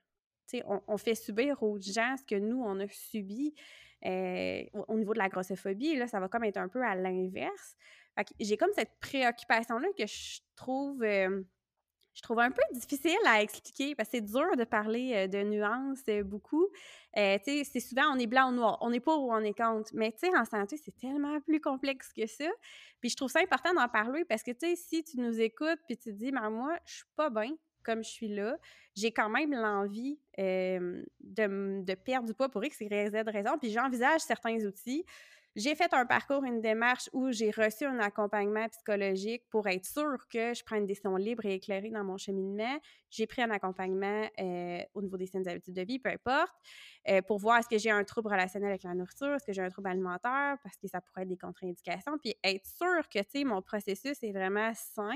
on, 0.65 0.97
fait 0.97 1.15
subir 1.15 1.61
aux 1.63 1.79
gens 1.79 2.15
ce 2.17 2.23
que 2.23 2.39
nous, 2.39 2.61
on 2.61 2.79
a 2.79 2.87
subi 2.87 3.53
euh, 4.05 4.63
au, 4.87 4.97
niveau 4.97 5.13
de 5.13 5.19
la 5.19 5.29
grossophobie. 5.29 5.95
Là, 5.95 6.07
ça 6.07 6.19
va 6.19 6.27
comme 6.27 6.43
être 6.43 6.57
un 6.57 6.67
peu 6.67 6.83
à 6.83 6.95
l'inverse. 6.95 7.77
J'ai 8.39 8.57
comme 8.57 8.71
cette 8.75 8.91
préoccupation-là 8.99 9.87
que 9.97 10.05
je 10.05 10.39
trouve, 10.55 11.01
euh, 11.03 11.41
je 12.13 12.21
trouve 12.21 12.39
un 12.39 12.51
peu 12.51 12.61
difficile 12.73 13.17
à 13.25 13.41
expliquer 13.41 13.95
parce 13.95 14.09
que 14.09 14.17
c'est 14.17 14.21
dur 14.21 14.55
de 14.55 14.65
parler 14.65 15.13
euh, 15.15 15.27
de 15.27 15.41
nuances 15.43 16.03
beaucoup. 16.25 16.67
c'est 17.15 17.63
souvent 17.79 18.13
on 18.13 18.19
est 18.19 18.27
blanc 18.27 18.51
ou 18.51 18.55
noir, 18.55 18.77
on 18.81 18.89
n'est 18.89 18.99
pas 18.99 19.15
ou 19.15 19.31
on 19.31 19.39
est 19.39 19.57
contre. 19.57 19.89
Mais 19.93 20.13
en 20.37 20.45
santé, 20.45 20.77
c'est 20.77 20.95
tellement 20.95 21.39
plus 21.41 21.61
complexe 21.61 22.11
que 22.13 22.27
ça. 22.27 22.49
Puis 22.99 23.09
je 23.09 23.15
trouve 23.15 23.31
ça 23.31 23.39
important 23.39 23.73
d'en 23.73 23.87
parler 23.87 24.25
parce 24.25 24.43
que 24.43 24.51
si 24.75 25.03
tu 25.03 25.17
nous 25.17 25.39
écoutes 25.39 25.79
puis 25.87 25.97
tu 25.97 26.11
te 26.11 26.15
dis, 26.15 26.31
mais 26.31 26.49
moi, 26.49 26.77
je 26.85 26.95
suis 26.95 27.05
pas 27.15 27.29
bien, 27.29 27.51
comme 27.83 28.03
je 28.03 28.09
suis 28.09 28.27
là, 28.27 28.57
j'ai 28.95 29.11
quand 29.11 29.29
même 29.29 29.53
l'envie 29.53 30.19
de, 30.37 31.93
perdre 31.95 32.27
du 32.27 32.33
poids 32.33 32.49
pour 32.49 32.63
X, 32.63 32.79
Y, 32.81 33.11
Z 33.11 33.15
raison. 33.27 33.57
Puis 33.59 33.71
j'envisage 33.71 34.21
certains 34.21 34.57
outils. 34.65 35.05
J'ai 35.55 35.75
fait 35.75 35.93
un 35.93 36.07
parcours, 36.07 36.43
une 36.45 36.61
démarche 36.61 37.11
où 37.13 37.31
j'ai 37.31 37.51
reçu 37.51 37.85
un 37.85 37.99
accompagnement 37.99 38.67
psychologique 38.69 39.43
pour 39.51 39.67
être 39.67 39.85
sûr 39.85 40.27
que 40.27 40.51
je 40.55 40.63
prenne 40.63 40.79
une 40.79 40.87
décision 40.87 41.15
libre 41.15 41.45
et 41.45 41.53
éclairée 41.53 41.91
dans 41.91 42.03
mon 42.03 42.17
cheminement. 42.17 42.79
J'ai 43.11 43.27
pris 43.27 43.43
un 43.43 43.51
accompagnement 43.51 44.27
au 44.95 45.01
niveau 45.03 45.15
des 45.15 45.27
saines 45.27 45.47
habitudes 45.47 45.75
de 45.75 45.83
vie, 45.83 45.99
peu 45.99 46.09
importe, 46.09 46.55
pour 47.27 47.37
voir 47.37 47.59
est-ce 47.59 47.69
que 47.69 47.77
j'ai 47.77 47.91
un 47.91 48.03
trouble 48.03 48.29
relationnel 48.29 48.69
avec 48.69 48.81
la 48.81 48.95
nourriture, 48.95 49.35
est-ce 49.35 49.45
que 49.45 49.53
j'ai 49.53 49.61
un 49.61 49.69
trouble 49.69 49.89
alimentaire, 49.89 50.57
parce 50.63 50.75
que 50.77 50.87
ça 50.87 51.01
pourrait 51.01 51.21
être 51.21 51.27
des 51.27 51.37
contre-indications, 51.37 52.17
puis 52.17 52.35
être 52.43 52.65
sûr 52.65 53.07
que, 53.07 53.43
mon 53.43 53.61
processus 53.61 54.23
est 54.23 54.31
vraiment 54.31 54.71
sain 54.73 55.13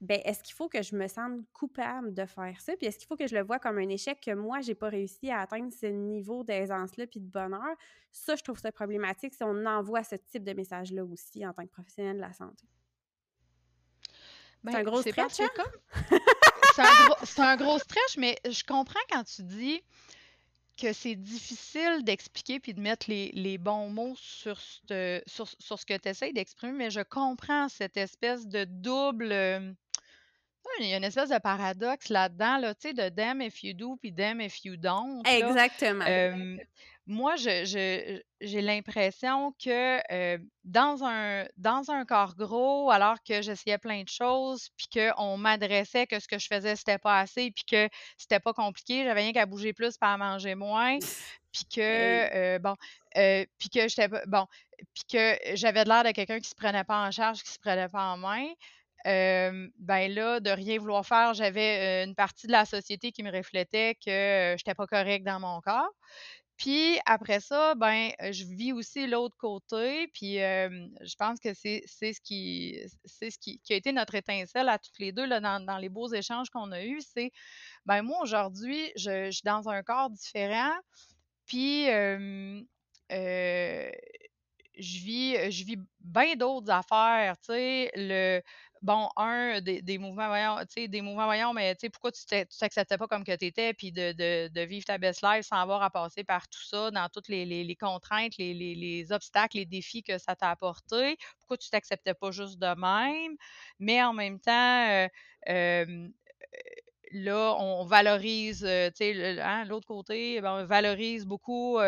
ben 0.00 0.20
est-ce 0.24 0.42
qu'il 0.42 0.54
faut 0.54 0.68
que 0.68 0.80
je 0.82 0.94
me 0.94 1.08
sente 1.08 1.40
coupable 1.52 2.14
de 2.14 2.24
faire 2.24 2.60
ça? 2.60 2.76
Puis 2.76 2.86
est-ce 2.86 2.98
qu'il 2.98 3.08
faut 3.08 3.16
que 3.16 3.26
je 3.26 3.34
le 3.34 3.42
vois 3.42 3.58
comme 3.58 3.78
un 3.78 3.88
échec 3.88 4.20
que 4.20 4.32
moi, 4.32 4.60
j'ai 4.60 4.74
pas 4.74 4.88
réussi 4.88 5.30
à 5.30 5.40
atteindre 5.40 5.72
ce 5.72 5.86
niveau 5.86 6.44
d'aisance-là 6.44 7.06
puis 7.06 7.20
de 7.20 7.26
bonheur? 7.26 7.74
Ça, 8.12 8.36
je 8.36 8.42
trouve 8.42 8.58
ça 8.58 8.70
problématique 8.70 9.34
si 9.34 9.42
on 9.42 9.66
envoie 9.66 10.04
ce 10.04 10.14
type 10.14 10.44
de 10.44 10.52
message-là 10.52 11.04
aussi 11.04 11.44
en 11.44 11.52
tant 11.52 11.64
que 11.64 11.70
professionnel 11.70 12.16
de 12.16 12.20
la 12.20 12.32
santé. 12.32 12.64
c'est 14.64 14.70
un 14.70 14.72
ben, 14.72 14.84
gros 14.84 15.02
stretch, 15.02 15.40
hein? 15.40 16.18
c'est 17.24 17.40
un, 17.40 17.56
gros 17.56 17.78
stretch, 17.78 18.16
mais 18.18 18.38
je 18.48 18.62
comprends 18.62 19.00
quand 19.10 19.24
tu 19.24 19.42
dis 19.42 19.82
que 20.80 20.92
c'est 20.92 21.16
difficile 21.16 22.04
d'expliquer 22.04 22.60
puis 22.60 22.72
de 22.72 22.80
mettre 22.80 23.10
les, 23.10 23.58
bons 23.58 23.90
mots 23.90 24.14
sur, 24.16 24.60
ce, 24.60 25.20
sur, 25.26 25.48
ce 25.48 25.84
que 25.84 25.98
tu 25.98 26.08
essaies 26.08 26.32
d'exprimer, 26.32 26.72
mais 26.72 26.90
je 26.90 27.00
comprends 27.00 27.68
cette 27.68 27.96
espèce 27.96 28.46
de 28.46 28.64
double 28.64 29.32
euh, 29.32 29.72
il 30.80 30.88
y 30.88 30.94
a 30.94 30.96
une 30.96 31.04
espèce 31.04 31.30
de 31.30 31.38
paradoxe 31.38 32.08
là-dedans, 32.08 32.58
là, 32.58 32.74
tu 32.74 32.88
sais, 32.88 32.94
de 32.94 33.08
damn 33.08 33.40
if 33.40 33.62
you 33.62 33.74
do 33.74 33.96
puis 33.96 34.12
damn 34.12 34.40
if 34.40 34.64
you 34.64 34.76
don't. 34.76 35.22
Exactement. 35.26 36.04
moi, 37.06 37.36
je, 37.36 38.20
j'ai 38.40 38.60
l'impression 38.60 39.52
que 39.52 40.38
dans, 40.64 41.02
un, 41.04 41.46
dans 41.56 41.90
un 41.90 42.04
corps 42.04 42.36
gros, 42.36 42.90
alors 42.90 43.16
que 43.22 43.40
j'essayais 43.40 43.78
plein 43.78 44.02
de 44.02 44.08
choses, 44.08 44.68
puis 44.76 44.88
qu'on 44.92 45.36
m'adressait 45.36 46.06
que 46.06 46.20
ce 46.20 46.28
que 46.28 46.38
je 46.38 46.46
faisais, 46.46 46.76
c'était 46.76 46.98
pas 46.98 47.20
assez, 47.20 47.50
puis 47.50 47.64
que 47.64 47.88
c'était 48.18 48.40
pas 48.40 48.52
compliqué, 48.52 49.04
j'avais 49.04 49.22
rien 49.22 49.32
qu'à 49.32 49.46
bouger 49.46 49.72
plus, 49.72 49.96
pas 49.96 50.12
à 50.12 50.16
manger 50.16 50.54
moins, 50.54 50.98
puis 51.50 51.64
que, 51.74 52.58
bon, 52.58 52.76
puis 53.58 53.70
que 53.70 53.88
j'étais 53.88 54.08
bon, 54.26 54.46
puis 54.94 55.04
que 55.10 55.38
j'avais 55.54 55.84
l'air 55.84 56.04
de 56.04 56.10
quelqu'un 56.10 56.40
qui 56.40 56.48
se 56.48 56.54
prenait 56.54 56.84
pas 56.84 57.06
en 57.06 57.10
charge, 57.10 57.42
qui 57.42 57.50
se 57.52 57.58
prenait 57.58 57.88
pas 57.88 58.12
en 58.12 58.18
main 58.18 58.46
ben 59.08 60.12
là, 60.12 60.40
de 60.40 60.50
rien 60.50 60.78
vouloir 60.78 61.06
faire, 61.06 61.34
j'avais 61.34 62.04
une 62.04 62.14
partie 62.14 62.46
de 62.46 62.52
la 62.52 62.64
société 62.64 63.12
qui 63.12 63.22
me 63.22 63.32
reflétait 63.32 63.94
que 63.94 64.10
je 64.10 64.52
n'étais 64.54 64.74
pas 64.74 64.86
correcte 64.86 65.24
dans 65.24 65.40
mon 65.40 65.60
corps. 65.60 65.92
Puis 66.58 66.98
après 67.06 67.38
ça, 67.38 67.76
ben, 67.76 68.10
je 68.20 68.44
vis 68.44 68.72
aussi 68.72 69.06
l'autre 69.06 69.36
côté. 69.38 70.08
Puis 70.08 70.34
je 70.34 71.14
pense 71.16 71.38
que 71.38 71.54
c'est 71.54 71.84
ce 71.86 72.20
qui 72.20 72.80
ce 73.04 73.38
qui, 73.38 73.60
a 73.70 73.74
été 73.74 73.92
notre 73.92 74.16
étincelle 74.16 74.68
à 74.68 74.78
toutes 74.78 74.98
les 74.98 75.12
deux 75.12 75.24
là, 75.24 75.40
dans, 75.40 75.78
les 75.78 75.88
beaux 75.88 76.12
échanges 76.12 76.50
qu'on 76.50 76.72
a 76.72 76.82
eus. 76.84 77.00
C'est 77.14 77.30
ben 77.86 78.02
moi 78.02 78.18
aujourd'hui, 78.22 78.92
je, 78.96 79.30
suis 79.30 79.42
dans 79.44 79.68
un 79.68 79.82
corps 79.84 80.10
différent. 80.10 80.74
Puis 81.46 81.86
je 84.78 84.98
vis, 84.98 85.50
je 85.50 85.64
vis 85.64 85.76
bien 86.00 86.34
d'autres 86.36 86.70
affaires. 86.70 87.36
Tu 87.38 87.52
sais, 87.52 87.90
le 87.94 88.42
bon, 88.82 89.08
un, 89.16 89.60
des, 89.60 89.98
mouvements 89.98 90.28
voyons, 90.28 90.56
tu 90.60 90.82
sais, 90.82 90.88
des 90.88 91.00
mouvements 91.00 91.26
voyons, 91.26 91.52
mais 91.52 91.74
tu 91.74 91.80
sais, 91.82 91.90
pourquoi 91.90 92.12
tu 92.12 92.24
t'acceptais 92.26 92.98
pas 92.98 93.06
comme 93.06 93.24
que 93.24 93.34
tu 93.36 93.46
étais, 93.46 93.74
puis 93.74 93.92
de, 93.92 94.64
vivre 94.64 94.84
ta 94.84 94.98
best 94.98 95.22
life 95.22 95.46
sans 95.46 95.56
avoir 95.56 95.82
à 95.82 95.90
passer 95.90 96.24
par 96.24 96.48
tout 96.48 96.64
ça, 96.64 96.90
dans 96.90 97.08
toutes 97.08 97.28
les, 97.28 97.76
contraintes, 97.80 98.36
les, 98.38 99.06
obstacles, 99.10 99.58
les 99.58 99.66
défis 99.66 100.02
que 100.02 100.18
ça 100.18 100.36
t'a 100.36 100.50
apporté, 100.50 101.16
pourquoi 101.38 101.56
tu 101.56 101.70
t'acceptais 101.70 102.14
pas 102.14 102.30
juste 102.30 102.58
de 102.58 102.74
même, 102.80 103.36
mais 103.78 104.02
en 104.02 104.12
même 104.12 104.40
temps, 104.40 105.08
euh, 105.48 106.08
là, 107.12 107.54
on 107.58 107.84
valorise, 107.84 108.60
tu 108.60 108.96
sais, 108.96 109.40
hein, 109.40 109.64
l'autre 109.64 109.86
côté, 109.86 110.40
ben, 110.40 110.62
on 110.62 110.66
valorise 110.66 111.26
beaucoup, 111.26 111.78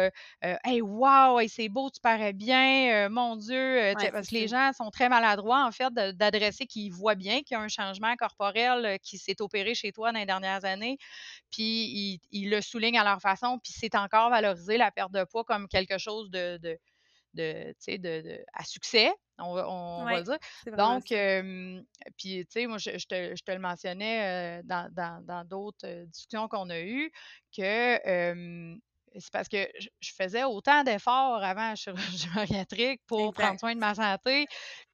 hey, 0.42 0.80
wow, 0.80 1.40
c'est 1.48 1.68
beau, 1.68 1.90
tu 1.90 2.00
parais 2.00 2.32
bien, 2.32 3.08
mon 3.08 3.36
Dieu, 3.36 3.92
parce 4.12 4.28
que 4.28 4.34
les 4.34 4.48
gens 4.48 4.72
sont 4.72 4.90
très 4.90 5.08
maladroits, 5.08 5.64
en 5.66 5.72
fait, 5.72 5.92
d'adresser 5.92 6.66
qu'ils 6.66 6.92
voient 6.92 7.14
bien 7.14 7.42
qu'il 7.42 7.56
y 7.56 7.60
a 7.60 7.60
un 7.60 7.68
changement 7.68 8.14
corporel 8.16 8.98
qui 9.02 9.18
s'est 9.18 9.40
opéré 9.40 9.74
chez 9.74 9.92
toi 9.92 10.12
dans 10.12 10.18
les 10.18 10.26
dernières 10.26 10.64
années, 10.64 10.98
puis 11.50 12.20
ils, 12.30 12.50
le 12.50 12.60
soulignent 12.60 12.98
à 12.98 13.04
leur 13.04 13.20
façon, 13.20 13.58
puis 13.62 13.72
c'est 13.76 13.94
encore 13.94 14.30
valorisé, 14.30 14.76
la 14.76 14.90
perte 14.90 15.12
de 15.12 15.24
poids, 15.24 15.44
comme 15.44 15.68
quelque 15.68 15.98
chose 15.98 16.30
de, 16.30 16.58
de, 16.58 16.78
de, 17.35 17.74
de 17.97 18.45
à 18.53 18.64
succès, 18.64 19.12
on 19.39 19.55
va, 19.55 20.22
dire. 20.22 20.39
Donc, 20.76 21.05
puis, 22.16 22.45
tu 22.45 22.47
sais, 22.51 22.66
moi, 22.66 22.78
je, 22.78 22.91
te, 22.91 23.35
je, 23.37 23.43
te, 23.43 23.53
le 23.53 23.59
mentionnais 23.59 24.62
dans 24.64 25.45
d'autres 25.49 26.05
discussions 26.07 26.49
qu'on 26.49 26.70
a 26.70 26.81
eues, 26.81 27.11
que 27.57 28.78
c'est 29.18 29.33
parce 29.33 29.49
que 29.49 29.68
je, 29.78 30.12
faisais 30.16 30.45
autant 30.45 30.85
d'efforts 30.85 31.43
avant 31.43 31.70
la 31.70 31.74
chirurgie 31.76 32.28
bariatrique 32.35 33.01
pour 33.07 33.33
prendre 33.33 33.59
soin 33.59 33.74
de 33.74 33.81
ma 33.81 33.95
santé. 33.95 34.47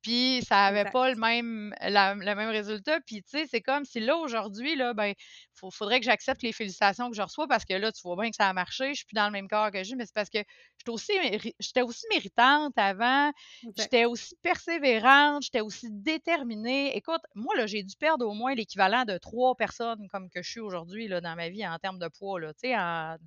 Puis 0.06 0.40
ça 0.46 0.66
avait 0.66 0.84
pas 0.84 1.10
le 1.10 1.16
même, 1.16 1.74
le 1.80 2.34
même 2.34 2.50
résultat. 2.50 3.00
Puis, 3.00 3.24
tu 3.24 3.30
sais, 3.30 3.46
c'est 3.50 3.60
comme 3.60 3.84
si 3.84 3.98
là, 3.98 4.16
aujourd'hui, 4.16 4.76
là, 4.76 4.94
ben, 4.94 5.14
il 5.16 5.70
faudrait 5.72 5.98
que 5.98 6.06
j'accepte 6.06 6.42
les 6.42 6.52
félicitations 6.52 7.10
que 7.10 7.16
je 7.16 7.22
reçois 7.22 7.48
parce 7.48 7.64
que 7.64 7.74
là, 7.74 7.90
tu 7.90 8.02
vois 8.02 8.14
bien 8.14 8.30
que 8.30 8.36
ça 8.36 8.48
a 8.48 8.52
marché. 8.52 8.90
Je 8.90 8.98
suis 8.98 9.04
plus 9.06 9.16
dans 9.16 9.26
le 9.26 9.32
même 9.32 9.48
corps 9.48 9.72
que 9.72 9.82
j'ai, 9.82 9.96
mais 9.96 10.06
c'est 10.06 10.14
parce 10.14 10.30
que 10.30 10.38
j'étais 10.78 10.90
aussi, 10.92 11.12
j'étais 11.58 11.82
aussi 11.82 12.06
méritante 12.08 12.72
avant. 12.76 13.32
J'étais 13.76 14.04
aussi 14.04 14.36
persévérante. 14.42 15.42
J'étais 15.42 15.60
aussi 15.60 15.88
déterminée. 15.90 16.96
Écoute, 16.96 17.22
moi, 17.34 17.56
là, 17.56 17.66
j'ai 17.66 17.82
dû 17.82 17.96
perdre 17.96 18.28
au 18.28 18.32
moins 18.32 18.54
l'équivalent 18.54 19.04
de 19.04 19.18
trois 19.18 19.56
personnes 19.56 20.06
comme 20.12 20.30
que 20.30 20.40
je 20.40 20.48
suis 20.48 20.60
aujourd'hui, 20.60 21.08
là, 21.08 21.20
dans 21.20 21.34
ma 21.34 21.48
vie 21.48 21.66
en 21.66 21.78
termes 21.80 21.98
de 21.98 22.06
poids, 22.06 22.38
là. 22.38 22.54
Tu 22.54 22.68
sais, 22.68 22.74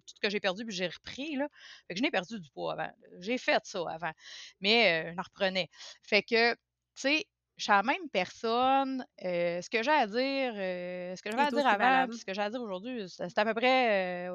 tout 0.07 0.13
ce 0.15 0.21
que 0.21 0.30
j'ai 0.30 0.39
perdu, 0.39 0.63
puis 0.63 0.73
j'ai 0.73 0.88
repris, 0.88 1.36
là. 1.36 1.49
Fait 1.89 1.95
que 1.95 1.97
je 1.97 2.03
n'ai 2.03 2.11
perdu 2.11 2.39
du 2.39 2.49
poids 2.51 2.71
avant. 2.71 2.91
J'ai 3.19 3.38
fait 3.38 3.65
ça 3.65 3.84
avant. 3.89 4.13
Mais 4.61 5.09
euh, 5.09 5.13
je 5.13 5.21
reprenais. 5.21 5.67
Fait 6.03 6.23
que, 6.23 6.55
tu 6.99 7.07
sais, 7.07 7.25
je 7.57 7.63
suis 7.63 7.71
la 7.71 7.83
même 7.83 8.09
personne. 8.11 9.05
Euh, 9.23 9.61
ce 9.61 9.69
que 9.69 9.83
j'ai 9.83 9.91
à 9.91 10.07
dire, 10.07 10.53
euh, 10.55 11.15
ce 11.15 11.21
que 11.21 11.31
j'avais 11.31 11.43
à 11.43 11.51
dire 11.51 11.67
avant, 11.67 12.11
ce 12.11 12.25
que 12.25 12.33
j'ai 12.33 12.41
à 12.41 12.49
dire 12.49 12.61
aujourd'hui, 12.61 13.05
c'est 13.07 13.37
à 13.37 13.45
peu 13.45 13.53
près 13.53 14.29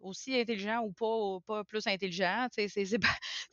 aussi 0.00 0.38
intelligent 0.38 0.82
ou 0.82 0.92
pas, 0.92 1.40
pas 1.46 1.64
plus 1.64 1.86
intelligent. 1.86 2.46
C'est, 2.52 2.68
c'est, 2.68 2.84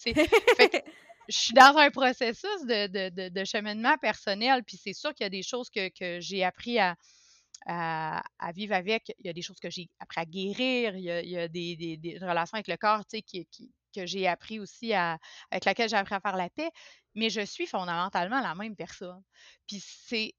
je 1.28 1.38
suis 1.38 1.54
dans 1.54 1.78
un 1.78 1.90
processus 1.92 2.66
de, 2.66 3.30
de, 3.30 3.44
cheminement 3.46 3.98
personnel, 3.98 4.64
puis 4.64 4.78
c'est 4.78 4.94
sûr 4.94 5.14
qu'il 5.14 5.26
y 5.26 5.28
a 5.28 5.30
des 5.30 5.44
choses 5.44 5.70
que, 5.70 5.90
que 5.90 6.20
j'ai 6.20 6.44
appris 6.44 6.80
à, 6.80 6.96
à, 7.66 8.52
vivre 8.54 8.74
avec. 8.74 9.14
Il 9.20 9.28
y 9.28 9.30
a 9.30 9.34
des 9.34 9.42
choses 9.42 9.60
que 9.60 9.70
j'ai 9.70 9.90
appris 10.00 10.20
à 10.20 10.26
guérir. 10.26 10.96
Il 10.96 11.04
y 11.04 11.38
a, 11.38 11.48
des, 11.48 11.98
des, 11.98 12.18
relations 12.20 12.56
avec 12.56 12.68
le 12.68 12.78
corps, 12.78 13.06
tu 13.06 13.18
sais, 13.18 13.22
qui, 13.22 13.72
que 13.92 14.06
j'ai 14.06 14.28
appris 14.28 14.60
aussi 14.60 14.94
à, 14.94 15.18
avec 15.52 15.66
laquelle 15.66 15.90
j'ai 15.90 15.98
appris 15.98 16.16
à 16.16 16.20
faire 16.20 16.38
la 16.38 16.50
paix, 16.50 16.72
mais 17.16 17.30
je 17.30 17.42
suis 17.42 17.66
fondamentalement 17.66 18.42
la 18.42 18.56
même 18.56 18.76
personne. 18.76 19.22
Puis 19.68 19.84
c'est, 19.84 20.34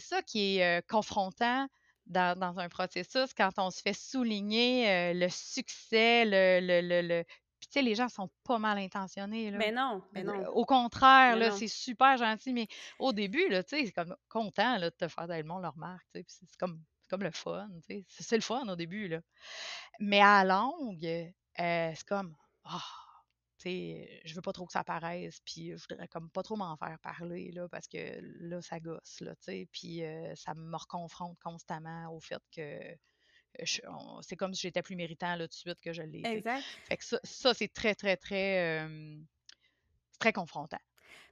ça 0.00 0.22
qui 0.22 0.58
est 0.58 0.88
confrontant 0.88 1.68
dans, 2.06 2.58
un 2.58 2.68
processus 2.68 3.32
quand 3.34 3.50
on 3.58 3.70
se 3.70 3.80
fait 3.80 3.94
souligner 3.94 5.14
le 5.14 5.28
succès, 5.28 6.24
le, 6.24 6.60
le, 6.60 7.00
le, 7.02 7.24
Puis 7.60 7.68
tu 7.68 7.72
sais, 7.72 7.82
les 7.82 7.94
gens 7.94 8.08
sont 8.08 8.30
pas 8.44 8.58
mal 8.58 8.78
intentionnés. 8.78 9.50
Là. 9.50 9.58
Mais 9.58 9.72
non, 9.72 10.02
mais 10.12 10.22
non. 10.22 10.46
Au 10.48 10.64
contraire, 10.64 11.36
là, 11.36 11.50
c'est 11.50 11.68
super 11.68 12.16
gentil, 12.16 12.52
mais 12.52 12.68
au 12.98 13.12
début, 13.12 13.48
là, 13.48 13.62
tu 13.62 13.76
sais, 13.76 13.86
c'est 13.86 13.92
comme 13.92 14.16
content 14.28 14.78
là, 14.78 14.90
de 14.90 14.96
te 14.96 15.08
faire 15.08 15.26
le 15.26 15.42
monde 15.44 15.62
leur 15.62 15.76
marque. 15.76 16.06
C'est 16.12 16.56
comme, 16.58 16.82
comme 17.08 17.22
le 17.22 17.30
fun. 17.30 17.68
C'est 18.08 18.36
le 18.36 18.42
fun 18.42 18.66
au 18.68 18.76
début. 18.76 19.08
Là. 19.08 19.20
Mais 20.00 20.20
à 20.20 20.44
longue, 20.44 21.32
c'est 21.56 22.04
comme 22.06 22.34
ah, 22.64 22.82
tu 23.58 23.68
sais, 23.68 24.20
je 24.24 24.34
veux 24.34 24.42
pas 24.42 24.52
trop 24.52 24.66
que 24.66 24.72
ça 24.72 24.84
paraisse, 24.84 25.40
puis 25.44 25.76
je 25.76 25.86
voudrais 25.88 26.08
comme 26.08 26.30
pas 26.30 26.42
trop 26.42 26.56
m'en 26.56 26.76
faire 26.76 26.98
parler, 27.00 27.52
là, 27.52 27.68
parce 27.68 27.88
que 27.88 28.20
là, 28.40 28.60
ça 28.62 28.80
gosse, 28.80 29.20
là, 29.20 29.34
tu 29.36 29.42
sais, 29.42 29.68
puis 29.70 30.02
ça 30.34 30.54
me 30.54 30.76
reconfronte 30.76 31.38
constamment 31.38 32.12
au 32.14 32.20
fait 32.20 32.42
que 32.54 32.78
c'est 34.22 34.36
comme 34.36 34.52
si 34.52 34.62
j'étais 34.62 34.82
plus 34.82 34.96
méritant, 34.96 35.36
là, 35.36 35.46
tout 35.46 35.52
de 35.52 35.54
suite 35.54 35.80
que 35.80 35.92
je 35.92 36.02
l'ai. 36.02 36.26
Exact. 36.26 36.62
Fait 36.88 36.96
que 36.96 37.04
ça, 37.04 37.20
ça 37.22 37.54
c'est 37.54 37.72
très, 37.72 37.94
très, 37.94 38.16
très, 38.16 38.88
très 40.18 40.32
confrontant. 40.32 40.80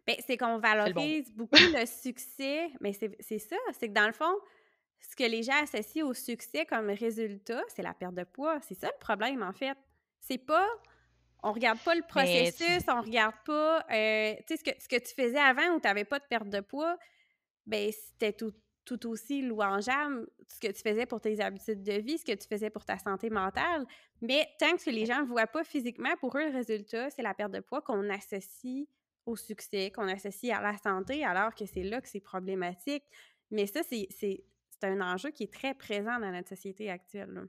Bien, 0.06 0.16
c'est 0.26 0.36
qu'on 0.36 0.58
valorise 0.58 1.32
beaucoup 1.32 1.54
le 1.54 1.86
succès, 1.86 2.70
mais 2.80 2.92
c'est 2.92 3.38
ça, 3.38 3.56
c'est 3.78 3.88
que 3.88 3.94
dans 3.94 4.06
le 4.06 4.12
fond, 4.12 4.34
ce 5.00 5.16
que 5.16 5.24
les 5.24 5.42
gens 5.42 5.60
associent 5.62 6.06
au 6.06 6.14
succès 6.14 6.64
comme 6.64 6.90
résultat, 6.90 7.62
c'est 7.68 7.82
la 7.82 7.94
perte 7.94 8.14
de 8.14 8.24
poids. 8.24 8.60
C'est 8.60 8.74
ça 8.74 8.86
le 8.86 8.98
problème, 9.00 9.42
en 9.42 9.52
fait. 9.52 9.76
C'est 10.20 10.38
pas 10.38 10.68
on 11.42 11.52
regarde 11.52 11.78
pas 11.80 11.94
le 11.94 12.02
processus, 12.02 12.82
on 12.88 13.00
regarde 13.02 13.34
pas, 13.44 13.84
euh, 13.90 14.34
tu 14.46 14.56
sais, 14.56 14.56
ce 14.56 14.64
que, 14.64 14.70
ce 14.80 14.88
que 14.88 14.96
tu 14.96 15.14
faisais 15.14 15.38
avant 15.38 15.74
où 15.74 15.80
tu 15.80 15.88
n'avais 15.88 16.04
pas 16.04 16.18
de 16.18 16.24
perte 16.24 16.48
de 16.48 16.60
poids, 16.60 16.96
ben 17.66 17.90
c'était 17.92 18.32
tout, 18.32 18.52
tout 18.84 19.08
aussi 19.08 19.42
louangeable, 19.42 20.26
ce 20.48 20.58
que 20.58 20.72
tu 20.72 20.82
faisais 20.82 21.06
pour 21.06 21.20
tes 21.20 21.40
habitudes 21.40 21.82
de 21.82 21.94
vie, 21.94 22.18
ce 22.18 22.24
que 22.24 22.32
tu 22.32 22.46
faisais 22.46 22.70
pour 22.70 22.84
ta 22.84 22.98
santé 22.98 23.30
mentale. 23.30 23.86
Mais 24.20 24.48
tant 24.58 24.76
que 24.76 24.90
les 24.90 25.06
gens 25.06 25.22
ne 25.22 25.26
voient 25.26 25.46
pas 25.46 25.64
physiquement, 25.64 26.16
pour 26.20 26.36
eux, 26.36 26.46
le 26.48 26.52
résultat, 26.52 27.10
c'est 27.10 27.22
la 27.22 27.34
perte 27.34 27.52
de 27.52 27.60
poids 27.60 27.82
qu'on 27.82 28.08
associe 28.10 28.86
au 29.26 29.36
succès, 29.36 29.90
qu'on 29.90 30.08
associe 30.08 30.56
à 30.56 30.60
la 30.60 30.76
santé, 30.78 31.24
alors 31.24 31.54
que 31.54 31.66
c'est 31.66 31.84
là 31.84 32.00
que 32.00 32.08
c'est 32.08 32.20
problématique. 32.20 33.04
Mais 33.50 33.66
ça, 33.66 33.82
c'est 33.82 34.38
un 34.82 35.00
enjeu 35.00 35.30
qui 35.30 35.44
est 35.44 35.52
très 35.52 35.74
présent 35.74 36.18
dans 36.18 36.30
notre 36.30 36.48
société 36.48 36.90
actuelle. 36.90 37.46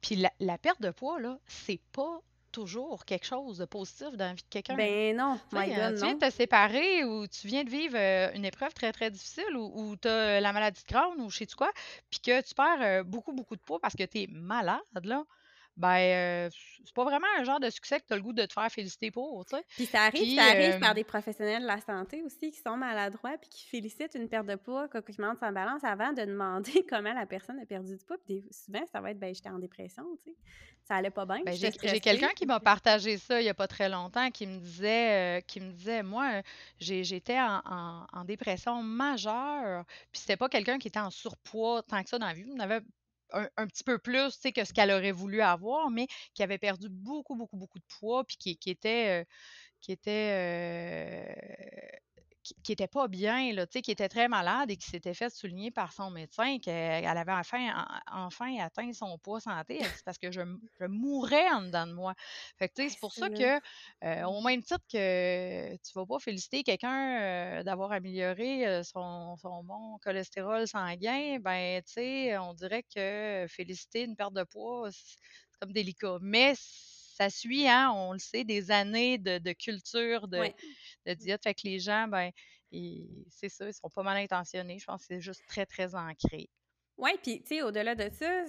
Puis 0.00 0.16
la, 0.16 0.32
la, 0.38 0.58
perte 0.58 0.80
de 0.80 0.90
poids, 0.90 1.20
là, 1.20 1.40
c'est 1.46 1.80
pas 1.92 2.22
toujours 2.52 3.04
quelque 3.04 3.26
chose 3.26 3.58
de 3.58 3.64
positif 3.64 4.10
dans 4.12 4.26
la 4.26 4.34
vie 4.34 4.42
de 4.42 4.48
quelqu'un. 4.48 4.74
Ben 4.74 5.16
non, 5.16 5.38
my 5.52 5.68
God, 5.68 5.94
tu 5.94 6.04
viens 6.04 6.14
de 6.14 6.26
te 6.26 6.30
séparer 6.30 7.04
ou 7.04 7.26
tu 7.26 7.46
viens 7.46 7.64
de 7.64 7.70
vivre 7.70 7.96
euh, 7.96 8.30
une 8.34 8.44
épreuve 8.44 8.72
très, 8.74 8.92
très 8.92 9.10
difficile 9.10 9.56
ou, 9.56 9.96
tu 10.00 10.08
as 10.08 10.40
la 10.40 10.52
maladie 10.52 10.82
de 10.82 10.94
Crohn 10.94 11.20
ou 11.20 11.30
je 11.30 11.38
sais-tu 11.38 11.56
quoi, 11.56 11.70
puis 12.10 12.20
que 12.20 12.40
tu 12.42 12.54
perds 12.54 12.82
euh, 12.82 13.02
beaucoup, 13.02 13.32
beaucoup 13.32 13.56
de 13.56 13.60
poids 13.60 13.80
parce 13.80 13.94
que 13.94 14.04
tu 14.04 14.22
es 14.22 14.26
malade, 14.30 14.80
là 15.04 15.24
ben, 15.78 16.50
c'est 16.84 16.94
pas 16.94 17.04
vraiment 17.04 17.26
un 17.38 17.44
genre 17.44 17.60
de 17.60 17.70
succès 17.70 18.00
que 18.00 18.06
tu 18.06 18.12
as 18.12 18.16
le 18.16 18.22
goût 18.22 18.32
de 18.32 18.44
te 18.44 18.52
faire 18.52 18.70
féliciter 18.70 19.12
pour, 19.12 19.46
tu 19.46 19.56
sais. 19.56 19.64
Puis 19.76 19.86
ça 19.86 20.02
arrive, 20.02 20.36
ça 20.36 20.46
arrive 20.46 20.78
par 20.80 20.94
des 20.94 21.04
professionnels 21.04 21.62
de 21.62 21.68
la 21.68 21.80
santé 21.80 22.22
aussi 22.22 22.50
qui 22.50 22.58
sont 22.58 22.76
maladroits 22.76 23.38
puis 23.38 23.48
qui 23.48 23.64
félicitent 23.64 24.16
une 24.16 24.28
perte 24.28 24.46
de 24.46 24.56
poids 24.56 24.88
quand 24.88 25.00
ils 25.08 25.20
montent 25.20 25.38
sa 25.38 25.52
balance 25.52 25.84
avant 25.84 26.12
de 26.12 26.24
demander 26.24 26.84
comment 26.90 27.12
la 27.12 27.26
personne 27.26 27.60
a 27.60 27.66
perdu 27.66 27.96
du 27.96 28.04
poids. 28.04 28.16
Puis 28.26 28.44
souvent, 28.50 28.84
ça 28.90 29.00
va 29.00 29.12
être, 29.12 29.20
ben, 29.20 29.32
j'étais 29.32 29.50
en 29.50 29.60
dépression, 29.60 30.04
tu 30.24 30.30
sais. 30.30 30.36
Ça 30.82 30.96
allait 30.96 31.10
pas 31.10 31.26
bien. 31.26 31.42
Ben, 31.44 31.54
j'ai 31.54 32.00
quelqu'un 32.00 32.30
qui 32.34 32.46
m'a 32.46 32.60
partagé 32.60 33.18
ça 33.18 33.42
il 33.42 33.44
y 33.44 33.50
a 33.50 33.54
pas 33.54 33.68
très 33.68 33.90
longtemps 33.90 34.30
qui 34.30 34.46
me 34.46 34.58
disait, 34.58 35.44
qui 35.46 35.60
me 35.60 35.70
disait 35.70 36.02
moi, 36.02 36.42
j'étais 36.80 37.38
en, 37.38 38.06
en, 38.10 38.24
dépression 38.24 38.82
majeure, 38.82 39.84
puis 40.10 40.20
c'était 40.20 40.38
pas 40.38 40.48
quelqu'un 40.48 40.78
qui 40.78 40.88
était 40.88 40.98
en 40.98 41.10
surpoids 41.10 41.82
tant 41.82 42.02
que 42.02 42.08
ça 42.08 42.18
dans 42.18 42.26
la 42.26 42.32
vie. 42.32 42.46
On 42.54 42.58
avait 42.58 42.80
un, 43.32 43.66
petit 43.66 43.84
peu 43.84 43.98
plus 43.98 44.38
que 44.38 44.64
ce 44.64 44.72
qu'elle 44.72 44.90
aurait 44.90 45.12
voulu 45.12 45.40
avoir, 45.40 45.90
mais 45.90 46.06
qui 46.34 46.42
avait 46.42 46.58
perdu 46.58 46.88
beaucoup, 46.88 47.36
beaucoup, 47.36 47.56
beaucoup 47.56 47.78
de 47.78 47.84
poids, 47.98 48.24
puis 48.24 48.36
qui, 48.36 48.70
était, 48.70 49.26
qui 49.80 49.92
était 49.92 52.00
qui 52.62 52.72
n'était 52.72 52.88
pas 52.88 53.08
bien, 53.08 53.52
là, 53.52 53.66
qui 53.66 53.90
était 53.90 54.08
très 54.08 54.28
malade 54.28 54.70
et 54.70 54.76
qui 54.76 54.88
s'était 54.88 55.14
fait 55.14 55.30
souligner 55.30 55.70
par 55.70 55.92
son 55.92 56.10
médecin 56.10 56.58
qu'elle 56.58 57.06
avait 57.06 57.32
enfin, 57.32 57.86
enfin 58.12 58.56
atteint 58.58 58.92
son 58.92 59.18
poids 59.18 59.40
santé. 59.40 59.78
C'est 59.82 60.04
parce 60.04 60.18
que 60.18 60.30
je, 60.30 60.40
je, 60.80 60.86
mourais 60.86 61.48
en 61.50 61.62
dedans 61.62 61.86
de 61.86 61.92
moi. 61.92 62.14
Fait 62.58 62.68
que, 62.68 62.88
c'est 62.88 62.98
pour 62.98 63.12
ça 63.12 63.28
que, 63.30 63.60
euh, 64.04 64.24
au 64.24 64.40
même 64.42 64.62
titre 64.62 64.84
que 64.90 65.76
tu 65.76 65.92
vas 65.94 66.06
pas 66.06 66.18
féliciter 66.18 66.62
quelqu'un 66.62 67.20
euh, 67.20 67.62
d'avoir 67.62 67.92
amélioré 67.92 68.66
euh, 68.66 68.82
son, 68.82 69.36
son, 69.36 69.62
bon 69.64 69.98
cholestérol 69.98 70.66
sanguin, 70.66 71.38
ben, 71.40 71.82
tu 71.82 71.92
sais, 71.92 72.38
on 72.38 72.54
dirait 72.54 72.84
que 72.94 73.46
féliciter 73.48 74.04
une 74.04 74.16
perte 74.16 74.34
de 74.34 74.44
poids, 74.44 74.88
c'est 74.90 75.16
comme 75.60 75.72
délicat. 75.72 76.18
Mais 76.20 76.54
ça 77.18 77.30
suit, 77.30 77.68
hein, 77.68 77.90
on 77.94 78.12
le 78.12 78.18
sait, 78.18 78.44
des 78.44 78.70
années 78.70 79.18
de, 79.18 79.52
culture, 79.52 80.28
de, 80.28 80.52
diète. 81.14 81.42
Fait 81.42 81.54
que 81.54 81.62
les 81.64 81.78
gens, 81.78 82.06
ben, 82.06 82.30
c'est 83.28 83.48
ça, 83.48 83.66
ils 83.66 83.74
sont 83.74 83.90
pas 83.90 84.02
mal 84.02 84.16
intentionnés. 84.18 84.78
Je 84.78 84.84
pense 84.84 85.02
que 85.02 85.14
c'est 85.14 85.20
juste 85.20 85.42
très, 85.48 85.66
très 85.66 85.94
ancré. 85.94 86.48
Oui, 86.96 87.10
puis, 87.22 87.42
tu 87.42 87.56
sais, 87.56 87.62
au-delà 87.62 87.94
de 87.94 88.08
ça, 88.12 88.44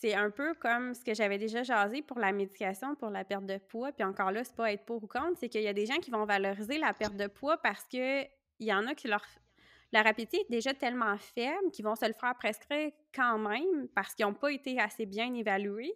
c'est 0.00 0.14
un 0.14 0.30
peu 0.30 0.54
comme 0.54 0.94
ce 0.94 1.02
que 1.02 1.14
j'avais 1.14 1.38
déjà 1.38 1.62
jasé 1.62 2.02
pour 2.02 2.18
la 2.18 2.32
médication, 2.32 2.94
pour 2.94 3.10
la 3.10 3.24
perte 3.24 3.46
de 3.46 3.56
poids. 3.56 3.90
Puis 3.92 4.04
encore 4.04 4.32
là, 4.32 4.44
c'est 4.44 4.56
pas 4.56 4.70
être 4.72 4.84
pour 4.84 5.02
ou 5.02 5.06
contre, 5.06 5.38
c'est 5.38 5.48
qu'il 5.48 5.62
y 5.62 5.68
a 5.68 5.72
des 5.72 5.86
gens 5.86 5.96
qui 5.96 6.10
vont 6.10 6.26
valoriser 6.26 6.78
la 6.78 6.92
perte 6.92 7.16
de 7.16 7.26
poids 7.26 7.56
parce 7.58 7.84
que 7.84 8.22
il 8.60 8.66
y 8.66 8.72
en 8.72 8.86
a 8.86 8.94
qui 8.94 9.08
leur 9.08 9.24
la 9.92 10.02
rapidité 10.02 10.38
est 10.38 10.50
déjà 10.50 10.74
tellement 10.74 11.16
faible 11.18 11.70
qu'ils 11.72 11.84
vont 11.84 11.94
se 11.94 12.04
le 12.04 12.14
faire 12.14 12.34
prescrire 12.34 12.90
quand 13.14 13.38
même 13.38 13.88
parce 13.94 14.12
qu'ils 14.14 14.26
n'ont 14.26 14.34
pas 14.34 14.50
été 14.50 14.80
assez 14.80 15.06
bien 15.06 15.32
évalués. 15.32 15.94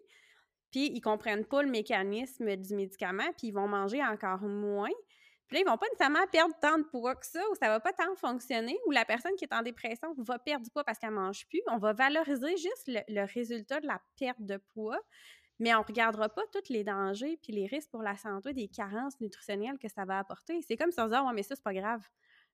Puis 0.71 0.91
ils 0.93 1.01
comprennent 1.01 1.45
pas 1.45 1.63
le 1.63 1.71
mécanisme 1.71 2.57
du 2.57 2.75
médicament, 2.75 3.31
puis 3.37 3.49
ils 3.49 3.53
vont 3.53 3.69
manger 3.69 4.03
encore 4.05 4.43
moins. 4.43 4.91
Puis 5.49 5.57
là, 5.57 5.63
ils 5.63 5.69
vont 5.69 5.79
pas 5.79 5.87
nécessairement 5.87 6.27
perdre 6.31 6.55
tant 6.61 6.79
de 6.79 6.85
poids 6.85 7.15
que 7.15 7.25
ça, 7.25 7.41
ou 7.51 7.55
ça 7.55 7.69
va 7.69 7.81
pas 7.81 7.95
tant 7.95 8.15
fonctionner, 8.17 8.79
ou 8.87 8.91
la 8.91 9.07
personne 9.07 9.35
qui 9.37 9.45
est 9.45 9.55
en 9.55 9.63
dépression 9.63 10.15
va 10.19 10.39
perdre 10.39 10.65
du 10.65 10.71
poids 10.71 10.85
parce 10.85 10.99
qu'elle 10.99 11.11
mange 11.11 11.47
plus. 11.49 11.63
On 11.69 11.79
va 11.79 11.95
valoriser 11.95 12.57
juste 12.59 12.85
le, 12.87 13.33
résultat 13.33 13.81
de 13.81 13.87
la 13.87 13.99
perte 14.19 14.43
de 14.43 14.59
poids, 14.75 15.01
mais 15.59 15.75
on 15.75 15.83
regardera 15.83 16.29
pas 16.29 16.43
tous 16.53 16.71
les 16.71 16.85
dangers 16.85 17.39
puis 17.43 17.53
les 17.53 17.67
risques 17.67 17.91
pour 17.91 18.03
la 18.03 18.17
santé 18.19 18.53
des 18.53 18.69
carences 18.69 19.19
nutritionnelles 19.21 19.79
que 19.79 19.89
ça 19.89 20.05
va 20.05 20.19
apporter. 20.19 20.61
C'est 20.63 20.77
comme 20.77 20.93
si 20.93 21.01
on 21.01 21.07
disait, 21.07 21.19
mais 21.35 21.43
ça, 21.43 21.57
c'est 21.57 21.65
pas 21.65 21.75
grave. 21.75 22.07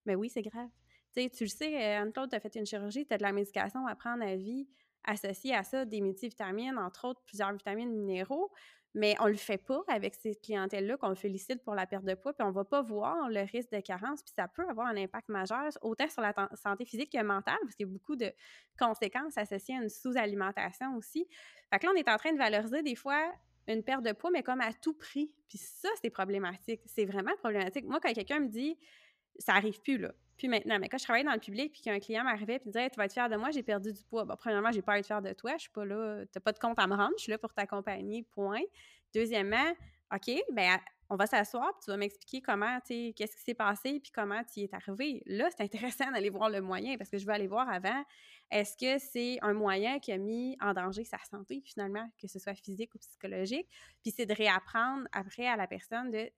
Mais 0.07 0.15
oui, 0.15 0.31
c'est 0.31 0.43
grave. 0.43 0.71
tu 1.15 1.29
le 1.41 1.49
sais, 1.49 1.75
euh, 1.75 2.03
Anne-Claude, 2.03 2.31
tu 2.31 2.37
as 2.37 2.41
fait 2.41 2.55
une 2.55 2.67
chirurgie, 2.67 3.07
tu 3.07 3.13
as 3.13 3.19
de 3.19 3.25
la 3.25 3.33
médication 3.33 3.85
à 3.89 3.97
prendre 3.97 4.23
à 4.23 4.37
vie 4.37 4.69
associé 5.05 5.55
à 5.55 5.63
ça 5.63 5.85
des 5.85 6.01
multivitamines, 6.01 6.79
entre 6.79 7.09
autres 7.09 7.23
plusieurs 7.25 7.53
vitamines 7.53 7.95
minéraux, 7.95 8.51
mais 8.95 9.17
on 9.21 9.27
le 9.27 9.35
fait 9.35 9.59
pas 9.59 9.83
avec 9.89 10.15
ces 10.15 10.37
clientèles-là 10.37 10.97
qu'on 10.97 11.15
félicite 11.17 11.63
pour 11.65 11.75
la 11.75 11.87
perte 11.87 12.05
de 12.05 12.15
poids, 12.15 12.33
puis 12.33 12.47
on 12.47 12.53
va 12.53 12.65
pas 12.65 12.81
voir 12.81 13.29
le 13.29 13.41
risque 13.41 13.73
de 13.73 13.81
carence, 13.81 14.23
puis 14.23 14.33
ça 14.37 14.47
peut 14.47 14.65
avoir 14.69 14.87
un 14.87 14.97
impact 14.97 15.29
majeur, 15.29 15.69
autant 15.83 16.09
sur 16.09 16.23
la 16.23 16.33
santé 16.55 16.85
physique 16.85 17.11
que 17.11 17.23
mentale, 17.23 17.59
parce 17.63 17.75
qu'il 17.75 17.87
y 17.87 17.91
a 17.91 17.93
beaucoup 17.93 18.15
de 18.15 18.33
conséquences 18.79 19.37
associées 19.37 19.77
à 19.77 19.83
une 19.83 19.89
sous-alimentation 19.89 20.97
aussi. 20.97 21.27
Là, 21.73 21.79
on 21.93 21.97
est 21.97 22.09
en 22.09 22.17
train 22.17 22.33
de 22.33 22.39
valoriser 22.39 22.83
des 22.83 22.95
fois 22.95 23.21
une 23.67 23.83
perte 23.83 24.05
de 24.05 24.13
poids, 24.13 24.31
mais 24.31 24.43
comme 24.43 24.61
à 24.61 24.73
tout 24.73 24.95
prix. 24.95 25.33
Puis 25.49 25.59
ça, 25.59 25.89
c'est 26.01 26.11
problématique. 26.11 26.83
C'est 26.87 27.05
vraiment 27.05 27.35
problématique. 27.39 27.85
Moi, 27.87 27.99
quand 28.01 28.13
quelqu'un 28.13 28.41
me 28.41 28.49
dit 28.49 28.79
ça 29.39 29.55
arrive 29.55 29.81
plus, 29.81 29.99
là. 29.99 30.13
Puis 30.37 30.49
maintenant, 30.49 30.79
mais 30.79 30.89
quand 30.89 30.99
je 30.99 31.05
travaillais 31.05 31.25
dans 31.25 31.33
le 31.33 31.41
public, 31.41 31.73
puis 31.73 31.83
qu'un 31.83 32.01
client 32.01 32.25
m'arrivait 32.25 32.57
et 32.57 32.61
disait 32.65 32.91
Tu 32.91 32.97
vas 32.97 33.05
être 33.05 33.13
fier 33.13 33.29
de 33.29 33.37
moi, 33.37 33.51
j'ai 33.51 33.63
perdu 33.63 33.93
du 33.93 34.05
poids. 34.05 34.25
Bon, 34.25 34.35
premièrement, 34.37 34.73
j'ai 34.73 34.83
pas 34.83 34.95
à 34.95 34.99
être 34.99 35.07
fier 35.07 35.23
de 35.23 35.33
toi, 35.33 35.53
je 35.57 35.63
suis 35.63 35.71
pas 35.71 35.85
là, 35.85 36.25
t'as 36.33 36.41
pas 36.41 36.53
de 36.53 36.59
compte 36.59 36.79
à 36.79 36.87
me 36.87 36.95
rendre, 36.95 37.15
je 37.17 37.23
suis 37.23 37.33
là 37.33 37.39
pour 37.39 37.53
t'accompagner, 37.53 38.25
point. 38.35 38.63
Deuxièmement, 39.13 39.73
OK, 40.13 40.31
ben 40.53 40.79
on 41.11 41.17
va 41.17 41.27
s'asseoir, 41.27 41.71
puis 41.75 41.85
tu 41.85 41.91
vas 41.91 41.97
m'expliquer 41.97 42.41
comment, 42.41 42.79
tu 42.81 42.95
sais, 42.95 43.15
qu'est-ce 43.15 43.37
qui 43.37 43.43
s'est 43.43 43.55
passé, 43.55 44.01
puis 44.01 44.11
comment 44.13 44.43
tu 44.45 44.61
y 44.61 44.65
es 44.65 44.75
arrivé. 44.75 45.23
Là, 45.27 45.49
c'est 45.51 45.63
intéressant 45.63 46.11
d'aller 46.11 46.31
voir 46.31 46.49
le 46.49 46.61
moyen, 46.61 46.97
parce 46.97 47.11
que 47.11 47.19
je 47.19 47.27
veux 47.27 47.33
aller 47.33 47.47
voir 47.47 47.69
avant, 47.69 48.05
est-ce 48.51 48.77
que 48.77 48.99
c'est 48.99 49.39
un 49.43 49.53
moyen 49.53 49.99
qui 49.99 50.13
a 50.13 50.19
mis 50.19 50.57
en 50.61 50.73
danger 50.73 51.05
sa 51.05 51.19
santé, 51.31 51.63
finalement, 51.65 52.09
que 52.21 52.27
ce 52.27 52.39
soit 52.39 52.55
physique 52.55 52.95
ou 52.95 52.99
psychologique, 52.99 53.69
puis 54.03 54.13
c'est 54.17 54.27
de 54.27 54.35
réapprendre 54.35 55.07
après 55.13 55.47
à 55.47 55.57
la 55.57 55.67
personne 55.67 56.11
de 56.11 56.31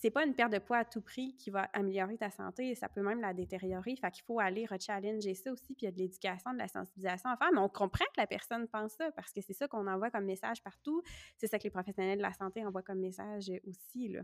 c'est 0.00 0.10
pas 0.10 0.24
une 0.24 0.34
perte 0.34 0.52
de 0.52 0.58
poids 0.58 0.78
à 0.78 0.84
tout 0.84 1.00
prix 1.00 1.34
qui 1.36 1.50
va 1.50 1.62
améliorer 1.72 2.16
ta 2.16 2.30
santé, 2.30 2.74
ça 2.76 2.88
peut 2.88 3.02
même 3.02 3.20
la 3.20 3.34
détériorer. 3.34 3.96
Fait 3.96 4.10
qu'il 4.12 4.22
faut 4.22 4.38
aller 4.38 4.64
rechallenger 4.64 5.34
ça 5.34 5.50
aussi, 5.52 5.74
puis 5.74 5.82
il 5.82 5.84
y 5.86 5.88
a 5.88 5.90
de 5.90 5.98
l'éducation, 5.98 6.52
de 6.52 6.58
la 6.58 6.68
sensibilisation 6.68 7.30
à 7.30 7.36
faire. 7.36 7.50
Mais 7.52 7.58
on 7.58 7.68
comprend 7.68 8.04
que 8.06 8.20
la 8.20 8.28
personne 8.28 8.68
pense 8.68 8.92
ça 8.92 9.10
parce 9.12 9.32
que 9.32 9.40
c'est 9.40 9.54
ça 9.54 9.66
qu'on 9.66 9.88
envoie 9.88 10.10
comme 10.10 10.24
message 10.24 10.62
partout. 10.62 11.02
C'est 11.36 11.48
ça 11.48 11.58
que 11.58 11.64
les 11.64 11.70
professionnels 11.70 12.18
de 12.18 12.22
la 12.22 12.32
santé 12.32 12.64
envoient 12.64 12.82
comme 12.82 13.00
message 13.00 13.50
aussi. 13.66 14.08
Là. 14.08 14.20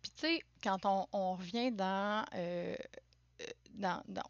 Puis 0.00 0.12
tu 0.12 0.20
sais, 0.20 0.40
quand 0.62 0.86
on, 0.86 1.34
revient 1.34 1.72
dans 1.72 2.24
euh, 2.34 2.76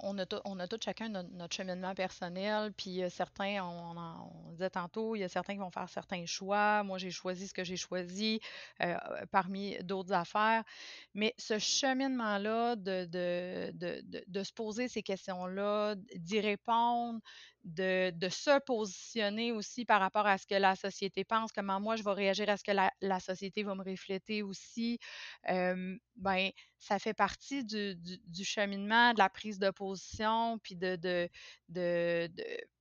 on, 0.00 0.18
a 0.18 0.26
on 0.44 0.60
a 0.60 0.66
chacun 0.82 1.08
notre, 1.08 1.54
cheminement 1.54 1.94
personnel, 1.94 2.72
puis 2.76 3.02
certains, 3.10 3.62
on, 3.62 4.52
disait 4.52 4.70
tantôt, 4.70 5.16
il 5.16 5.20
y 5.20 5.24
a 5.24 5.28
certains 5.28 5.54
qui 5.54 5.58
vont 5.58 5.70
faire 5.70 5.88
certains 5.88 6.24
choix. 6.26 6.82
Moi, 6.82 6.98
j'ai 6.98 7.10
choisi 7.10 7.48
ce 7.48 7.54
que 7.54 7.64
j'ai 7.64 7.76
choisi 7.76 8.40
euh, 8.82 8.96
parmi 9.30 9.76
d'autres 9.82 10.12
affaires. 10.12 10.64
Mais 11.14 11.34
ce 11.38 11.58
cheminement-là 11.58 12.76
de, 12.76 13.06
de, 13.06 14.42
se 14.42 14.52
poser 14.52 14.88
ces 14.88 15.02
questions-là, 15.02 15.94
d'y 16.16 16.40
répondre, 16.40 17.20
de, 17.64 18.12
se 18.30 18.58
positionner 18.60 19.52
aussi 19.52 19.84
par 19.84 20.00
rapport 20.00 20.26
à 20.26 20.38
ce 20.38 20.46
que 20.46 20.54
la 20.54 20.76
société 20.76 21.24
pense, 21.24 21.52
comment 21.52 21.80
moi 21.80 21.96
je 21.96 22.02
vais 22.02 22.12
réagir 22.12 22.48
à 22.48 22.56
ce 22.56 22.64
que 22.64 22.72
la, 22.72 23.20
société 23.20 23.62
va 23.62 23.74
me 23.74 23.84
refléter 23.84 24.42
aussi, 24.42 24.98
ben, 25.46 26.50
ça 26.78 26.98
fait 26.98 27.14
partie 27.14 27.64
du, 27.64 28.44
cheminement, 28.44 29.12
de 29.12 29.18
la 29.18 29.28
prise 29.28 29.58
de 29.58 29.70
position, 29.70 30.58
puis 30.58 30.76
de, 30.76 30.96
de, 30.96 31.28
de, 31.68 32.30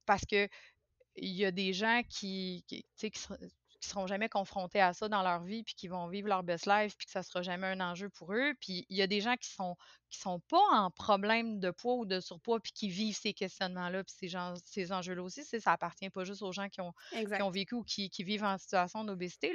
parce 0.05 0.25
que 0.25 0.47
il 1.15 1.33
y 1.33 1.45
a 1.45 1.51
des 1.51 1.73
gens 1.73 2.01
qui, 2.09 2.65
qui 3.79 3.89
seront 3.89 4.07
jamais 4.07 4.29
confrontés 4.29 4.81
à 4.81 4.93
ça 4.93 5.07
dans 5.07 5.23
leur 5.23 5.43
vie, 5.43 5.63
puis 5.63 5.73
qui 5.73 5.87
vont 5.87 6.07
vivre 6.07 6.27
leur 6.27 6.43
best 6.43 6.65
life, 6.65 6.95
puis 6.97 7.05
que 7.05 7.11
ça 7.11 7.23
sera 7.23 7.41
jamais 7.41 7.67
un 7.67 7.79
enjeu 7.79 8.09
pour 8.09 8.33
eux. 8.33 8.53
Puis 8.59 8.85
il 8.89 8.97
y 8.97 9.01
a 9.01 9.07
des 9.07 9.21
gens 9.21 9.35
qui 9.37 9.49
sont 9.49 9.75
qui 10.09 10.17
sont 10.17 10.39
pas 10.39 10.63
en 10.71 10.89
problème 10.89 11.59
de 11.59 11.69
poids 11.69 11.95
ou 11.95 12.05
de 12.05 12.19
surpoids, 12.19 12.59
puis 12.59 12.71
qui 12.71 12.89
vivent 12.89 13.15
ces 13.15 13.33
questionnements-là, 13.33 14.03
puis 14.03 14.13
ces, 14.17 14.35
ces 14.65 14.91
enjeux-là 14.91 15.21
aussi. 15.21 15.43
Ça 15.43 15.71
appartient 15.71 16.09
pas 16.09 16.23
juste 16.23 16.41
aux 16.41 16.51
gens 16.51 16.67
qui 16.67 16.81
ont, 16.81 16.93
qui 17.11 17.41
ont 17.41 17.51
vécu 17.51 17.75
ou 17.75 17.83
qui, 17.83 18.09
qui, 18.09 18.23
vivent 18.23 18.43
en 18.43 18.57
situation 18.57 19.03
d'obésité. 19.03 19.53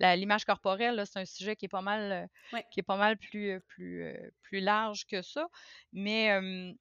L'image 0.00 0.44
corporelle, 0.44 1.04
c'est 1.06 1.20
un 1.20 1.24
sujet 1.24 1.56
qui 1.56 1.66
est 1.66 1.68
pas 1.68 1.82
mal, 1.82 2.28
qui 2.72 2.80
est 2.80 2.84
pas 2.84 2.96
mal 2.96 3.16
plus, 3.16 3.60
plus, 3.68 4.12
plus 4.42 4.60
large 4.60 5.06
que 5.06 5.22
ça. 5.22 5.48
Mais 5.92 6.74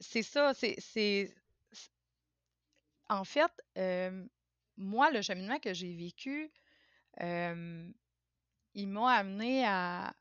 c'est 0.00 0.22
ça, 0.22 0.52
c'est 0.54 1.34
en 3.08 3.24
fait, 3.24 3.52
moi, 4.76 5.10
le 5.10 5.22
cheminement 5.22 5.58
que 5.58 5.74
j'ai 5.74 5.94
vécu, 5.94 6.50
il 8.74 8.88
m'a 8.88 9.12
amené 9.12 9.64
à, 9.66 10.14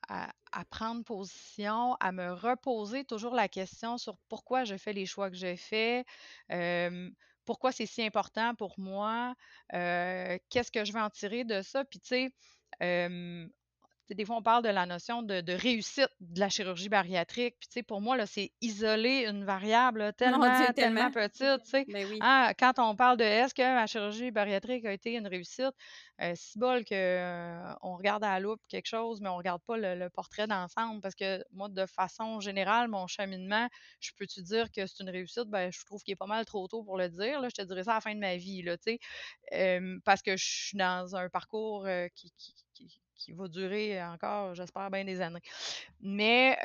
prendre 0.70 1.04
position, 1.04 1.96
à 2.00 2.12
me 2.12 2.34
reposer 2.34 3.06
toujours 3.06 3.34
la 3.34 3.48
question 3.48 3.98
sur 3.98 4.18
pourquoi 4.30 4.64
je 4.66 4.76
fais 4.76 4.94
les 4.94 5.06
choix 5.06 5.30
que 5.30 5.38
j'ai 5.38 5.56
faits, 5.58 6.06
pourquoi 7.46 7.72
c'est 7.72 7.86
si 7.86 8.04
important 8.04 8.56
pour 8.56 8.80
moi, 8.80 9.36
qu'est-ce 9.70 10.72
que 10.72 10.86
je 10.86 10.94
vais 10.94 11.02
en 11.02 11.10
tirer 11.10 11.44
de 11.44 11.62
ça? 11.62 11.86
Puis, 11.86 12.00
tu 12.00 12.32
sais, 12.80 13.50
des 14.14 14.26
fois, 14.26 14.38
on 14.38 14.42
parle 14.42 14.64
de 14.64 14.70
la 14.70 14.86
notion 14.86 15.22
de, 15.24 15.44
réussite 15.54 16.10
de 16.20 16.40
la 16.40 16.50
chirurgie 16.50 16.90
bariatrique. 16.90 17.56
Puis, 17.60 17.84
pour 17.84 18.02
moi, 18.02 18.26
c'est 18.26 18.52
isoler 18.62 19.26
une 19.28 19.44
variable 19.44 20.14
tellement, 20.14 20.72
tellement. 20.74 21.12
petite. 21.12 21.92
Ben 21.92 22.08
ah, 22.22 22.54
quand 22.58 22.80
on 22.80 22.96
parle 22.96 23.18
de 23.18 23.24
est-ce 23.24 23.54
que 23.54 23.62
ma 23.62 23.88
chirurgie 23.88 24.32
bariatrique 24.32 24.86
a 24.86 24.94
été 24.94 25.14
une 25.14 25.28
réussite, 25.28 25.74
euh, 26.22 26.34
si 26.36 26.60
bol 26.60 26.84
qu'on 26.86 26.96
euh, 26.96 27.74
regarde 27.82 28.24
à 28.24 28.34
la 28.34 28.40
loupe 28.40 28.62
quelque 28.68 28.88
chose, 28.88 29.22
mais 29.22 29.30
on 29.30 29.34
ne 29.34 29.38
regarde 29.38 29.62
pas 29.64 29.78
le, 29.78 30.10
portrait 30.10 30.48
d'ensemble. 30.48 31.02
Parce 31.02 31.16
que 31.16 31.44
moi, 31.52 31.70
de 31.70 31.86
façon 31.86 32.40
générale, 32.40 32.88
mon 32.88 33.08
cheminement, 33.08 33.68
je 34.00 34.12
peux 34.18 34.28
te 34.28 34.42
dire 34.42 34.72
que 34.72 34.86
c'est 34.86 35.04
une 35.04 35.10
réussite? 35.10 35.46
Ben, 35.46 35.72
je 35.72 35.84
trouve 35.86 36.04
qu'il 36.04 36.12
est 36.12 36.18
pas 36.18 36.28
mal 36.28 36.46
trop 36.46 36.68
tôt 36.68 36.84
pour 36.84 36.98
le 36.98 37.10
dire. 37.10 37.40
Là. 37.40 37.50
Je 37.50 37.62
te 37.62 37.68
dirais 37.68 37.84
ça 37.84 37.92
à 37.92 37.96
la 37.96 38.02
fin 38.02 38.14
de 38.14 38.20
ma 38.20 38.36
vie. 38.36 38.62
Là, 38.62 38.76
euh, 39.54 40.00
parce 40.06 40.22
que 40.22 40.38
je 40.38 40.46
suis 40.46 40.78
dans 40.78 41.16
un 41.16 41.30
parcours 41.30 41.88
qui 42.16 42.32
qui 42.74 43.02
va 43.30 43.48
durer 43.48 44.02
encore, 44.04 44.56
j'espère, 44.56 44.90
bien 44.90 45.06
des 45.06 45.22
années. 45.22 45.42
Mais 46.00 46.58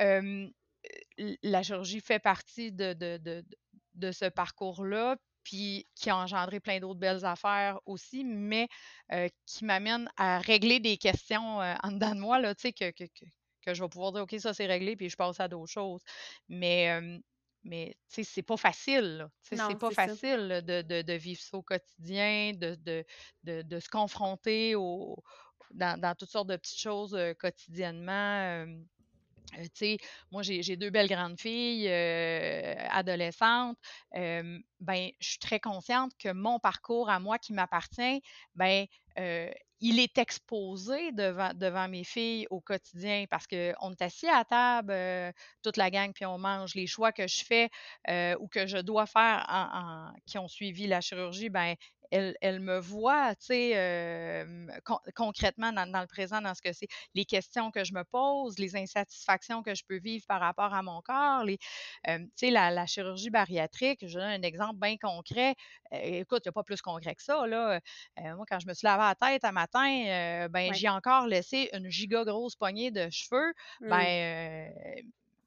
la 1.43 1.63
chirurgie 1.63 2.01
fait 2.01 2.19
partie 2.19 2.71
de, 2.71 2.93
de, 2.93 4.11
ce 4.11 4.25
parcours-là, 4.25 5.17
puis 5.43 5.87
qui 5.95 6.09
a 6.09 6.17
engendré 6.17 6.59
plein 6.59 6.79
d'autres 6.79 6.99
belles 6.99 7.25
affaires 7.25 7.79
aussi, 7.85 8.23
mais 8.23 8.67
qui 9.45 9.65
m'amène 9.65 10.09
à 10.17 10.39
régler 10.39 10.79
des 10.79 10.97
questions 10.97 11.59
en 11.59 11.91
dedans 11.91 12.15
de 12.15 12.19
moi, 12.19 12.39
là, 12.39 12.55
tu 12.55 12.61
sais, 12.61 12.73
que, 12.73 12.91
que, 12.91 13.03
que, 13.61 13.73
je 13.73 13.83
vais 13.83 13.89
pouvoir 13.89 14.11
dire, 14.11 14.23
OK, 14.23 14.35
ça 14.39 14.53
c'est 14.53 14.65
réglé, 14.65 14.95
puis 14.95 15.09
je 15.09 15.15
passe 15.15 15.39
à 15.39 15.47
d'autres 15.47 15.71
choses. 15.71 16.01
Mais 16.49 17.19
mais 17.63 17.97
tu 18.09 18.15
sais, 18.15 18.23
c'est 18.23 18.43
pas 18.43 18.57
facile. 18.57 19.27
C'est 19.41 19.57
pas 19.77 19.91
facile 19.91 20.63
de, 20.65 20.81
de, 20.81 21.13
vivre 21.13 21.41
ça 21.41 21.57
au 21.57 21.61
quotidien, 21.61 22.53
de, 22.53 22.75
de, 22.75 23.61
de 23.61 23.79
se 23.79 23.89
confronter 23.89 24.75
au, 24.75 25.21
dans, 25.71 26.15
toutes 26.17 26.29
sortes 26.29 26.47
de 26.47 26.55
petites 26.55 26.79
choses 26.79 27.17
quotidiennement. 27.39 28.65
tu 29.53 29.69
sais, 29.73 29.97
moi, 30.31 30.41
j'ai 30.43 30.75
deux 30.75 30.89
belles 30.89 31.07
grandes 31.07 31.39
filles, 31.39 31.89
adolescentes. 31.89 33.77
ben, 34.13 34.61
je 35.19 35.27
suis 35.27 35.39
très 35.39 35.59
consciente 35.59 36.11
que 36.17 36.31
mon 36.31 36.59
parcours 36.59 37.09
à 37.09 37.19
moi 37.19 37.37
qui 37.37 37.53
m'appartient, 37.53 38.21
ben, 38.55 38.85
il 39.79 39.99
est 39.99 40.17
exposé 40.17 41.11
devant, 41.11 41.51
devant 41.53 41.87
mes 41.87 42.03
filles 42.03 42.47
au 42.49 42.59
quotidien 42.59 43.25
parce 43.29 43.45
qu'on 43.45 43.91
est 43.91 44.01
assis 44.01 44.27
à 44.27 44.43
table, 44.43 44.93
toute 45.61 45.77
la 45.77 45.91
gang, 45.91 46.11
puis 46.13 46.25
on 46.25 46.37
mange. 46.37 46.73
Les 46.73 46.87
choix 46.87 47.11
que 47.11 47.27
je 47.27 47.43
fais 47.43 47.69
ou 48.39 48.47
que 48.47 48.65
je 48.65 48.77
dois 48.77 49.05
faire 49.05 49.45
en, 49.49 50.11
qui 50.25 50.37
ont 50.37 50.47
suivi 50.47 50.87
la 50.87 51.01
chirurgie, 51.01 51.49
ben 51.49 51.75
elle, 52.11 52.59
me 52.59 52.79
voit, 52.79 53.35
tu 53.35 53.47
sais, 53.47 54.45
concrètement 55.15 55.71
dans, 55.71 56.01
le 56.01 56.07
présent, 56.07 56.41
dans 56.41 56.53
ce 56.53 56.61
que 56.61 56.73
c'est, 56.73 56.87
les 57.13 57.25
questions 57.25 57.71
que 57.71 57.83
je 57.83 57.93
me 57.93 58.03
pose, 58.03 58.57
les 58.59 58.75
insatisfactions 58.75 59.63
que 59.63 59.75
je 59.75 59.83
peux 59.87 59.99
vivre 59.99 60.25
par 60.27 60.39
rapport 60.39 60.73
à 60.73 60.81
mon 60.81 61.01
corps, 61.01 61.43
les, 61.43 61.57
tu 62.05 62.29
sais, 62.35 62.49
la, 62.51 62.85
chirurgie 62.85 63.29
bariatrique, 63.29 64.07
je 64.07 64.17
donne 64.17 64.29
un 64.29 64.41
exemple 64.41 64.79
bien 64.79 64.97
concret. 64.97 65.55
écoute, 65.91 66.43
il 66.45 66.47
n'y 66.47 66.49
a 66.49 66.53
pas 66.53 66.63
plus 66.63 66.81
concret 66.81 67.15
que 67.15 67.23
ça, 67.23 67.45
là. 67.47 67.79
moi, 68.17 68.45
quand 68.49 68.59
je 68.59 68.67
me 68.67 68.73
suis 68.73 68.85
lavé 68.85 69.03
la 69.03 69.15
tête 69.15 69.43
un 69.43 69.51
matin, 69.51 70.47
ben, 70.49 70.73
j'ai 70.73 70.89
encore 70.89 71.27
laissé 71.27 71.69
une 71.73 71.89
giga 71.89 72.23
grosse 72.23 72.55
poignée 72.55 72.91
de 72.91 73.09
cheveux. 73.09 73.53
Mmh. 73.81 73.89
Ben, 73.89 74.73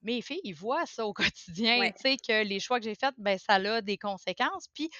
mes 0.02 0.22
filles, 0.22 0.40
ils 0.44 0.54
voient 0.54 0.86
ça 0.86 1.06
au 1.06 1.12
quotidien, 1.14 1.90
tu 1.90 2.00
sais, 2.02 2.16
que 2.16 2.44
les 2.44 2.60
choix 2.60 2.78
que 2.78 2.84
j'ai 2.84 2.94
faits, 2.94 3.14
ben, 3.18 3.38
ça 3.38 3.54
a 3.54 3.80
des 3.80 3.98
conséquences. 3.98 4.68
Puis, 4.74 4.90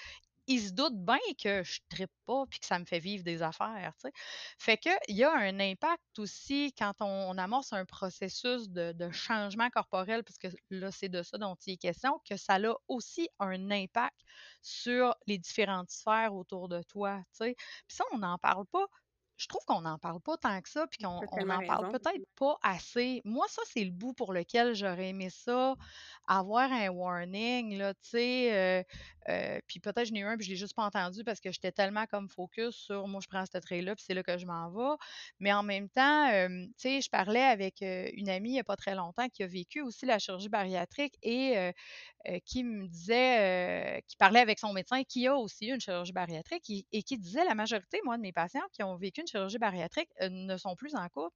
ils 0.51 0.61
se 0.61 0.73
doutent 0.73 0.99
bien 0.99 1.19
que 1.41 1.63
je 1.63 1.79
trippe 1.89 2.11
pas 2.27 2.45
puis 2.51 2.59
que 2.59 2.67
ça 2.67 2.81
me 2.81 2.85
fait 2.85 2.99
vivre 2.99 3.23
des 3.23 3.41
affaires. 3.41 3.93
sais. 3.99 4.11
Fait 4.59 4.77
qu'il 4.77 5.17
y 5.17 5.23
a 5.23 5.33
un 5.33 5.61
impact 5.61 6.19
aussi 6.19 6.75
quand 6.77 6.93
on, 7.01 7.39
amorce 7.39 7.73
un 7.73 7.85
processus 7.85 8.69
de, 8.69 9.11
changement 9.13 9.71
corporel, 9.71 10.25
puisque 10.25 10.49
là, 10.71 10.91
c'est 10.91 11.09
de 11.09 11.23
ça 11.23 11.39
dont 11.39 11.57
il 11.67 11.75
est 11.75 11.77
question, 11.77 12.21
que 12.29 12.37
ça 12.37 12.57
a 12.57 12.75
aussi 12.89 13.29
un 13.39 13.71
impact 13.71 14.19
sur 14.61 15.15
les 15.29 15.39
différentes 15.39 15.91
sphères 15.91 16.35
autour 16.35 16.69
de 16.69 16.83
toi. 16.83 17.23
Puis 17.39 17.55
ça, 17.87 18.05
on 18.13 18.19
n'en 18.19 18.37
parle 18.39 18.67
pas 18.67 18.87
je 19.41 19.47
trouve 19.47 19.65
qu'on 19.65 19.81
n'en 19.81 19.99
parle 19.99 20.21
pas 20.21 20.37
tant 20.37 20.61
que 20.61 20.69
ça, 20.69 20.87
puis 20.87 20.99
qu'on 21.03 21.47
n'en 21.47 21.67
parle 21.67 21.91
peut-être 21.91 22.27
pas 22.37 22.59
assez. 22.63 23.23
Moi, 23.25 23.47
ça, 23.49 23.63
c'est 23.65 23.83
le 23.83 23.91
bout 23.91 24.13
pour 24.13 24.35
lequel 24.35 24.75
j'aurais 24.75 25.09
aimé 25.09 25.31
ça, 25.31 25.77
avoir 26.27 26.71
un 26.71 26.91
warning, 26.91 27.79
là, 27.79 27.95
tu 27.95 28.11
sais. 28.11 28.55
Euh, 28.55 28.83
euh, 29.29 29.59
puis 29.67 29.81
peut-être 29.81 30.07
je 30.07 30.13
n'ai 30.13 30.21
eu 30.21 30.25
un, 30.25 30.37
puis 30.37 30.45
je 30.45 30.51
l'ai 30.51 30.57
juste 30.57 30.75
pas 30.75 30.85
entendu 30.85 31.25
parce 31.25 31.41
que 31.41 31.53
j'étais 31.53 31.73
tellement 31.73 32.05
comme 32.07 32.29
focus 32.29 32.75
sur 32.75 33.09
moi, 33.09 33.21
je 33.23 33.29
prends 33.29 33.45
ce 33.47 33.57
trait-là, 33.57 33.95
puis 33.95 34.05
c'est 34.07 34.15
là 34.15 34.23
que 34.23 34.37
je 34.37 34.45
m'en 34.45 34.71
vais. 34.71 34.97
Mais 35.39 35.53
en 35.55 35.63
même 35.63 35.89
temps, 35.89 36.29
euh, 36.31 36.49
tu 36.49 36.73
sais, 36.77 37.01
je 37.01 37.09
parlais 37.09 37.43
avec 37.43 37.81
une 37.81 38.29
amie 38.29 38.51
il 38.51 38.53
n'y 38.55 38.61
a 38.61 38.65
pas 38.65 38.77
très 38.77 38.95
longtemps 38.95 39.29
qui 39.29 39.43
a 39.43 39.47
vécu 39.47 39.81
aussi 39.81 40.05
la 40.05 40.19
chirurgie 40.19 40.49
bariatrique 40.51 41.15
et 41.23 41.73
qui 42.45 42.65
me 42.65 42.87
disait, 42.87 44.03
qui 44.07 44.17
parlait 44.17 44.41
avec 44.41 44.59
son 44.59 44.73
médecin 44.73 45.03
qui 45.05 45.27
a 45.27 45.37
aussi 45.37 45.67
une 45.67 45.81
chirurgie 45.81 46.13
bariatrique 46.13 46.69
et, 46.93 47.03
qui 47.03 47.19
disait 47.19 47.45
la 47.45 47.55
majorité, 47.55 48.01
moi, 48.05 48.17
de 48.17 48.23
mes 48.23 48.33
patients 48.33 48.61
qui 48.73 48.83
ont 48.83 48.97
vécu 48.97 49.21
une 49.21 49.27
chirurgie 49.31 49.59
bariatrique 49.59 50.11
ne 50.21 50.57
sont 50.57 50.77
plus 50.77 50.95
en 50.95 51.09
couple 51.09 51.35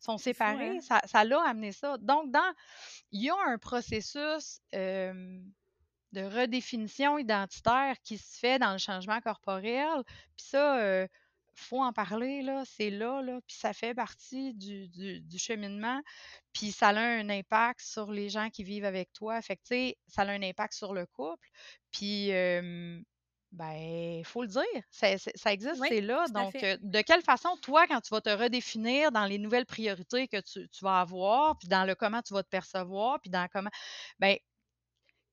sont 0.00 0.18
séparés. 0.18 0.76
hein? 0.76 0.80
Ça, 0.80 1.00
ça 1.06 1.24
l'a 1.24 1.42
amené 1.42 1.72
ça. 1.72 1.96
Donc, 1.98 2.30
dans, 2.30 2.52
il 3.10 3.24
y 3.24 3.30
a 3.30 3.36
un 3.46 3.58
processus 3.58 4.60
de 4.72 6.22
redéfinition 6.22 7.18
identitaire 7.18 7.96
qui 8.02 8.18
se 8.18 8.38
fait 8.38 8.58
dans 8.58 8.72
le 8.72 8.78
changement 8.78 9.20
corporel. 9.20 10.02
Puis 10.36 10.46
ça, 10.46 10.78
euh, 10.78 11.06
faut 11.54 11.82
en 11.82 11.92
parler, 11.92 12.42
là, 12.42 12.62
c'est 12.64 12.90
là, 12.90 13.20
là, 13.20 13.40
puis 13.46 13.56
ça 13.56 13.72
fait 13.72 13.92
partie 13.92 14.54
du, 14.54 14.88
du, 14.88 15.38
cheminement, 15.38 16.00
puis 16.52 16.70
ça 16.70 16.90
a 16.90 17.00
un 17.00 17.28
impact 17.28 17.80
sur 17.80 18.12
les 18.12 18.28
gens 18.28 18.48
qui 18.48 18.62
vivent 18.62 18.84
avec 18.84 19.12
toi. 19.12 19.42
Fait 19.42 19.56
que, 19.56 19.94
ça 20.06 20.22
a 20.22 20.30
un 20.30 20.42
impact 20.42 20.74
sur 20.74 20.94
le 20.94 21.04
couple, 21.06 21.48
puis, 21.90 22.32
euh, 22.32 23.00
ben, 23.50 24.18
il 24.18 24.24
faut 24.24 24.42
le 24.42 24.48
dire, 24.48 24.62
ça, 24.90 25.10
existe, 25.52 25.82
c'est 25.88 26.00
là. 26.00 26.26
Donc, 26.28 26.52
de 26.54 27.00
quelle 27.00 27.22
façon, 27.22 27.56
toi, 27.62 27.86
quand 27.86 28.00
tu 28.00 28.10
vas 28.10 28.20
te 28.20 28.30
redéfinir 28.30 29.10
dans 29.10 29.24
les 29.24 29.38
nouvelles 29.38 29.66
priorités 29.66 30.28
que 30.28 30.40
tu, 30.40 30.68
tu 30.68 30.84
vas 30.84 31.00
avoir, 31.00 31.58
puis 31.58 31.68
dans 31.68 31.84
le 31.84 31.94
comment 31.94 32.20
tu 32.20 32.34
vas 32.34 32.42
te 32.42 32.48
percevoir, 32.48 33.20
puis 33.20 33.30
dans 33.30 33.48
comment, 33.50 33.70
ben, 34.18 34.36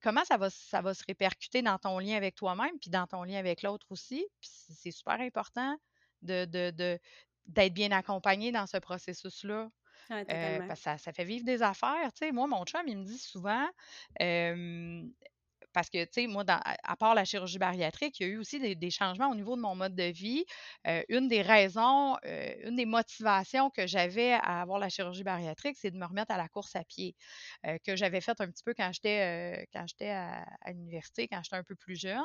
comment 0.00 0.24
ça 0.24 0.36
va, 0.36 0.48
ça 0.50 0.80
va 0.80 0.94
se 0.94 1.04
répercuter 1.06 1.62
dans 1.62 1.78
ton 1.78 1.98
lien 1.98 2.16
avec 2.16 2.34
toi-même, 2.36 2.78
puis 2.80 2.90
dans 2.90 3.06
ton 3.06 3.22
lien 3.22 3.38
avec 3.38 3.62
l'autre 3.62 3.86
aussi. 3.90 4.26
Puis 4.40 4.50
c'est 4.74 4.90
super 4.90 5.20
important 5.20 5.76
de, 6.22 6.44
de, 6.46 6.98
d'être 7.46 7.74
bien 7.74 7.92
accompagné 7.92 8.50
dans 8.50 8.66
ce 8.66 8.78
processus-là. 8.78 9.68
Euh, 10.10 10.58
parce 10.68 10.78
que 10.78 10.84
ça, 10.84 10.98
ça, 10.98 11.12
fait 11.12 11.24
vivre 11.24 11.44
des 11.44 11.62
affaires. 11.62 12.12
Tu 12.12 12.26
sais, 12.26 12.32
moi, 12.32 12.46
mon 12.46 12.64
chum, 12.64 12.82
il 12.86 12.98
me 12.98 13.04
dit 13.04 13.18
souvent, 13.18 13.66
parce 15.76 15.90
que, 15.90 16.02
tu 16.06 16.22
sais, 16.22 16.26
moi, 16.26 16.42
à 16.48 16.96
part 16.96 17.14
la 17.14 17.26
chirurgie 17.26 17.58
bariatrique, 17.58 18.18
il 18.18 18.22
y 18.26 18.30
a 18.30 18.32
eu 18.32 18.38
aussi 18.38 18.58
des, 18.58 18.90
changements 18.90 19.28
au 19.28 19.34
niveau 19.34 19.56
de 19.56 19.60
mon 19.60 19.74
mode 19.74 19.94
de 19.94 20.04
vie. 20.04 20.46
Euh, 20.86 21.02
une 21.10 21.28
des 21.28 21.42
raisons, 21.42 22.16
euh, 22.24 22.54
une 22.64 22.76
des 22.76 22.86
motivations 22.86 23.68
que 23.68 23.86
j'avais 23.86 24.32
à 24.32 24.62
avoir 24.62 24.78
la 24.78 24.88
chirurgie 24.88 25.22
bariatrique, 25.22 25.76
c'est 25.78 25.90
de 25.90 25.98
me 25.98 26.06
remettre 26.06 26.32
à 26.32 26.38
la 26.38 26.48
course 26.48 26.74
à 26.76 26.84
pied, 26.84 27.14
euh, 27.66 27.76
que 27.84 27.94
j'avais 27.94 28.22
faite 28.22 28.40
un 28.40 28.46
petit 28.50 28.62
peu 28.64 28.72
quand 28.72 28.90
j'étais 28.90 29.68
quand 29.74 29.86
j'étais 29.86 30.12
à, 30.12 30.46
l'université, 30.68 31.28
quand 31.28 31.42
j'étais 31.44 31.56
un 31.56 31.64
peu 31.64 31.76
plus 31.76 32.00
jeune. 32.00 32.24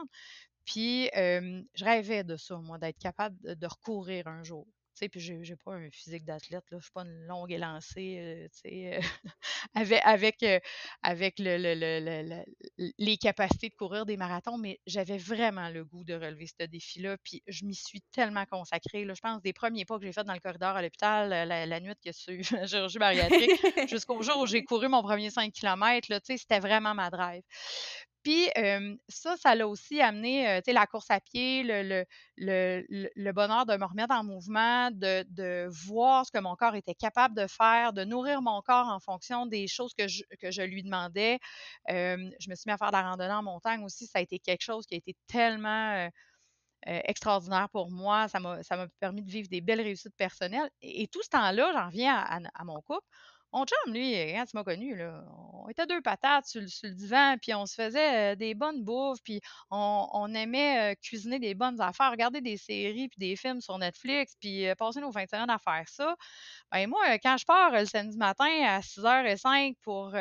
Puis, 0.63 1.09
je 1.13 1.83
rêvais 1.83 2.23
de 2.23 2.37
ça, 2.37 2.55
moi, 2.55 2.77
d'être 2.77 2.99
capable 2.99 3.35
de 3.43 3.67
recourir 3.67 4.27
un 4.27 4.43
jour 4.43 4.65
sais, 5.05 5.09
puis 5.09 5.19
j'ai, 5.19 5.43
j'ai 5.43 5.55
pas 5.55 5.73
un 5.73 5.89
physique 5.91 6.25
d'athlète, 6.25 6.63
là. 6.71 6.77
Je 6.79 6.83
suis 6.83 6.91
pas 6.91 7.03
une 7.03 7.25
longue 7.27 7.51
élancée, 7.51 8.17
euh, 8.19 8.47
tu 8.49 8.69
sais, 8.69 8.97
euh, 8.97 9.01
avec, 9.75 10.01
avec, 10.05 10.43
euh, 10.43 10.59
avec 11.03 11.39
le, 11.39 11.57
le, 11.57 11.75
le, 11.75 12.91
les 12.97 13.17
capacités 13.17 13.69
de 13.69 13.75
courir 13.75 14.05
des 14.05 14.17
marathons, 14.17 14.57
mais 14.57 14.79
j'avais 14.87 15.17
vraiment 15.17 15.69
le 15.69 15.83
goût 15.85 16.03
de 16.03 16.13
relever 16.13 16.47
ce 16.47 16.65
défi-là, 16.65 17.17
puis 17.23 17.43
je 17.47 17.65
m'y 17.65 17.75
suis 17.75 18.01
tellement 18.11 18.45
consacrée, 18.45 19.05
là. 19.05 19.13
Je 19.13 19.21
pense 19.21 19.41
des 19.41 19.53
premiers 19.53 19.85
pas 19.85 19.97
que 19.99 20.05
j'ai 20.05 20.13
fait 20.13 20.23
dans 20.23 20.33
le 20.33 20.39
corridor 20.39 20.75
à 20.75 20.81
l'hôpital, 20.81 21.29
la, 21.29 21.65
la 21.65 21.79
nuit 21.79 21.93
que 22.03 22.11
suis 22.11 22.41
la 22.51 22.67
chirurgie 22.67 22.99
bariatrique, 22.99 23.51
jusqu'au 23.89 24.21
jour 24.21 24.39
où 24.39 24.45
j'ai 24.45 24.63
couru 24.65 24.87
mon 24.87 25.01
premier 25.03 25.29
5 25.29 25.51
km, 25.53 26.07
là, 26.09 26.19
tu 26.19 26.33
sais, 26.33 26.37
c'était 26.37 26.59
vraiment 26.59 26.93
ma 26.93 27.09
drive. 27.09 27.43
Puis 28.23 28.49
ça, 29.07 29.35
ça 29.37 29.55
l'a 29.55 29.67
aussi 29.67 29.99
amené, 29.99 30.61
la 30.67 30.87
course 30.87 31.09
à 31.09 31.19
pied, 31.19 31.63
le, 31.63 32.05
le, 32.37 33.31
bonheur 33.31 33.65
de 33.65 33.75
me 33.75 33.85
remettre 33.85 34.13
en 34.13 34.23
mouvement, 34.23 34.89
de, 34.91 35.67
voir 35.85 36.25
ce 36.25 36.31
que 36.31 36.39
mon 36.39 36.55
corps 36.55 36.75
était 36.75 36.93
capable 36.95 37.35
de 37.35 37.47
faire, 37.47 37.93
de 37.93 38.03
nourrir 38.03 38.41
mon 38.41 38.61
corps 38.61 38.87
en 38.87 38.99
fonction 38.99 39.45
des 39.45 39.67
choses 39.67 39.93
que 39.93 40.07
je, 40.07 40.23
que 40.39 40.51
je 40.51 40.61
lui 40.61 40.83
demandais. 40.83 41.39
je 41.87 42.49
me 42.49 42.55
suis 42.55 42.67
mis 42.67 42.73
à 42.73 42.77
faire 42.77 42.91
de 42.91 42.97
la 42.97 43.09
randonnée 43.09 43.33
en 43.33 43.43
montagne 43.43 43.83
aussi. 43.83 44.05
Ça 44.07 44.19
a 44.19 44.21
été 44.21 44.39
quelque 44.39 44.63
chose 44.63 44.85
qui 44.85 44.93
a 44.95 44.97
été 44.97 45.15
tellement 45.27 46.09
extraordinaire 46.85 47.69
pour 47.69 47.91
moi. 47.91 48.27
Ça 48.27 48.39
m'a, 48.39 48.87
permis 48.99 49.23
de 49.23 49.31
vivre 49.31 49.49
des 49.49 49.61
belles 49.61 49.81
réussites 49.81 50.15
personnelles. 50.15 50.69
Et, 50.81 51.07
tout 51.07 51.23
ce 51.23 51.29
temps-là, 51.29 51.71
j'en 51.73 51.89
viens 51.89 52.17
à 52.17 52.63
mon 52.63 52.81
couple 52.81 53.05
mon 53.53 53.65
chum, 53.65 53.93
lui, 53.93 54.13
quand 54.33 54.45
tu 54.45 54.57
m'as 54.57 54.63
connu, 54.63 54.95
là, 54.95 55.23
on 55.53 55.69
était 55.69 55.85
deux 55.85 56.01
patates 56.01 56.45
sur, 56.45 56.61
le 56.61 56.91
divan, 56.91 57.35
puis 57.41 57.53
on 57.53 57.65
se 57.65 57.75
faisait 57.75 58.35
des 58.35 58.53
bonnes 58.53 58.83
bouffes, 58.83 59.19
puis 59.23 59.41
on, 59.69 60.33
aimait 60.33 60.95
cuisiner 61.01 61.39
des 61.39 61.53
bonnes 61.53 61.81
affaires, 61.81 62.11
regarder 62.11 62.41
des 62.41 62.57
séries 62.57 63.09
puis 63.09 63.19
des 63.19 63.35
films 63.35 63.61
sur 63.61 63.77
Netflix, 63.77 64.35
puis 64.39 64.65
passer 64.77 65.01
nos 65.01 65.11
fins 65.11 65.23
de 65.23 65.29
semaine 65.29 65.49
à 65.49 65.59
faire 65.59 65.83
ça. 65.87 66.15
Ben 66.71 66.87
moi, 66.89 67.19
quand 67.19 67.37
je 67.37 67.45
pars 67.45 67.71
le 67.71 67.85
samedi 67.85 68.17
matin 68.17 68.49
à 68.65 68.79
6h05 68.79 69.75
pour, 69.81 70.11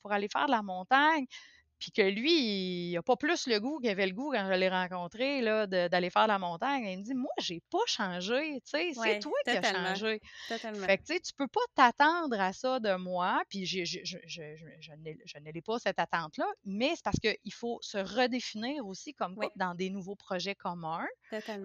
pour 0.00 0.12
aller 0.12 0.28
faire 0.28 0.46
de 0.46 0.52
la 0.52 0.62
montagne, 0.62 1.26
puis 1.78 1.92
que 1.92 2.02
lui, 2.02 2.90
il 2.90 2.94
n'a 2.94 3.02
pas 3.02 3.16
plus 3.16 3.46
le 3.46 3.58
goût 3.58 3.78
qu'il 3.80 3.90
avait 3.90 4.06
le 4.06 4.14
goût 4.14 4.32
quand 4.32 4.46
je 4.46 4.58
l'ai 4.58 4.68
rencontré, 4.68 5.42
là, 5.42 5.66
d'aller 5.66 6.10
faire 6.10 6.26
la 6.26 6.38
montagne. 6.38 6.84
Il 6.86 6.98
me 6.98 7.02
dit, 7.02 7.14
moi, 7.14 7.30
j'ai 7.38 7.62
pas 7.70 7.84
changé, 7.86 8.60
tu 8.64 8.70
sais, 8.70 8.92
c'est 8.94 9.18
toi 9.20 9.32
qui 9.44 9.50
as 9.50 9.62
changé. 9.62 10.20
Totalement. 10.48 10.86
Fait 10.86 10.98
que, 10.98 11.04
tu 11.04 11.14
sais, 11.14 11.20
tu 11.20 11.32
peux 11.34 11.48
pas 11.48 11.60
t'attendre 11.74 12.40
à 12.40 12.52
ça 12.52 12.80
de 12.80 12.94
moi, 12.96 13.42
puis 13.50 13.66
je, 13.66 13.84
je, 13.84 14.00
je, 14.04 14.18
je 14.26 15.38
n'ai 15.38 15.62
pas 15.62 15.78
cette 15.78 15.98
attente-là, 15.98 16.46
mais 16.64 16.92
c'est 16.94 17.04
parce 17.04 17.18
qu'il 17.18 17.52
faut 17.52 17.78
se 17.82 17.98
redéfinir 17.98 18.86
aussi 18.86 19.12
comme 19.14 19.36
dans 19.56 19.74
des 19.74 19.90
nouveaux 19.90 20.16
projets 20.16 20.54
communs, 20.54 21.06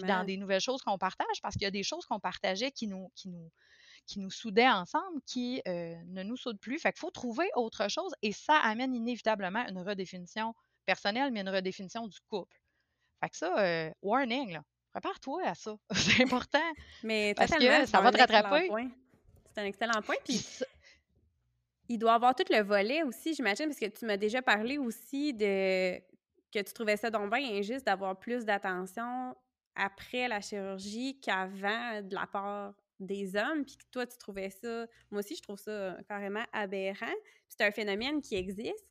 dans 0.08 0.26
des 0.26 0.38
nouvelles 0.38 0.62
choses 0.62 0.82
qu'on 0.82 0.98
partage, 0.98 1.42
parce 1.42 1.54
qu'il 1.54 1.64
y 1.64 1.68
a 1.68 1.72
des 1.72 1.84
choses 1.84 2.06
qu'on 2.06 2.20
partageait 2.20 2.72
qui 2.72 2.88
nous, 2.88 3.12
qui 3.16 3.30
nous, 3.30 3.50
qui 4.08 4.20
nous 4.20 4.32
soudaient 4.32 4.70
ensemble, 4.70 5.22
qui 5.26 5.62
euh, 5.68 5.96
ne 6.08 6.24
nous 6.24 6.38
soudent 6.38 6.60
plus. 6.60 6.80
Fait 6.80 6.92
qu'il 6.92 7.00
faut 7.00 7.12
trouver 7.12 7.50
autre 7.56 7.90
chose 7.90 8.14
et 8.22 8.32
ça 8.32 8.58
amène 8.58 8.94
inévitablement 8.94 9.66
une 9.68 9.80
redéfinition 9.80 10.54
personnelle, 10.86 11.32
mais 11.32 11.42
une 11.42 11.50
redéfinition 11.50 12.08
du 12.08 12.20
couple. 12.30 12.58
Fait 13.22 13.30
que 13.30 13.38
ça, 13.38 13.58
euh, 13.60 13.92
warning, 14.02 14.54
là. 14.54 14.64
Prépare-toi 14.92 15.44
à 15.46 15.56
ça. 15.56 15.76
c'est 15.92 16.24
important. 16.24 16.60
Mais 17.04 17.34
parce 17.36 17.52
que 17.52 17.86
ça 17.86 18.02
va 18.02 18.12
te 18.12 18.18
rattraper. 18.18 18.70
C'est 19.54 19.62
un 19.62 19.66
excellent 19.66 20.02
point. 20.02 20.16
Puis 20.26 20.44
il 21.88 21.98
doit 21.98 22.14
avoir 22.14 22.36
tout 22.36 22.46
le 22.50 22.62
volet 22.62 23.04
aussi, 23.04 23.34
j'imagine, 23.34 23.68
parce 23.68 23.80
que 23.80 23.88
tu 23.88 24.06
m'as 24.06 24.18
déjà 24.18 24.42
parlé 24.42 24.78
aussi 24.78 25.34
de 25.34 25.98
que 26.52 26.60
tu 26.60 26.74
trouvais 26.74 26.98
ça 26.98 27.10
donc 27.10 27.34
bien 27.34 27.54
injuste 27.54 27.86
d'avoir 27.86 28.18
plus 28.20 28.44
d'attention 28.44 29.36
après 29.76 30.28
la 30.28 30.42
chirurgie 30.42 31.20
qu'avant 31.22 32.02
de 32.02 32.14
la 32.14 32.28
part 32.28 32.74
des 33.06 33.36
hommes, 33.36 33.66
puis 33.66 33.78
que 33.78 33.84
toi, 33.92 34.06
tu 34.06 34.18
trouvais 34.18 34.50
ça, 34.50 34.88
moi 35.10 35.20
aussi, 35.20 35.36
je 35.36 35.42
trouve 35.42 35.60
ça 35.60 35.72
euh, 35.72 36.02
carrément 36.08 36.44
aberrant. 36.54 37.14
C'est 37.48 37.62
un 37.62 37.72
phénomène 37.72 38.22
qui 38.22 38.36
existe, 38.36 38.88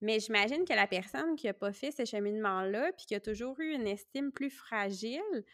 mais 0.00 0.20
j'imagine 0.20 0.64
que 0.64 0.74
la 0.74 0.86
personne 0.86 1.36
qui 1.36 1.46
n'a 1.46 1.54
pas 1.54 1.72
fait 1.72 1.90
ce 1.90 2.04
cheminement-là, 2.04 2.92
puis 2.92 3.06
qui 3.06 3.14
a 3.14 3.20
toujours 3.20 3.58
eu 3.60 3.72
une 3.72 3.86
estime 3.86 4.32
plus 4.32 4.50
fragile, 4.50 5.44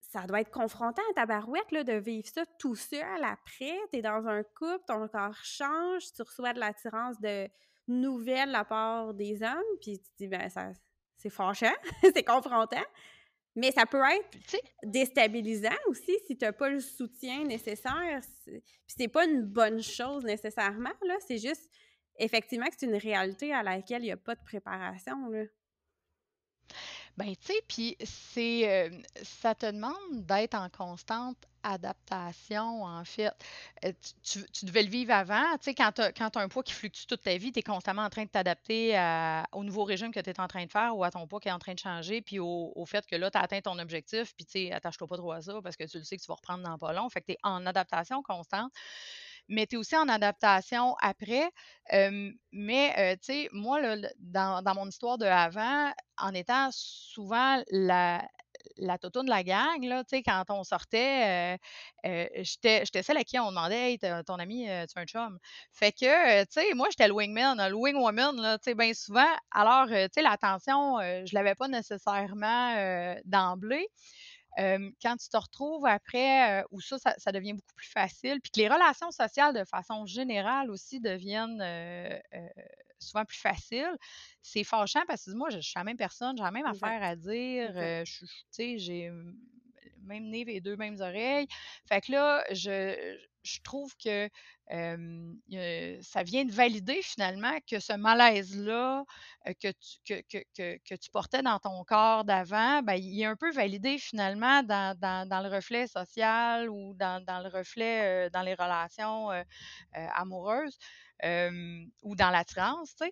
ça 0.00 0.26
doit 0.26 0.40
être 0.40 0.50
confrontant 0.50 1.02
à 1.10 1.14
ta 1.14 1.26
barouette 1.26 1.70
de 1.70 1.92
vivre 1.92 2.26
ça 2.26 2.44
tout 2.58 2.74
seul 2.74 3.22
après. 3.24 3.78
Tu 3.92 3.98
es 3.98 4.02
dans 4.02 4.26
un 4.26 4.42
couple, 4.42 4.84
ton 4.86 5.06
corps 5.08 5.44
change, 5.44 6.12
tu 6.14 6.22
reçois 6.22 6.54
de 6.54 6.60
l'attirance 6.60 7.20
de 7.20 7.48
nouvelles 7.86 8.48
de 8.48 8.52
la 8.52 8.64
part 8.64 9.14
des 9.14 9.42
hommes, 9.42 9.76
puis 9.80 9.98
tu 9.98 10.10
te 10.10 10.16
dis, 10.18 10.28
ben, 10.28 10.48
ça, 10.48 10.70
c'est 11.16 11.30
fâchant, 11.30 11.74
c'est 12.02 12.24
confrontant. 12.24 12.84
Mais 13.58 13.72
ça 13.72 13.86
peut 13.86 14.02
être 14.08 14.56
déstabilisant 14.84 15.76
aussi 15.88 16.16
si 16.26 16.36
tu 16.36 16.44
n'as 16.44 16.52
pas 16.52 16.68
le 16.68 16.78
soutien 16.78 17.44
nécessaire. 17.44 18.20
Puis 18.44 18.62
c'est 18.86 19.08
pas 19.08 19.24
une 19.26 19.42
bonne 19.42 19.82
chose 19.82 20.24
nécessairement, 20.24 20.92
là. 21.02 21.16
C'est 21.26 21.38
juste 21.38 21.68
effectivement 22.18 22.66
que 22.66 22.74
c'est 22.78 22.86
une 22.86 22.94
réalité 22.94 23.52
à 23.52 23.64
laquelle 23.64 24.02
il 24.02 24.06
n'y 24.06 24.12
a 24.12 24.16
pas 24.16 24.36
de 24.36 24.42
préparation. 24.44 25.28
Là. 25.28 25.44
Ben, 27.18 27.34
tu 27.34 27.52
sais, 27.52 27.60
puis 27.66 27.96
c'est, 28.04 28.70
euh, 28.70 28.90
ça 29.24 29.52
te 29.52 29.66
demande 29.66 30.24
d'être 30.24 30.54
en 30.54 30.68
constante 30.68 31.36
adaptation, 31.64 32.84
en 32.84 33.04
fait. 33.04 33.32
Euh, 33.84 33.92
tu, 34.22 34.64
devais 34.64 34.84
le 34.84 34.88
vivre 34.88 35.12
avant. 35.12 35.42
Tu 35.54 35.64
sais, 35.64 35.74
quand 35.74 35.90
tu 35.90 36.00
as, 36.00 36.40
un 36.40 36.48
poids 36.48 36.62
qui 36.62 36.72
fluctue 36.72 37.06
toute 37.08 37.22
ta 37.22 37.36
vie, 37.36 37.50
tu 37.50 37.58
es 37.58 37.62
constamment 37.64 38.02
en 38.02 38.08
train 38.08 38.22
de 38.22 38.28
t'adapter 38.28 38.92
au 39.50 39.64
nouveau 39.64 39.82
régime 39.82 40.12
que 40.12 40.20
tu 40.20 40.30
es 40.30 40.38
en 40.38 40.46
train 40.46 40.64
de 40.64 40.70
faire 40.70 40.96
ou 40.96 41.02
à 41.02 41.10
ton 41.10 41.26
poids 41.26 41.40
qui 41.40 41.48
est 41.48 41.52
en 41.52 41.58
train 41.58 41.74
de 41.74 41.80
changer, 41.80 42.22
puis 42.22 42.38
au, 42.38 42.84
fait 42.86 43.04
que 43.04 43.16
là, 43.16 43.32
tu 43.32 43.38
as 43.38 43.40
atteint 43.40 43.62
ton 43.62 43.80
objectif, 43.80 44.32
puis 44.36 44.44
tu 44.44 44.52
sais, 44.52 44.72
attache-toi 44.72 45.08
pas 45.08 45.16
trop 45.16 45.32
à 45.32 45.42
ça 45.42 45.60
parce 45.60 45.76
que 45.76 45.84
tu 45.90 45.98
le 45.98 46.04
sais 46.04 46.16
que 46.16 46.22
tu 46.22 46.28
vas 46.28 46.36
reprendre 46.36 46.62
dans 46.62 46.78
pas 46.78 46.92
long. 46.92 47.08
Fait 47.10 47.20
que 47.20 47.26
tu 47.26 47.32
es 47.32 47.38
en 47.42 47.66
adaptation 47.66 48.22
constante 48.22 48.72
mais 49.48 49.66
tu 49.66 49.76
es 49.76 49.78
aussi 49.78 49.96
en 49.96 50.08
adaptation 50.08 50.94
après. 51.00 51.50
mais, 52.52 53.16
tu 53.18 53.26
sais, 53.26 53.48
moi, 53.52 53.80
dans, 54.18 54.62
dans, 54.62 54.74
mon 54.74 54.88
histoire 54.88 55.18
de 55.18 55.24
avant, 55.26 55.92
en 56.18 56.34
étant 56.34 56.68
souvent 56.72 57.62
la, 57.70 58.26
la 58.76 58.98
toto 58.98 59.22
de 59.22 59.28
la 59.30 59.42
gang, 59.42 59.82
là, 59.84 60.04
tu 60.04 60.16
sais, 60.16 60.22
quand 60.22 60.44
on 60.50 60.64
sortait, 60.64 61.58
j'étais 62.04 63.02
celle 63.02 63.16
à 63.16 63.24
qui 63.24 63.38
on 63.38 63.50
demandait 63.50 63.92
Hey, 63.92 63.98
ton 63.98 64.34
ami, 64.34 64.64
tu 64.64 64.70
es 64.70 64.86
un 64.96 65.04
chum? 65.06 65.38
Fait 65.72 65.92
que, 65.92 66.42
tu 66.44 66.48
sais, 66.50 66.74
moi, 66.74 66.88
j'étais 66.90 67.08
le 67.08 67.14
wingman, 67.14 67.56
le 67.68 67.74
wingwoman, 67.74 68.40
là, 68.40 68.58
tu 68.58 68.64
sais, 68.70 68.74
bien 68.74 68.92
souvent. 68.92 69.32
Alors, 69.50 69.86
tu 69.88 69.94
sais, 70.14 70.22
l'attention, 70.22 70.98
je 71.00 71.34
l'avais 71.34 71.54
pas 71.54 71.68
nécessairement 71.68 73.16
d'emblée 73.24 73.88
quand 74.56 75.16
tu 75.16 75.28
te 75.28 75.36
retrouves 75.36 75.86
après, 75.86 76.64
où 76.70 76.80
ça, 76.80 76.98
ça, 76.98 77.32
devient 77.32 77.52
beaucoup 77.52 77.74
plus 77.76 77.88
facile, 77.88 78.40
puis 78.40 78.50
que 78.50 78.60
les 78.60 78.68
relations 78.68 79.10
sociales 79.10 79.54
de 79.54 79.64
façon 79.64 80.06
générale 80.06 80.70
aussi 80.70 81.00
deviennent 81.00 81.62
souvent 82.98 83.24
plus 83.24 83.38
faciles, 83.38 83.96
c'est 84.42 84.64
fâchant 84.64 85.02
parce 85.06 85.26
que 85.26 85.30
moi, 85.32 85.50
je, 85.50 85.60
suis 85.60 85.74
la 85.76 85.84
même 85.84 85.96
personne, 85.96 86.36
j'ai 86.36 86.42
la 86.42 86.50
même 86.50 86.66
affaire 86.66 87.02
à 87.02 87.14
dire, 87.14 87.72
tu 88.04 88.26
sais, 88.50 88.78
j'ai 88.78 89.10
même 90.02 90.28
nez 90.30 90.44
et 90.48 90.60
deux 90.60 90.76
mêmes 90.76 91.00
oreilles. 91.00 91.46
Fait 91.86 92.00
que 92.00 92.12
là, 92.12 92.44
je, 92.52 93.16
je 93.48 93.60
trouve 93.62 93.94
que 93.96 94.28
ça 94.70 96.22
vient 96.22 96.44
de 96.44 96.52
valider 96.52 97.00
finalement 97.02 97.58
que 97.66 97.80
ce 97.80 97.94
malaise-là 97.94 99.04
que, 99.60 99.72
tu, 100.04 101.10
portais 101.10 101.42
dans 101.42 101.58
ton 101.58 101.84
corps 101.84 102.24
d'avant, 102.24 102.82
ben, 102.82 102.94
il 102.94 103.20
est 103.20 103.24
un 103.24 103.36
peu 103.36 103.50
validé 103.50 103.98
finalement 103.98 104.62
dans, 104.62 104.96
le 105.42 105.48
reflet 105.48 105.86
social 105.86 106.68
ou 106.68 106.94
dans, 106.94 107.24
le 107.26 107.48
reflet 107.48 108.30
dans 108.30 108.42
les 108.42 108.54
relations 108.54 109.30
amoureuses 109.92 110.78
ou 112.02 112.16
dans 112.16 112.30
l'attirance, 112.30 112.94
tu 112.96 113.10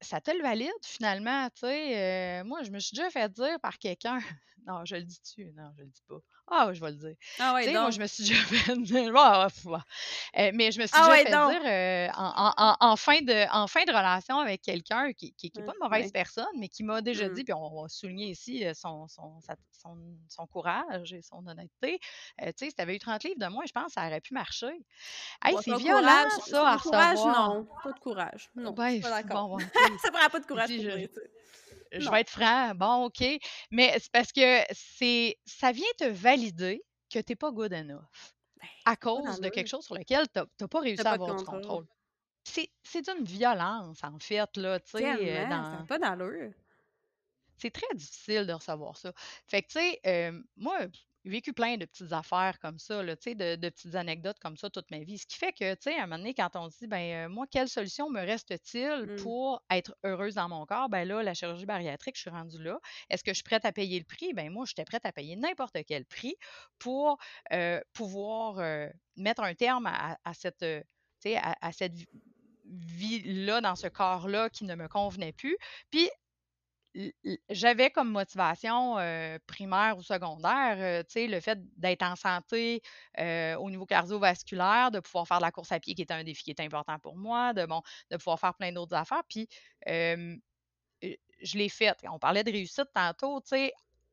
ça 0.00 0.20
te 0.20 0.30
le 0.30 0.42
valide 0.42 0.70
finalement, 0.82 1.48
moi, 2.44 2.62
je 2.62 2.70
me 2.70 2.78
suis 2.78 2.96
déjà 2.96 3.10
fait 3.10 3.28
dire 3.28 3.60
par 3.60 3.78
quelqu'un, 3.78 4.18
non, 4.66 4.84
je 4.84 4.96
le 4.96 5.02
dis-tu? 5.02 5.52
Non, 5.52 5.72
je 5.76 5.82
le 5.82 5.88
dis 5.88 6.02
pas. 6.08 6.20
Ah, 6.50 6.70
je 6.72 6.80
vais 6.80 6.90
le 6.90 6.96
dire. 6.96 7.14
Ah 7.38 7.54
ouais, 7.54 7.64
sais, 7.64 7.72
moi, 7.72 7.90
je 7.90 8.00
me 8.00 8.06
suis 8.06 8.24
déjà 8.28 8.42
fait 8.42 8.76
dire, 8.78 9.12
mais 10.54 10.72
je 10.72 10.80
me 10.80 10.86
suis 10.86 10.96
ah 10.96 11.08
déjà 11.08 11.16
fait 11.16 11.30
dire 11.30 12.12
en, 12.16 12.96
fin 12.96 13.20
de, 13.20 13.54
en 13.54 13.66
fin 13.66 13.84
de 13.84 13.90
relation 13.90 14.38
avec 14.38 14.62
quelqu'un 14.62 15.12
qui 15.12 15.34
n'est 15.42 15.64
pas 15.64 15.72
une 15.72 15.84
mauvaise 15.84 16.12
personne, 16.12 16.46
mais 16.58 16.68
qui 16.68 16.84
m'a 16.84 17.00
déjà 17.02 17.28
mmh. 17.28 17.32
dit, 17.32 17.44
puis 17.44 17.54
on 17.54 17.82
va 17.82 17.88
souligner 17.88 18.30
ici 18.30 18.64
son, 18.74 19.08
son, 19.08 19.40
son, 20.28 20.46
courage 20.46 21.12
et 21.12 21.22
son 21.22 21.46
honnêteté. 21.46 21.98
tu 22.38 22.44
sais, 22.56 22.66
si 22.68 22.74
tu 22.74 22.82
avais 22.82 22.96
eu 22.96 22.98
30 22.98 23.24
livres 23.24 23.40
de 23.40 23.46
moins, 23.46 23.64
je 23.66 23.72
pense 23.72 23.86
que 23.86 23.92
ça 23.92 24.06
aurait 24.06 24.20
pu 24.20 24.34
marcher. 24.34 24.84
Hey, 25.44 25.56
c'est 25.62 25.76
violent, 25.76 26.28
ça, 26.46 26.68
à 26.68 26.76
recevoir. 26.76 26.82
courage, 26.82 27.18
non. 27.18 27.68
Pas 27.82 27.92
de 27.92 27.98
courage. 27.98 28.50
Non, 28.54 28.72
ben, 28.72 29.00
pas 29.00 29.22
d'accord. 29.22 29.58
ça 30.02 30.10
prend 30.10 30.28
pas 30.28 30.40
de 30.40 30.46
courage 30.46 30.70
pour 30.70 30.82
je 30.82 31.08
vais 31.92 32.20
être 32.20 32.30
franc, 32.30 32.74
bon, 32.74 33.04
OK. 33.06 33.24
Mais 33.70 33.94
c'est 33.98 34.12
parce 34.12 34.32
que 34.32 34.62
c'est 34.72 35.38
ça 35.46 35.72
vient 35.72 35.84
te 35.98 36.04
valider 36.04 36.82
que 37.12 37.18
tu 37.18 37.32
n'es 37.32 37.36
pas 37.36 37.50
good 37.50 37.72
enough 37.72 38.34
ben, 38.60 38.68
à 38.84 38.96
cause 38.96 39.40
de 39.40 39.48
quelque 39.48 39.68
chose 39.68 39.84
sur 39.84 39.94
lequel 39.94 40.26
tu 40.28 40.40
n'as 40.60 40.68
pas 40.68 40.80
réussi 40.80 41.06
à 41.06 41.12
avoir 41.12 41.36
du 41.36 41.44
contrôle. 41.44 41.86
C'est 42.44 43.02
d'une 43.02 43.24
violence, 43.24 44.02
en 44.02 44.18
fait, 44.18 44.56
là, 44.56 44.80
tu 44.80 44.98
sais. 44.98 45.04
Euh, 45.04 45.48
dans... 45.48 45.84
pas 45.86 45.98
d'allure. 45.98 46.52
C'est 47.58 47.70
très 47.70 47.94
difficile 47.94 48.46
de 48.46 48.52
recevoir 48.52 48.96
ça. 48.96 49.12
Fait 49.46 49.62
que, 49.62 49.68
tu 49.68 49.80
sais, 49.80 50.00
euh, 50.06 50.40
moi, 50.56 50.78
vécu 51.24 51.52
plein 51.52 51.76
de 51.76 51.84
petites 51.84 52.12
affaires 52.12 52.58
comme 52.60 52.78
ça, 52.78 53.02
là, 53.02 53.14
de, 53.14 53.56
de 53.56 53.68
petites 53.68 53.94
anecdotes 53.94 54.38
comme 54.38 54.56
ça 54.56 54.70
toute 54.70 54.90
ma 54.90 55.00
vie. 55.00 55.18
Ce 55.18 55.26
qui 55.26 55.36
fait 55.36 55.52
que, 55.52 55.74
tu 55.74 55.82
sais, 55.82 55.94
à 55.94 56.04
un 56.04 56.06
moment 56.06 56.18
donné, 56.18 56.34
quand 56.34 56.50
on 56.54 56.70
se 56.70 56.78
dit, 56.78 56.86
ben 56.86 57.26
euh, 57.26 57.28
moi, 57.28 57.46
quelle 57.50 57.68
solution 57.68 58.08
me 58.10 58.20
reste-t-il 58.20 59.06
mmh. 59.06 59.16
pour 59.16 59.62
être 59.70 59.96
heureuse 60.04 60.34
dans 60.34 60.48
mon 60.48 60.64
corps? 60.66 60.88
Ben 60.88 61.06
là, 61.06 61.22
la 61.22 61.34
chirurgie 61.34 61.66
bariatrique, 61.66 62.16
je 62.16 62.22
suis 62.22 62.30
rendue 62.30 62.62
là. 62.62 62.78
Est-ce 63.10 63.24
que 63.24 63.32
je 63.32 63.36
suis 63.36 63.44
prête 63.44 63.64
à 63.64 63.72
payer 63.72 63.98
le 63.98 64.04
prix? 64.04 64.32
Ben 64.32 64.50
moi, 64.50 64.64
j'étais 64.66 64.84
prête 64.84 65.04
à 65.04 65.12
payer 65.12 65.36
n'importe 65.36 65.76
quel 65.86 66.04
prix 66.04 66.36
pour 66.78 67.18
euh, 67.52 67.80
pouvoir 67.92 68.58
euh, 68.58 68.88
mettre 69.16 69.42
un 69.42 69.54
terme 69.54 69.86
à, 69.86 70.16
cette, 70.34 70.62
à, 70.62 71.66
à 71.66 71.72
cette 71.72 71.94
vie-là, 72.64 73.60
dans 73.60 73.76
ce 73.76 73.86
corps-là 73.86 74.50
qui 74.50 74.64
ne 74.64 74.74
me 74.74 74.88
convenait 74.88 75.32
plus. 75.32 75.56
Puis 75.90 76.08
j'avais 77.50 77.90
comme 77.90 78.10
motivation 78.10 78.96
primaire 79.46 79.96
ou 79.98 80.02
secondaire, 80.02 81.04
le 81.14 81.40
fait 81.40 81.58
d'être 81.76 82.02
en 82.02 82.16
santé 82.16 82.82
au 83.18 83.70
niveau 83.70 83.86
cardiovasculaire, 83.86 84.90
de 84.90 85.00
pouvoir 85.00 85.26
faire 85.28 85.38
de 85.38 85.42
la 85.44 85.50
course 85.52 85.72
à 85.72 85.80
pied 85.80 85.94
qui 85.94 86.02
était 86.02 86.14
un 86.14 86.24
défi 86.24 86.44
qui 86.44 86.50
était 86.50 86.64
important 86.64 86.98
pour 86.98 87.16
moi, 87.16 87.52
de, 87.54 87.66
bon, 87.66 87.82
de 88.10 88.16
pouvoir 88.16 88.40
faire 88.40 88.54
plein 88.54 88.72
d'autres 88.72 88.96
affaires. 88.96 89.22
Puis, 89.28 89.48
je 89.86 91.56
l'ai 91.56 91.68
fait. 91.68 91.96
On 92.10 92.18
parlait 92.18 92.44
de 92.44 92.50
réussite 92.50 92.88
tantôt, 92.94 93.40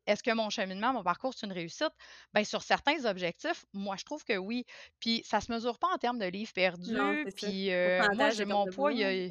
Est-ce 0.08 0.24
que 0.24 0.32
mon 0.32 0.50
cheminement, 0.50 0.94
mon 0.94 1.04
parcours, 1.04 1.34
c'est 1.36 1.46
une 1.46 1.54
réussite? 1.54 1.92
Bien, 2.34 2.44
sur 2.44 2.62
certains 2.62 3.06
objectifs, 3.06 3.66
moi, 3.74 3.96
je 3.98 4.06
trouve 4.06 4.24
que 4.24 4.38
oui. 4.38 4.66
Puis, 5.00 5.22
ça 5.26 5.42
se 5.42 5.52
mesure 5.52 5.78
pas 5.80 5.88
en 5.94 5.98
termes 5.98 6.20
de 6.20 6.26
livres 6.26 6.54
perdus. 6.54 6.98
puis, 7.36 7.70
moi, 8.16 8.30
j'ai 8.32 8.46
mon 8.46 8.66
poids, 8.68 8.92
il 8.94 9.00
y 9.00 9.04
a, 9.04 9.30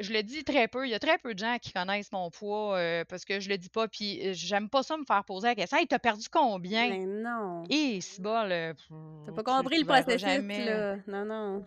je, 0.00 0.12
le, 0.12 0.22
dis 0.22 0.44
très 0.44 0.68
peu. 0.68 0.86
Il 0.86 0.90
y 0.90 0.94
a 0.94 0.98
très 0.98 1.18
peu 1.18 1.34
de 1.34 1.38
gens 1.38 1.56
qui 1.60 1.72
connaissent 1.72 2.12
mon 2.12 2.30
poids 2.30 2.76
euh, 2.76 3.04
parce 3.04 3.24
que 3.24 3.40
je 3.40 3.48
le 3.48 3.58
dis 3.58 3.68
pas. 3.68 3.88
Puis 3.88 4.26
euh, 4.26 4.32
j'aime 4.34 4.68
pas 4.68 4.82
ça 4.82 4.96
me 4.96 5.04
faire 5.04 5.24
poser 5.24 5.48
la 5.48 5.54
question. 5.54 5.78
Hey, 5.78 5.86
t'as 5.86 5.98
perdu 5.98 6.26
combien? 6.30 6.88
Mais 6.88 7.06
non. 7.06 7.64
Et 7.68 8.00
c'est 8.00 8.22
bon, 8.22 8.48
T'as 9.26 9.32
pas 9.32 9.42
compris 9.42 9.78
le 9.78 9.84
processus, 9.84 10.20
là. 10.20 10.96
Non, 11.06 11.24
non. 11.24 11.66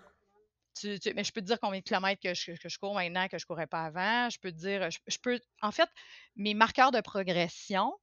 Mais 0.84 1.24
je 1.24 1.32
peux 1.32 1.42
te 1.42 1.46
dire 1.46 1.60
combien 1.60 1.80
de 1.80 1.84
kilomètres 1.84 2.22
que 2.22 2.34
je, 2.34 2.52
que 2.54 2.70
je 2.70 2.78
cours 2.78 2.94
maintenant 2.94 3.28
que 3.28 3.38
je 3.38 3.46
courais 3.46 3.68
pas 3.68 3.86
avant. 3.86 4.30
Je 4.30 4.40
peux 4.40 4.52
te 4.52 4.58
dire, 4.58 4.90
je, 4.90 5.18
peux, 5.22 5.40
en 5.62 5.72
fait, 5.72 5.90
mes 6.36 6.54
marqueurs 6.54 6.92
de 6.92 7.02
progression, 7.02 7.94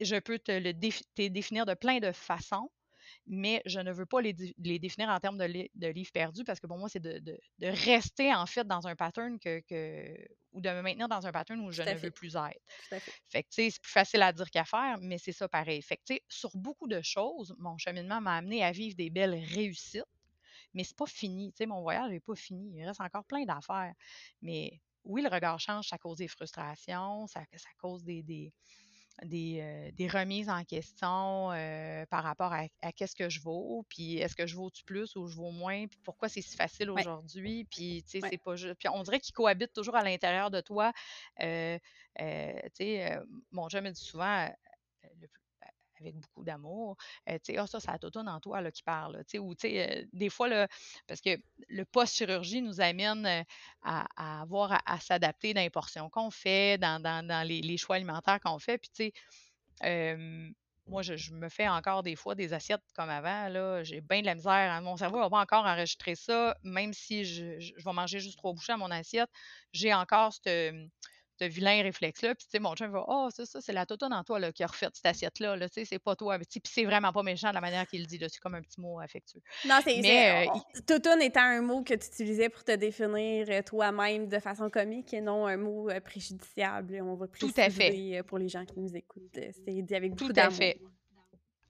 je 0.00 0.16
peux 0.16 0.38
te 0.38 0.52
le 0.52 0.72
définir 0.72 1.66
de 1.66 1.74
plein 1.74 1.98
de 1.98 2.12
façons 2.12 2.70
mais 3.26 3.62
je 3.66 3.80
ne 3.80 3.92
veux 3.92 4.06
pas 4.06 4.20
les, 4.20 4.32
définir 4.32 5.08
en 5.08 5.20
termes 5.20 5.38
de, 5.38 5.44
livres 5.90 6.12
perdus 6.12 6.44
parce 6.44 6.60
que 6.60 6.66
pour 6.66 6.78
moi, 6.78 6.88
c'est 6.88 7.02
de, 7.02 7.38
rester 7.60 8.34
en 8.34 8.46
fait 8.46 8.66
dans 8.66 8.86
un 8.86 8.96
pattern 8.96 9.38
que, 9.38 9.62
ou 10.52 10.60
de 10.60 10.70
me 10.70 10.82
maintenir 10.82 11.08
dans 11.08 11.26
un 11.26 11.32
pattern 11.32 11.60
où 11.60 11.70
je 11.70 11.82
ne 11.82 11.94
veux 11.94 12.10
plus 12.10 12.36
être. 12.36 13.00
Fait 13.28 13.42
que, 13.42 13.48
c'est 13.50 13.70
plus 13.80 13.92
facile 13.92 14.22
à 14.22 14.32
dire 14.32 14.50
qu'à 14.50 14.64
faire, 14.64 14.98
mais 15.00 15.18
c'est 15.18 15.32
ça 15.32 15.48
pareil. 15.48 15.82
Fait 15.82 15.96
que, 15.96 16.14
sur 16.28 16.50
beaucoup 16.54 16.88
de 16.88 17.00
choses, 17.02 17.54
mon 17.58 17.76
cheminement 17.78 18.20
m'a 18.20 18.36
amené 18.36 18.64
à 18.64 18.72
vivre 18.72 18.96
des 18.96 19.10
belles 19.10 19.42
réussites, 19.54 20.04
mais 20.74 20.84
c'est 20.84 20.96
pas 20.96 21.06
fini. 21.06 21.52
sais, 21.56 21.66
mon 21.66 21.82
voyage 21.82 22.10
n'est 22.10 22.20
pas 22.20 22.34
fini. 22.34 22.72
Il 22.74 22.86
reste 22.86 23.00
encore 23.00 23.24
plein 23.24 23.44
d'affaires. 23.44 23.94
Mais 24.42 24.80
oui, 25.04 25.22
le 25.22 25.28
regard 25.28 25.58
change, 25.58 25.88
ça 25.88 25.98
cause 25.98 26.18
des 26.18 26.28
frustrations, 26.28 27.26
ça, 27.26 27.42
ça 27.56 27.68
cause 27.80 28.04
des 28.04 28.22
des, 29.24 29.92
des, 29.96 30.08
remises 30.08 30.48
en 30.48 30.62
question 30.64 31.50
par 32.08 32.22
rapport 32.22 32.52
à, 32.52 32.92
qu'est-ce 32.92 33.16
que 33.16 33.28
je 33.28 33.40
vaux, 33.40 33.84
puis 33.88 34.18
est-ce 34.18 34.36
que 34.36 34.46
je 34.46 34.54
vaux 34.54 34.70
plus 34.86 35.16
ou 35.16 35.26
je 35.26 35.36
vaux 35.36 35.50
moins, 35.50 35.86
puis 35.86 35.98
pourquoi 36.04 36.28
c'est 36.28 36.42
si 36.42 36.56
facile 36.56 36.90
aujourd'hui, 36.90 37.64
puis 37.64 38.04
tu 38.04 38.20
sais, 38.20 38.28
c'est 38.30 38.38
pas 38.38 38.54
juste. 38.56 38.76
Puis 38.76 38.88
on 38.88 39.02
dirait 39.02 39.20
qu'ils 39.20 39.34
cohabitent 39.34 39.72
toujours 39.72 39.96
à 39.96 40.04
l'intérieur 40.04 40.50
de 40.50 40.60
toi. 40.60 40.92
tu 41.38 41.46
sais, 42.16 43.18
mon 43.50 43.68
je 43.68 43.78
me 43.78 43.90
dit 43.90 44.00
souvent, 44.00 44.48
avec 46.00 46.16
beaucoup 46.16 46.44
d'amour, 46.44 46.96
tu 47.26 47.34
sais, 47.42 47.56
ah, 47.56 47.66
ça, 47.66 47.80
c'est 47.80 47.90
la 47.90 48.32
en 48.32 48.40
toi 48.40 48.60
là, 48.60 48.70
qui 48.70 48.82
parle, 48.82 49.22
ou 49.40 49.54
tu 49.54 49.68
sais, 49.68 50.08
des 50.12 50.30
fois, 50.30 50.48
là, 50.48 50.68
parce 51.06 51.20
que 51.20 51.30
le 51.68 51.84
post-chirurgie 51.84 52.62
nous 52.62 52.80
amène 52.80 53.44
à, 53.82 54.40
avoir 54.40 54.80
à, 54.86 55.00
s'adapter 55.00 55.54
dans 55.54 55.60
les 55.60 55.70
portions 55.70 56.10
qu'on 56.10 56.30
fait, 56.30 56.78
dans, 56.78 57.46
les, 57.46 57.76
choix 57.76 57.96
alimentaires 57.96 58.40
qu'on 58.40 58.58
fait, 58.58 58.78
puis 58.78 58.90
tu 58.90 59.12
sais, 59.82 60.54
moi, 60.88 61.02
je, 61.02 61.32
me 61.32 61.48
fais 61.48 61.68
encore 61.68 62.02
des 62.02 62.16
fois 62.16 62.34
des 62.34 62.52
assiettes 62.52 62.82
comme 62.94 63.10
avant. 63.10 63.48
Là, 63.48 63.82
j'ai 63.84 64.00
bien 64.00 64.20
de 64.20 64.26
la 64.26 64.34
misère. 64.34 64.72
Hein, 64.72 64.80
mon 64.80 64.96
cerveau 64.96 65.18
va 65.18 65.30
pas 65.30 65.40
encore 65.40 65.66
enregistrer 65.66 66.14
ça, 66.14 66.56
même 66.62 66.92
si 66.92 67.24
je, 67.24 67.60
je, 67.60 67.72
vais 67.76 67.92
manger 67.92 68.20
juste 68.20 68.38
trois 68.38 68.52
bouchées 68.52 68.72
à 68.72 68.76
mon 68.76 68.90
assiette. 68.90 69.28
J'ai 69.72 69.92
encore 69.92 70.32
cette, 70.32 70.74
ce 71.38 71.44
vilain 71.44 71.82
réflexe-là. 71.82 72.34
Puis, 72.34 72.44
tu 72.44 72.50
sais, 72.50 72.58
mon 72.58 72.74
chum 72.74 72.90
va, 72.90 73.04
oh, 73.06 73.28
c'est 73.34 73.46
ça, 73.46 73.60
c'est 73.60 73.72
la 73.72 73.86
totone 73.86 74.12
en 74.12 74.24
toi 74.24 74.38
là, 74.38 74.52
qui 74.52 74.62
a 74.62 74.66
refait 74.66 74.88
cette 74.92 75.06
assiette-là. 75.06 75.56
Là, 75.56 75.68
tu 75.68 75.74
sais, 75.74 75.84
c'est 75.84 75.98
pas 75.98 76.16
toi. 76.16 76.38
Puis, 76.38 76.60
c'est 76.64 76.84
vraiment 76.84 77.12
pas 77.12 77.22
méchant 77.22 77.50
de 77.50 77.54
la 77.54 77.60
manière 77.60 77.86
qu'il 77.86 78.00
le 78.00 78.06
dit. 78.06 78.18
C'est 78.20 78.40
comme 78.40 78.54
un 78.54 78.62
petit 78.62 78.80
mot 78.80 79.00
affectueux. 79.00 79.40
Non, 79.66 79.78
c'est. 79.82 80.00
Mais. 80.00 80.48
Euh, 80.48 81.18
étant 81.20 81.40
un 81.40 81.62
mot 81.62 81.82
que 81.82 81.94
tu 81.94 82.06
utilisais 82.06 82.48
pour 82.48 82.64
te 82.64 82.74
définir 82.74 83.46
euh, 83.48 83.62
toi-même 83.62 84.28
de 84.28 84.38
façon 84.38 84.70
comique 84.70 85.12
et 85.12 85.20
non 85.20 85.46
un 85.46 85.56
mot 85.56 85.90
euh, 85.90 86.00
préjudiciable. 86.00 87.00
On 87.02 87.14
va 87.14 87.26
préciser 87.26 87.52
Tout 87.52 87.60
à 87.60 87.70
fait. 87.70 88.22
pour 88.24 88.38
les 88.38 88.48
gens 88.48 88.64
qui 88.64 88.78
nous 88.78 88.94
écoutent. 88.96 89.22
C'est 89.32 89.82
dit 89.82 89.94
avec 89.94 90.14
beaucoup 90.14 90.32
d'amour. 90.32 90.56
Tout 90.56 90.62
à 90.62 90.66
fait 90.66 90.80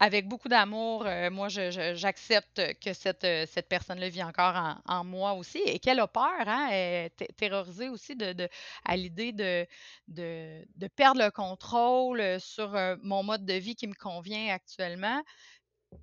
avec 0.00 0.28
beaucoup 0.28 0.48
d'amour, 0.48 1.06
euh, 1.06 1.30
moi, 1.30 1.48
j'accepte 1.48 2.62
que 2.80 2.92
cette, 2.92 3.24
euh, 3.24 3.46
cette 3.46 3.68
personne-là 3.68 4.08
vit 4.08 4.22
encore 4.22 4.78
en, 4.86 5.04
moi 5.04 5.32
aussi 5.32 5.58
et 5.58 5.78
qu'elle 5.78 5.98
a 6.00 6.06
peur, 6.06 6.46
hein, 6.46 6.68
est 6.70 7.10
terrorisée 7.36 7.88
aussi 7.88 8.14
de, 8.14 8.48
à 8.84 8.96
l'idée 8.96 9.32
de, 9.32 9.66
de, 10.06 10.86
perdre 10.94 11.22
le 11.22 11.30
contrôle 11.30 12.40
sur 12.40 12.74
euh, 12.76 12.96
mon 13.02 13.22
mode 13.22 13.44
de 13.44 13.54
vie 13.54 13.74
qui 13.74 13.88
me 13.88 13.94
convient 13.94 14.54
actuellement, 14.54 15.22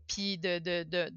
puis 0.08 0.38
de, 0.38 0.60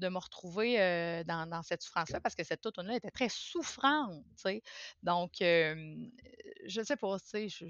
me 0.09 0.17
retrouver 0.17 1.23
dans, 1.25 1.61
cette 1.63 1.81
souffrance-là 1.81 2.21
parce 2.21 2.35
que 2.35 2.43
cette 2.43 2.65
automne-là 2.65 2.95
était 2.95 3.11
très 3.11 3.29
souffrante, 3.29 4.23
tu 4.37 4.41
sais. 4.41 4.63
Donc, 5.03 5.31
je 5.39 6.81
sais 6.83 6.95
pas, 6.95 7.19
tu 7.19 7.49
sais, 7.49 7.67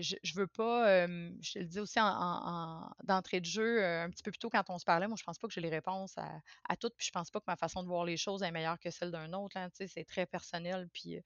je, 0.00 0.16
je 0.22 0.34
veux 0.34 0.46
pas, 0.46 1.06
je 1.06 1.52
te 1.52 1.58
le 1.58 1.66
dis 1.66 1.80
aussi 1.80 1.98
en, 2.00 2.90
d'entrée 3.04 3.40
de 3.40 3.46
jeu, 3.46 3.84
un 3.84 4.10
petit 4.10 4.22
peu 4.22 4.30
plus 4.30 4.38
tôt 4.38 4.50
quand 4.50 4.68
on 4.70 4.78
se 4.78 4.84
parlait, 4.84 5.08
moi 5.08 5.16
je 5.18 5.24
pense 5.24 5.38
pas 5.38 5.46
que 5.48 5.54
j'ai 5.54 5.60
les 5.60 5.70
réponses 5.70 6.16
à, 6.18 6.30
à 6.68 6.76
toutes, 6.76 6.94
puis 6.96 7.06
je 7.06 7.12
pense 7.12 7.30
pas 7.30 7.40
que 7.40 7.46
ma 7.46 7.56
façon 7.56 7.82
de 7.82 7.88
voir 7.88 8.04
les 8.04 8.16
choses 8.16 8.42
est 8.42 8.50
meilleure 8.50 8.78
que 8.78 8.90
celle 8.90 9.10
d'un 9.10 9.32
autre, 9.32 9.58
là, 9.58 9.68
c'est 9.72 10.04
très 10.04 10.26
personnel, 10.26 10.88
puis 10.92 11.18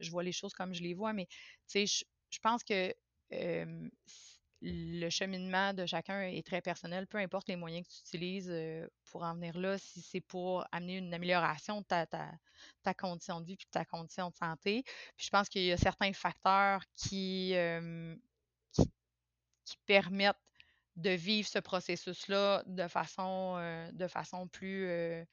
je 0.00 0.10
vois 0.10 0.22
les 0.22 0.32
choses 0.32 0.54
comme 0.54 0.74
je 0.74 0.82
les 0.82 0.94
vois, 0.94 1.12
mais 1.12 1.28
je, 1.72 2.04
je 2.30 2.38
pense 2.40 2.64
que 2.64 2.94
le 4.60 5.08
cheminement 5.08 5.72
de 5.72 5.86
chacun 5.86 6.22
est 6.22 6.44
très 6.44 6.60
personnel, 6.60 7.06
peu 7.06 7.18
importe 7.18 7.48
les 7.48 7.56
moyens 7.56 7.86
que 7.86 7.92
tu 7.92 8.00
utilises 8.00 8.52
pour 9.06 9.22
en 9.22 9.34
venir 9.34 9.56
là, 9.56 9.78
si 9.78 10.00
c'est 10.02 10.20
pour 10.20 10.66
amener 10.72 10.96
une 10.96 11.14
amélioration 11.14 11.80
de 11.80 11.86
ta, 11.86 12.94
condition 12.94 13.40
de 13.40 13.46
vie 13.46 13.56
puis 13.56 13.66
de 13.66 13.70
ta 13.70 13.84
condition 13.84 14.30
de 14.30 14.34
santé. 14.34 14.84
Je 15.16 15.28
pense 15.30 15.48
qu'il 15.48 15.62
y 15.62 15.72
a 15.72 15.76
certains 15.76 16.12
facteurs 16.12 16.82
qui, 16.96 17.54
qui, 18.72 19.76
permettent 19.86 20.36
de 20.98 21.10
vivre 21.10 21.48
ce 21.48 21.60
processus-là 21.60 22.62
de 22.66 22.88
façon, 22.88 23.56
euh, 23.58 23.90
de 23.92 24.08
façon 24.08 24.48
plus, 24.48 24.86
euh, 24.88 25.24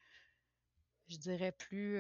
je 1.08 1.18
dirais, 1.18 1.52
plus, 1.52 2.00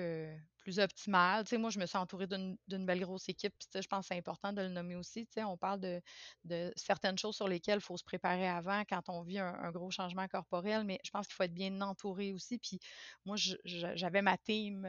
plus 0.57 0.79
optimale. 0.79 1.45
Moi, 1.57 1.69
je 1.69 1.79
me 1.79 1.85
suis 1.85 1.97
entourée 1.97 2.27
d'une 2.27 2.85
belle 2.85 3.01
grosse 3.01 3.29
équipe. 3.29 3.53
Je 3.73 3.87
pense 3.87 4.01
que 4.01 4.07
c'est 4.07 4.17
important 4.17 4.51
de 4.53 4.61
le 4.61 4.69
nommer 4.69 4.95
aussi. 4.95 5.27
On 5.37 5.57
parle 5.57 5.79
de, 5.79 6.01
de 6.43 6.73
certaines 6.75 7.17
choses 7.17 7.35
sur 7.35 7.47
lesquelles 7.47 7.79
il 7.79 7.83
faut 7.83 7.97
se 7.97 8.03
préparer 8.03 8.47
avant 8.47 8.83
quand 8.89 9.07
on 9.09 9.21
vit 9.21 9.39
un, 9.39 9.71
gros 9.71 9.91
changement 9.91 10.27
corporel, 10.27 10.83
mais 10.83 10.99
je 11.03 11.11
pense 11.11 11.27
qu'il 11.27 11.35
faut 11.35 11.43
être 11.43 11.53
bien 11.53 11.81
entouré 11.81 12.33
aussi. 12.33 12.57
Puis, 12.57 12.79
moi, 13.25 13.35
j'avais 13.65 14.21
ma 14.21 14.37
team 14.37 14.87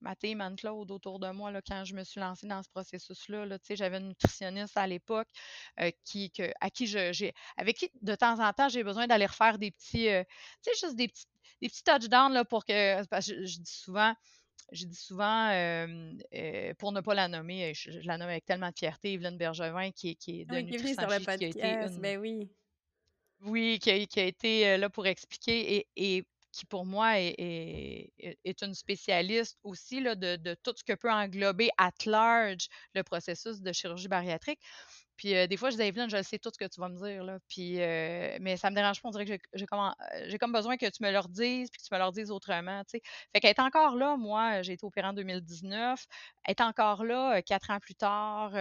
ma 0.00 0.16
team 0.16 0.40
Anne-Claude 0.40 0.90
autour 0.90 1.18
de 1.18 1.30
moi 1.30 1.50
là, 1.50 1.60
quand 1.66 1.84
je 1.84 1.94
me 1.94 2.04
suis 2.04 2.20
lancée 2.20 2.46
dans 2.46 2.62
ce 2.62 2.68
processus-là. 2.70 3.46
Là, 3.46 3.58
j'avais 3.70 3.98
une 3.98 4.08
nutritionniste 4.08 4.76
à 4.76 4.86
l'époque 4.86 5.28
euh, 5.80 5.90
qui, 6.04 6.30
que, 6.30 6.50
à 6.60 6.70
qui 6.70 6.86
j'ai, 6.86 7.32
avec 7.56 7.76
qui 7.76 7.90
de 8.02 8.14
temps 8.14 8.40
en 8.40 8.52
temps 8.52 8.68
j'ai 8.68 8.84
besoin 8.84 9.06
d'aller 9.06 9.26
refaire 9.26 9.58
des 9.58 9.70
petits, 9.70 10.08
euh, 10.08 10.24
tu 10.62 10.72
sais, 10.72 10.86
juste 10.86 10.96
des 10.96 11.08
petits, 11.08 11.26
des 11.60 11.68
petits 11.68 11.82
touchdowns 11.82 12.32
là, 12.32 12.44
pour 12.44 12.64
que, 12.64 13.04
parce 13.06 13.26
que 13.26 13.44
je, 13.44 13.58
dis 13.58 13.72
souvent, 13.72 14.14
je 14.72 14.86
dis 14.86 14.96
souvent, 14.96 15.50
euh, 15.50 16.74
pour 16.78 16.92
ne 16.92 17.00
pas 17.00 17.14
la 17.14 17.28
nommer, 17.28 17.74
je, 17.74 17.90
la 18.04 18.16
nomme 18.18 18.28
avec 18.28 18.44
tellement 18.44 18.70
de 18.70 18.78
fierté, 18.78 19.12
Evelyne 19.12 19.36
Bergevin, 19.36 19.90
qui, 19.90 20.16
qui 20.16 20.40
est 20.40 20.44
de 20.44 20.54
oui, 20.54 20.66
qui, 20.66 20.94
sur 20.94 21.08
le 21.08 21.18
podcast, 21.24 21.38
qui 21.38 21.62
a 21.62 21.84
été 21.84 21.98
ben 21.98 22.18
oui. 22.18 22.50
Oui, 23.42 23.78
qui 23.80 23.90
a, 23.90 24.06
qui 24.06 24.20
a, 24.20 24.24
été 24.24 24.76
là 24.76 24.90
pour 24.90 25.06
expliquer. 25.06 25.76
Et, 25.76 25.88
et 25.96 26.24
qui 26.52 26.66
pour 26.66 26.84
moi 26.84 27.18
est, 27.18 28.12
est, 28.18 28.62
une 28.62 28.74
spécialiste 28.74 29.58
aussi 29.62 30.02
de, 30.02 30.36
de, 30.36 30.54
tout 30.62 30.72
ce 30.76 30.84
que 30.84 30.94
peut 30.94 31.10
englober 31.10 31.70
at 31.78 31.92
large 32.06 32.68
le 32.94 33.02
processus 33.02 33.60
de 33.60 33.72
chirurgie 33.72 34.08
bariatrique. 34.08 34.60
Puis 35.20 35.34
des 35.48 35.56
fois, 35.58 35.68
je 35.68 35.76
dis, 35.76 35.82
Evelyne, 35.82 36.08
je 36.08 36.22
sais 36.22 36.38
tout 36.38 36.48
ce 36.50 36.56
que 36.56 36.64
tu 36.64 36.80
vas 36.80 36.88
me 36.88 36.96
dire, 36.96 37.22
là. 37.22 37.38
Puis, 37.46 37.76
mais 37.76 38.56
ça 38.56 38.70
me 38.70 38.74
dérange 38.74 39.02
pas. 39.02 39.08
On 39.08 39.10
dirait 39.10 39.26
que 39.26 39.46
j'ai 39.52 39.66
comme, 39.66 39.92
besoin 40.50 40.78
que 40.78 40.86
tu 40.86 41.02
me 41.02 41.10
le 41.10 41.20
dises, 41.28 41.68
puis 41.70 41.78
que 41.78 41.86
tu 41.86 41.94
me 41.94 42.02
le 42.02 42.10
dises 42.10 42.30
autrement, 42.30 42.82
tu 42.84 42.92
sais. 42.92 43.02
Fait 43.34 43.40
qu'elle 43.40 43.54
encore 43.58 43.96
là, 43.96 44.16
moi, 44.16 44.62
j'ai 44.62 44.72
été 44.72 44.86
opérée 44.86 45.08
en 45.08 45.12
2019. 45.12 46.06
Elle 46.44 46.52
est 46.52 46.62
encore 46.62 47.04
là, 47.04 47.42
quatre 47.42 47.68
ans 47.70 47.80
plus 47.80 47.96
tard, 47.96 48.52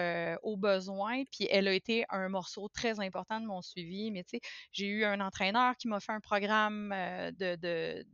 au 0.43 0.57
besoin. 0.57 1.23
Puis 1.31 1.47
elle 1.49 1.69
a 1.69 1.73
été 1.73 2.03
un 2.09 2.27
morceau 2.27 2.67
très 2.67 2.99
important 2.99 3.39
de 3.39 3.45
mon 3.45 3.61
suivi. 3.61 4.11
Mais 4.11 4.25
tu 4.25 4.31
sais, 4.31 4.41
j'ai 4.73 4.87
eu 4.87 5.05
un 5.05 5.21
entraîneur 5.21 5.77
qui 5.77 5.87
m'a 5.87 6.01
fait 6.01 6.11
un 6.11 6.19
programme 6.19 6.89
de, 6.89 7.55
de 7.55 8.05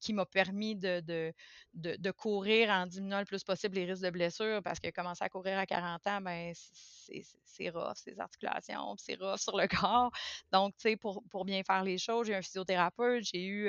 qui 0.00 0.12
m'a 0.12 0.26
permis 0.26 0.74
de, 0.74 1.00
de, 1.00 1.32
de, 1.74 2.10
courir 2.10 2.70
en 2.70 2.86
diminuant 2.86 3.20
le 3.20 3.24
plus 3.26 3.44
possible 3.44 3.76
les 3.76 3.84
risques 3.84 4.02
de 4.02 4.10
blessures 4.10 4.62
parce 4.62 4.80
que 4.80 4.90
commencer 4.90 5.22
à 5.24 5.28
courir 5.28 5.58
à 5.58 5.66
40 5.66 6.06
ans, 6.06 6.20
ben, 6.20 6.52
c'est 6.54 7.70
rough, 7.70 7.96
ces 7.96 8.18
articulations, 8.18 8.96
c'est 8.96 9.14
rough 9.14 9.38
sur 9.38 9.56
le 9.56 9.66
corps. 9.84 10.10
Donc, 10.52 10.74
tu 10.76 10.90
sais, 10.90 10.96
pour, 10.96 11.22
pour, 11.30 11.44
bien 11.44 11.62
faire 11.62 11.84
les 11.84 11.98
choses, 11.98 12.26
j'ai 12.26 12.34
un 12.34 12.42
physiothérapeute, 12.42 13.24
j'ai 13.24 13.44
eu, 13.44 13.68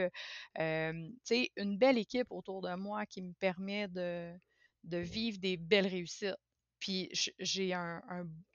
euh, 0.59 0.93
tu 0.93 1.19
sais, 1.23 1.51
une 1.57 1.77
belle 1.77 1.97
équipe 1.97 2.32
autour 2.32 2.61
de 2.61 2.73
moi 2.75 3.05
qui 3.05 3.21
me 3.21 3.34
permet 3.34 3.88
de, 3.88 4.34
de 4.84 4.97
vivre 4.97 5.38
des 5.39 5.57
belles 5.57 5.88
réussites. 5.88 6.36
Puis 6.79 7.11
j'ai 7.38 7.73
un, 7.73 8.01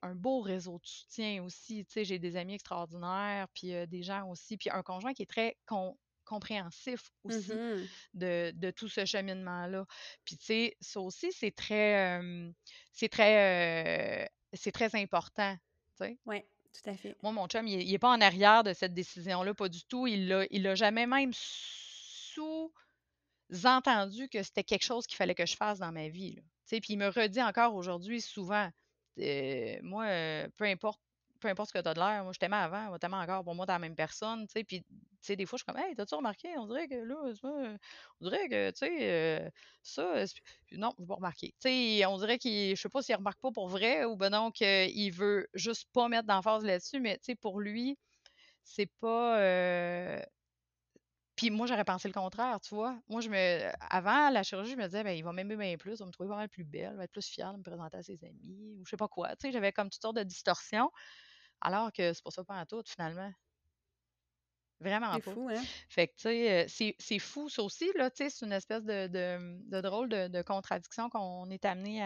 un, 0.03 0.15
beau 0.17 0.41
réseau 0.41 0.81
de 0.81 0.87
soutien 0.87 1.45
aussi. 1.45 1.87
Tu 1.87 1.93
sais, 1.93 2.05
j'ai 2.05 2.19
des 2.19 2.37
amis 2.37 2.55
extraordinaires, 2.55 3.47
puis 3.55 3.73
euh, 3.73 3.87
des 3.87 4.03
gens 4.03 4.29
aussi, 4.29 4.57
puis 4.57 4.69
un 4.69 4.83
conjoint 4.83 5.15
qui 5.15 5.23
est 5.23 5.31
très 5.31 5.57
con, 5.65 5.97
compréhensif 6.27 7.11
aussi 7.25 7.55
mmh 7.55 7.89
de, 8.15 8.53
de, 8.55 8.71
tout 8.71 8.89
ce 8.89 9.07
cheminement-là. 9.07 9.87
Puis, 10.25 10.37
tu 10.37 10.45
sais, 10.45 10.77
ça 10.81 11.01
aussi, 11.01 11.33
c'est 11.33 11.55
très, 11.55 12.21
c'est 12.93 13.09
très, 13.09 14.31
c'est 14.53 14.73
très 14.73 14.95
important, 14.95 15.57
tu 15.97 16.05
sais. 16.05 16.19
Oui, 16.27 16.43
tout 16.73 16.91
à 16.91 16.95
fait. 16.95 17.17
Moi, 17.23 17.33
mon 17.33 17.47
chum, 17.47 17.67
il 17.67 17.91
n'est 17.91 17.99
pas 17.99 18.11
en 18.11 18.21
arrière 18.21 18.63
de 18.65 18.75
cette 18.75 18.93
décision-là, 18.93 19.55
pas 19.55 19.69
du 19.69 19.85
tout. 19.85 20.07
Il 20.07 20.29
l'a 20.29 20.45
il 20.51 20.67
a 20.67 20.75
jamais 20.75 21.07
même 21.07 21.31
sous-entendu 21.33 24.29
que 24.29 24.43
c'était 24.43 24.65
quelque 24.65 24.85
chose 24.85 25.07
qu'il 25.07 25.17
fallait 25.17 25.35
que 25.35 25.47
je 25.47 25.57
fasse 25.57 25.79
dans 25.79 25.93
ma 25.93 26.09
vie, 26.09 26.35
Tu 26.35 26.43
sais, 26.67 26.81
puis 26.81 26.95
il 26.95 26.99
me 26.99 27.09
redit 27.09 27.43
encore 27.43 27.75
aujourd'hui 27.75 28.21
souvent, 28.21 28.69
moi, 29.17 30.07
peu 30.57 30.65
importe 30.65 31.01
peu 31.47 31.51
importe 31.51 31.69
ce 31.71 31.79
que 31.79 31.83
tu 31.83 31.89
as 31.89 31.95
de 31.95 32.01
l'air, 32.01 32.25
moi 32.25 32.33
je 32.33 32.39
t'aimais 32.39 32.57
avant, 32.57 32.89
moi 32.89 32.99
t'aimais 32.99 33.17
encore, 33.17 33.45
pour 33.45 33.55
moi 33.55 33.67
t'es 33.67 33.73
la 33.73 33.79
même 33.79 33.95
personne, 33.97 34.47
tu 34.47 34.53
sais, 34.53 34.65
puis 34.65 34.83
tu 34.83 34.87
sais, 35.21 35.37
des 35.37 35.47
fois 35.47 35.59
je 35.59 35.63
suis 35.65 35.73
comme, 35.73 35.83
hey, 35.83 35.95
t'as-tu 35.95 36.15
remarqué, 36.15 36.57
on 36.59 36.67
dirait 36.67 36.89
que 36.89 36.95
là, 36.95 37.17
on 38.21 38.25
dirait 38.25 38.49
que, 38.49 38.71
tu 38.71 38.79
sais, 38.79 39.45
euh, 39.47 39.51
ça, 39.83 40.25
non, 40.73 40.93
je 40.99 41.03
vais 41.05 41.07
pas 41.09 41.15
remarquer. 41.17 41.55
Tu 41.61 41.69
sais, 41.69 42.07
on 42.07 42.19
dirait 42.19 42.39
qu'il, 42.39 42.77
je 42.77 42.81
sais 42.83 42.89
pas 42.89 43.03
s'il 43.03 43.15
remarque 43.17 43.41
pas 43.41 43.51
pour 43.53 43.69
vrai 43.69 44.05
ou 44.05 44.17
ben 44.17 44.31
donc 44.31 44.61
il 44.61 45.11
veut 45.11 45.49
juste 45.55 45.89
pas 45.93 46.09
mettre 46.09 46.27
d'emphase 46.27 46.65
là-dessus, 46.65 47.01
mais 47.01 47.19
tu 47.19 47.37
pour 47.37 47.61
lui, 47.61 47.99
c'est 48.65 48.91
pas, 49.01 49.41
euh, 49.41 50.21
puis 51.37 51.51
moi, 51.51 51.67
j'aurais 51.67 51.85
pensé 51.85 52.09
le 52.09 52.15
contraire, 52.15 52.61
tu 52.63 52.75
vois. 52.75 52.99
Moi, 53.09 53.21
je 53.21 53.29
me. 53.29 53.71
Avant 53.91 54.31
la 54.31 54.43
chirurgie, 54.43 54.71
je 54.73 54.77
me 54.77 54.85
disais, 54.87 55.05
ben, 55.05 55.11
il 55.11 55.23
va 55.23 55.33
m'aimer 55.35 55.57
bien 55.57 55.77
plus, 55.77 55.93
il 55.93 55.99
va 55.99 56.07
me 56.07 56.11
trouver 56.11 56.31
mal 56.31 56.49
plus 56.49 56.65
belle, 56.65 56.93
il 56.95 56.97
va 56.97 57.05
être 57.05 57.13
plus 57.13 57.29
fier 57.29 57.53
de 57.53 57.59
me 57.59 57.63
présenter 57.63 57.99
à 57.99 58.03
ses 58.03 58.25
amis, 58.25 58.75
ou 58.79 58.85
je 58.87 58.91
sais 58.91 58.97
pas 58.97 59.09
quoi. 59.09 59.37
Tu 59.37 59.49
sais, 59.49 59.53
j'avais 59.53 59.71
comme 59.71 59.91
toutes 59.91 60.01
sortes 60.01 60.17
de 60.17 60.23
distorsions. 60.23 60.91
Alors 61.61 61.93
que 61.93 62.13
c'est 62.13 62.23
pas 62.23 62.31
ça 62.31 62.45
pas 62.45 62.61
en 62.61 62.67
tout, 62.67 62.83
finalement. 62.87 63.33
Vraiment 64.79 65.07
pas. 65.07 65.21
C'est 65.25 65.33
fou, 65.33 65.49
hein? 65.49 65.63
Fait 65.89 66.09
que, 66.09 66.13
tu 66.17 66.69
sais, 66.69 66.95
c'est 66.99 67.19
fou, 67.19 67.49
ça 67.49 67.63
aussi, 67.63 67.91
là, 67.95 68.11
tu 68.11 68.25
sais, 68.25 68.31
c'est 68.31 68.45
une 68.45 68.53
espèce 68.53 68.85
de, 68.85 69.07
de, 69.07 69.81
drôle 69.81 70.09
de, 70.09 70.43
contradiction 70.43 71.09
qu'on 71.09 71.49
est 71.51 71.65
amené 71.65 72.03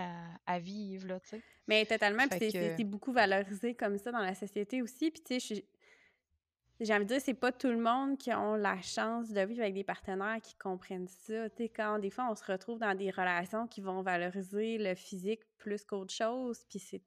à, 0.46 0.58
vivre, 0.60 1.08
là, 1.08 1.20
tu 1.20 1.30
sais. 1.30 1.42
Mais 1.66 1.84
totalement, 1.84 2.28
puis 2.28 2.50
c'est 2.50 2.84
beaucoup 2.84 3.12
valorisé 3.12 3.74
comme 3.74 3.98
ça 3.98 4.12
dans 4.12 4.20
la 4.20 4.34
société 4.34 4.82
aussi, 4.82 5.10
puis 5.10 5.22
tu 5.22 5.40
sais, 5.40 5.64
j'ai 6.80 6.94
envie 6.94 7.04
de 7.04 7.10
dire, 7.10 7.20
c'est 7.20 7.34
pas 7.34 7.52
tout 7.52 7.68
le 7.68 7.78
monde 7.78 8.16
qui 8.16 8.30
a 8.30 8.56
la 8.56 8.80
chance 8.80 9.28
de 9.30 9.40
vivre 9.42 9.60
avec 9.60 9.74
des 9.74 9.84
partenaires 9.84 10.40
qui 10.42 10.54
comprennent 10.54 11.08
ça. 11.08 11.50
Tu 11.50 11.56
sais, 11.64 11.68
quand 11.68 11.98
des 11.98 12.08
fois, 12.08 12.28
on 12.30 12.34
se 12.34 12.44
retrouve 12.44 12.78
dans 12.78 12.96
des 12.96 13.10
relations 13.10 13.66
qui 13.66 13.82
vont 13.82 14.00
valoriser 14.00 14.78
le 14.78 14.94
physique 14.94 15.42
plus 15.58 15.84
qu'autre 15.84 16.14
chose, 16.14 16.64
puis 16.70 16.78
c'est 16.78 17.02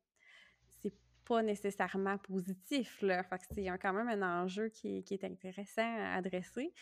pas 1.25 1.41
nécessairement 1.41 2.17
positif. 2.17 3.01
Là. 3.01 3.23
Fait 3.23 3.37
que 3.37 3.43
c'est 3.51 3.65
quand 3.81 3.93
même 3.93 4.09
un 4.09 4.43
enjeu 4.43 4.69
qui, 4.69 5.03
est 5.09 5.23
intéressant 5.23 5.97
à 5.99 6.15
adresser. 6.15 6.73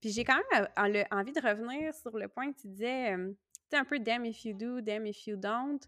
Puis 0.00 0.10
j'ai 0.10 0.24
quand 0.24 0.40
même 0.52 0.66
euh, 0.78 1.04
envie 1.10 1.32
de 1.32 1.40
revenir 1.40 1.94
sur 1.94 2.16
le 2.16 2.28
point 2.28 2.52
que 2.52 2.60
tu 2.60 2.68
disais, 2.68 3.14
tu 3.16 3.36
sais, 3.70 3.76
un 3.76 3.84
peu 3.84 3.98
damn 3.98 4.24
if 4.24 4.44
you 4.44 4.54
do, 4.54 4.80
damn 4.80 5.06
if 5.06 5.26
you 5.26 5.36
don't. 5.36 5.80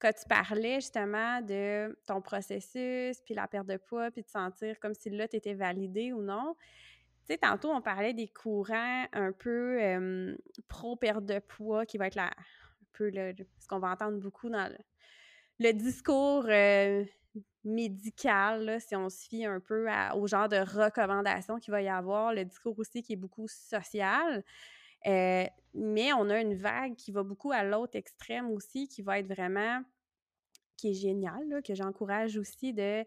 Quand 0.00 0.12
tu 0.12 0.28
parlais 0.28 0.76
justement 0.76 1.40
de 1.40 1.96
ton 2.06 2.20
processus, 2.20 3.20
puis 3.24 3.34
la 3.34 3.46
perte 3.46 3.66
de 3.66 3.76
poids, 3.76 4.10
puis 4.10 4.22
de 4.22 4.28
sentir 4.28 4.78
comme 4.80 4.94
si 4.94 5.08
là, 5.08 5.28
tu 5.28 5.36
étais 5.36 5.54
validé 5.54 6.12
ou 6.12 6.20
non. 6.20 6.56
Tu 7.28 7.38
tantôt, 7.38 7.70
on 7.70 7.80
parlait 7.80 8.12
des 8.12 8.28
courants 8.28 9.06
un 9.12 9.32
peu 9.32 10.36
pro-perte 10.68 11.24
de 11.24 11.38
poids 11.38 11.86
qui 11.86 11.96
va 11.96 12.08
être 12.08 12.16
là 12.16 12.26
un 12.26 12.86
peu 12.92 13.10
ce 13.58 13.66
qu'on 13.66 13.78
va 13.78 13.92
entendre 13.92 14.18
beaucoup 14.18 14.50
dans 14.50 14.70
le, 15.58 15.72
discours 15.72 16.44
euh, 16.48 17.04
médical, 17.64 18.80
si 18.80 18.94
on 18.94 19.08
se 19.08 19.26
fie 19.26 19.44
un 19.44 19.60
peu 19.60 19.86
au 20.14 20.26
genre 20.26 20.48
de 20.48 20.58
recommandations 20.58 21.58
qu'il 21.58 21.72
va 21.72 21.82
y 21.82 21.88
avoir, 21.88 22.32
le 22.32 22.44
discours 22.44 22.78
aussi 22.78 23.02
qui 23.02 23.14
est 23.14 23.16
beaucoup 23.16 23.48
social. 23.48 24.44
Euh, 25.06 25.44
mais 25.74 26.12
on 26.12 26.30
a 26.30 26.40
une 26.40 26.54
vague 26.54 26.94
qui 26.94 27.12
va 27.12 27.22
beaucoup 27.22 27.52
à 27.52 27.62
l'autre 27.62 27.96
extrême 27.96 28.50
aussi, 28.50 28.88
qui 28.88 29.02
va 29.02 29.18
être 29.18 29.26
vraiment, 29.26 29.82
qui 30.76 30.90
est 30.90 30.94
géniale, 30.94 31.62
que 31.62 31.74
j'encourage 31.74 32.36
aussi 32.36 32.72
de 32.72 33.04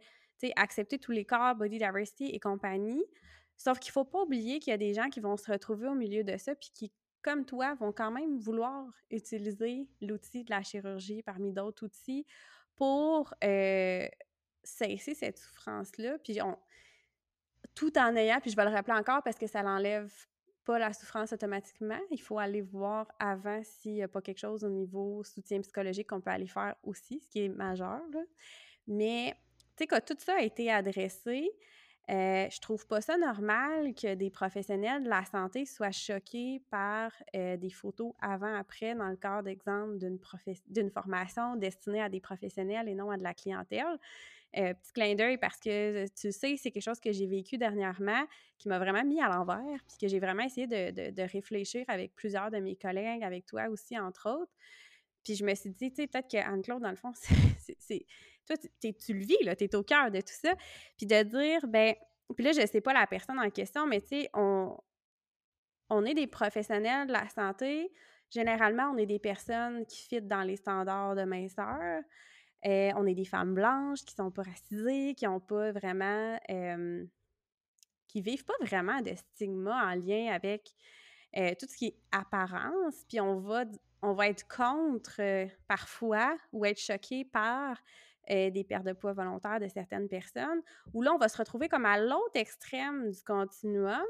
accepter 0.55 0.99
tous 0.99 1.11
les 1.11 1.25
corps, 1.25 1.55
body 1.55 1.79
diversity 1.79 2.25
et 2.25 2.39
compagnie. 2.39 3.03
Sauf 3.55 3.79
qu'il 3.79 3.89
ne 3.89 3.93
faut 3.93 4.05
pas 4.05 4.21
oublier 4.21 4.59
qu'il 4.59 4.69
y 4.71 4.73
a 4.73 4.77
des 4.77 4.93
gens 4.93 5.09
qui 5.09 5.19
vont 5.19 5.35
se 5.35 5.51
retrouver 5.51 5.87
au 5.87 5.95
milieu 5.95 6.23
de 6.23 6.37
ça, 6.37 6.53
puis 6.53 6.69
qui, 6.73 6.91
comme 7.23 7.43
toi, 7.43 7.73
vont 7.75 7.91
quand 7.91 8.11
même 8.11 8.37
vouloir 8.37 8.85
utiliser 9.09 9.87
l'outil 10.01 10.43
de 10.43 10.51
la 10.51 10.61
chirurgie 10.61 11.23
parmi 11.23 11.51
d'autres 11.51 11.85
outils 11.85 12.25
pour 12.77 13.33
euh, 13.43 14.07
cesser 14.63 15.13
cette 15.13 15.37
souffrance-là, 15.37 16.17
puis 16.19 16.41
on, 16.41 16.57
tout 17.75 17.97
en 17.97 18.15
ayant, 18.15 18.39
puis 18.39 18.51
je 18.51 18.55
vais 18.55 18.65
le 18.65 18.71
rappeler 18.71 18.97
encore 18.97 19.21
parce 19.23 19.37
que 19.37 19.47
ça 19.47 19.61
n'enlève 19.63 20.11
pas 20.63 20.79
la 20.79 20.93
souffrance 20.93 21.31
automatiquement. 21.31 21.99
Il 22.11 22.21
faut 22.21 22.39
aller 22.39 22.61
voir 22.61 23.07
avant 23.19 23.61
s'il 23.63 23.93
n'y 23.93 24.03
a 24.03 24.07
pas 24.07 24.21
quelque 24.21 24.39
chose 24.39 24.63
au 24.63 24.69
niveau 24.69 25.23
soutien 25.23 25.61
psychologique 25.61 26.07
qu'on 26.07 26.21
peut 26.21 26.31
aller 26.31 26.47
faire 26.47 26.75
aussi, 26.83 27.19
ce 27.19 27.29
qui 27.29 27.45
est 27.45 27.49
majeur. 27.49 28.01
Mais, 28.85 29.33
tu 29.75 29.83
sais, 29.83 29.87
quand 29.87 30.03
tout 30.03 30.17
ça 30.19 30.35
a 30.35 30.41
été 30.41 30.71
adressé, 30.71 31.49
euh, 32.09 32.47
je 32.49 32.59
trouve 32.61 32.87
pas 32.87 33.01
ça 33.01 33.17
normal 33.17 33.93
que 33.93 34.15
des 34.15 34.29
professionnels 34.29 35.03
de 35.03 35.09
la 35.09 35.25
santé 35.25 35.65
soient 35.65 35.91
choqués 35.91 36.61
par 36.69 37.11
euh, 37.35 37.57
des 37.57 37.69
photos 37.69 38.13
avant-après 38.21 38.95
dans 38.95 39.09
le 39.09 39.17
cadre 39.17 39.43
d'exemple 39.43 39.97
d'une 39.97 40.89
formation 40.89 41.57
destinée 41.57 42.01
à 42.01 42.07
des 42.07 42.21
professionnels 42.21 42.87
et 42.87 42.95
non 42.95 43.11
à 43.11 43.17
de 43.17 43.23
la 43.23 43.33
clientèle. 43.33 43.99
Euh, 44.57 44.73
petit 44.73 44.93
clin 44.93 45.15
d'œil 45.15 45.37
parce 45.37 45.59
que 45.59 46.07
tu 46.15 46.31
sais, 46.31 46.55
c'est 46.55 46.71
quelque 46.71 46.81
chose 46.81 47.01
que 47.01 47.11
j'ai 47.11 47.27
vécu 47.27 47.57
dernièrement 47.57 48.23
qui 48.57 48.69
m'a 48.69 48.79
vraiment 48.79 49.03
mis 49.03 49.21
à 49.21 49.27
l'envers, 49.27 49.83
puis 49.85 49.97
que 49.99 50.07
j'ai 50.07 50.19
vraiment 50.19 50.43
essayé 50.43 50.65
de, 50.65 51.21
réfléchir 51.31 51.83
avec 51.89 52.15
plusieurs 52.15 52.49
de 52.49 52.57
mes 52.57 52.77
collègues, 52.77 53.23
avec 53.23 53.45
toi 53.45 53.67
aussi, 53.67 53.99
entre 53.99 54.29
autres. 54.29 54.53
Puis 55.27 55.35
je 55.35 55.43
me 55.43 55.53
suis 55.55 55.71
dit, 55.71 55.89
tu 55.89 56.03
sais, 56.03 56.07
peut-être 56.07 56.31
que 56.31 56.37
Anne-Claude, 56.37 56.81
dans 56.81 56.89
le 56.89 56.95
fond, 56.95 57.11
c'est. 57.79 58.05
Toi, 58.45 58.55
tu 58.79 59.13
le 59.13 59.25
vis, 59.25 59.43
là, 59.43 59.57
tu 59.57 59.65
es 59.65 59.75
au 59.75 59.83
cœur 59.83 60.09
de 60.09 60.21
tout 60.21 60.33
ça. 60.41 60.53
Puis 60.95 61.05
de 61.05 61.21
dire, 61.23 61.67
ben. 61.67 61.95
Puis 62.33 62.45
là, 62.45 62.53
je 62.53 62.65
sais 62.65 62.79
pas 62.79 62.93
la 62.93 63.05
personne 63.07 63.37
en 63.37 63.49
question, 63.49 63.85
mais 63.87 63.99
tu 63.99 64.07
sais, 64.07 64.29
on, 64.33 64.77
on 65.89 66.05
est 66.05 66.13
des 66.13 66.27
professionnels 66.27 67.07
de 67.07 67.11
la 67.11 67.27
santé. 67.27 67.91
Généralement, 68.29 68.91
on 68.93 68.97
est 68.97 69.05
des 69.05 69.19
personnes 69.19 69.85
qui 69.85 70.01
fit 70.01 70.21
dans 70.21 70.43
les 70.43 70.55
standards 70.55 71.15
de 71.15 71.23
minceur. 71.23 72.01
Euh, 72.65 72.91
on 72.95 73.05
est 73.05 73.15
des 73.15 73.25
femmes 73.25 73.53
blanches 73.53 74.05
qui 74.05 74.15
sont 74.15 74.31
pas 74.31 74.43
racisées, 74.43 75.13
qui 75.13 75.27
ont 75.27 75.41
pas 75.41 75.73
vraiment. 75.73 76.39
Euh, 76.49 77.05
qui 78.07 78.21
vivent 78.21 78.45
pas 78.45 78.53
vraiment 78.61 79.01
de 79.01 79.13
stigma 79.13 79.91
en 79.91 79.95
lien 79.95 80.31
avec 80.33 80.73
euh, 81.35 81.53
tout 81.59 81.67
ce 81.67 81.75
qui 81.75 81.87
est 81.87 81.97
apparence. 82.13 83.03
Puis 83.09 83.19
on 83.19 83.41
va, 83.41 83.65
on 84.01 84.13
va 84.13 84.27
être 84.27 84.47
contre 84.47 85.47
parfois 85.67 86.37
ou 86.51 86.65
être 86.65 86.79
choqué 86.79 87.25
par 87.25 87.77
des 88.29 88.65
pertes 88.67 88.85
de 88.85 88.93
poids 88.93 89.13
volontaires 89.13 89.59
de 89.59 89.67
certaines 89.67 90.09
personnes, 90.09 90.61
où 90.93 91.01
là, 91.01 91.13
on 91.13 91.17
va 91.17 91.29
se 91.29 91.37
retrouver 91.37 91.69
comme 91.69 91.85
à 91.85 91.97
l'autre 91.97 92.35
extrême 92.35 93.09
du 93.09 93.23
continuum, 93.23 94.05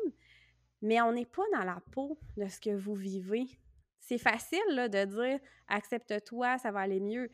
mais 0.82 1.02
on 1.02 1.12
n'est 1.12 1.26
pas 1.26 1.44
dans 1.54 1.64
la 1.64 1.80
peau 1.92 2.20
de 2.36 2.48
ce 2.48 2.60
que 2.60 2.76
vous 2.76 2.96
vivez. 2.96 3.46
C'est 4.00 4.18
facile 4.18 4.60
là, 4.70 4.90
de 4.90 5.06
dire 5.06 5.40
accepte-toi, 5.68 6.58
ça 6.58 6.72
va 6.72 6.82
aller 6.82 7.00
mieux. 7.00 7.30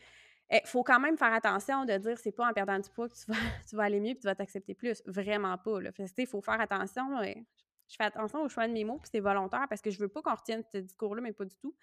Il 0.51 0.57
eh, 0.57 0.67
faut 0.67 0.83
quand 0.83 0.99
même 0.99 1.17
faire 1.17 1.33
attention 1.33 1.85
de 1.85 1.97
dire 1.97 2.17
c'est 2.17 2.31
pas 2.31 2.49
en 2.49 2.53
perdant 2.53 2.77
du 2.77 2.89
poids 2.89 3.07
que 3.07 3.15
tu 3.15 3.77
vas, 3.77 3.83
aller 3.83 3.99
mieux 3.99 4.11
et 4.11 4.17
tu 4.17 4.23
vas 4.23 4.35
t'accepter 4.35 4.73
plus. 4.73 5.01
Vraiment 5.05 5.57
pas. 5.57 5.79
Il 6.17 6.27
faut 6.27 6.41
faire 6.41 6.59
attention. 6.59 7.21
je 7.23 7.95
fais 7.95 8.03
attention 8.03 8.41
au 8.41 8.49
choix 8.49 8.67
de 8.67 8.73
mes 8.73 8.83
mots, 8.83 8.99
puis 8.99 9.09
c'est 9.11 9.19
volontaire 9.19 9.65
parce 9.69 9.81
que 9.81 9.89
je 9.89 9.99
veux 9.99 10.09
pas 10.09 10.21
qu'on 10.21 10.35
retienne 10.35 10.63
ce 10.71 10.79
discours-là, 10.79 11.21
mais 11.21 11.31
pas 11.31 11.45
du 11.45 11.55
tout. 11.55 11.75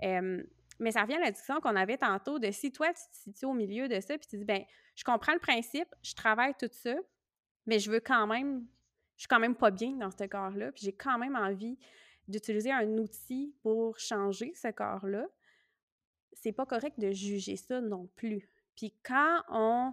Mais 0.00 0.92
ça 0.92 1.02
revient 1.02 1.16
à 1.16 1.20
la 1.20 1.30
discussion 1.30 1.60
qu'on 1.60 1.76
avait 1.76 1.98
tantôt 1.98 2.38
de 2.38 2.50
si 2.50 2.70
toi, 2.70 2.88
tu 2.88 3.02
te 3.10 3.16
situes 3.16 3.46
au 3.46 3.54
milieu 3.54 3.88
de 3.88 4.00
ça, 4.00 4.16
puis 4.16 4.28
tu 4.28 4.36
dis, 4.38 4.44
ben 4.44 4.64
je 4.94 5.04
comprends 5.04 5.32
le 5.32 5.40
principe, 5.40 5.88
je 6.02 6.14
travaille 6.14 6.54
tout 6.58 6.68
ça, 6.70 6.94
mais 7.66 7.78
je 7.78 7.90
veux 7.90 8.00
quand 8.00 8.26
même 8.26 8.66
je 9.18 9.22
suis 9.22 9.28
quand 9.28 9.40
même 9.40 9.56
pas 9.56 9.72
bien 9.72 9.96
dans 9.96 10.12
ce 10.12 10.24
corps-là, 10.24 10.70
puis 10.70 10.84
j'ai 10.84 10.92
quand 10.92 11.18
même 11.18 11.34
envie 11.34 11.76
d'utiliser 12.28 12.70
un 12.70 12.86
outil 12.98 13.52
pour 13.62 13.98
changer 13.98 14.52
ce 14.54 14.68
corps-là. 14.68 15.26
C'est 16.32 16.52
pas 16.52 16.64
correct 16.66 17.00
de 17.00 17.10
juger 17.10 17.56
ça 17.56 17.80
non 17.80 18.08
plus. 18.14 18.48
Puis 18.76 18.94
quand 19.02 19.42
on 19.48 19.92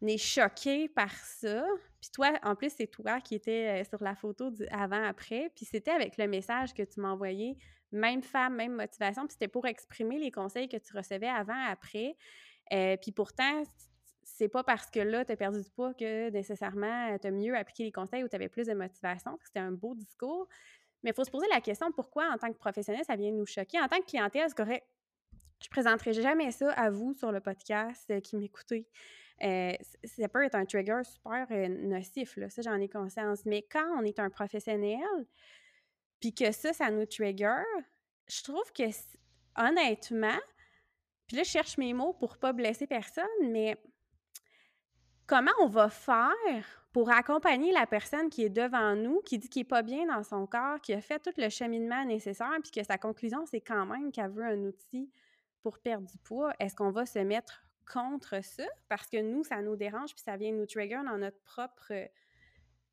est 0.00 0.16
choqué 0.16 0.88
par 0.88 1.12
ça, 1.12 1.62
puis 2.00 2.10
toi, 2.10 2.32
en 2.42 2.54
plus, 2.54 2.72
c'est 2.74 2.86
toi 2.86 3.20
qui 3.20 3.34
étais 3.34 3.82
euh, 3.82 3.84
sur 3.84 4.02
la 4.02 4.14
photo 4.14 4.50
avant-après, 4.70 5.50
puis 5.54 5.66
c'était 5.66 5.90
avec 5.90 6.16
le 6.16 6.26
message 6.26 6.72
que 6.72 6.82
tu 6.82 7.00
m'as 7.00 7.10
envoyé, 7.10 7.58
même 7.94 8.22
femme, 8.22 8.56
même 8.56 8.74
motivation, 8.74 9.22
puis 9.22 9.32
c'était 9.32 9.48
pour 9.48 9.66
exprimer 9.66 10.18
les 10.18 10.30
conseils 10.30 10.68
que 10.68 10.76
tu 10.76 10.96
recevais 10.96 11.28
avant-après. 11.28 12.16
Euh, 12.72 12.96
puis 12.96 13.12
pourtant, 13.12 13.62
c'est 14.24 14.48
pas 14.48 14.64
parce 14.64 14.90
que 14.90 15.00
là, 15.00 15.24
tu 15.24 15.32
as 15.32 15.36
perdu 15.36 15.62
du 15.62 15.70
poids 15.70 15.94
que 15.94 16.30
nécessairement 16.30 17.12
euh, 17.12 17.18
tu 17.18 17.28
as 17.28 17.30
mieux 17.30 17.56
appliqué 17.56 17.84
les 17.84 17.92
conseils 17.92 18.24
ou 18.24 18.28
tu 18.28 18.36
avais 18.36 18.48
plus 18.48 18.66
de 18.66 18.74
motivation. 18.74 19.38
C'était 19.44 19.60
un 19.60 19.72
beau 19.72 19.94
discours. 19.94 20.48
Mais 21.02 21.10
il 21.10 21.14
faut 21.14 21.24
se 21.24 21.30
poser 21.30 21.46
la 21.52 21.60
question 21.60 21.92
pourquoi, 21.92 22.28
en 22.32 22.38
tant 22.38 22.50
que 22.50 22.58
professionnel, 22.58 23.04
ça 23.04 23.14
vient 23.14 23.30
nous 23.30 23.46
choquer? 23.46 23.78
En 23.80 23.88
tant 23.88 24.00
que 24.00 24.06
clientèle, 24.06 24.46
c'est 24.48 24.56
correct. 24.56 24.86
Je 25.62 25.68
présenterai 25.68 26.14
jamais 26.14 26.50
ça 26.50 26.72
à 26.72 26.90
vous 26.90 27.12
sur 27.14 27.30
le 27.30 27.40
podcast 27.40 28.10
euh, 28.10 28.20
qui 28.20 28.36
m'écoutez. 28.36 28.88
Ça 29.40 30.28
peut 30.32 30.44
être 30.44 30.54
un 30.54 30.64
trigger 30.64 31.02
super 31.04 31.46
nocif, 31.68 32.36
là, 32.36 32.48
ça 32.48 32.62
j'en 32.62 32.80
ai 32.80 32.88
conscience. 32.88 33.44
Mais 33.44 33.62
quand 33.62 33.86
on 33.98 34.02
est 34.04 34.18
un 34.18 34.30
professionnel, 34.30 35.26
puis 36.24 36.32
que 36.32 36.52
ça, 36.52 36.72
ça 36.72 36.90
nous 36.90 37.04
trigger, 37.04 37.62
je 38.28 38.42
trouve 38.42 38.72
que 38.72 38.84
honnêtement, 39.58 40.40
puis 41.26 41.36
là, 41.36 41.42
je 41.42 41.50
cherche 41.50 41.76
mes 41.76 41.92
mots 41.92 42.14
pour 42.14 42.38
pas 42.38 42.54
blesser 42.54 42.86
personne, 42.86 43.26
mais 43.42 43.76
comment 45.26 45.50
on 45.60 45.66
va 45.66 45.90
faire 45.90 46.86
pour 46.92 47.10
accompagner 47.10 47.72
la 47.72 47.86
personne 47.86 48.30
qui 48.30 48.42
est 48.42 48.48
devant 48.48 48.96
nous, 48.96 49.20
qui 49.20 49.36
dit 49.36 49.50
qu'il 49.50 49.60
n'est 49.60 49.68
pas 49.68 49.82
bien 49.82 50.06
dans 50.06 50.22
son 50.22 50.46
corps, 50.46 50.80
qui 50.80 50.94
a 50.94 51.02
fait 51.02 51.18
tout 51.18 51.34
le 51.36 51.50
cheminement 51.50 52.06
nécessaire, 52.06 52.56
puis 52.62 52.70
que 52.70 52.82
sa 52.82 52.96
conclusion, 52.96 53.44
c'est 53.44 53.60
quand 53.60 53.84
même 53.84 54.10
qu'elle 54.10 54.30
veut 54.30 54.46
un 54.46 54.64
outil 54.64 55.10
pour 55.60 55.78
perdre 55.78 56.06
du 56.06 56.16
poids? 56.16 56.54
Est-ce 56.58 56.74
qu'on 56.74 56.90
va 56.90 57.04
se 57.04 57.18
mettre 57.18 57.66
contre 57.92 58.42
ça? 58.42 58.64
Parce 58.88 59.08
que 59.08 59.20
nous, 59.20 59.44
ça 59.44 59.60
nous 59.60 59.76
dérange, 59.76 60.14
puis 60.14 60.24
ça 60.24 60.38
vient 60.38 60.52
nous 60.52 60.64
trigger 60.64 61.02
dans 61.04 61.18
notre 61.18 61.42
propre 61.42 61.92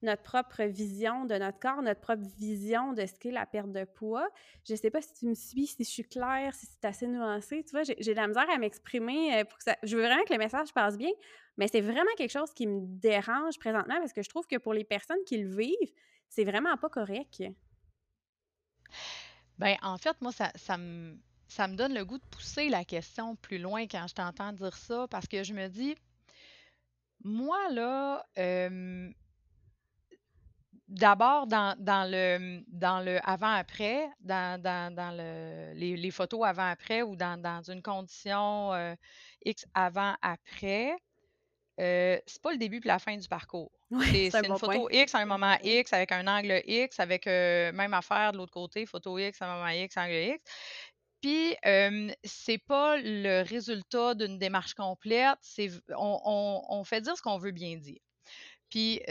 notre 0.02 0.24
propre 0.24 0.64
vision 0.64 1.26
de 1.26 1.36
notre 1.36 1.60
corps, 1.60 1.82
notre 1.82 2.02
propre 2.02 2.24
vision 2.38 2.94
de 2.94 3.06
ce 3.06 3.14
qu'est 3.14 3.32
la 3.32 3.46
perte 3.46 3.72
de 3.72 3.84
poids. 3.84 4.28
Je 4.68 4.74
ne 4.74 4.78
sais 4.78 4.90
pas 4.90 5.02
si 5.02 5.14
tu 5.14 5.26
me 5.28 5.34
suis, 5.34 5.68
si 5.68 5.84
je 5.84 5.90
suis 5.90 6.04
claire, 6.04 6.54
si 6.54 6.66
c'est 6.66 6.86
assez 6.86 7.08
nuancé. 7.08 7.64
Tu 7.64 7.72
vois, 7.72 7.84
j'ai 7.84 7.96
de 7.96 8.20
la 8.20 8.28
misère 8.28 8.50
à 8.50 8.58
m'exprimer 8.58 9.42
euh. 9.42 9.44
Je 9.84 9.96
veux 9.96 10.04
vraiment 10.04 10.24
que 10.24 10.34
le 10.34 10.40
message 10.40 10.74
passe 10.74 10.98
bien, 10.98 11.12
mais 11.58 11.68
c'est 11.68 11.82
vraiment 11.82 12.12
quelque 12.18 12.32
chose 12.32 12.54
qui 12.54 12.68
me 12.68 12.82
dérange 12.84 13.60
présentement 13.60 13.98
parce 14.00 14.14
que 14.14 14.24
je 14.24 14.30
trouve 14.30 14.48
que 14.48 14.58
pour 14.58 14.74
les 14.74 14.84
personnes 14.84 15.24
qui 15.26 15.38
le 15.38 15.56
vivent, 15.56 15.94
c'est 16.30 16.46
vraiment 16.46 16.76
pas 16.78 16.90
correct. 16.90 17.44
Ben, 19.58 19.76
en 19.84 19.98
fait, 19.98 20.20
moi, 20.22 20.32
ça, 20.32 20.52
ça 20.56 20.78
me 20.78 21.18
ça 21.52 21.68
me 21.68 21.76
donne 21.76 21.94
le 21.94 22.06
goût 22.06 22.18
de 22.18 22.24
pousser 22.32 22.70
la 22.70 22.86
question 22.86 23.36
plus 23.36 23.58
loin 23.58 23.82
quand 23.82 24.08
je 24.08 24.14
t'entends 24.16 24.54
dire 24.54 24.78
ça, 24.78 25.06
parce 25.10 25.28
que 25.28 25.44
je 25.44 25.54
me 25.54 25.68
dis, 25.68 25.98
moi, 27.26 27.70
là, 27.72 28.26
euh, 28.38 29.12
d'abord 30.92 31.48
dans, 31.48 31.76
le, 31.80 32.62
dans 32.68 33.00
le 33.00 33.20
avant-après, 33.28 34.10
dans, 34.20 34.62
dans, 34.62 35.18
le, 35.18 35.74
les, 35.74 36.12
photos 36.12 36.46
avant-après 36.46 37.02
ou 37.02 37.16
dans, 37.16 37.62
une 37.70 37.82
condition 37.82 38.74
euh, 38.74 38.94
X 39.46 39.66
avant-après, 39.74 40.94
euh, 41.80 42.20
c'est 42.28 42.42
pas 42.42 42.52
le 42.52 42.58
début 42.58 42.82
et 42.84 42.88
la 42.88 43.00
fin 43.00 43.16
du 43.16 43.28
parcours. 43.28 43.72
c'est 44.12 44.46
une 44.46 44.58
photo 44.58 44.90
X 44.92 45.16
à 45.16 45.20
un 45.20 45.26
moment 45.26 45.58
X 45.64 45.94
avec 45.94 46.12
un 46.12 46.28
angle 46.28 46.62
X, 46.66 47.00
avec 47.00 47.26
euh, 47.26 47.72
même 47.72 47.94
affaire 47.94 48.34
de 48.34 48.38
l'autre 48.38 48.54
côté, 48.54 48.86
photo 48.86 49.18
X 49.18 49.42
à 49.42 49.46
un 49.50 49.56
moment 49.56 49.70
X, 49.70 49.96
angle 49.98 50.14
X. 50.14 50.44
Puis, 51.22 51.56
c'est 52.24 52.58
pas 52.58 52.98
le 52.98 53.44
résultat 53.44 54.16
d'une 54.16 54.40
démarche 54.40 54.74
complète, 54.74 55.38
c'est 55.42 55.70
on, 55.96 56.64
on, 56.68 56.84
fait 56.84 57.00
dire 57.00 57.16
ce 57.16 57.22
qu'on 57.22 57.38
veut 57.38 57.52
bien 57.52 57.78
dire. 57.78 58.00
Puis 58.72 59.02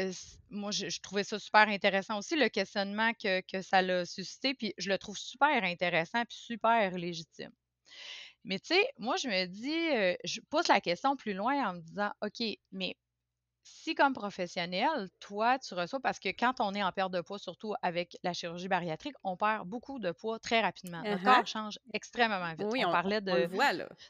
moi, 0.49 0.73
je, 0.73 1.01
trouvais 1.01 1.23
ça 1.23 1.39
super 1.39 1.69
intéressant 1.69 2.19
aussi, 2.19 2.35
le 2.35 2.49
questionnement 2.49 3.12
que, 3.15 3.62
ça 3.62 3.82
l'a 3.82 4.05
suscité. 4.05 4.55
Puis 4.55 4.74
je 4.78 4.89
le 4.89 4.99
trouve 4.99 5.16
super 5.16 5.62
intéressant 5.62 6.24
puis 6.24 6.37
super 6.37 6.97
légitime. 6.97 7.53
Mais 8.43 8.59
tu 8.59 8.74
sais, 8.74 8.89
moi, 8.99 9.16
je 9.16 9.28
me 9.28 9.47
dis, 9.47 10.19
je 10.24 10.41
pose 10.49 10.66
la 10.69 10.81
question 10.81 11.15
plus 11.15 11.35
loin 11.35 11.69
en 11.69 11.74
me 11.74 11.81
disant, 11.81 12.11
OK, 12.23 12.43
mais 12.73 12.97
si 13.62 13.95
comme 13.95 14.15
professionnel, 14.15 15.09
toi, 15.20 15.59
tu 15.59 15.74
reçois, 15.74 16.01
parce 16.01 16.19
que 16.19 16.28
quand 16.31 16.61
on 16.61 16.74
est 16.74 16.82
en 16.82 16.93
perte 16.93 17.12
de 17.12 17.20
poids, 17.20 17.39
surtout 17.39 17.74
avec 17.82 18.16
la 18.23 18.32
chirurgie 18.32 18.69
bariatrique, 18.69 19.15
on 19.23 19.37
perd 19.37 19.66
beaucoup 19.66 19.99
de 19.99 20.12
poids 20.12 20.39
très 20.39 20.61
rapidement. 20.61 21.03
Notre 21.03 21.23
uh-huh. 21.23 21.35
corps 21.35 21.47
change 21.47 21.78
extrêmement 21.93 22.55
vite. 22.55 22.66
Oui, 22.70 22.85
on, 22.85 22.91
parlait 22.91 23.20
de, 23.20 23.49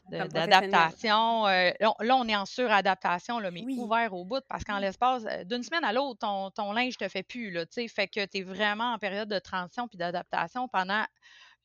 d'adaptation. 0.09 1.47
Euh, 1.47 1.71
là, 1.79 2.15
on 2.15 2.27
est 2.27 2.35
en 2.35 2.45
suradaptation, 2.45 3.39
là, 3.39 3.51
mais 3.51 3.63
ouvert 3.63 4.13
au 4.13 4.25
bout, 4.25 4.43
parce 4.47 4.63
qu'en 4.63 4.79
l'espace 4.79 5.23
euh, 5.25 5.43
d'une 5.43 5.63
semaine 5.63 5.83
à 5.83 5.93
l'autre, 5.93 6.19
ton, 6.19 6.51
ton 6.51 6.71
linge 6.71 6.97
te 6.97 7.07
fait 7.07 7.23
plus. 7.23 7.51
Là, 7.51 7.65
fait 7.71 8.07
que 8.07 8.25
tu 8.25 8.37
es 8.39 8.43
vraiment 8.43 8.93
en 8.93 8.99
période 8.99 9.29
de 9.29 9.39
transition 9.39 9.87
puis 9.87 9.97
d'adaptation 9.97 10.67
pendant 10.67 11.05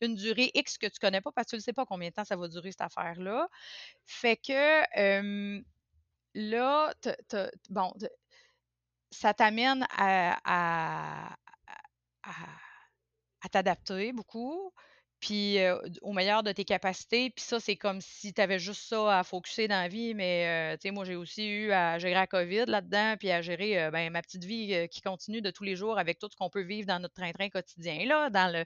une 0.01 0.15
durée 0.15 0.51
X 0.55 0.79
que 0.79 0.87
tu 0.87 0.99
connais 0.99 1.21
pas 1.21 1.33
parce 1.33 1.47
que 1.47 1.51
tu 1.51 1.57
ne 1.57 1.63
sais 1.63 1.73
pas 1.73 1.87
combien 1.87 2.09
de 2.09 2.15
temps 2.15 2.25
ça 2.25 2.37
va 2.37 2.49
durer 2.49 2.71
cette 2.71 2.83
affaire-là. 2.83 3.49
Fait 4.05 4.37
que 4.37 5.63
là, 6.37 6.95
bon, 7.71 7.93
ça 9.11 9.35
t'amène 9.35 9.87
à, 9.97 11.35
t'adapter 13.51 14.13
beaucoup, 14.13 14.73
puis 15.21 15.59
au 16.03 16.13
meilleur 16.13 16.43
de 16.43 16.53
tes 16.53 16.65
capacités. 16.65 17.31
Puis 17.31 17.45
ça, 17.45 17.59
c'est 17.59 17.77
comme 17.77 18.01
si 18.01 18.35
tu 18.35 18.41
avais 18.41 18.59
juste 18.59 18.83
ça 18.89 19.19
à 19.19 19.25
focuser 19.25 19.67
dans 19.69 19.81
la 19.81 19.89
vie. 19.89 20.15
Mais, 20.15 20.77
tu 20.77 20.89
sais, 20.89 20.91
moi, 20.91 21.05
j'ai 21.05 21.17
aussi 21.17 21.47
eu 21.49 21.73
à 21.73 21.99
gérer 21.99 22.15
la 22.15 22.27
COVID 22.27 22.67
là-dedans, 22.67 23.17
puis 23.19 23.31
à 23.31 23.41
gérer 23.41 23.91
ben, 23.91 24.13
ma 24.13 24.21
petite 24.21 24.45
vie 24.45 24.89
qui 24.91 25.01
continue 25.01 25.41
de 25.41 25.51
tous 25.51 25.65
les 25.65 25.77
jours 25.77 25.99
avec 25.99 26.19
tout 26.19 26.29
ce 26.31 26.37
qu'on 26.37 26.51
peut 26.51 26.63
vivre 26.63 26.87
dans 26.87 26.99
notre 26.99 27.15
train-train 27.15 27.49
quotidien, 27.49 28.05
là, 28.05 28.29
dans, 28.31 28.53
le, 28.53 28.65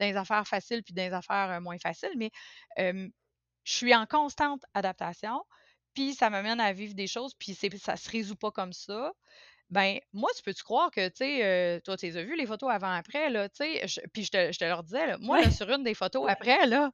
dans 0.00 0.06
les 0.06 0.16
affaires 0.16 0.46
faciles 0.46 0.82
puis 0.82 0.94
dans 0.94 1.02
les 1.02 1.12
affaires 1.12 1.60
moins 1.60 1.78
faciles. 1.78 2.14
Mais 2.16 2.30
je 2.78 3.72
suis 3.72 3.94
en 3.94 4.06
constante 4.06 4.64
adaptation 4.74 5.42
puis 5.94 6.14
ça 6.14 6.30
m'amène 6.30 6.60
à 6.60 6.72
vivre 6.72 6.94
des 6.94 7.06
choses, 7.06 7.34
puis 7.34 7.54
ça 7.54 7.96
se 7.96 8.10
résout 8.10 8.36
pas 8.36 8.50
comme 8.50 8.72
ça. 8.72 9.12
Ben, 9.70 9.98
moi, 10.12 10.28
tu 10.36 10.42
peux-tu 10.42 10.62
croire 10.62 10.90
que, 10.90 11.08
tu 11.08 11.16
sais, 11.16 11.44
euh, 11.44 11.80
toi, 11.80 11.96
tu 11.96 12.06
as 12.06 12.22
vu 12.22 12.36
les 12.36 12.44
photos 12.44 12.70
avant-après, 12.70 13.30
là, 13.30 13.48
tu 13.48 13.64
sais, 13.64 14.02
puis 14.12 14.24
je 14.24 14.30
te, 14.30 14.52
je 14.52 14.58
te 14.58 14.64
leur 14.64 14.82
disais, 14.82 15.06
là, 15.06 15.16
moi, 15.18 15.50
sur 15.50 15.70
une 15.70 15.82
des 15.82 15.94
photos 15.94 16.28
après, 16.28 16.66
là, 16.66 16.90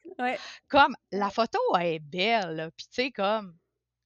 comme, 0.69 0.97
la 1.11 1.29
photo, 1.31 1.59
est 1.81 1.99
belle, 1.99 2.71
puis 2.77 2.87
tu 2.87 3.03
sais, 3.03 3.11
comme, 3.11 3.57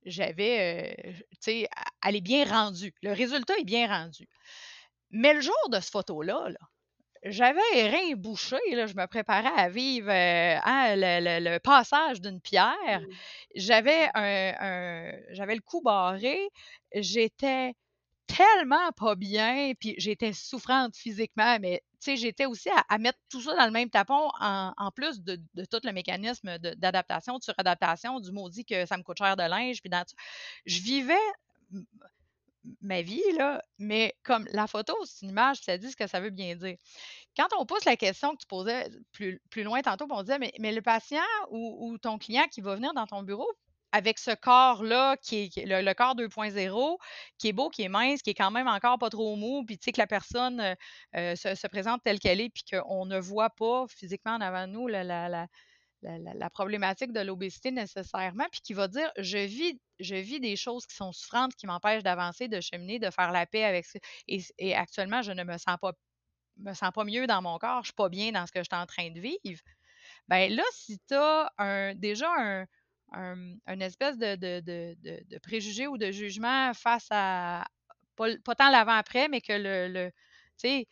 j'avais, 0.06 0.97
euh, 1.06 1.12
tu 1.12 1.36
sais, 1.40 1.69
elle 2.05 2.16
est 2.16 2.23
bien 2.23 2.44
rendue. 2.44 2.94
Le 3.02 3.12
résultat 3.12 3.55
est 3.59 3.64
bien 3.64 3.86
rendu. 3.89 4.27
Mais 5.10 5.35
le 5.35 5.43
jour 5.43 5.69
de 5.70 5.78
ce 5.78 5.90
photo-là, 5.90 6.48
là, 6.48 6.59
j'avais 7.24 7.61
les 7.74 7.89
reins 7.89 8.15
bouchés, 8.16 8.57
là, 8.73 8.86
je 8.86 8.94
me 8.94 9.07
préparais 9.07 9.53
à 9.57 9.69
vivre 9.69 10.11
euh, 10.11 10.59
hein, 10.65 10.94
le, 10.97 11.59
passage 11.59 12.20
d'une 12.20 12.40
pierre. 12.40 13.03
J'avais 13.55 14.09
un, 14.15 15.12
j'avais 15.31 15.55
le 15.55 15.61
cou 15.61 15.81
barré, 15.82 16.39
j'étais 16.94 17.74
tellement 18.27 18.90
pas 18.97 19.15
bien, 19.15 19.73
puis 19.78 19.94
j'étais 19.99 20.32
souffrante 20.32 20.97
physiquement, 20.97 21.59
mais 21.61 21.82
j'étais 22.05 22.47
aussi 22.47 22.69
à, 22.89 22.99
mettre 22.99 23.19
tout 23.28 23.40
ça 23.40 23.55
dans 23.55 23.66
le 23.66 23.70
même 23.70 23.90
tapon, 23.90 24.31
en, 24.40 24.90
plus 24.94 25.23
de, 25.23 25.36
tout 25.70 25.81
le 25.85 25.93
mécanisme 25.93 26.59
d'adaptation, 26.59 27.39
de, 27.39 27.44
suradaptation, 27.44 28.20
du 28.20 28.32
maudit 28.32 28.65
que 28.65 28.86
ça 28.86 28.97
me 28.97 29.03
coûte 29.03 29.19
cher 29.19 29.36
de 29.36 29.43
linge, 29.43 29.81
puis 29.81 29.90
dans 29.90 30.05
Je 30.66 30.81
vivais 30.81 31.15
ma 32.80 33.02
vie, 33.02 33.22
là, 33.36 33.62
mais 33.78 34.14
comme 34.22 34.47
la 34.52 34.66
photo, 34.66 34.97
c'est 35.05 35.24
une 35.26 35.30
image, 35.30 35.60
ça 35.62 35.78
dit 35.78 35.90
ce 35.90 35.97
que 35.97 36.06
ça 36.06 36.20
veut 36.20 36.30
bien 36.30 36.55
dire. 36.56 36.76
Quand 37.36 37.48
on 37.59 37.66
pose 37.66 37.84
la 37.84 37.97
question 37.97 38.32
que 38.32 38.39
tu 38.40 38.47
posais 38.47 38.89
plus, 39.12 39.40
loin 39.62 39.82
tantôt, 39.82 40.06
on 40.10 40.22
disait, 40.22 40.39
mais, 40.39 40.52
mais 40.59 40.72
le 40.72 40.82
patient 40.82 41.20
ou, 41.51 41.97
ton 41.98 42.18
client 42.18 42.44
qui 42.51 42.60
va 42.60 42.74
venir 42.74 42.94
dans 42.94 43.06
ton 43.06 43.22
bureau 43.22 43.48
avec 43.93 44.18
ce 44.18 44.30
corps-là, 44.30 45.16
qui 45.18 45.51
est 45.55 45.66
le, 45.66 45.93
corps 45.93 46.16
2.0, 46.16 46.97
qui 47.39 47.48
est 47.48 47.52
beau, 47.52 47.68
qui 47.68 47.82
est 47.82 47.89
mince, 47.89 48.22
qui 48.22 48.30
est 48.30 48.34
quand 48.34 48.51
même 48.51 48.66
encore 48.66 48.98
pas 48.98 49.10
trop 49.10 49.36
mou, 49.36 49.64
puis 49.66 49.78
tu 49.78 49.84
sais 49.84 49.93
que 49.93 50.01
la 50.01 50.06
personne 50.06 50.60
euh, 50.60 50.74
euh, 51.16 51.36
se, 51.36 51.66
présente 51.66 52.02
telle 52.02 52.18
qu'elle 52.18 52.40
est, 52.40 52.48
puis 52.48 52.64
qu'on 52.70 53.05
ne 53.05 53.18
voit 53.18 53.51
pas 53.51 53.84
physiquement 53.89 54.32
en 54.32 54.40
avant 54.40 54.66
nous 54.66 54.89
la, 54.89 55.47
problématique 56.52 57.12
de 57.12 57.20
l'obésité 57.20 57.70
nécessairement, 57.70 58.47
puis 58.51 58.62
qui 58.62 58.72
va 58.72 58.89
dire 58.89 59.12
je 59.18 59.39
vis, 59.39 59.78
je 60.03 60.15
vis 60.15 60.41
des 60.41 60.57
choses 60.57 60.87
qui 60.87 60.95
sont 60.95 61.12
souffrantes, 61.12 61.55
qui 61.55 61.66
m'empêchent 61.66 62.03
d'avancer, 62.03 62.49
de 62.49 62.61
cheminer, 62.61 62.99
de 62.99 63.11
faire 63.11 63.33
la 63.33 63.47
paix 63.47 63.65
avec. 63.65 63.87
Et, 64.29 64.74
actuellement, 64.74 65.23
je 65.23 65.33
ne 65.33 65.45
me 65.45 65.59
sens 65.59 65.77
pas 65.81 65.93
me 66.59 66.74
sens 66.74 66.91
pas 66.93 67.05
mieux 67.05 67.27
dans 67.27 67.41
mon 67.41 67.59
corps, 67.59 67.77
je 67.77 67.79
ne 67.79 67.85
suis 67.85 67.93
pas 67.95 68.11
bien 68.11 68.33
dans 68.33 68.47
ce 68.47 68.53
que 68.53 68.61
je 68.61 68.69
suis 68.70 68.81
en 68.81 68.85
train 68.85 69.11
de 69.11 69.19
vivre. 69.19 69.62
Bien 70.29 70.49
là, 70.51 70.62
si 70.73 70.99
tu 71.09 71.15
as 71.15 71.51
un, 71.57 71.95
déjà 71.95 72.29
un, 72.39 72.66
un, 73.66 73.81
espèce 73.81 74.19
de, 74.19 75.39
préjugé 75.39 75.87
ou 75.87 75.97
de 75.97 76.11
jugement 76.11 76.74
face 76.74 77.07
à 77.11 77.65
pas, 78.16 78.37
tant 78.55 78.70
l'avant-après, 78.70 79.29
mais 79.29 79.41
que 79.41 79.55
le, 79.55 79.89
le 79.89 80.11
tu 80.59 80.69
sais, 80.69 80.89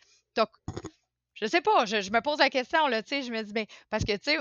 je 1.34 1.46
sais 1.46 1.60
pas, 1.60 1.86
je, 1.86 2.10
me 2.10 2.20
pose 2.20 2.38
la 2.38 2.50
question, 2.50 2.86
là, 2.86 3.02
tu 3.02 3.08
sais, 3.08 3.22
je 3.22 3.32
me 3.32 3.42
dis, 3.42 3.52
bien, 3.52 3.64
parce 3.88 4.04
que, 4.04 4.12
tu 4.12 4.32
sais, 4.32 4.38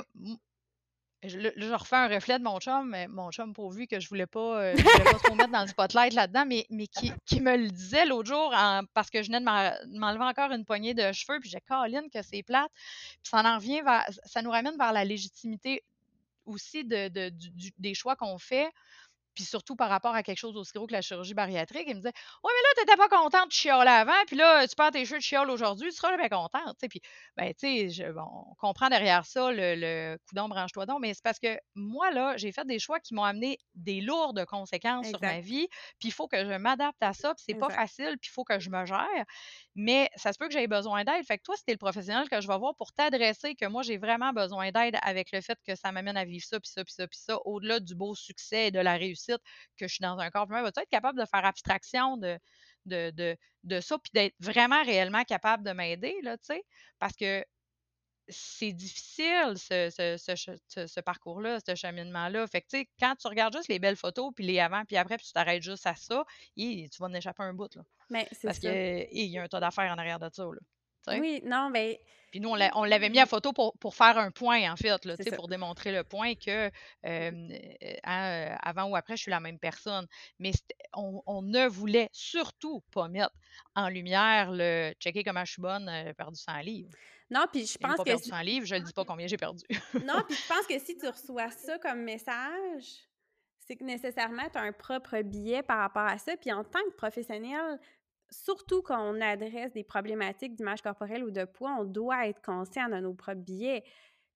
je, 1.24 1.38
je 1.56 1.74
refais 1.74 1.96
un 1.96 2.08
reflet 2.08 2.40
de 2.40 2.44
mon 2.44 2.60
chum, 2.60 2.90
mais 2.90 3.08
mon 3.08 3.32
chum, 3.32 3.54
pourvu 3.54 3.88
que 3.88 4.00
je 4.00 4.08
voulais 4.08 4.26
pas, 4.26 4.62
euh, 4.62 4.74
voulais 4.74 5.04
pas 5.04 5.20
trop 5.20 5.36
mettre 5.36 5.52
dans 5.52 5.62
le 5.62 5.68
spotlight 5.68 6.14
là-dedans, 6.14 6.46
mais, 6.46 6.66
mais 6.70 6.88
qui, 6.88 7.12
qui, 7.26 7.42
me 7.42 7.58
le 7.58 7.70
disait 7.70 8.06
l'autre 8.06 8.30
jour 8.30 8.54
parce 8.94 9.10
que 9.10 9.22
je 9.22 9.28
venais 9.28 9.40
de 9.40 9.98
m'enlever 10.00 10.24
encore 10.24 10.52
une 10.52 10.66
poignée 10.66 10.94
de 10.94 11.12
cheveux, 11.12 11.40
puis 11.40 11.50
j'ai 11.50 11.60
Caroline 11.62 12.10
que 12.14 12.22
c'est 12.22 12.44
plate. 12.44 12.72
Puis 12.74 13.30
ça 13.32 13.42
en 13.42 13.56
revient 13.56 13.82
vers, 13.82 14.06
ça 14.26 14.42
nous 14.42 14.52
ramène 14.52 14.78
vers 14.78 14.94
la 14.94 15.04
légitimité 15.04 15.84
aussi 16.46 16.84
de, 16.86 17.10
de, 17.10 17.32
des 17.78 17.94
choix 17.94 18.16
qu'on 18.16 18.38
fait 18.38 18.70
puis 19.40 19.46
surtout 19.46 19.78
par 19.78 19.88
rapport 19.88 20.14
à 20.16 20.22
quelque 20.22 20.38
chose 20.38 20.58
aussi 20.58 20.74
gros 20.76 20.86
que 20.86 20.92
la 20.92 21.02
chirurgie 21.02 21.34
bariatrique, 21.34 21.86
il 21.88 21.96
me 21.96 22.02
disait 22.02 22.12
Ouais, 22.44 22.52
mais 22.54 22.62
là, 22.62 22.70
tu 22.76 22.82
n'étais 22.82 22.98
pas 22.98 23.08
contente 23.08 23.48
de 23.48 23.54
chialer 23.54 23.90
avant, 23.90 24.26
puis 24.28 24.36
là, 24.36 24.68
tu 24.68 24.76
perds 24.76 24.92
tes 24.92 25.06
cheveux 25.06 25.20
de 25.20 25.24
chiale 25.24 25.50
aujourd'hui, 25.50 25.92
tu 25.92 25.96
seras 25.96 26.10
jamais 26.10 26.28
contente. 26.28 26.76
Puis, 26.90 27.00
ben, 27.38 27.54
tu 27.54 27.90
sais, 27.90 28.06
on 28.18 28.54
comprend 28.56 28.90
derrière 28.90 29.26
ça 29.26 29.50
le, 29.50 29.76
le 29.76 30.18
coup 30.28 30.36
d'ombre, 30.36 30.56
branche-toi 30.56 30.86
donc, 30.86 31.00
mais 31.00 31.14
c'est 31.14 31.24
parce 31.24 31.40
que 31.40 31.58
moi, 31.74 32.12
là, 32.12 32.36
j'ai 32.36 32.52
fait 32.52 32.68
des 32.68 32.80
choix 32.80 33.00
qui 33.00 33.14
m'ont 33.14 33.24
amené 33.24 33.60
des 33.76 34.02
lourdes 34.02 34.44
conséquences 34.44 35.08
sur 35.08 35.22
ma 35.22 35.40
vie, 35.40 35.70
puis 36.00 36.10
il 36.10 36.12
faut 36.12 36.28
que 36.28 36.44
je 36.44 36.58
m'adapte 36.58 37.02
à 37.02 37.14
ça, 37.14 37.34
puis 37.34 37.46
c'est 37.48 37.54
pas 37.58 37.70
facile, 37.70 38.18
puis 38.20 38.30
il 38.30 38.34
faut 38.34 38.44
que 38.44 38.60
je 38.60 38.70
me 38.70 38.86
gère, 38.86 39.26
mais 39.76 40.10
ça 40.18 40.34
se 40.34 40.38
peut 40.38 40.48
que 40.48 40.54
j'aie 40.54 40.68
besoin 40.68 41.06
d'aide. 41.06 41.24
Fait 41.26 41.38
que 41.38 41.44
toi, 41.44 41.56
c'était 41.56 41.72
le 41.72 41.78
professionnel 41.78 42.28
que 42.28 42.42
je 42.42 42.48
vais 42.50 42.58
voir 42.58 42.76
pour 42.76 42.92
t'adresser 42.92 43.56
que 43.56 43.68
moi, 43.68 43.84
j'ai 43.84 43.98
vraiment 43.98 44.34
besoin 44.34 44.72
d'aide 44.72 44.98
avec 45.02 45.32
le 45.32 45.40
fait 45.40 45.58
que 45.66 45.76
ça 45.76 45.94
m'amène 45.94 46.18
à 46.18 46.26
vivre 46.26 46.46
ça, 46.46 46.60
puis 46.60 46.70
ça, 46.70 46.84
puis 46.84 46.94
ça, 46.94 47.08
puis 47.08 47.20
ça, 47.20 47.38
au-delà 47.46 47.80
du 47.80 47.96
beau 47.96 48.16
succès 48.16 48.68
et 48.68 48.72
de 48.72 48.80
la 48.80 48.96
réussite 48.96 49.29
que 49.38 49.88
je 49.88 49.94
suis 49.94 50.02
dans 50.02 50.18
un 50.18 50.30
corps 50.30 50.48
humain, 50.50 50.62
vas-tu 50.62 50.82
être 50.82 50.90
capable 50.90 51.20
de 51.20 51.26
faire 51.26 51.46
abstraction 51.46 52.18
de, 52.18 52.40
de, 52.86 53.38
de, 53.64 53.80
ça, 53.82 53.98
puis 54.00 54.12
d'être 54.14 54.36
vraiment 54.40 54.84
réellement 54.84 55.24
capable 55.24 55.64
de 55.64 55.72
m'aider, 55.72 56.16
là, 56.24 56.38
tu 56.38 56.46
sais? 56.46 56.64
Parce 57.00 57.16
que 57.16 57.44
c'est 58.32 58.74
difficile, 58.74 59.56
ce, 59.56 59.90
ce, 59.90 60.86
ce, 60.88 61.00
parcours-là, 61.00 61.60
ce 61.66 61.74
cheminement-là. 61.74 62.46
Fait 62.48 62.62
que, 62.62 62.68
tu 62.68 62.78
sais, 62.78 62.90
quand 63.00 63.16
tu 63.16 63.28
regardes 63.28 63.56
juste 63.56 63.70
les 63.70 63.80
belles 63.80 63.96
photos, 63.96 64.32
puis 64.36 64.46
les 64.46 64.60
avant, 64.60 64.86
puis 64.86 64.98
après, 64.98 65.18
puis 65.18 65.26
tu 65.26 65.34
t'arrêtes 65.34 65.64
juste 65.64 65.88
à 65.88 65.96
ça, 65.96 66.24
tu 66.56 66.88
vas 67.00 67.08
en 67.08 67.14
échapper 67.14 67.44
un 67.44 67.54
bout, 67.54 67.74
là. 67.76 67.82
Mais 68.12 68.28
Parce 68.44 68.60
qu'il 68.60 69.08
y 69.12 69.38
a 69.38 69.44
un 69.44 69.48
tas 69.48 69.60
d'affaires 69.60 69.92
en 69.92 69.98
arrière 69.98 70.20
de 70.20 70.30
ça, 70.32 70.44
là. 70.44 70.60
Oui, 71.08 71.42
non, 71.46 71.70
mais. 71.70 72.00
Puis 72.32 72.40
nous, 72.40 72.50
on 72.50 72.84
l'avait 72.84 73.10
mis 73.10 73.20
à 73.20 73.26
photo 73.26 73.54
pour, 73.54 73.76
pour, 73.80 73.96
faire 73.96 74.18
un 74.20 74.30
point, 74.30 74.72
en 74.72 74.76
fait, 74.76 75.04
là, 75.04 75.16
pour 75.36 75.48
démontrer 75.48 75.92
le 75.92 76.04
point 76.04 76.36
que 76.36 76.70
euh, 77.06 78.56
avant 78.62 78.84
ou 78.84 78.96
après, 78.96 79.18
je 79.18 79.24
suis 79.24 79.32
la 79.32 79.40
même 79.40 79.58
personne. 79.58 80.06
Mais 80.38 80.52
on, 80.94 81.24
on, 81.26 81.42
ne 81.42 81.68
voulait 81.68 82.10
surtout 82.12 82.84
pas 82.92 83.08
mettre 83.08 83.34
en 83.76 83.90
lumière 83.90 84.52
le 84.52 84.94
checker 85.00 85.24
comment 85.24 85.44
je 85.44 85.54
suis 85.54 85.62
bonne, 85.62 85.92
j'ai 86.06 86.14
perdu 86.14 86.40
100 86.40 86.60
livres. 86.60 86.92
Non, 87.32 87.46
puis 87.52 87.66
je 87.66 87.78
pense 87.78 87.98
pas 87.98 88.04
que. 88.04 88.10
perdu 88.10 88.30
100 88.30 88.40
livres, 88.42 88.66
je 88.66 88.76
ne 88.76 88.82
dis 88.82 88.94
pas 88.94 89.06
combien 89.06 89.28
j'ai 89.28 89.38
perdu. 89.38 89.64
non, 90.06 90.22
puis 90.28 90.36
je 90.36 90.48
pense 90.48 90.68
que 90.68 90.78
si 90.86 90.98
tu 90.98 91.08
reçois 91.08 91.52
ça 91.52 91.78
comme 91.80 92.04
message, 92.04 93.10
c'est 93.60 93.76
que 93.76 93.84
nécessairement, 93.84 94.50
tu 94.52 94.58
as 94.58 94.62
un 94.62 94.72
propre 94.72 95.22
biais 95.22 95.62
par 95.62 95.78
rapport 95.78 96.08
à 96.08 96.18
ça. 96.18 96.36
Puis 96.38 96.52
en 96.52 96.64
tant 96.64 96.80
que 96.90 96.96
professionnel, 96.96 97.80
surtout 98.32 98.82
quand 98.82 99.02
on 99.02 99.20
adresse 99.22 99.74
des 99.74 99.84
problématiques 99.84 100.56
d'image 100.56 100.82
corporelle 100.82 101.24
ou 101.24 101.32
de 101.32 101.46
poids, 101.46 101.76
on 101.80 101.86
doit 101.86 102.28
être 102.28 102.42
conscient 102.42 102.90
de 102.90 102.98
nos 102.98 103.14
propres 103.14 103.42
biais, 103.42 103.84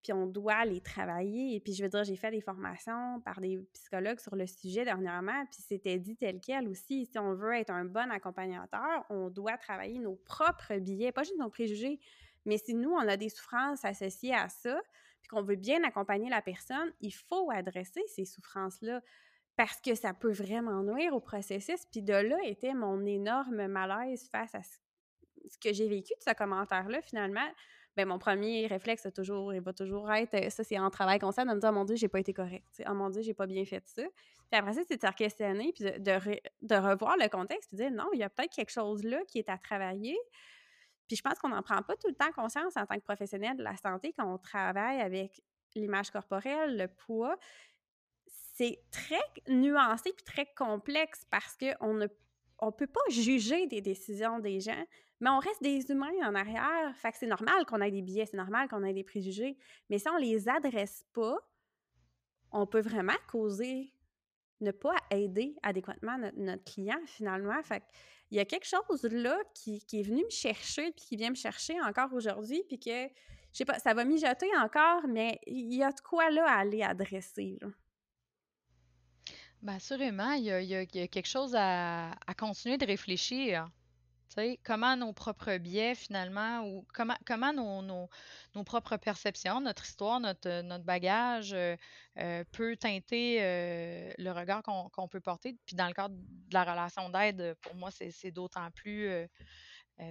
puis 0.02 0.14
on 0.14 0.28
doit 0.28 0.65
les 0.65 0.82
travailler. 0.82 1.56
Et 1.56 1.60
puis, 1.60 1.74
je 1.74 1.82
veux 1.82 1.90
dire, 1.90 2.03
j'ai 2.03 2.18
fait 2.18 2.32
des 2.32 2.41
formations 2.41 3.22
par 3.22 3.40
des 3.40 3.60
psychologues 3.74 4.20
sur 4.20 4.36
le 4.36 4.45
sujet 4.45 4.84
dernièrement, 4.84 5.45
puis 5.45 5.61
c'était 5.65 5.98
dit 5.98 6.15
tel 6.18 6.40
quel 6.41 6.68
aussi. 6.68 7.06
Si 7.06 7.18
on 7.18 7.34
veut 7.34 7.53
être 7.53 7.72
un 7.72 7.86
bon 7.86 8.11
accompagnateur, 8.11 9.06
on 9.10 9.30
doit 9.30 9.57
travailler 9.57 9.99
nos 9.99 10.15
propres 10.15 10.78
biais, 10.78 11.11
pas 11.11 11.24
juste 11.24 11.40
nos 11.40 11.49
préjugés. 11.49 11.99
Mais 12.45 12.57
si 12.57 12.74
nous, 12.74 12.91
on 12.91 13.07
a 13.07 13.15
des 13.15 13.30
souffrances 13.30 13.86
associées 13.86 14.36
à 14.36 14.49
ça, 14.49 14.80
puis 15.22 15.30
qu'on 15.30 15.41
veut 15.41 15.56
bien 15.56 15.82
accompagner 15.86 16.30
la 16.30 16.41
personne, 16.41 16.91
il 16.99 17.14
faut 17.14 17.49
adresser 17.49 18.02
ces 18.07 18.26
souffrances-là 18.26 19.02
parce 19.56 19.80
que 19.82 19.96
ça 19.96 20.14
peut 20.14 20.32
vraiment 20.32 20.82
nuire 20.84 21.14
au 21.14 21.20
processus. 21.20 21.86
Puis 21.92 22.02
de 22.02 22.14
là 22.14 22.38
était 22.44 22.74
mon 22.74 23.06
énorme 23.06 23.68
malaise 23.68 24.28
face 24.32 24.56
à 24.56 24.62
ce 24.64 25.58
que 25.58 25.74
j'ai 25.74 25.88
vécu 25.88 26.14
de 26.18 26.24
ce 26.24 26.34
commentaire-là, 26.36 27.02
finalement. 27.02 27.48
Bien, 27.96 28.06
mon 28.06 28.18
premier 28.18 28.66
réflexe, 28.66 29.08
toujours, 29.14 29.54
il 29.54 29.62
va 29.62 29.72
toujours 29.72 30.12
être, 30.12 30.34
euh, 30.34 30.50
ça 30.50 30.64
c'est 30.64 30.80
en 30.80 30.90
travail 30.90 31.20
constant, 31.20 31.46
de 31.46 31.52
me 31.54 31.60
dire, 31.60 31.70
oh 31.72 31.76
mon 31.76 31.86
Dieu, 31.86 31.96
j'ai 31.96 32.08
pas 32.08 32.20
été 32.20 32.34
correct. 32.34 32.66
Oh 32.90 32.94
mon 32.94 33.10
Dieu, 33.10 33.22
j'ai 33.22 33.36
pas 33.36 33.46
bien 33.46 33.64
fait 33.66 33.86
ça. 33.86 34.02
Puis 34.02 34.60
après 34.60 34.74
ça, 34.74 34.82
c'est 34.88 35.00
de 35.00 35.08
se 35.08 35.14
questionner, 35.14 35.72
puis 35.74 35.84
de, 35.84 36.76
revoir 36.76 37.18
le 37.18 37.30
contexte, 37.30 37.70
puis 37.70 37.78
de 37.78 37.84
dire, 37.84 37.92
non, 37.92 38.10
il 38.14 38.20
y 38.20 38.24
a 38.24 38.30
peut-être 38.30 38.52
quelque 38.52 38.72
chose 38.72 39.04
là 39.04 39.20
qui 39.28 39.38
est 39.38 39.50
à 39.50 39.60
travailler. 39.60 40.18
Puis 41.08 41.18
je 41.18 41.22
pense 41.22 41.38
qu'on 41.38 41.50
n'en 41.50 41.62
prend 41.62 41.84
pas 41.84 41.96
tout 41.98 42.08
le 42.08 42.16
temps 42.16 42.32
conscience 42.32 42.76
en 42.78 42.86
tant 42.88 42.96
que 42.96 43.04
professionnel 43.04 43.58
de 43.58 43.64
la 43.64 43.76
santé 43.78 44.14
quand 44.18 44.32
on 44.32 44.40
travaille 44.40 45.00
avec 45.00 45.44
l'image 45.76 46.10
corporelle, 46.10 46.78
le 46.78 46.88
poids 46.88 47.38
c'est 48.54 48.80
très 48.92 49.22
nuancé 49.48 50.14
puis 50.14 50.24
très 50.24 50.46
complexe 50.56 51.26
parce 51.30 51.58
qu'on 51.58 51.94
ne 51.96 52.08
on 52.60 52.72
peut 52.72 52.88
pas 52.88 53.02
juger 53.10 53.68
des 53.68 53.82
décisions 53.82 54.40
des 54.40 54.60
gens, 54.60 54.86
mais 55.20 55.30
on 55.30 55.40
reste 55.40 55.62
des 55.62 55.92
humains 55.92 56.14
en 56.24 56.36
arrière. 56.36 56.96
Fait 56.96 57.12
que 57.12 57.18
c'est 57.18 57.28
normal 57.28 57.66
qu'on 57.66 57.82
ait 57.82 57.92
des 57.92 58.02
biais, 58.02 58.26
c'est 58.26 58.38
normal 58.38 58.70
qu'on 58.70 58.84
ait 58.84 58.94
des 58.94 59.04
préjugés. 59.04 59.58
Mais 59.90 59.98
si 59.98 60.08
on 60.08 60.18
les 60.18 60.48
adresse 60.48 61.04
pas, 61.14 61.38
on 62.52 62.68
peut 62.68 62.82
vraiment 62.82 63.18
causer, 63.28 63.92
ne 64.62 64.72
pas 64.72 64.96
aider 65.10 65.56
adéquatement 65.64 66.18
notre, 66.36 66.64
client 66.64 67.00
finalement. 67.08 67.62
Fait 67.64 67.84
il 68.32 68.38
y 68.38 68.40
a 68.40 68.46
quelque 68.46 68.68
chose 68.68 69.04
là 69.04 69.38
qui, 69.54 69.84
qui, 69.86 70.00
est 70.00 70.04
venu 70.04 70.24
me 70.24 70.30
chercher, 70.30 70.92
puis 70.92 71.06
qui 71.06 71.18
vient 71.18 71.32
me 71.32 71.36
chercher 71.36 71.80
encore 71.82 72.14
aujourd'hui, 72.14 72.64
puis 72.68 72.80
que, 72.80 73.08
je 73.08 73.58
sais 73.58 73.66
pas, 73.66 73.80
ça 73.80 73.94
va 73.94 74.06
mijoter 74.06 74.50
encore, 74.58 75.08
mais 75.08 75.40
il 75.48 75.74
y 75.74 75.84
a 75.84 75.92
de 75.92 76.02
quoi 76.02 76.30
là 76.30 76.46
à 76.48 76.60
aller 76.60 76.82
adresser. 76.82 77.60
Bien, 79.64 79.76
assurément, 79.76 80.34
il 80.34 80.44
y 80.44 80.52
a, 80.52 80.85
quelque 80.85 81.26
chose 81.26 81.56
à, 81.57 82.11
continuer 82.38 82.77
de 82.77 82.85
réfléchir. 82.85 83.65
comment 84.61 84.98
nos 84.98 85.14
propres 85.14 85.56
biais, 85.56 85.95
finalement, 85.95 86.68
ou 86.68 86.85
comment, 86.94 87.15
comment 87.26 87.53
nos, 87.53 88.10
nos, 88.56 88.64
propres 88.65 88.98
perceptions, 88.98 89.61
notre 89.61 89.85
histoire, 89.85 90.19
notre, 90.19 90.64
notre 90.64 90.84
bagage 90.84 91.53
euh, 91.53 91.77
euh, 92.18 92.44
peut 92.52 92.76
teinter 92.76 93.38
euh, 93.40 94.11
le 94.18 94.31
regard 94.31 94.64
qu'on 94.64 95.07
peut 95.07 95.22
porter. 95.22 95.56
Puis 95.65 95.77
dans 95.77 95.88
le 95.88 95.94
cadre 95.94 96.14
de 96.14 96.53
la 96.53 96.65
relation 96.65 97.07
d'aide, 97.07 97.56
pour 97.61 97.76
moi, 97.76 97.90
c'est 97.90 98.31
d'autant 98.31 98.69
plus 98.72 99.10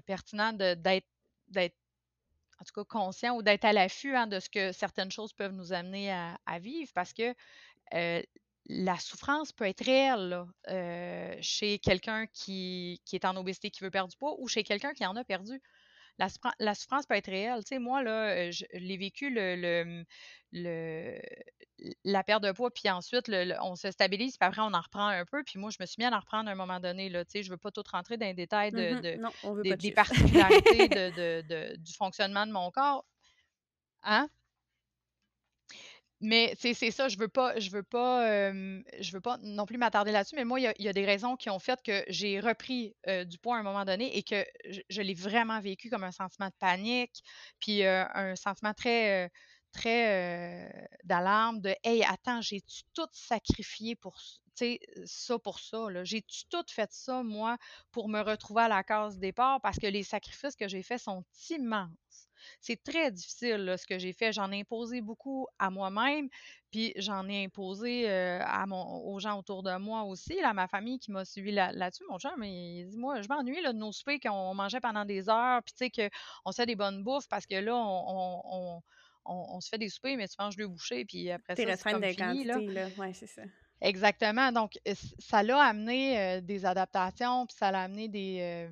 pertinent 0.06 0.54
d'être 0.54 1.06
d'être 1.48 1.76
en 2.58 2.64
tout 2.64 2.72
cas 2.72 2.84
conscient 2.84 3.36
ou 3.36 3.42
d'être 3.42 3.66
à 3.66 3.74
l'affût 3.74 4.16
hein, 4.16 4.26
de 4.26 4.40
ce 4.40 4.48
que 4.48 4.72
certaines 4.72 5.10
choses 5.10 5.34
peuvent 5.34 5.52
nous 5.52 5.74
amener 5.74 6.10
à, 6.10 6.38
à 6.46 6.58
vivre 6.58 6.90
parce 6.94 7.12
que 7.12 7.34
la 8.66 8.96
souffrance 8.98 9.52
peut 9.52 9.66
être 9.66 9.84
réelle 9.84 10.44
euh, 10.68 11.34
chez 11.40 11.78
quelqu'un 11.78 12.26
qui, 12.32 13.00
est 13.12 13.24
en 13.24 13.36
obésité, 13.36 13.70
qui 13.70 13.82
veut 13.82 13.90
perdre 13.90 14.10
du 14.10 14.16
poids, 14.16 14.36
ou 14.38 14.48
chez 14.48 14.62
quelqu'un 14.62 14.92
qui 14.92 15.04
en 15.04 15.16
a 15.16 15.24
perdu. 15.24 15.60
la, 16.18 16.74
souffrance 16.74 17.06
peut 17.06 17.14
être 17.14 17.30
réelle. 17.30 17.64
Tu 17.64 17.74
sais, 17.74 17.78
moi, 17.78 18.02
là, 18.02 18.50
je, 18.50 18.64
l'ai 18.72 18.96
vécu 18.96 19.30
le, 19.30 20.04
le, 20.52 21.20
la 22.04 22.22
perte 22.22 22.44
de 22.44 22.52
poids, 22.52 22.70
puis 22.70 22.88
ensuite, 22.88 23.30
on 23.62 23.74
se 23.74 23.90
stabilise, 23.90 24.36
puis 24.36 24.46
après, 24.46 24.62
on 24.62 24.74
en 24.74 24.80
reprend 24.80 25.08
un 25.08 25.24
peu. 25.24 25.42
Puis 25.44 25.58
moi, 25.58 25.70
je 25.70 25.78
me 25.80 25.86
suis 25.86 25.96
mis 25.98 26.04
à 26.04 26.16
en 26.16 26.20
reprendre 26.20 26.48
à 26.48 26.52
un 26.52 26.56
moment 26.56 26.78
donné. 26.78 27.08
Là, 27.08 27.24
je 27.34 27.38
ne 27.40 27.48
veux 27.48 27.56
pas 27.56 27.72
tout 27.72 27.82
rentrer 27.90 28.16
dans 28.16 28.26
les 28.26 28.34
détails 28.34 28.70
de, 28.70 28.78
mm-hmm. 28.78 29.76
des, 29.76 29.92
particularités 29.92 30.88
de, 30.88 31.76
du 31.76 31.92
fonctionnement 31.94 32.46
de 32.46 32.52
mon 32.52 32.70
corps. 32.70 33.04
Hein? 34.04 34.28
Mais 36.22 36.54
c'est 36.58 36.74
ça, 36.90 37.08
je 37.08 37.18
veux 37.18 37.28
pas, 37.28 37.58
je 37.58 37.70
veux 37.70 37.82
pas, 37.82 38.52
je 38.52 39.12
veux 39.12 39.20
pas 39.20 39.38
non 39.42 39.66
plus 39.66 39.76
m'attarder 39.76 40.12
là-dessus, 40.12 40.36
mais 40.36 40.44
moi, 40.44 40.60
il 40.60 40.72
y, 40.78 40.88
a, 40.88 40.92
des 40.92 41.04
raisons 41.04 41.36
qui 41.36 41.50
ont 41.50 41.58
fait 41.58 41.82
que 41.82 42.04
j'ai 42.08 42.38
repris 42.38 42.94
du 43.26 43.38
poids 43.38 43.56
à 43.56 43.60
un 43.60 43.64
moment 43.64 43.84
donné 43.84 44.16
et 44.16 44.22
que 44.22 44.44
je, 44.88 45.02
l'ai 45.02 45.14
vraiment 45.14 45.60
vécu 45.60 45.90
comme 45.90 46.04
un 46.04 46.12
sentiment 46.12 46.46
de 46.46 46.54
panique, 46.60 47.22
puis 47.58 47.84
un 47.84 48.36
sentiment 48.36 48.72
très, 48.72 49.30
très 49.72 50.88
d'alarme, 51.04 51.60
de 51.60 51.74
Hey, 51.82 52.04
attends, 52.04 52.40
j'ai-tu 52.40 52.82
tout 52.94 53.08
sacrifié 53.12 53.96
pour 53.96 54.16
ça 55.04 55.38
pour 55.38 55.58
ça? 55.58 56.04
J'ai-tu 56.04 56.44
tout 56.50 56.64
fait 56.68 56.92
ça, 56.92 57.22
moi, 57.22 57.56
pour 57.90 58.08
me 58.08 58.20
retrouver 58.20 58.62
à 58.62 58.68
la 58.68 58.82
case 58.84 59.18
départ? 59.18 59.60
Parce 59.60 59.78
que 59.78 59.86
les 59.86 60.02
sacrifices 60.02 60.56
que 60.56 60.68
j'ai 60.68 60.82
faits 60.82 61.00
sont 61.00 61.24
immenses. 61.50 62.28
C'est 62.60 62.82
très 62.82 63.10
difficile 63.10 63.76
ce 63.78 63.86
que 63.86 63.98
j'ai 63.98 64.12
fait. 64.12 64.32
J'en 64.32 64.50
ai 64.50 64.60
imposé 64.60 65.00
beaucoup 65.00 65.46
à 65.58 65.70
moi-même, 65.70 66.28
puis 66.70 66.92
j'en 66.96 67.28
ai 67.28 67.44
imposé 67.44 68.08
à 68.08 68.66
mon, 68.66 68.82
aux 69.04 69.18
gens 69.20 69.38
autour 69.38 69.62
de 69.62 69.76
moi 69.76 70.02
aussi, 70.02 70.40
à 70.40 70.52
ma 70.52 70.66
famille 70.66 70.98
qui 70.98 71.12
m'a 71.12 71.24
suivi 71.24 71.52
là-dessus. 71.52 72.04
mon 72.08 72.18
chum, 72.18 72.42
il 72.42 72.88
dit 72.88 72.98
Moi, 72.98 73.22
je 73.22 73.28
m'ennuie 73.28 73.62
de 73.62 73.72
nos 73.72 73.92
soupers 73.92 74.18
qu'on 74.20 74.54
mangeait 74.54 74.80
pendant 74.80 75.04
des 75.04 75.28
heures, 75.28 75.62
puis 75.62 75.74
tu 75.74 75.86
sais, 75.86 76.10
qu'on 76.10 76.52
fait 76.52 76.66
des 76.66 76.76
bonnes 76.76 77.04
bouffes 77.04 77.28
parce 77.28 77.46
que 77.46 77.54
là, 77.54 77.76
on, 77.76 78.82
se 79.60 79.68
fait 79.68 79.78
des 79.78 79.88
soupers, 79.88 80.16
mais 80.16 80.28
tu 80.28 80.36
manges 80.38 80.56
deux 80.56 80.66
bouchées, 80.66 81.04
puis 81.04 81.30
après 81.30 81.56
ça, 81.56 81.76
c'est 81.76 81.92
comme 81.92 82.04
fini. 82.04 82.44
Là. 82.44 82.58
là. 82.58 82.88
Ouais, 82.98 83.12
c'est 83.12 83.26
ça. 83.26 83.42
Exactement. 83.80 84.52
Donc, 84.52 84.78
ça 85.18 85.42
l'a 85.42 85.60
amené 85.60 86.40
des 86.42 86.64
adaptations, 86.64 87.46
puis 87.46 87.56
ça 87.58 87.70
l'a 87.70 87.82
amené 87.82 88.08
des, 88.08 88.68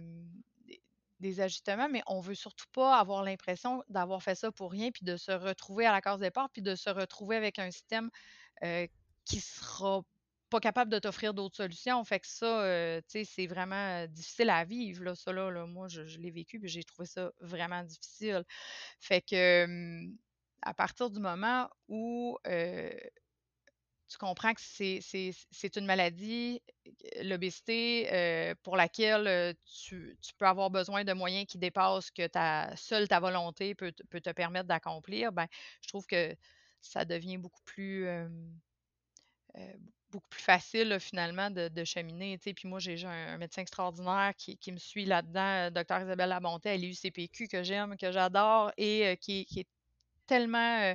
des, 1.18 1.40
ajustements, 1.40 1.88
mais 1.88 2.02
on 2.06 2.20
veut 2.20 2.36
surtout 2.36 2.66
pas 2.72 2.98
avoir 2.98 3.24
l'impression 3.24 3.82
d'avoir 3.88 4.22
fait 4.22 4.36
ça 4.36 4.52
pour 4.52 4.70
rien, 4.70 4.90
puis 4.90 5.04
de 5.04 5.16
se 5.16 5.32
retrouver 5.32 5.86
à 5.86 5.92
la 5.92 6.00
case 6.00 6.20
départ, 6.20 6.48
puis 6.50 6.62
de 6.62 6.76
se 6.76 6.90
retrouver 6.90 7.36
avec 7.36 7.58
un 7.58 7.70
système 7.70 8.10
qui 9.24 9.40
sera 9.40 10.02
pas 10.48 10.60
capable 10.60 10.90
de 10.90 10.98
t'offrir 10.98 11.32
d'autres 11.32 11.56
solutions. 11.56 12.04
Fait 12.04 12.20
que 12.20 12.26
ça, 12.26 13.00
tu 13.08 13.10
sais, 13.10 13.24
c'est 13.24 13.46
vraiment 13.46 14.06
difficile 14.08 14.50
à 14.50 14.64
vivre, 14.64 15.04
là, 15.04 15.14
ça, 15.14 15.32
là. 15.32 15.66
Moi, 15.66 15.88
je, 15.88 16.04
je 16.04 16.18
l'ai 16.18 16.30
vécu, 16.30 16.60
puis 16.60 16.68
j'ai 16.68 16.84
trouvé 16.84 17.06
ça 17.06 17.32
vraiment 17.40 17.82
difficile. 17.84 18.44
Fait 19.00 19.22
que 19.22 19.66
à 20.62 20.74
partir 20.74 21.10
du 21.10 21.20
moment 21.20 21.68
où 21.88 22.38
tu 24.10 24.18
comprends 24.18 24.52
que 24.52 24.60
c'est 24.60 25.76
une 25.76 25.86
maladie, 25.86 26.60
l'obésité, 27.22 28.54
pour 28.62 28.76
laquelle 28.76 29.54
tu, 29.86 30.16
peux 30.36 30.46
avoir 30.46 30.68
besoin 30.68 31.04
de 31.04 31.12
moyens 31.12 31.46
qui 31.46 31.58
dépassent 31.58 32.10
que 32.10 32.26
ta, 32.26 32.74
seule 32.76 33.06
ta 33.06 33.20
volonté 33.20 33.74
peut, 33.74 33.92
te 33.92 34.30
permettre 34.30 34.66
d'accomplir, 34.66 35.32
ben, 35.32 35.46
je 35.82 35.88
trouve 35.88 36.06
que 36.06 36.34
ça 36.80 37.04
devient 37.04 37.36
beaucoup 37.36 37.62
plus, 37.64 38.08
beaucoup 40.10 40.28
plus 40.28 40.42
facile 40.42 40.98
finalement 40.98 41.50
de, 41.50 41.84
cheminer. 41.84 42.36
Puis 42.38 42.66
moi, 42.66 42.80
j'ai 42.80 43.04
un, 43.04 43.34
un, 43.34 43.38
médecin 43.38 43.62
extraordinaire 43.62 44.32
qui, 44.36 44.72
me 44.72 44.78
suit 44.78 45.04
là-dedans, 45.04 45.70
Dr 45.70 46.02
Isabelle 46.02 46.30
Labonté, 46.30 46.70
elle 46.70 46.84
est 46.84 46.88
UCPQ, 46.88 47.46
que 47.46 47.62
j'aime, 47.62 47.96
que 47.96 48.10
j'adore 48.10 48.72
et 48.76 49.16
qui, 49.20 49.44
qui, 49.46 49.60
est 49.60 49.68
tellement 50.30 50.94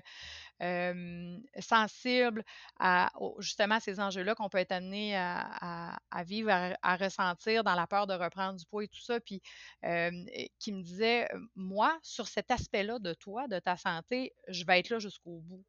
sensible 1.60 2.46
à 2.80 3.12
justement 3.40 3.82
ces 3.82 4.00
enjeux-là 4.00 4.36
qu'on 4.36 4.48
peut 4.48 4.58
être 4.58 4.72
amené 4.72 5.18
à, 5.18 5.98
vivre, 6.26 6.50
à, 6.50 6.96
ressentir 6.96 7.66
dans 7.66 7.76
la 7.76 7.88
peur 7.88 8.08
de 8.08 8.14
reprendre 8.14 8.58
du 8.58 8.66
poids 8.66 8.86
et 8.86 8.88
tout 8.88 9.02
ça, 9.02 9.20
puis 9.20 9.42
qui 10.60 10.72
me 10.72 10.82
disait, 10.82 11.28
moi, 11.56 11.98
sur 12.02 12.28
cet 12.28 12.52
aspect-là 12.52 13.00
de 13.00 13.14
toi, 13.14 13.48
de 13.48 13.60
ta 13.60 13.76
santé, 13.76 14.34
je 14.48 14.64
vais 14.66 14.80
être 14.80 14.90
là 14.90 15.00
jusqu'au 15.00 15.40
bout 15.42 15.66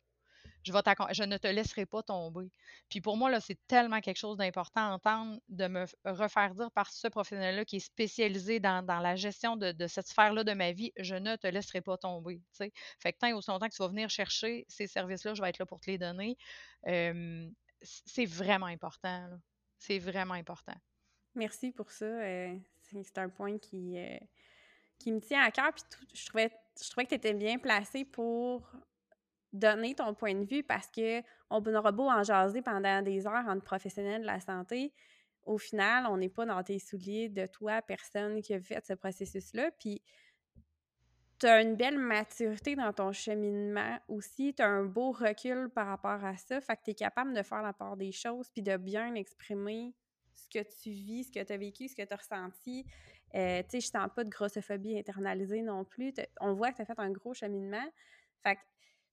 je, 0.66 1.22
ne 1.24 1.36
te 1.36 1.46
laisserai 1.46 1.86
pas 1.86 2.02
tomber. 2.02 2.50
Puis 2.88 3.00
pour 3.00 3.16
moi, 3.16 3.30
là, 3.30 3.40
c'est 3.40 3.58
tellement 3.66 4.00
quelque 4.00 4.18
chose 4.18 4.36
d'important 4.36 4.90
à 4.90 4.94
entendre, 4.94 5.40
de 5.48 5.68
me 5.68 5.86
refaire 6.04 6.54
dire 6.54 6.70
par 6.72 6.90
ce 6.90 7.08
professionnel-là 7.08 7.64
qui 7.64 7.76
est 7.76 7.80
spécialisé 7.80 8.60
dans, 8.60 8.84
la 8.86 9.16
gestion 9.16 9.56
de, 9.56 9.86
cette 9.86 10.08
sphère-là 10.08 10.44
de 10.44 10.52
ma 10.52 10.72
vie, 10.72 10.92
je 10.98 11.14
ne 11.14 11.36
te 11.36 11.46
laisserai 11.46 11.80
pas 11.80 11.96
tomber. 11.96 12.40
Fait 12.52 13.12
que 13.12 13.18
tant 13.18 13.28
et 13.28 13.32
aussi 13.32 13.50
que 13.50 13.74
tu 13.74 13.82
vas 13.82 13.88
venir 13.88 14.10
chercher 14.10 14.64
ces 14.68 14.86
services-là, 14.86 15.34
je 15.34 15.42
vais 15.42 15.48
être 15.48 15.58
là 15.58 15.66
pour 15.66 15.80
te 15.80 15.90
les 15.90 15.98
donner. 15.98 16.36
c'est 16.84 18.26
vraiment 18.26 18.66
important. 18.66 19.28
C'est 19.78 19.98
vraiment 19.98 20.34
important. 20.34 20.74
Merci 21.34 21.70
pour 21.70 21.90
ça. 21.90 22.06
Euh, 22.06 22.56
c'est 22.80 23.18
un 23.18 23.28
point 23.28 23.58
qui, 23.58 23.98
euh, 23.98 24.18
qui 24.98 25.12
me 25.12 25.20
tient 25.20 25.42
à 25.42 25.50
cœur. 25.50 25.72
Puis 25.72 25.84
je, 26.14 26.26
trouvais, 26.26 26.50
je 26.82 26.88
trouvais 26.90 27.04
que 27.04 27.10
tu 27.10 27.16
étais 27.16 27.34
bien 27.34 27.58
placé 27.58 28.04
pour 28.04 28.70
donner 29.56 29.94
ton 29.94 30.14
point 30.14 30.34
de 30.34 30.44
vue 30.44 30.62
parce 30.62 30.88
que 30.88 31.22
on 31.50 31.64
aura 31.74 31.92
beau 31.92 32.08
en 32.08 32.22
jaser 32.22 32.62
pendant 32.62 33.02
des 33.02 33.26
heures 33.26 33.46
entre 33.48 33.64
professionnels 33.64 34.22
de 34.22 34.26
la 34.26 34.40
santé. 34.40 34.92
Au 35.44 35.58
final, 35.58 36.06
on 36.06 36.16
n'est 36.16 36.28
pas 36.28 36.44
dans 36.44 36.62
tes 36.62 36.78
souliers 36.78 37.28
de 37.28 37.46
toi, 37.46 37.80
personne 37.82 38.42
qui 38.42 38.54
a 38.54 38.60
fait 38.60 38.84
ce 38.84 38.94
processus-là. 38.94 39.70
Puis, 39.78 40.02
tu 41.38 41.46
as 41.46 41.60
une 41.60 41.76
belle 41.76 41.98
maturité 41.98 42.74
dans 42.74 42.92
ton 42.92 43.12
cheminement 43.12 43.98
aussi. 44.08 44.54
Tu 44.54 44.62
as 44.62 44.68
un 44.68 44.84
beau 44.84 45.12
recul 45.12 45.68
par 45.68 45.86
rapport 45.86 46.24
à 46.24 46.36
ça. 46.36 46.60
Fait 46.60 46.76
que 46.76 46.82
tu 46.84 46.90
es 46.90 46.94
capable 46.94 47.34
de 47.34 47.42
faire 47.42 47.62
la 47.62 47.72
part 47.72 47.96
des 47.96 48.10
choses 48.10 48.48
puis 48.50 48.62
de 48.62 48.76
bien 48.76 49.14
exprimer 49.14 49.94
ce 50.34 50.48
que 50.48 50.64
tu 50.82 50.90
vis, 50.90 51.24
ce 51.24 51.32
que 51.32 51.44
tu 51.44 51.52
as 51.52 51.56
vécu, 51.56 51.88
ce 51.88 51.94
que 51.94 52.02
tu 52.02 52.12
as 52.12 52.16
ressenti. 52.16 52.86
Euh, 53.34 53.62
tu 53.62 53.68
sais, 53.70 53.80
je 53.80 53.86
sens 53.86 54.08
pas 54.14 54.24
de 54.24 54.30
grossophobie 54.30 54.98
internalisée 54.98 55.62
non 55.62 55.84
plus. 55.84 56.12
On 56.40 56.54
voit 56.54 56.70
que 56.70 56.76
tu 56.76 56.82
as 56.82 56.86
fait 56.86 56.98
un 56.98 57.10
gros 57.10 57.34
cheminement. 57.34 57.86
Fait 58.42 58.56
que 58.56 58.60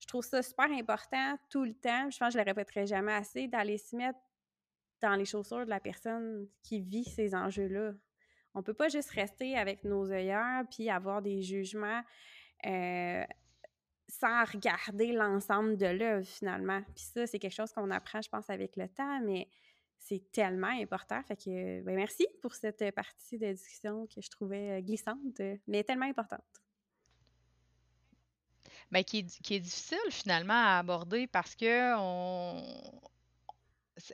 je 0.04 0.08
trouve 0.08 0.24
ça 0.24 0.42
super 0.42 0.70
important 0.70 1.38
tout 1.48 1.64
le 1.64 1.72
temps. 1.72 2.10
Je 2.10 2.18
pense 2.18 2.28
que 2.28 2.34
je 2.34 2.38
le 2.38 2.44
répéterai 2.44 2.86
jamais 2.86 3.14
assez, 3.14 3.48
d'aller 3.48 3.78
se 3.78 3.96
mettre 3.96 4.18
dans 5.00 5.14
les 5.14 5.24
chaussures 5.24 5.64
de 5.64 5.70
la 5.70 5.80
personne 5.80 6.46
qui 6.62 6.82
vit 6.82 7.04
ces 7.04 7.34
enjeux-là. 7.34 7.92
On 8.52 8.62
peut 8.62 8.74
pas 8.74 8.88
juste 8.88 9.10
rester 9.10 9.56
avec 9.56 9.82
nos 9.82 10.10
œillères 10.12 10.64
puis 10.70 10.90
avoir 10.90 11.22
des 11.22 11.40
jugements 11.40 12.02
euh, 12.66 13.24
sans 14.08 14.44
regarder 14.44 15.12
l'ensemble 15.12 15.78
de 15.78 15.86
l'œuvre 15.86 16.26
finalement. 16.26 16.82
Puis 16.94 17.06
ça, 17.14 17.26
c'est 17.26 17.38
quelque 17.38 17.54
chose 17.54 17.72
qu'on 17.72 17.90
apprend, 17.90 18.20
je 18.20 18.28
pense, 18.28 18.50
avec 18.50 18.76
le 18.76 18.88
temps, 18.88 19.20
mais 19.22 19.48
c'est 19.98 20.30
tellement 20.32 20.66
important. 20.66 21.22
Fait 21.22 21.36
que 21.36 21.80
ben, 21.80 21.96
merci 21.96 22.26
pour 22.42 22.54
cette 22.54 22.94
partie 22.94 23.38
de 23.38 23.52
discussion 23.52 24.06
que 24.06 24.20
je 24.20 24.28
trouvais 24.28 24.82
glissante, 24.82 25.40
mais 25.66 25.82
tellement 25.82 26.06
importante. 26.06 26.63
Ben, 28.90 29.04
qui, 29.04 29.18
est, 29.18 29.40
qui 29.42 29.54
est 29.54 29.60
difficile 29.60 29.98
finalement 30.10 30.54
à 30.54 30.78
aborder 30.78 31.26
parce 31.26 31.54
que 31.56 31.94
on, 31.98 32.62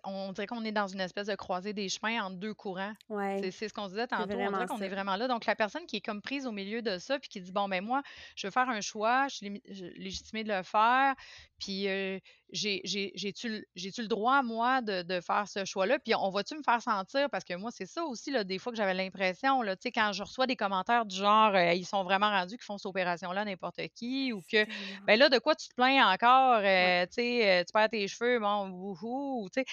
on 0.05 0.32
dirait 0.32 0.47
qu'on 0.47 0.65
est 0.65 0.73
dans 0.73 0.89
une 0.89 1.01
espèce 1.01 1.27
de 1.27 1.35
croisée 1.35 1.73
des 1.73 1.89
chemins 1.89 2.24
entre 2.24 2.36
deux 2.36 2.55
courants. 2.55 2.93
Ouais. 3.09 3.51
C'est 3.51 3.69
ce 3.69 3.74
qu'on 3.74 3.89
disait 3.89 4.07
tantôt. 4.07 4.24
On 4.24 4.27
dirait 4.27 4.66
qu'on 4.66 4.81
est 4.81 4.89
vraiment 4.89 5.16
là. 5.16 5.28
Donc, 5.28 5.47
la 5.47 5.57
personne 5.57 5.86
qui 5.86 5.97
est 5.97 6.01
comme 6.01 6.20
prise 6.20 6.47
au 6.47 6.52
milieu 6.52 6.82
de 6.82 6.98
ça, 6.98 7.19
puis 7.19 7.28
qui 7.28 7.40
dit 7.40 7.52
Bon, 7.52 7.69
ben 7.69 7.85
moi, 7.85 8.02
je 8.36 8.47
veux 8.47 8.51
faire 8.51 8.69
un 8.69 8.81
choix, 8.81 9.28
je 9.28 9.36
suis 9.36 9.62
légitimée 9.97 10.44
de 10.44 10.52
le 10.52 10.62
faire, 10.62 11.15
puis 11.59 11.89
euh, 11.89 12.19
j'ai-tu 12.52 13.62
le 14.02 14.07
droit, 14.07 14.43
moi, 14.43 14.81
de, 14.82 15.20
faire 15.20 15.47
ce 15.47 15.65
choix-là? 15.65 15.98
Puis 15.98 16.15
on 16.15 16.31
va-tu 16.31 16.57
me 16.57 16.62
faire 16.62 16.82
sentir? 16.82 17.28
Parce 17.31 17.44
que 17.44 17.55
moi, 17.55 17.70
c'est 17.73 17.86
ça 17.86 18.05
aussi, 18.05 18.31
là, 18.31 18.44
des 18.44 18.59
fois 18.59 18.73
que 18.73 18.77
j'avais 18.77 18.94
l'impression, 18.94 19.62
tu 19.62 19.70
sais, 19.81 19.93
quand 19.93 20.12
je 20.12 20.23
reçois 20.23 20.47
des 20.47 20.57
commentaires 20.57 21.05
du 21.05 21.16
genre 21.16 21.55
euh, 21.55 21.73
ils 21.73 21.86
sont 21.86 22.05
vraiment 22.05 22.31
rendus 22.31 22.57
qu'ils 22.57 22.65
font 22.65 22.78
cette 22.78 22.86
opération-là 22.86 23.44
n'importe 23.44 23.81
qui, 23.94 24.32
ou 24.32 24.40
que, 24.40 24.66
ben 25.07 25.19
là, 25.19 25.28
de 25.28 25.39
quoi 25.39 25.55
tu 25.55 25.69
te 25.69 25.74
plains 25.74 26.12
encore? 26.12 26.61
Euh, 26.62 27.07
tu 27.07 27.15
sais, 27.15 27.65
tu 27.66 27.73
perds 27.73 27.90
tes 27.90 28.09
cheveux, 28.09 28.40
bon, 28.40 28.69
wouhou, 28.69 29.48
tu 29.52 29.61
sais. 29.61 29.66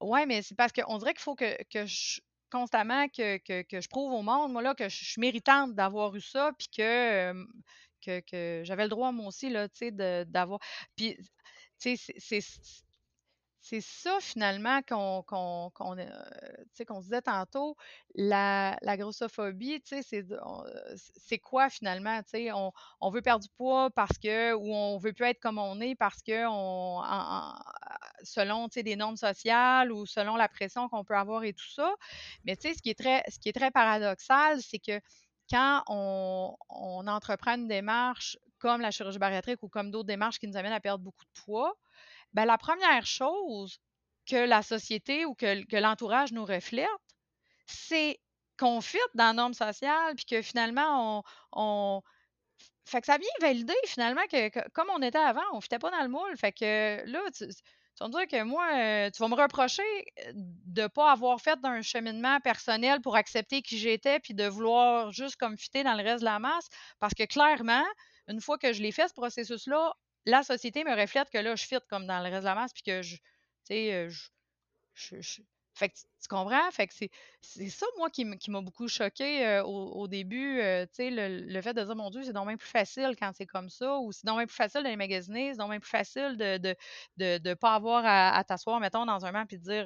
Ouais, 0.00 0.26
mais 0.26 0.42
c'est 0.42 0.54
parce 0.54 0.72
qu'on 0.72 0.98
dirait 0.98 1.12
qu'il 1.12 1.22
faut 1.22 1.34
que, 1.34 1.54
je 1.72 2.20
constamment 2.50 3.08
que, 3.08 3.38
je 3.48 3.88
prouve 3.88 4.12
au 4.12 4.22
monde, 4.22 4.52
là, 4.62 4.74
que 4.74 4.88
je 4.88 5.04
suis 5.04 5.20
méritante 5.20 5.74
d'avoir 5.74 6.14
eu 6.16 6.20
ça, 6.20 6.52
puis 6.58 6.68
que, 6.68 7.32
que, 8.04 8.62
j'avais 8.64 8.84
le 8.84 8.88
droit, 8.88 9.12
moi 9.12 9.26
aussi, 9.28 9.52
d'avoir. 9.52 10.58
Puis, 10.96 11.16
c'est 13.60 13.82
ça 13.82 14.18
finalement 14.20 14.80
qu'on 14.82 15.22
qu'on 15.22 15.98
euh, 15.98 17.00
disait 17.00 17.22
tantôt, 17.22 17.76
la, 18.14 18.76
grossophobie, 18.96 19.82
c'est 19.84 21.38
quoi 21.38 21.68
finalement? 21.68 22.20
On, 22.34 22.72
on 23.00 23.10
veut 23.10 23.22
perdre 23.22 23.44
du 23.44 23.50
poids 23.50 23.90
parce 23.90 24.16
que, 24.18 24.54
ou 24.54 24.74
on 24.74 24.96
veut 24.98 25.12
plus 25.12 25.26
être 25.26 25.40
comme 25.40 25.58
on 25.58 25.80
est 25.80 25.94
parce 25.94 26.22
que, 26.22 26.46
on, 26.48 27.02
selon 28.22 28.68
des 28.68 28.96
normes 28.96 29.16
sociales 29.16 29.92
ou 29.92 30.06
selon 30.06 30.36
la 30.36 30.48
pression 30.48 30.88
qu'on 30.88 31.04
peut 31.04 31.16
avoir 31.16 31.44
et 31.44 31.52
tout 31.52 31.70
ça. 31.70 31.92
Mais 32.44 32.56
ce 32.60 32.80
qui 32.80 32.90
est 32.90 32.98
très, 32.98 33.22
ce 33.28 33.38
qui 33.38 33.50
est 33.50 33.52
très 33.52 33.70
paradoxal, 33.70 34.60
c'est 34.62 34.78
que 34.78 35.00
quand 35.50 35.82
on, 35.88 36.56
entreprend 37.06 37.56
une 37.56 37.68
démarche 37.68 38.38
comme 38.58 38.80
la 38.80 38.90
chirurgie 38.90 39.18
bariatrique 39.18 39.62
ou 39.62 39.68
comme 39.68 39.90
d'autres 39.90 40.06
démarches 40.06 40.38
qui 40.38 40.46
nous 40.46 40.56
amènent 40.56 40.72
à 40.72 40.80
perdre 40.80 41.02
beaucoup 41.02 41.24
de 41.24 41.40
poids, 41.44 41.74
ben 42.32 42.44
la 42.44 42.58
première 42.58 43.06
chose 43.06 43.80
que 44.26 44.36
la 44.36 44.62
société 44.62 45.24
ou 45.24 45.34
que, 45.34 45.76
l'entourage 45.80 46.32
nous 46.32 46.44
reflète, 46.44 46.88
c'est 47.66 48.20
qu'on 48.58 48.80
fit 48.80 48.98
dans 49.14 49.26
la 49.28 49.32
norme 49.32 49.54
sociale, 49.54 50.14
puis 50.16 50.26
que 50.26 50.42
finalement, 50.42 51.24
on, 51.52 52.02
Fait 52.84 53.00
que 53.00 53.06
ça 53.06 53.18
vient 53.18 53.28
valider 53.40 53.74
finalement 53.86 54.26
que, 54.30 54.68
comme 54.70 54.90
on 54.90 55.02
était 55.02 55.18
avant, 55.18 55.42
on 55.52 55.56
ne 55.56 55.60
fitait 55.60 55.78
pas 55.78 55.90
dans 55.90 56.02
le 56.02 56.08
moule. 56.08 56.36
Fait 56.36 56.52
que 56.52 57.02
là, 57.06 57.20
tu, 57.36 57.46
vas 58.00 58.08
me 58.08 58.26
que 58.26 58.42
moi, 58.42 58.66
euh, 58.74 59.10
tu 59.10 59.22
vas 59.22 59.28
me 59.28 59.34
reprocher 59.34 59.82
euh, 60.26 60.32
de 60.34 60.82
ne 60.82 60.86
pas 60.88 61.12
avoir 61.12 61.40
fait 61.40 61.58
d'un 61.60 61.82
cheminement 61.82 62.38
personnel 62.40 63.00
pour 63.00 63.16
accepter 63.16 63.62
qui 63.62 63.78
j'étais, 63.78 64.20
puis 64.20 64.34
de 64.34 64.46
vouloir 64.46 65.12
juste 65.12 65.36
comme 65.36 65.56
fitter 65.56 65.82
dans 65.82 65.94
le 65.94 66.02
reste 66.02 66.20
de 66.20 66.26
la 66.26 66.38
masse, 66.38 66.68
parce 66.98 67.14
que 67.14 67.24
clairement, 67.24 67.84
une 68.28 68.40
fois 68.40 68.58
que 68.58 68.72
je 68.72 68.82
l'ai 68.82 68.92
fait, 68.92 69.08
ce 69.08 69.14
processus-là, 69.14 69.94
la 70.26 70.42
société 70.42 70.84
me 70.84 70.94
reflète 70.94 71.30
que 71.30 71.38
là, 71.38 71.56
je 71.56 71.64
fit 71.64 71.76
comme 71.88 72.06
dans 72.06 72.18
le 72.22 72.24
reste 72.30 72.40
de 72.42 72.46
la 72.46 72.54
masse, 72.54 72.72
puis 72.72 72.82
que 72.82 73.02
je, 73.02 73.16
tu 73.16 73.22
sais, 73.64 73.94
euh, 73.94 74.10
je, 74.94 75.42
fait 75.74 75.88
que 75.90 75.94
tu 76.20 76.28
comprends? 76.28 76.70
Fait 76.70 76.86
que 76.86 76.94
c'est 76.94 77.68
ça, 77.68 77.86
moi, 77.98 78.10
qui 78.10 78.24
m'a 78.24 78.60
beaucoup 78.60 78.88
choqué 78.88 79.60
au, 79.64 80.06
début. 80.08 80.58
tu 80.58 80.88
sais, 80.92 81.10
le, 81.10 81.60
fait 81.62 81.74
de 81.74 81.82
dire, 81.82 81.96
mon 81.96 82.10
Dieu, 82.10 82.22
c'est 82.22 82.32
donc 82.32 82.48
bien 82.48 82.56
plus 82.56 82.68
facile 82.68 83.14
quand 83.18 83.30
c'est 83.34 83.46
comme 83.46 83.68
ça, 83.68 83.98
ou 83.98 84.12
c'est 84.12 84.26
donc 84.26 84.36
bien 84.38 84.46
plus 84.46 84.54
facile 84.54 84.82
d'aller 84.82 84.96
magasiner, 84.96 85.52
c'est 85.52 85.58
donc 85.58 85.70
bien 85.70 85.80
plus 85.80 85.90
facile 85.90 86.36
de 86.36 86.58
ne 86.58 86.74
de, 87.16 87.38
de, 87.38 87.54
pas 87.54 87.74
avoir 87.74 88.04
à, 88.06 88.42
t'asseoir, 88.44 88.80
mettons, 88.80 89.06
dans 89.06 89.24
un 89.24 89.32
banc 89.32 89.46
puis 89.46 89.58
de 89.58 89.62
dire, 89.62 89.84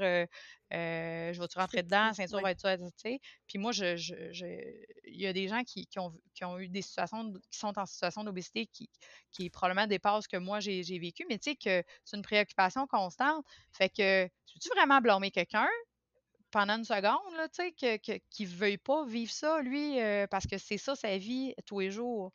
je 0.70 1.40
vais-tu 1.40 1.58
rentrer 1.58 1.82
dedans, 1.82 2.12
ceinture 2.12 2.40
va 2.40 2.50
être 2.50 2.60
ça, 2.60 2.76
tu 2.76 2.84
sais. 2.96 3.20
Puis 3.46 3.58
moi, 3.58 3.72
je, 3.72 3.94
il 5.04 5.20
y 5.20 5.26
a 5.26 5.32
des 5.32 5.48
gens 5.48 5.62
qui, 5.64 5.88
ont, 5.98 6.12
qui 6.34 6.44
ont 6.44 6.58
eu 6.58 6.68
des 6.68 6.82
situations, 6.82 7.32
qui 7.50 7.58
sont 7.58 7.78
en 7.78 7.86
situation 7.86 8.24
d'obésité 8.24 8.66
qui, 8.66 8.90
qui 9.30 9.50
probablement 9.50 9.86
dépassent 9.86 10.24
ce 10.24 10.28
que 10.28 10.36
moi 10.36 10.60
j'ai 10.60 10.98
vécu, 10.98 11.26
mais 11.28 11.38
tu 11.38 11.50
sais 11.50 11.56
que 11.56 11.86
c'est 12.04 12.16
une 12.16 12.22
préoccupation 12.22 12.86
constante. 12.86 13.44
Fait 13.72 13.88
que, 13.88 14.26
tu 14.60 14.68
vraiment 14.74 15.00
blâmer 15.00 15.30
quelqu'un? 15.30 15.68
Pendant 16.54 16.76
une 16.76 16.84
seconde, 16.84 17.36
là, 17.36 17.48
tu 17.48 17.64
sais, 17.76 17.98
qu'il 17.98 18.48
ne 18.48 18.54
veuille 18.54 18.78
pas 18.78 19.04
vivre 19.04 19.32
ça, 19.32 19.60
lui, 19.60 20.00
euh, 20.00 20.28
parce 20.28 20.46
que 20.46 20.56
c'est 20.56 20.78
ça 20.78 20.94
sa 20.94 21.18
vie 21.18 21.52
tous 21.66 21.80
les 21.80 21.90
jours. 21.90 22.30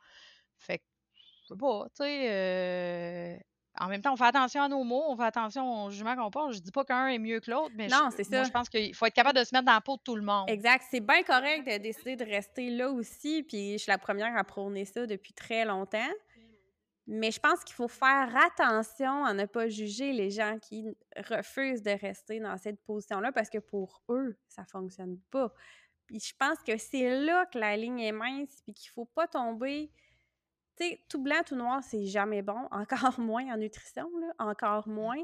Fait 0.58 0.80
que, 0.80 0.84
je 1.16 1.48
sais 1.48 1.58
pas, 1.58 1.86
tu 1.96 2.04
sais, 2.04 2.28
euh, 2.30 3.38
en 3.80 3.88
même 3.88 4.02
temps, 4.02 4.12
on 4.12 4.18
fait 4.18 4.26
attention 4.26 4.62
à 4.62 4.68
nos 4.68 4.84
mots, 4.84 5.06
on 5.08 5.16
fait 5.16 5.24
attention 5.24 5.86
au 5.86 5.90
jugement 5.90 6.18
qu'on 6.18 6.30
porte. 6.30 6.52
Je 6.52 6.60
dis 6.60 6.72
pas 6.72 6.84
qu'un 6.84 7.08
est 7.08 7.18
mieux 7.18 7.40
que 7.40 7.50
l'autre, 7.50 7.72
mais 7.78 7.88
non, 7.88 8.10
c'est 8.14 8.26
ça. 8.26 8.44
je 8.44 8.50
pense 8.50 8.68
qu'il 8.68 8.94
faut 8.94 9.06
être 9.06 9.14
capable 9.14 9.40
de 9.40 9.46
se 9.46 9.56
mettre 9.56 9.66
dans 9.66 9.74
la 9.74 9.80
peau 9.80 9.96
de 9.96 10.02
tout 10.02 10.18
le 10.18 10.22
monde. 10.22 10.50
Exact. 10.50 10.84
C'est 10.92 11.00
bien 11.00 11.24
correct 11.24 11.66
de 11.66 11.78
décider 11.78 12.18
de 12.18 12.26
rester 12.26 12.72
là 12.72 12.90
aussi, 12.90 13.44
puis 13.44 13.74
je 13.74 13.78
suis 13.78 13.90
la 13.90 13.98
première 13.98 14.36
à 14.36 14.44
prôner 14.44 14.84
ça 14.84 15.06
depuis 15.06 15.32
très 15.32 15.64
longtemps. 15.64 16.12
Mais 17.12 17.32
je 17.32 17.40
pense 17.40 17.64
qu'il 17.64 17.74
faut 17.74 17.88
faire 17.88 18.32
attention 18.46 19.26
à 19.26 19.34
ne 19.34 19.46
pas 19.48 19.68
juger 19.68 20.14
les 20.14 20.30
gens 20.30 20.60
qui 20.60 20.86
refusent 21.18 21.82
de 21.82 21.90
rester 21.90 22.40
dans 22.40 22.56
cette 22.58 22.80
position-là 22.84 23.32
parce 23.32 23.50
que 23.50 23.58
pour 23.58 24.04
eux, 24.10 24.38
ça 24.48 24.64
fonctionne 24.64 25.20
pas. 25.32 25.52
Puis 26.06 26.20
je 26.20 26.36
pense 26.38 26.60
que 26.62 26.78
c'est 26.78 27.26
là 27.26 27.48
que 27.48 27.58
la 27.58 27.76
ligne 27.78 28.00
est 28.02 28.12
mince, 28.12 28.62
puis 28.62 28.76
qu'il 28.76 28.92
faut 28.92 29.06
pas 29.06 29.28
tomber. 29.28 29.92
Tu 30.78 30.88
sais, 30.88 31.04
tout 31.10 31.20
blanc, 31.20 31.42
tout 31.44 31.56
noir, 31.56 31.84
c'est 31.84 32.06
jamais 32.06 32.44
bon, 32.44 32.68
encore 32.72 33.20
moins 33.20 33.52
en 33.52 33.58
nutrition, 33.58 34.08
là, 34.20 34.28
encore 34.38 34.88
mmh. 34.88 34.94
moins. 34.94 35.24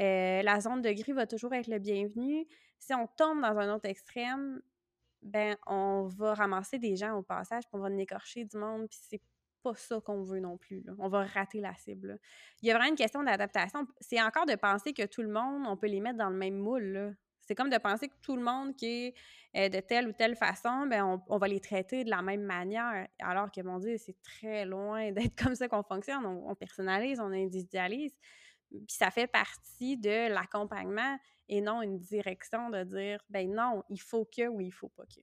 Euh, 0.00 0.42
la 0.42 0.60
zone 0.60 0.82
de 0.82 0.92
gris 0.92 1.12
va 1.12 1.26
toujours 1.26 1.54
être 1.54 1.66
le 1.66 1.78
bienvenu. 1.78 2.46
Si 2.78 2.92
on 2.92 3.06
tombe 3.06 3.40
dans 3.40 3.56
un 3.56 3.74
autre 3.74 3.88
extrême, 3.88 4.60
ben 5.22 5.56
on 5.66 6.08
va 6.08 6.34
ramasser 6.34 6.78
des 6.78 6.94
gens 6.94 7.16
au 7.16 7.22
passage, 7.22 7.62
puis 7.64 7.72
on 7.72 7.78
va 7.78 7.90
écorcher 7.90 8.44
du 8.44 8.58
monde, 8.58 8.86
puis 8.90 8.98
c'est 9.00 9.22
pas 9.62 9.74
ça 9.74 10.00
qu'on 10.00 10.22
veut 10.22 10.40
non 10.40 10.56
plus. 10.56 10.84
On 10.98 11.08
va 11.08 11.24
rater 11.24 11.60
la 11.60 11.74
cible. 11.76 12.18
Il 12.62 12.68
y 12.68 12.70
a 12.70 12.74
vraiment 12.74 12.90
une 12.90 12.96
question 12.96 13.22
d'adaptation. 13.22 13.86
C'est 14.00 14.20
encore 14.20 14.46
de 14.46 14.54
penser 14.54 14.92
que 14.92 15.06
tout 15.06 15.22
le 15.22 15.28
monde, 15.28 15.64
on 15.66 15.76
peut 15.76 15.86
les 15.86 16.00
mettre 16.00 16.18
dans 16.18 16.30
le 16.30 16.36
même 16.36 16.58
moule. 16.58 17.16
C'est 17.40 17.54
comme 17.54 17.70
de 17.70 17.78
penser 17.78 18.08
que 18.08 18.14
tout 18.22 18.36
le 18.36 18.42
monde 18.42 18.76
qui 18.76 18.86
est 18.86 19.14
euh, 19.56 19.68
de 19.68 19.80
telle 19.80 20.08
ou 20.08 20.12
telle 20.12 20.36
façon, 20.36 20.86
ben 20.86 21.20
on, 21.28 21.38
va 21.38 21.48
les 21.48 21.60
traiter 21.60 22.04
de 22.04 22.10
la 22.10 22.22
même 22.22 22.42
manière. 22.42 23.08
Alors 23.20 23.50
que, 23.50 23.60
mon 23.60 23.78
Dieu, 23.78 23.96
c'est 23.98 24.16
très 24.22 24.64
loin 24.64 25.12
d'être 25.12 25.36
comme 25.36 25.54
ça 25.54 25.68
qu'on 25.68 25.82
fonctionne. 25.82 26.24
On, 26.24 26.54
personnalise, 26.54 27.20
on 27.20 27.32
individualise. 27.32 28.12
Puis 28.70 28.84
ça 28.88 29.10
fait 29.10 29.26
partie 29.26 29.98
de 29.98 30.32
l'accompagnement 30.32 31.18
et 31.48 31.60
non 31.60 31.82
une 31.82 31.98
direction 31.98 32.70
de 32.70 32.84
dire, 32.84 33.20
ben 33.28 33.52
non, 33.52 33.82
il 33.90 34.00
faut 34.00 34.24
que 34.24 34.48
ou 34.48 34.60
il 34.60 34.72
faut 34.72 34.88
pas 34.88 35.04
que. 35.04 35.20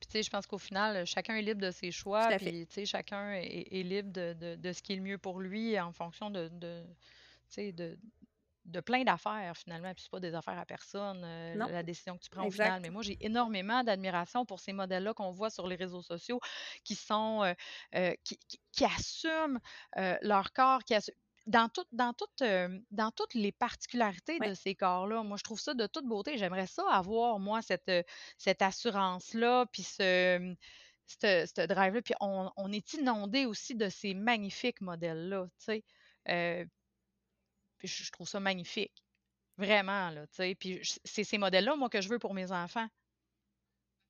Puis, 0.00 0.08
tu 0.08 0.12
sais, 0.12 0.22
je 0.22 0.30
pense 0.30 0.46
qu'au 0.46 0.58
final, 0.58 1.06
chacun 1.06 1.36
est 1.36 1.42
libre 1.42 1.60
de 1.60 1.70
ses 1.70 1.90
choix. 1.90 2.28
Puis, 2.36 2.66
tu 2.66 2.74
sais, 2.74 2.86
chacun 2.86 3.32
est, 3.32 3.82
libre 3.82 4.10
de, 4.12 4.72
ce 4.72 4.82
qui 4.82 4.92
est 4.92 4.96
le 4.96 5.02
mieux 5.02 5.18
pour 5.18 5.40
lui 5.40 5.78
en 5.80 5.92
fonction 5.92 6.30
de, 6.30 6.48
de 6.48 6.84
de, 7.56 7.96
de 8.66 8.80
plein 8.80 9.04
d'affaires 9.04 9.56
finalement, 9.56 9.92
puis 9.94 10.02
c'est 10.02 10.10
pas 10.10 10.20
des 10.20 10.34
affaires 10.34 10.58
à 10.58 10.66
personne, 10.66 11.22
euh, 11.24 11.54
la 11.54 11.82
décision 11.82 12.16
que 12.16 12.24
tu 12.24 12.30
prends 12.30 12.46
au 12.46 12.50
final. 12.50 12.80
Mais 12.82 12.90
moi, 12.90 13.02
j'ai 13.02 13.16
énormément 13.20 13.84
d'admiration 13.84 14.44
pour 14.44 14.60
ces 14.60 14.72
modèles-là 14.72 15.14
qu'on 15.14 15.30
voit 15.30 15.50
sur 15.50 15.66
les 15.66 15.76
réseaux 15.76 16.02
sociaux 16.02 16.40
qui 16.84 16.94
sont 16.94 17.44
euh, 17.44 17.54
euh, 17.94 18.14
qui, 18.24 18.38
qui, 18.72 18.84
assument 18.84 19.60
leur 20.22 20.52
corps, 20.52 20.82
qui 20.84 20.94
assument 20.94 21.16
dans, 21.46 21.70
dans, 21.92 22.12
euh, 22.42 22.80
dans 22.90 23.10
toutes 23.12 23.34
les 23.34 23.52
particularités 23.52 24.38
de 24.38 24.54
ces 24.54 24.74
corps-là, 24.74 25.22
moi, 25.22 25.36
je 25.36 25.44
trouve 25.44 25.60
ça 25.60 25.74
de 25.74 25.86
toute 25.86 26.06
beauté. 26.06 26.36
J'aimerais 26.38 26.66
ça 26.66 26.84
avoir, 26.90 27.38
moi, 27.38 27.62
cette, 27.62 27.88
euh, 27.88 28.02
cette 28.36 28.62
assurance-là, 28.62 29.66
puis 29.66 29.82
ce, 29.82 30.54
ce, 31.06 31.66
drive-là. 31.66 32.02
Puis 32.02 32.14
on, 32.20 32.72
est 32.72 32.94
inondé 32.94 33.46
aussi 33.46 33.74
de 33.74 33.88
ces 33.88 34.14
magnifiques 34.14 34.80
modèles-là, 34.80 35.46
tu 35.58 35.64
sais. 35.64 35.84
Euh, 36.28 36.64
puis 37.78 37.88
je, 37.88 38.10
trouve 38.10 38.28
ça 38.28 38.40
magnifique. 38.40 39.04
Vraiment, 39.56 40.10
là, 40.10 40.26
tu 40.26 40.36
sais. 40.36 40.54
Puis 40.56 40.80
c'est 41.04 41.24
ces 41.24 41.38
modèles-là, 41.38 41.76
moi, 41.76 41.88
que 41.88 42.00
je 42.00 42.08
veux 42.08 42.18
pour 42.18 42.34
mes 42.34 42.50
enfants 42.52 42.88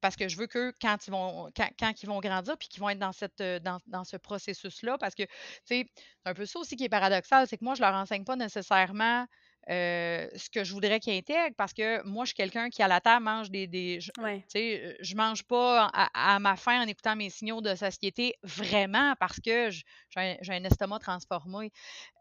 parce 0.01 0.17
que 0.17 0.29
je 0.29 0.37
veux 0.37 0.47
que 0.47 0.73
quand 0.81 1.07
ils 1.07 1.11
vont 1.11 1.51
quand, 1.57 2.03
ils 2.03 2.07
vont 2.07 2.21
grandir 2.21 2.57
puis 2.59 2.69
qu'ils 2.69 2.81
vont 2.81 2.89
être 2.91 2.99
dans 2.99 3.13
cette 3.13 3.41
euh, 3.41 3.59
dans, 3.61 4.05
ce 4.05 4.17
processus 4.17 4.83
là 4.83 4.99
parce 4.99 5.15
que 5.15 5.25
c'est 5.65 5.89
un 6.25 6.35
peu 6.35 6.47
ça 6.47 6.59
aussi 6.59 6.77
qui 6.77 6.85
est 6.85 6.89
paradoxal 6.89 7.47
c'est 7.49 7.57
que 7.57 7.65
moi 7.65 7.75
je 7.75 7.83
leur 7.83 7.95
enseigne 7.95 8.25
pas 8.25 8.37
nécessairement 8.37 9.27
euh, 9.69 10.29
ce 10.37 10.49
que 10.49 10.63
je 10.63 10.73
voudrais 10.73 11.01
qu'ils 11.01 11.17
intègrent 11.17 11.57
parce 11.57 11.73
que 11.73 12.03
moi, 12.07 12.25
je 12.25 12.29
suis 12.29 12.37
quelqu'un 12.37 12.71
qui, 12.71 12.83
à 12.83 12.89
la 12.89 13.01
table, 13.01 13.25
mange 13.25 13.51
des. 13.51 13.67
des 13.67 14.01
je, 14.01 14.13
euh, 14.21 14.95
je 15.01 15.15
mange 15.17 15.43
pas 15.43 15.91
à, 15.93 16.39
ma 16.39 16.57
faim 16.57 16.83
en 16.83 16.87
écoutant 16.87 17.17
mes 17.17 17.31
signaux 17.31 17.61
de 17.61 17.75
satiété 17.75 18.35
vraiment 18.45 19.15
parce 19.19 19.41
que 19.41 19.71
j'ai 19.71 19.83
un, 20.17 20.65
estomac 20.65 21.01
transformé. 21.01 21.73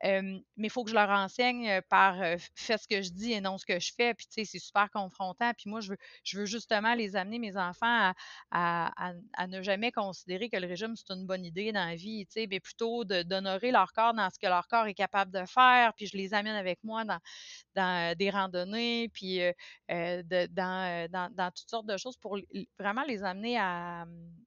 mais 0.03 0.41
il 0.57 0.69
faut 0.69 0.84
que 0.84 0.89
je 0.89 0.95
leur 0.95 1.09
enseigne 1.09 1.81
par 1.89 2.15
faire 2.55 2.80
ce 2.80 2.88
que 2.88 3.01
je 3.01 3.11
dis 3.11 3.34
et 3.34 3.41
non 3.41 3.57
ce 3.57 3.65
que 3.65 3.80
je 3.80 3.91
fais. 3.95 4.13
Puis, 4.13 4.26
tu 4.27 4.34
sais, 4.34 4.45
c'est 4.45 4.59
super 4.59 4.89
confrontant. 4.89 5.51
Puis 5.57 5.69
moi, 5.69 5.81
je 5.81 5.91
veux, 5.91 5.97
je 6.23 6.39
veux 6.39 6.45
justement 6.45 6.95
les 6.95 7.15
amener, 7.15 7.38
mes 7.38 7.57
enfants, 7.57 8.13
à, 8.51 9.11
à, 9.38 9.47
ne 9.47 9.61
jamais 9.61 9.91
considérer 9.91 10.49
que 10.49 10.57
le 10.57 10.67
régime, 10.67 10.95
c'est 10.95 11.13
une 11.13 11.26
bonne 11.26 11.45
idée 11.45 11.72
dans 11.72 11.85
la 11.85 11.95
vie, 11.95 12.26
tu 12.26 12.41
sais, 12.41 12.47
mais 12.49 12.59
plutôt 12.59 13.05
d'honorer 13.05 13.72
leur 13.72 13.93
corps 13.93 14.13
dans 14.13 14.30
ce 14.30 14.39
que 14.39 14.47
leur 14.47 14.67
corps 14.67 14.88
est 14.88 14.93
capable 14.93 15.31
de 15.31 15.45
faire. 15.45 15.93
Puis 15.95 16.07
je 16.07 16.17
les 16.17 16.34
amène 16.34 16.55
avec 16.55 16.84
moi 16.84 17.05
dans 17.05 17.19
dans 17.75 18.15
des 18.17 18.29
randonnées, 18.29 19.09
puis 19.09 19.39
dans, 19.89 21.07
dans, 21.09 21.51
toutes 21.51 21.69
sortes 21.69 21.87
de 21.87 21.97
choses 21.97 22.17
pour 22.17 22.37
vraiment 22.79 23.03
les 23.03 23.23
amener 23.23 23.57
à, 23.57 24.05
mmh, 24.05 24.45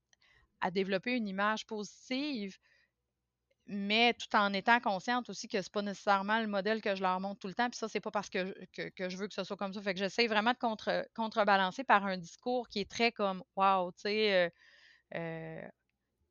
à 0.61 0.71
développer 0.71 1.17
une 1.17 1.29
image 1.29 1.67
positive 1.67 2.59
mais 3.69 4.15
tout 4.15 4.35
en 4.35 4.53
étant 4.55 4.81
consciente 4.81 5.29
aussi 5.29 5.47
que 5.47 5.61
c'est 5.61 5.73
pas 5.73 5.83
nécessairement 5.83 6.41
le 6.41 6.47
modèle 6.47 6.81
que 6.81 6.95
je 6.95 7.03
leur 7.03 7.21
montre 7.21 7.39
tout 7.41 7.49
le 7.49 7.55
temps. 7.55 7.69
Puis 7.69 7.77
ça, 7.77 7.87
c'est 7.87 8.01
pas 8.01 8.11
parce 8.11 8.31
que, 8.31 8.55
que, 8.73 9.09
je 9.11 9.17
veux 9.17 9.29
que 9.29 9.35
ce 9.35 9.45
soit 9.45 9.59
comme 9.59 9.75
ça. 9.75 9.83
Fait 9.83 9.93
que 9.93 10.01
j'essaie 10.01 10.27
vraiment 10.27 10.53
de 10.53 10.59
contre, 10.59 11.07
contrebalancer 11.15 11.85
par 11.85 12.07
un 12.07 12.17
discours 12.17 12.69
qui 12.71 12.81
est 12.81 12.91
très 12.91 13.13
comme 13.13 13.45
Wow, 13.57 13.93
tu 13.93 14.03
sais, 14.03 14.51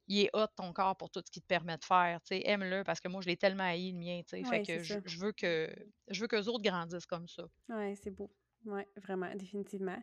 il 0.07 0.21
est 0.21 0.29
hot 0.33 0.47
ton 0.55 0.73
corps 0.73 0.95
pour 0.95 1.09
tout 1.09 1.21
ce 1.25 1.31
qu'il 1.31 1.41
te 1.41 1.47
permet 1.47 1.77
de 1.77 1.83
faire. 1.83 2.19
Tu 2.21 2.35
sais, 2.35 2.41
aime-le 2.45 2.83
parce 2.83 2.99
que 2.99 3.07
moi, 3.07 3.21
je 3.21 3.27
l'ai 3.27 3.37
tellement 3.37 3.65
haï 3.65 3.91
le 3.91 3.97
mien. 3.97 4.21
Tu 4.27 4.37
sais, 4.37 4.43
fait 4.43 4.63
que 4.63 4.83
je, 4.83 4.93
veux 5.19 5.31
que 5.31 5.69
je 6.07 6.21
veux 6.21 6.27
que 6.27 6.35
les 6.35 6.47
autres 6.47 6.63
grandissent 6.63 7.05
comme 7.05 7.27
ça. 7.27 7.43
Oui, 7.69 7.95
c'est 7.95 8.11
beau. 8.11 8.31
Oui, 8.65 8.81
vraiment, 8.97 9.33
définitivement. 9.35 10.01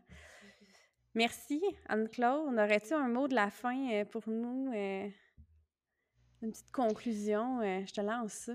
Merci, 1.15 1.63
Anne-Claude. 1.87 2.55
Aurais-tu 2.55 2.93
un 2.93 3.09
mot 3.09 3.29
de 3.29 3.35
la 3.35 3.51
fin 3.51 3.93
euh, 3.93 4.05
pour 4.05 4.29
nous? 4.29 4.73
Euh, 4.75 5.09
une 6.43 6.51
petite 6.51 6.73
conclusion? 6.73 7.61
Euh, 7.61 7.85
je 7.87 7.93
te 7.93 8.01
lance 8.01 8.33
ça. 8.33 8.53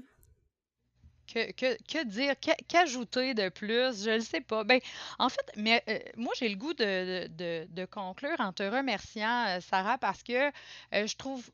Que, 1.31 1.51
que, 1.51 1.77
que 1.83 2.03
dire? 2.05 2.33
Qu'ajouter 2.67 3.33
de 3.35 3.49
plus? 3.49 4.03
Je 4.03 4.15
ne 4.15 4.19
sais 4.19 4.41
pas. 4.41 4.63
Ben, 4.63 4.79
en 5.19 5.29
fait, 5.29 5.51
mais 5.55 5.83
euh, 5.87 5.99
moi, 6.17 6.33
j'ai 6.35 6.49
le 6.49 6.55
goût 6.55 6.73
de, 6.73 7.27
de, 7.27 7.85
conclure 7.85 8.39
en 8.39 8.51
te 8.51 8.63
remerciant, 8.63 9.45
euh, 9.47 9.59
Sarah, 9.61 9.97
parce 9.99 10.23
que 10.23 10.47
euh, 10.47 11.07
je 11.07 11.15
trouve 11.15 11.49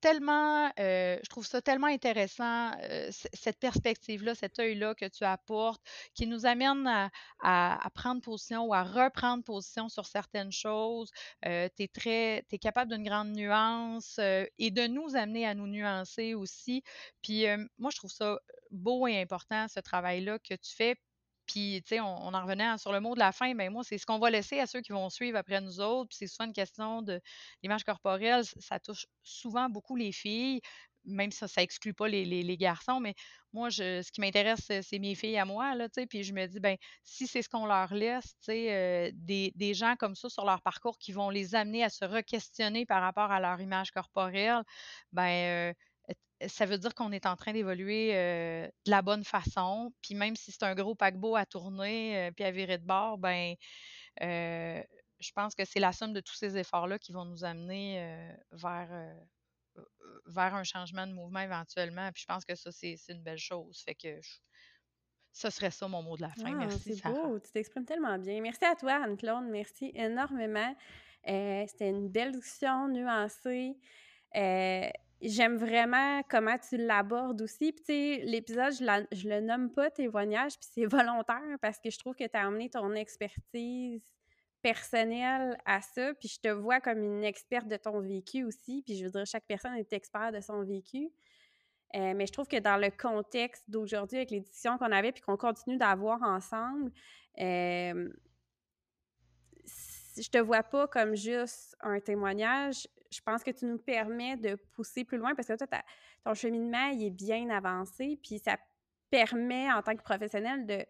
tellement, 0.00 0.68
je 0.78 1.28
trouve 1.28 1.46
ça 1.46 1.62
tellement 1.62 1.86
intéressant, 1.86 2.72
cette 3.10 3.60
perspective-là, 3.60 4.34
cet 4.34 4.58
œil-là 4.58 4.96
que 4.96 5.04
tu 5.04 5.22
apportes, 5.22 5.80
qui 6.14 6.26
nous 6.26 6.44
amène 6.44 7.08
à, 7.40 7.88
prendre 7.94 8.20
position 8.20 8.64
ou 8.64 8.74
à 8.74 8.82
reprendre 8.82 9.44
position 9.44 9.88
sur 9.88 10.06
certaines 10.06 10.50
choses. 10.50 11.12
Euh, 11.46 11.68
tu 11.76 11.84
es 11.84 12.44
es 12.50 12.58
capable 12.58 12.90
d'une 12.92 13.04
grande 13.04 13.30
nuance 13.30 14.18
et 14.18 14.72
de 14.72 14.88
nous 14.88 15.14
amener 15.14 15.46
à 15.46 15.54
nous 15.54 15.68
nuancer 15.68 16.34
aussi. 16.34 16.82
Puis 17.22 17.44
moi, 17.78 17.92
je 17.92 17.98
trouve 17.98 18.10
ça 18.10 18.40
beau 18.72 19.06
et 19.06 19.20
important, 19.20 19.68
ce 19.68 19.80
travail-là 19.80 20.38
que 20.38 20.54
tu 20.54 20.74
fais. 20.74 20.96
Puis, 21.46 21.82
tu 21.82 21.96
sais, 21.96 22.00
on, 22.00 22.34
en 22.34 22.42
revenait 22.42 22.78
sur 22.78 22.92
le 22.92 23.00
mot 23.00 23.14
de 23.14 23.18
la 23.18 23.32
fin, 23.32 23.52
mais 23.54 23.68
moi, 23.68 23.82
c'est 23.84 23.98
ce 23.98 24.06
qu'on 24.06 24.18
va 24.18 24.30
laisser 24.30 24.60
à 24.60 24.66
ceux 24.66 24.80
qui 24.80 24.92
vont 24.92 25.10
suivre 25.10 25.36
après 25.36 25.60
nous 25.60 25.80
autres. 25.80 26.08
Puis, 26.08 26.18
c'est 26.18 26.26
souvent 26.26 26.46
une 26.46 26.52
question 26.52 27.02
de 27.02 27.20
l'image 27.62 27.84
corporelle. 27.84 28.44
Ça 28.60 28.78
touche 28.78 29.06
souvent 29.22 29.68
beaucoup 29.68 29.96
les 29.96 30.12
filles, 30.12 30.60
même 31.04 31.32
si 31.32 31.38
ça 31.38 31.60
n'exclut 31.60 31.94
pas 31.94 32.08
les, 32.08 32.56
garçons. 32.56 33.00
Mais 33.00 33.14
moi, 33.52 33.70
ce 33.70 34.10
qui 34.12 34.20
m'intéresse, 34.20 34.60
c'est 34.82 34.98
mes 34.98 35.14
filles 35.14 35.36
à 35.36 35.44
moi, 35.44 35.74
là, 35.74 35.88
tu 35.88 36.00
sais. 36.00 36.06
Puis, 36.06 36.22
je 36.22 36.32
me 36.32 36.46
dis, 36.46 36.60
ben 36.60 36.76
si 37.02 37.26
c'est 37.26 37.42
ce 37.42 37.48
qu'on 37.48 37.66
leur 37.66 37.92
laisse, 37.92 38.36
tu 38.38 38.52
sais, 38.52 38.72
euh, 38.72 39.10
des, 39.14 39.74
gens 39.74 39.96
comme 39.96 40.14
ça 40.14 40.28
sur 40.28 40.44
leur 40.44 40.62
parcours 40.62 40.96
qui 40.98 41.12
vont 41.12 41.28
les 41.28 41.54
amener 41.54 41.82
à 41.84 41.90
se 41.90 42.04
re-questionner 42.04 42.86
par 42.86 43.02
rapport 43.02 43.32
à 43.32 43.40
leur 43.40 43.60
image 43.60 43.90
corporelle, 43.90 44.62
ben 45.12 45.70
euh, 45.70 45.74
ça 46.48 46.66
veut 46.66 46.78
dire 46.78 46.94
qu'on 46.94 47.12
est 47.12 47.26
en 47.26 47.36
train 47.36 47.52
d'évoluer 47.52 48.12
de 48.12 48.90
la 48.90 49.02
bonne 49.02 49.24
façon. 49.24 49.92
Puis 50.02 50.14
même 50.14 50.36
si 50.36 50.52
c'est 50.52 50.64
un 50.64 50.74
gros 50.74 50.94
paquebot 50.94 51.36
à 51.36 51.46
tourner 51.46 52.30
puis 52.36 52.44
à 52.44 52.50
virer 52.50 52.78
de 52.78 52.86
bord, 52.86 53.18
ben 53.18 53.54
je 54.20 55.30
pense 55.34 55.54
que 55.54 55.64
c'est 55.64 55.80
la 55.80 55.92
somme 55.92 56.12
de 56.12 56.20
tous 56.20 56.34
ces 56.34 56.56
efforts-là 56.58 56.98
qui 56.98 57.12
vont 57.12 57.24
nous 57.24 57.44
amener 57.44 58.26
vers, 58.50 58.90
vers 60.26 60.54
un 60.54 60.64
changement 60.64 61.06
de 61.06 61.12
mouvement 61.12 61.40
éventuellement. 61.40 62.10
Puis 62.12 62.22
je 62.22 62.26
pense 62.26 62.44
que 62.44 62.54
ça, 62.54 62.72
c'est 62.72 62.96
une 63.08 63.22
belle 63.22 63.38
chose. 63.38 63.82
Fait 63.84 63.94
que 63.94 64.18
ce 65.32 65.48
serait 65.48 65.70
ça 65.70 65.88
mon 65.88 66.02
mot 66.02 66.16
de 66.16 66.22
la 66.22 66.30
fin. 66.30 66.54
Merci. 66.56 66.96
C'est 66.96 67.08
beau, 67.08 67.38
tu 67.38 67.50
t'exprimes 67.52 67.86
tellement 67.86 68.18
bien. 68.18 68.40
Merci 68.40 68.64
à 68.64 68.74
toi, 68.74 69.02
Anne-Claude. 69.04 69.44
Merci 69.44 69.92
énormément. 69.94 70.74
C'était 71.24 71.88
une 71.88 72.08
belle 72.08 72.32
discussion 72.32 72.88
nuancée. 72.88 73.78
J'aime 75.22 75.56
vraiment 75.56 76.20
comment 76.28 76.58
tu 76.58 76.76
l'abordes 76.76 77.42
aussi. 77.42 77.72
Puis, 77.72 78.20
l'épisode, 78.22 78.72
je, 78.72 79.16
je 79.16 79.28
le 79.28 79.40
nomme 79.40 79.70
pas 79.70 79.88
témoignage, 79.88 80.58
puis 80.58 80.68
c'est 80.72 80.86
volontaire 80.86 81.58
parce 81.60 81.78
que 81.78 81.90
je 81.90 81.98
trouve 81.98 82.16
que 82.16 82.24
tu 82.26 82.36
as 82.36 82.44
amené 82.44 82.68
ton 82.68 82.92
expertise 82.94 84.02
personnelle 84.62 85.56
à 85.64 85.80
ça. 85.80 86.12
Puis, 86.14 86.28
je 86.28 86.40
te 86.40 86.48
vois 86.48 86.80
comme 86.80 87.02
une 87.02 87.22
experte 87.22 87.68
de 87.68 87.76
ton 87.76 88.00
vécu 88.00 88.42
aussi. 88.42 88.82
Puis, 88.84 88.96
je 88.96 89.04
veux 89.04 89.10
dire, 89.10 89.24
chaque 89.24 89.46
personne 89.46 89.74
est 89.76 89.92
experte 89.92 90.34
de 90.34 90.40
son 90.40 90.64
vécu. 90.64 91.08
Euh, 91.94 92.14
mais 92.16 92.26
je 92.26 92.32
trouve 92.32 92.48
que 92.48 92.58
dans 92.58 92.76
le 92.76 92.90
contexte 92.90 93.68
d'aujourd'hui, 93.68 94.16
avec 94.16 94.30
les 94.30 94.40
discussions 94.40 94.78
qu'on 94.78 94.90
avait 94.90 95.12
puis 95.12 95.20
qu'on 95.20 95.36
continue 95.36 95.76
d'avoir 95.76 96.22
ensemble, 96.22 96.90
euh, 97.38 98.08
je 100.16 100.28
te 100.28 100.38
vois 100.38 100.62
pas 100.62 100.88
comme 100.88 101.14
juste 101.14 101.76
un 101.80 102.00
témoignage 102.00 102.88
je 103.12 103.20
pense 103.20 103.42
que 103.42 103.50
tu 103.50 103.66
nous 103.66 103.78
permets 103.78 104.36
de 104.36 104.56
pousser 104.72 105.04
plus 105.04 105.18
loin 105.18 105.34
parce 105.34 105.48
que 105.48 105.56
toi, 105.56 105.66
ton 106.24 106.34
cheminement, 106.34 106.90
est 106.90 107.10
bien 107.10 107.50
avancé, 107.50 108.18
puis 108.22 108.38
ça 108.38 108.56
permet 109.10 109.70
en 109.70 109.82
tant 109.82 109.94
que 109.94 110.02
professionnel 110.02 110.66
de 110.66 110.84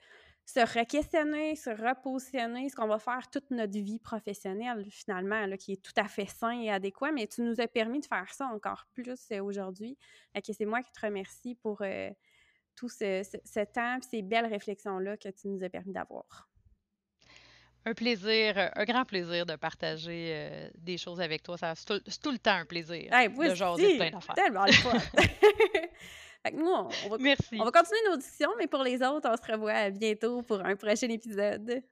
se 0.44 0.60
re-questionner, 0.60 1.54
se 1.56 1.70
repositionner, 1.70 2.68
ce 2.68 2.76
qu'on 2.76 2.88
va 2.88 2.98
faire 2.98 3.30
toute 3.30 3.50
notre 3.50 3.78
vie 3.78 3.98
professionnelle, 3.98 4.84
finalement, 4.90 5.56
qui 5.56 5.72
est 5.72 5.82
tout 5.82 5.92
à 5.96 6.08
fait 6.08 6.26
sain 6.26 6.60
et 6.60 6.70
adéquat, 6.70 7.12
mais 7.12 7.26
tu 7.26 7.42
nous 7.42 7.60
as 7.60 7.68
permis 7.68 8.00
de 8.00 8.06
faire 8.06 8.32
ça 8.32 8.46
encore 8.46 8.86
plus 8.92 9.30
euh, 9.32 9.42
aujourd'hui. 9.42 9.96
c'est 10.42 10.64
moi 10.64 10.82
qui 10.82 10.90
te 10.92 11.00
remercie 11.04 11.54
pour 11.56 11.82
euh, 11.82 12.10
tout 12.74 12.88
ce, 12.88 13.22
ce 13.22 13.64
temps 13.72 13.98
et 13.98 14.02
ces 14.02 14.22
belles 14.22 14.46
réflexions-là 14.46 15.16
que 15.16 15.28
tu 15.28 15.48
nous 15.48 15.62
as 15.62 15.68
permis 15.68 15.92
d'avoir 15.92 16.51
un 17.84 17.94
plaisir, 17.94 18.54
euh, 18.56 18.68
un 18.74 18.84
grand 18.84 19.04
plaisir 19.04 19.44
de 19.44 19.56
partager 19.56 20.30
euh, 20.32 20.68
des 20.78 20.98
choses 20.98 21.20
avec 21.20 21.42
toi. 21.42 21.56
C'est 21.58 22.20
tout, 22.20 22.30
le 22.30 22.38
temps 22.38 22.52
un 22.52 22.64
plaisir 22.64 23.10
de 23.10 23.54
jaser 23.54 23.96
plein 23.96 24.10
d'affaires. 24.10 24.34
tellement 24.34 24.64
le 24.64 24.72
fun! 24.72 24.98
fait 25.18 26.50
que 26.50 26.56
nous, 26.56 26.70
on, 26.70 27.08
va, 27.08 27.16
Merci. 27.18 27.56
on 27.60 27.64
va 27.64 27.70
continuer 27.70 28.00
nos 28.08 28.16
discussions, 28.16 28.50
mais 28.58 28.66
pour 28.66 28.82
les 28.82 29.02
autres, 29.02 29.28
on 29.28 29.36
se 29.36 29.52
revoit 29.52 29.90
bientôt 29.90 30.42
pour 30.42 30.60
un 30.64 30.76
prochain 30.76 31.08
épisode. 31.08 31.82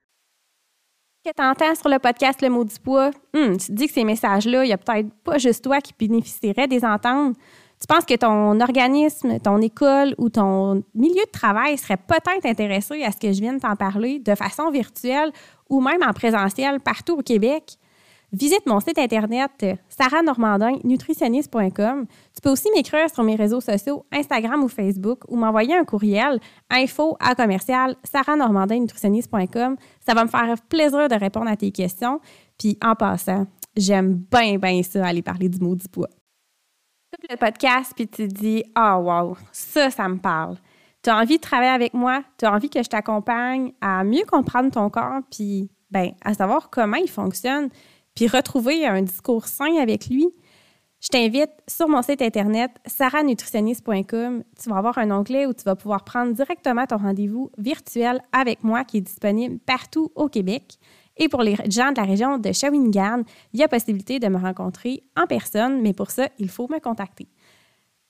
Que 1.23 1.31
t'entends 1.33 1.75
sur 1.75 1.89
le 1.89 1.99
podcast 1.99 2.41
Le 2.41 2.49
Mot 2.49 2.63
du 2.63 2.79
Poids, 2.79 3.11
hum, 3.33 3.57
tu 3.57 3.67
te 3.67 3.71
dis 3.73 3.87
que 3.87 3.93
ces 3.93 4.03
messages-là, 4.03 4.63
il 4.63 4.67
n'y 4.67 4.73
a 4.73 4.77
peut-être 4.77 5.13
pas 5.23 5.37
juste 5.37 5.63
toi 5.63 5.79
qui 5.79 5.93
bénéficierais 5.93 6.67
des 6.67 6.83
entendre. 6.83 7.35
Tu 7.81 7.87
penses 7.87 8.05
que 8.05 8.15
ton 8.15 8.61
organisme, 8.61 9.39
ton 9.39 9.57
école 9.57 10.13
ou 10.19 10.29
ton 10.29 10.83
milieu 10.93 11.25
de 11.25 11.31
travail 11.31 11.79
serait 11.79 11.97
peut-être 11.97 12.45
intéressé 12.45 13.03
à 13.03 13.11
ce 13.11 13.17
que 13.17 13.33
je 13.33 13.41
vienne 13.41 13.59
t'en 13.59 13.75
parler 13.75 14.19
de 14.19 14.35
façon 14.35 14.69
virtuelle 14.69 15.31
ou 15.67 15.81
même 15.81 16.03
en 16.07 16.13
présentiel 16.13 16.79
partout 16.79 17.17
au 17.17 17.23
Québec? 17.23 17.79
Visite 18.33 18.67
mon 18.67 18.79
site 18.79 18.99
internet 18.99 19.65
sarahnormandinnutritionniste.com. 19.89 22.05
Tu 22.35 22.41
peux 22.41 22.51
aussi 22.51 22.69
m'écrire 22.73 23.09
sur 23.09 23.23
mes 23.23 23.35
réseaux 23.35 23.61
sociaux 23.61 24.05
Instagram 24.11 24.63
ou 24.63 24.67
Facebook 24.67 25.23
ou 25.27 25.35
m'envoyer 25.35 25.75
un 25.75 25.83
courriel 25.83 26.39
info 26.69 27.17
à 27.19 27.33
commercial 27.33 27.95
sarahnormandinnutritionniste.com. 28.03 29.75
Ça 30.05 30.13
va 30.13 30.23
me 30.23 30.29
faire 30.29 30.53
plaisir 30.69 31.07
de 31.09 31.15
répondre 31.15 31.49
à 31.49 31.57
tes 31.57 31.71
questions. 31.71 32.21
Puis 32.59 32.77
en 32.81 32.93
passant, 32.93 33.47
j'aime 33.75 34.23
bien, 34.31 34.59
bien 34.59 34.83
ça 34.83 35.03
aller 35.03 35.23
parler 35.23 35.49
du 35.49 35.57
mot 35.59 35.73
du 35.75 35.87
poids 35.89 36.09
le 37.29 37.35
podcast 37.37 37.93
puis 37.95 38.07
tu 38.07 38.27
te 38.27 38.33
dis 38.33 38.63
Ah, 38.75 38.97
oh, 38.97 39.03
wow, 39.03 39.37
ça, 39.51 39.89
ça 39.89 40.07
me 40.07 40.17
parle. 40.17 40.57
Tu 41.03 41.09
as 41.09 41.17
envie 41.17 41.37
de 41.37 41.41
travailler 41.41 41.71
avec 41.71 41.93
moi, 41.93 42.23
tu 42.37 42.45
as 42.45 42.53
envie 42.53 42.69
que 42.69 42.83
je 42.83 42.89
t'accompagne 42.89 43.73
à 43.81 44.03
mieux 44.03 44.23
comprendre 44.29 44.71
ton 44.71 44.89
corps, 44.89 45.21
puis 45.31 45.69
ben, 45.89 46.11
à 46.23 46.33
savoir 46.33 46.69
comment 46.69 46.97
il 46.97 47.09
fonctionne, 47.09 47.69
puis 48.15 48.27
retrouver 48.27 48.85
un 48.85 49.01
discours 49.01 49.47
sain 49.47 49.77
avec 49.81 50.07
lui. 50.07 50.27
Je 51.01 51.07
t'invite 51.07 51.49
sur 51.67 51.89
mon 51.89 52.03
site 52.03 52.21
internet 52.21 52.69
sarahnutritionniste.com. 52.85 54.43
Tu 54.61 54.69
vas 54.69 54.77
avoir 54.77 54.99
un 54.99 55.09
onglet 55.09 55.47
où 55.47 55.53
tu 55.53 55.63
vas 55.63 55.75
pouvoir 55.75 56.03
prendre 56.03 56.31
directement 56.33 56.85
ton 56.85 56.97
rendez-vous 56.97 57.51
virtuel 57.57 58.21
avec 58.31 58.63
moi 58.63 58.83
qui 58.83 58.97
est 58.97 59.01
disponible 59.01 59.57
partout 59.65 60.11
au 60.13 60.29
Québec. 60.29 60.77
Et 61.21 61.29
pour 61.29 61.43
les 61.43 61.55
gens 61.69 61.91
de 61.91 61.97
la 61.97 62.03
région 62.03 62.39
de 62.39 62.51
Shawinigan, 62.51 63.21
il 63.53 63.59
y 63.59 63.63
a 63.63 63.67
possibilité 63.67 64.17
de 64.17 64.27
me 64.27 64.39
rencontrer 64.39 65.03
en 65.15 65.27
personne, 65.27 65.79
mais 65.83 65.93
pour 65.93 66.09
ça, 66.09 66.27
il 66.39 66.49
faut 66.49 66.67
me 66.67 66.79
contacter. 66.79 67.27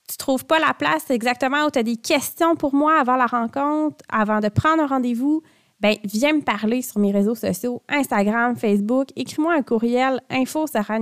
Tu 0.08 0.16
trouves 0.16 0.46
pas 0.46 0.60
la 0.60 0.74
place 0.74 1.10
exactement 1.10 1.66
où 1.66 1.72
tu 1.72 1.80
as 1.80 1.84
des 1.84 1.98
questions 1.98 2.56
pour 2.56 2.74
moi 2.74 2.98
avant 2.98 3.18
la 3.18 3.26
rencontre, 3.26 3.98
avant 4.08 4.40
de 4.40 4.48
prendre 4.48 4.84
un 4.84 4.88
rendez-vous? 4.88 5.44
Ben, 5.82 5.96
viens 6.06 6.32
me 6.32 6.42
parler 6.42 6.82
sur 6.82 7.00
mes 7.00 7.12
réseaux 7.12 7.36
sociaux, 7.36 7.84
Instagram, 7.90 8.56
Facebook. 8.56 9.10
Écris-moi 9.18 9.56
un 9.56 9.62
courriel 9.62 10.22
info 10.30 10.66
Ça 10.68 10.82
va 10.82 11.02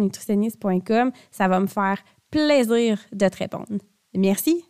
me 1.60 1.68
faire 1.68 2.04
plaisir 2.32 3.00
de 3.12 3.28
te 3.28 3.38
répondre. 3.38 3.78
Merci. 4.16 4.66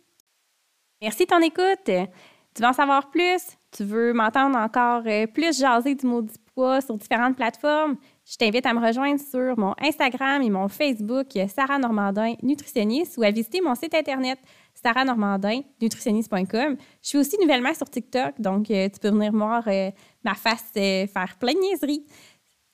Merci 1.00 1.24
de 1.24 1.28
ton 1.30 1.40
écoute. 1.40 2.10
Tu 2.54 2.62
veux 2.62 2.68
en 2.68 2.74
savoir 2.74 3.10
plus? 3.10 3.40
Tu 3.70 3.84
veux 3.84 4.12
m'entendre 4.12 4.58
encore 4.58 5.02
euh, 5.06 5.26
plus 5.26 5.58
jaser 5.58 5.94
du 5.94 6.06
sur 6.56 6.96
différentes 6.96 7.36
plateformes, 7.36 7.96
je 8.24 8.36
t'invite 8.36 8.66
à 8.66 8.74
me 8.74 8.86
rejoindre 8.86 9.20
sur 9.20 9.58
mon 9.58 9.74
Instagram 9.80 10.42
et 10.42 10.50
mon 10.50 10.68
Facebook, 10.68 11.26
Sarah 11.48 11.78
Normandin, 11.78 12.34
nutritionniste, 12.42 13.16
ou 13.18 13.22
à 13.22 13.30
visiter 13.30 13.60
mon 13.60 13.74
site 13.74 13.94
internet, 13.94 14.38
sarahnormandin.nutritionniste.com. 14.74 16.76
Je 17.02 17.08
suis 17.08 17.18
aussi 17.18 17.36
nouvellement 17.40 17.74
sur 17.74 17.88
TikTok, 17.88 18.40
donc 18.40 18.70
euh, 18.70 18.88
tu 18.88 19.00
peux 19.00 19.10
venir 19.10 19.32
voir 19.32 19.66
euh, 19.66 19.90
ma 20.24 20.34
face 20.34 20.72
euh, 20.76 21.06
faire 21.06 21.36
plein 21.38 21.54
de 21.54 21.58
niaiseries. 21.58 22.04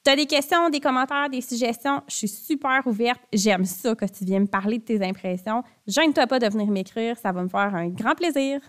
Tu 0.04 0.10
as 0.10 0.16
des 0.16 0.26
questions, 0.26 0.70
des 0.70 0.80
commentaires, 0.80 1.28
des 1.28 1.40
suggestions, 1.40 2.02
je 2.08 2.14
suis 2.14 2.28
super 2.28 2.86
ouverte. 2.86 3.20
J'aime 3.32 3.64
ça 3.64 3.94
que 3.94 4.04
tu 4.04 4.24
viennes 4.24 4.42
me 4.42 4.46
parler 4.46 4.78
de 4.78 4.84
tes 4.84 5.04
impressions. 5.04 5.62
Gêne-toi 5.86 6.26
pas 6.26 6.38
de 6.38 6.48
venir 6.48 6.68
m'écrire, 6.68 7.18
ça 7.18 7.32
va 7.32 7.42
me 7.42 7.48
faire 7.48 7.74
un 7.74 7.88
grand 7.88 8.14
plaisir. 8.14 8.60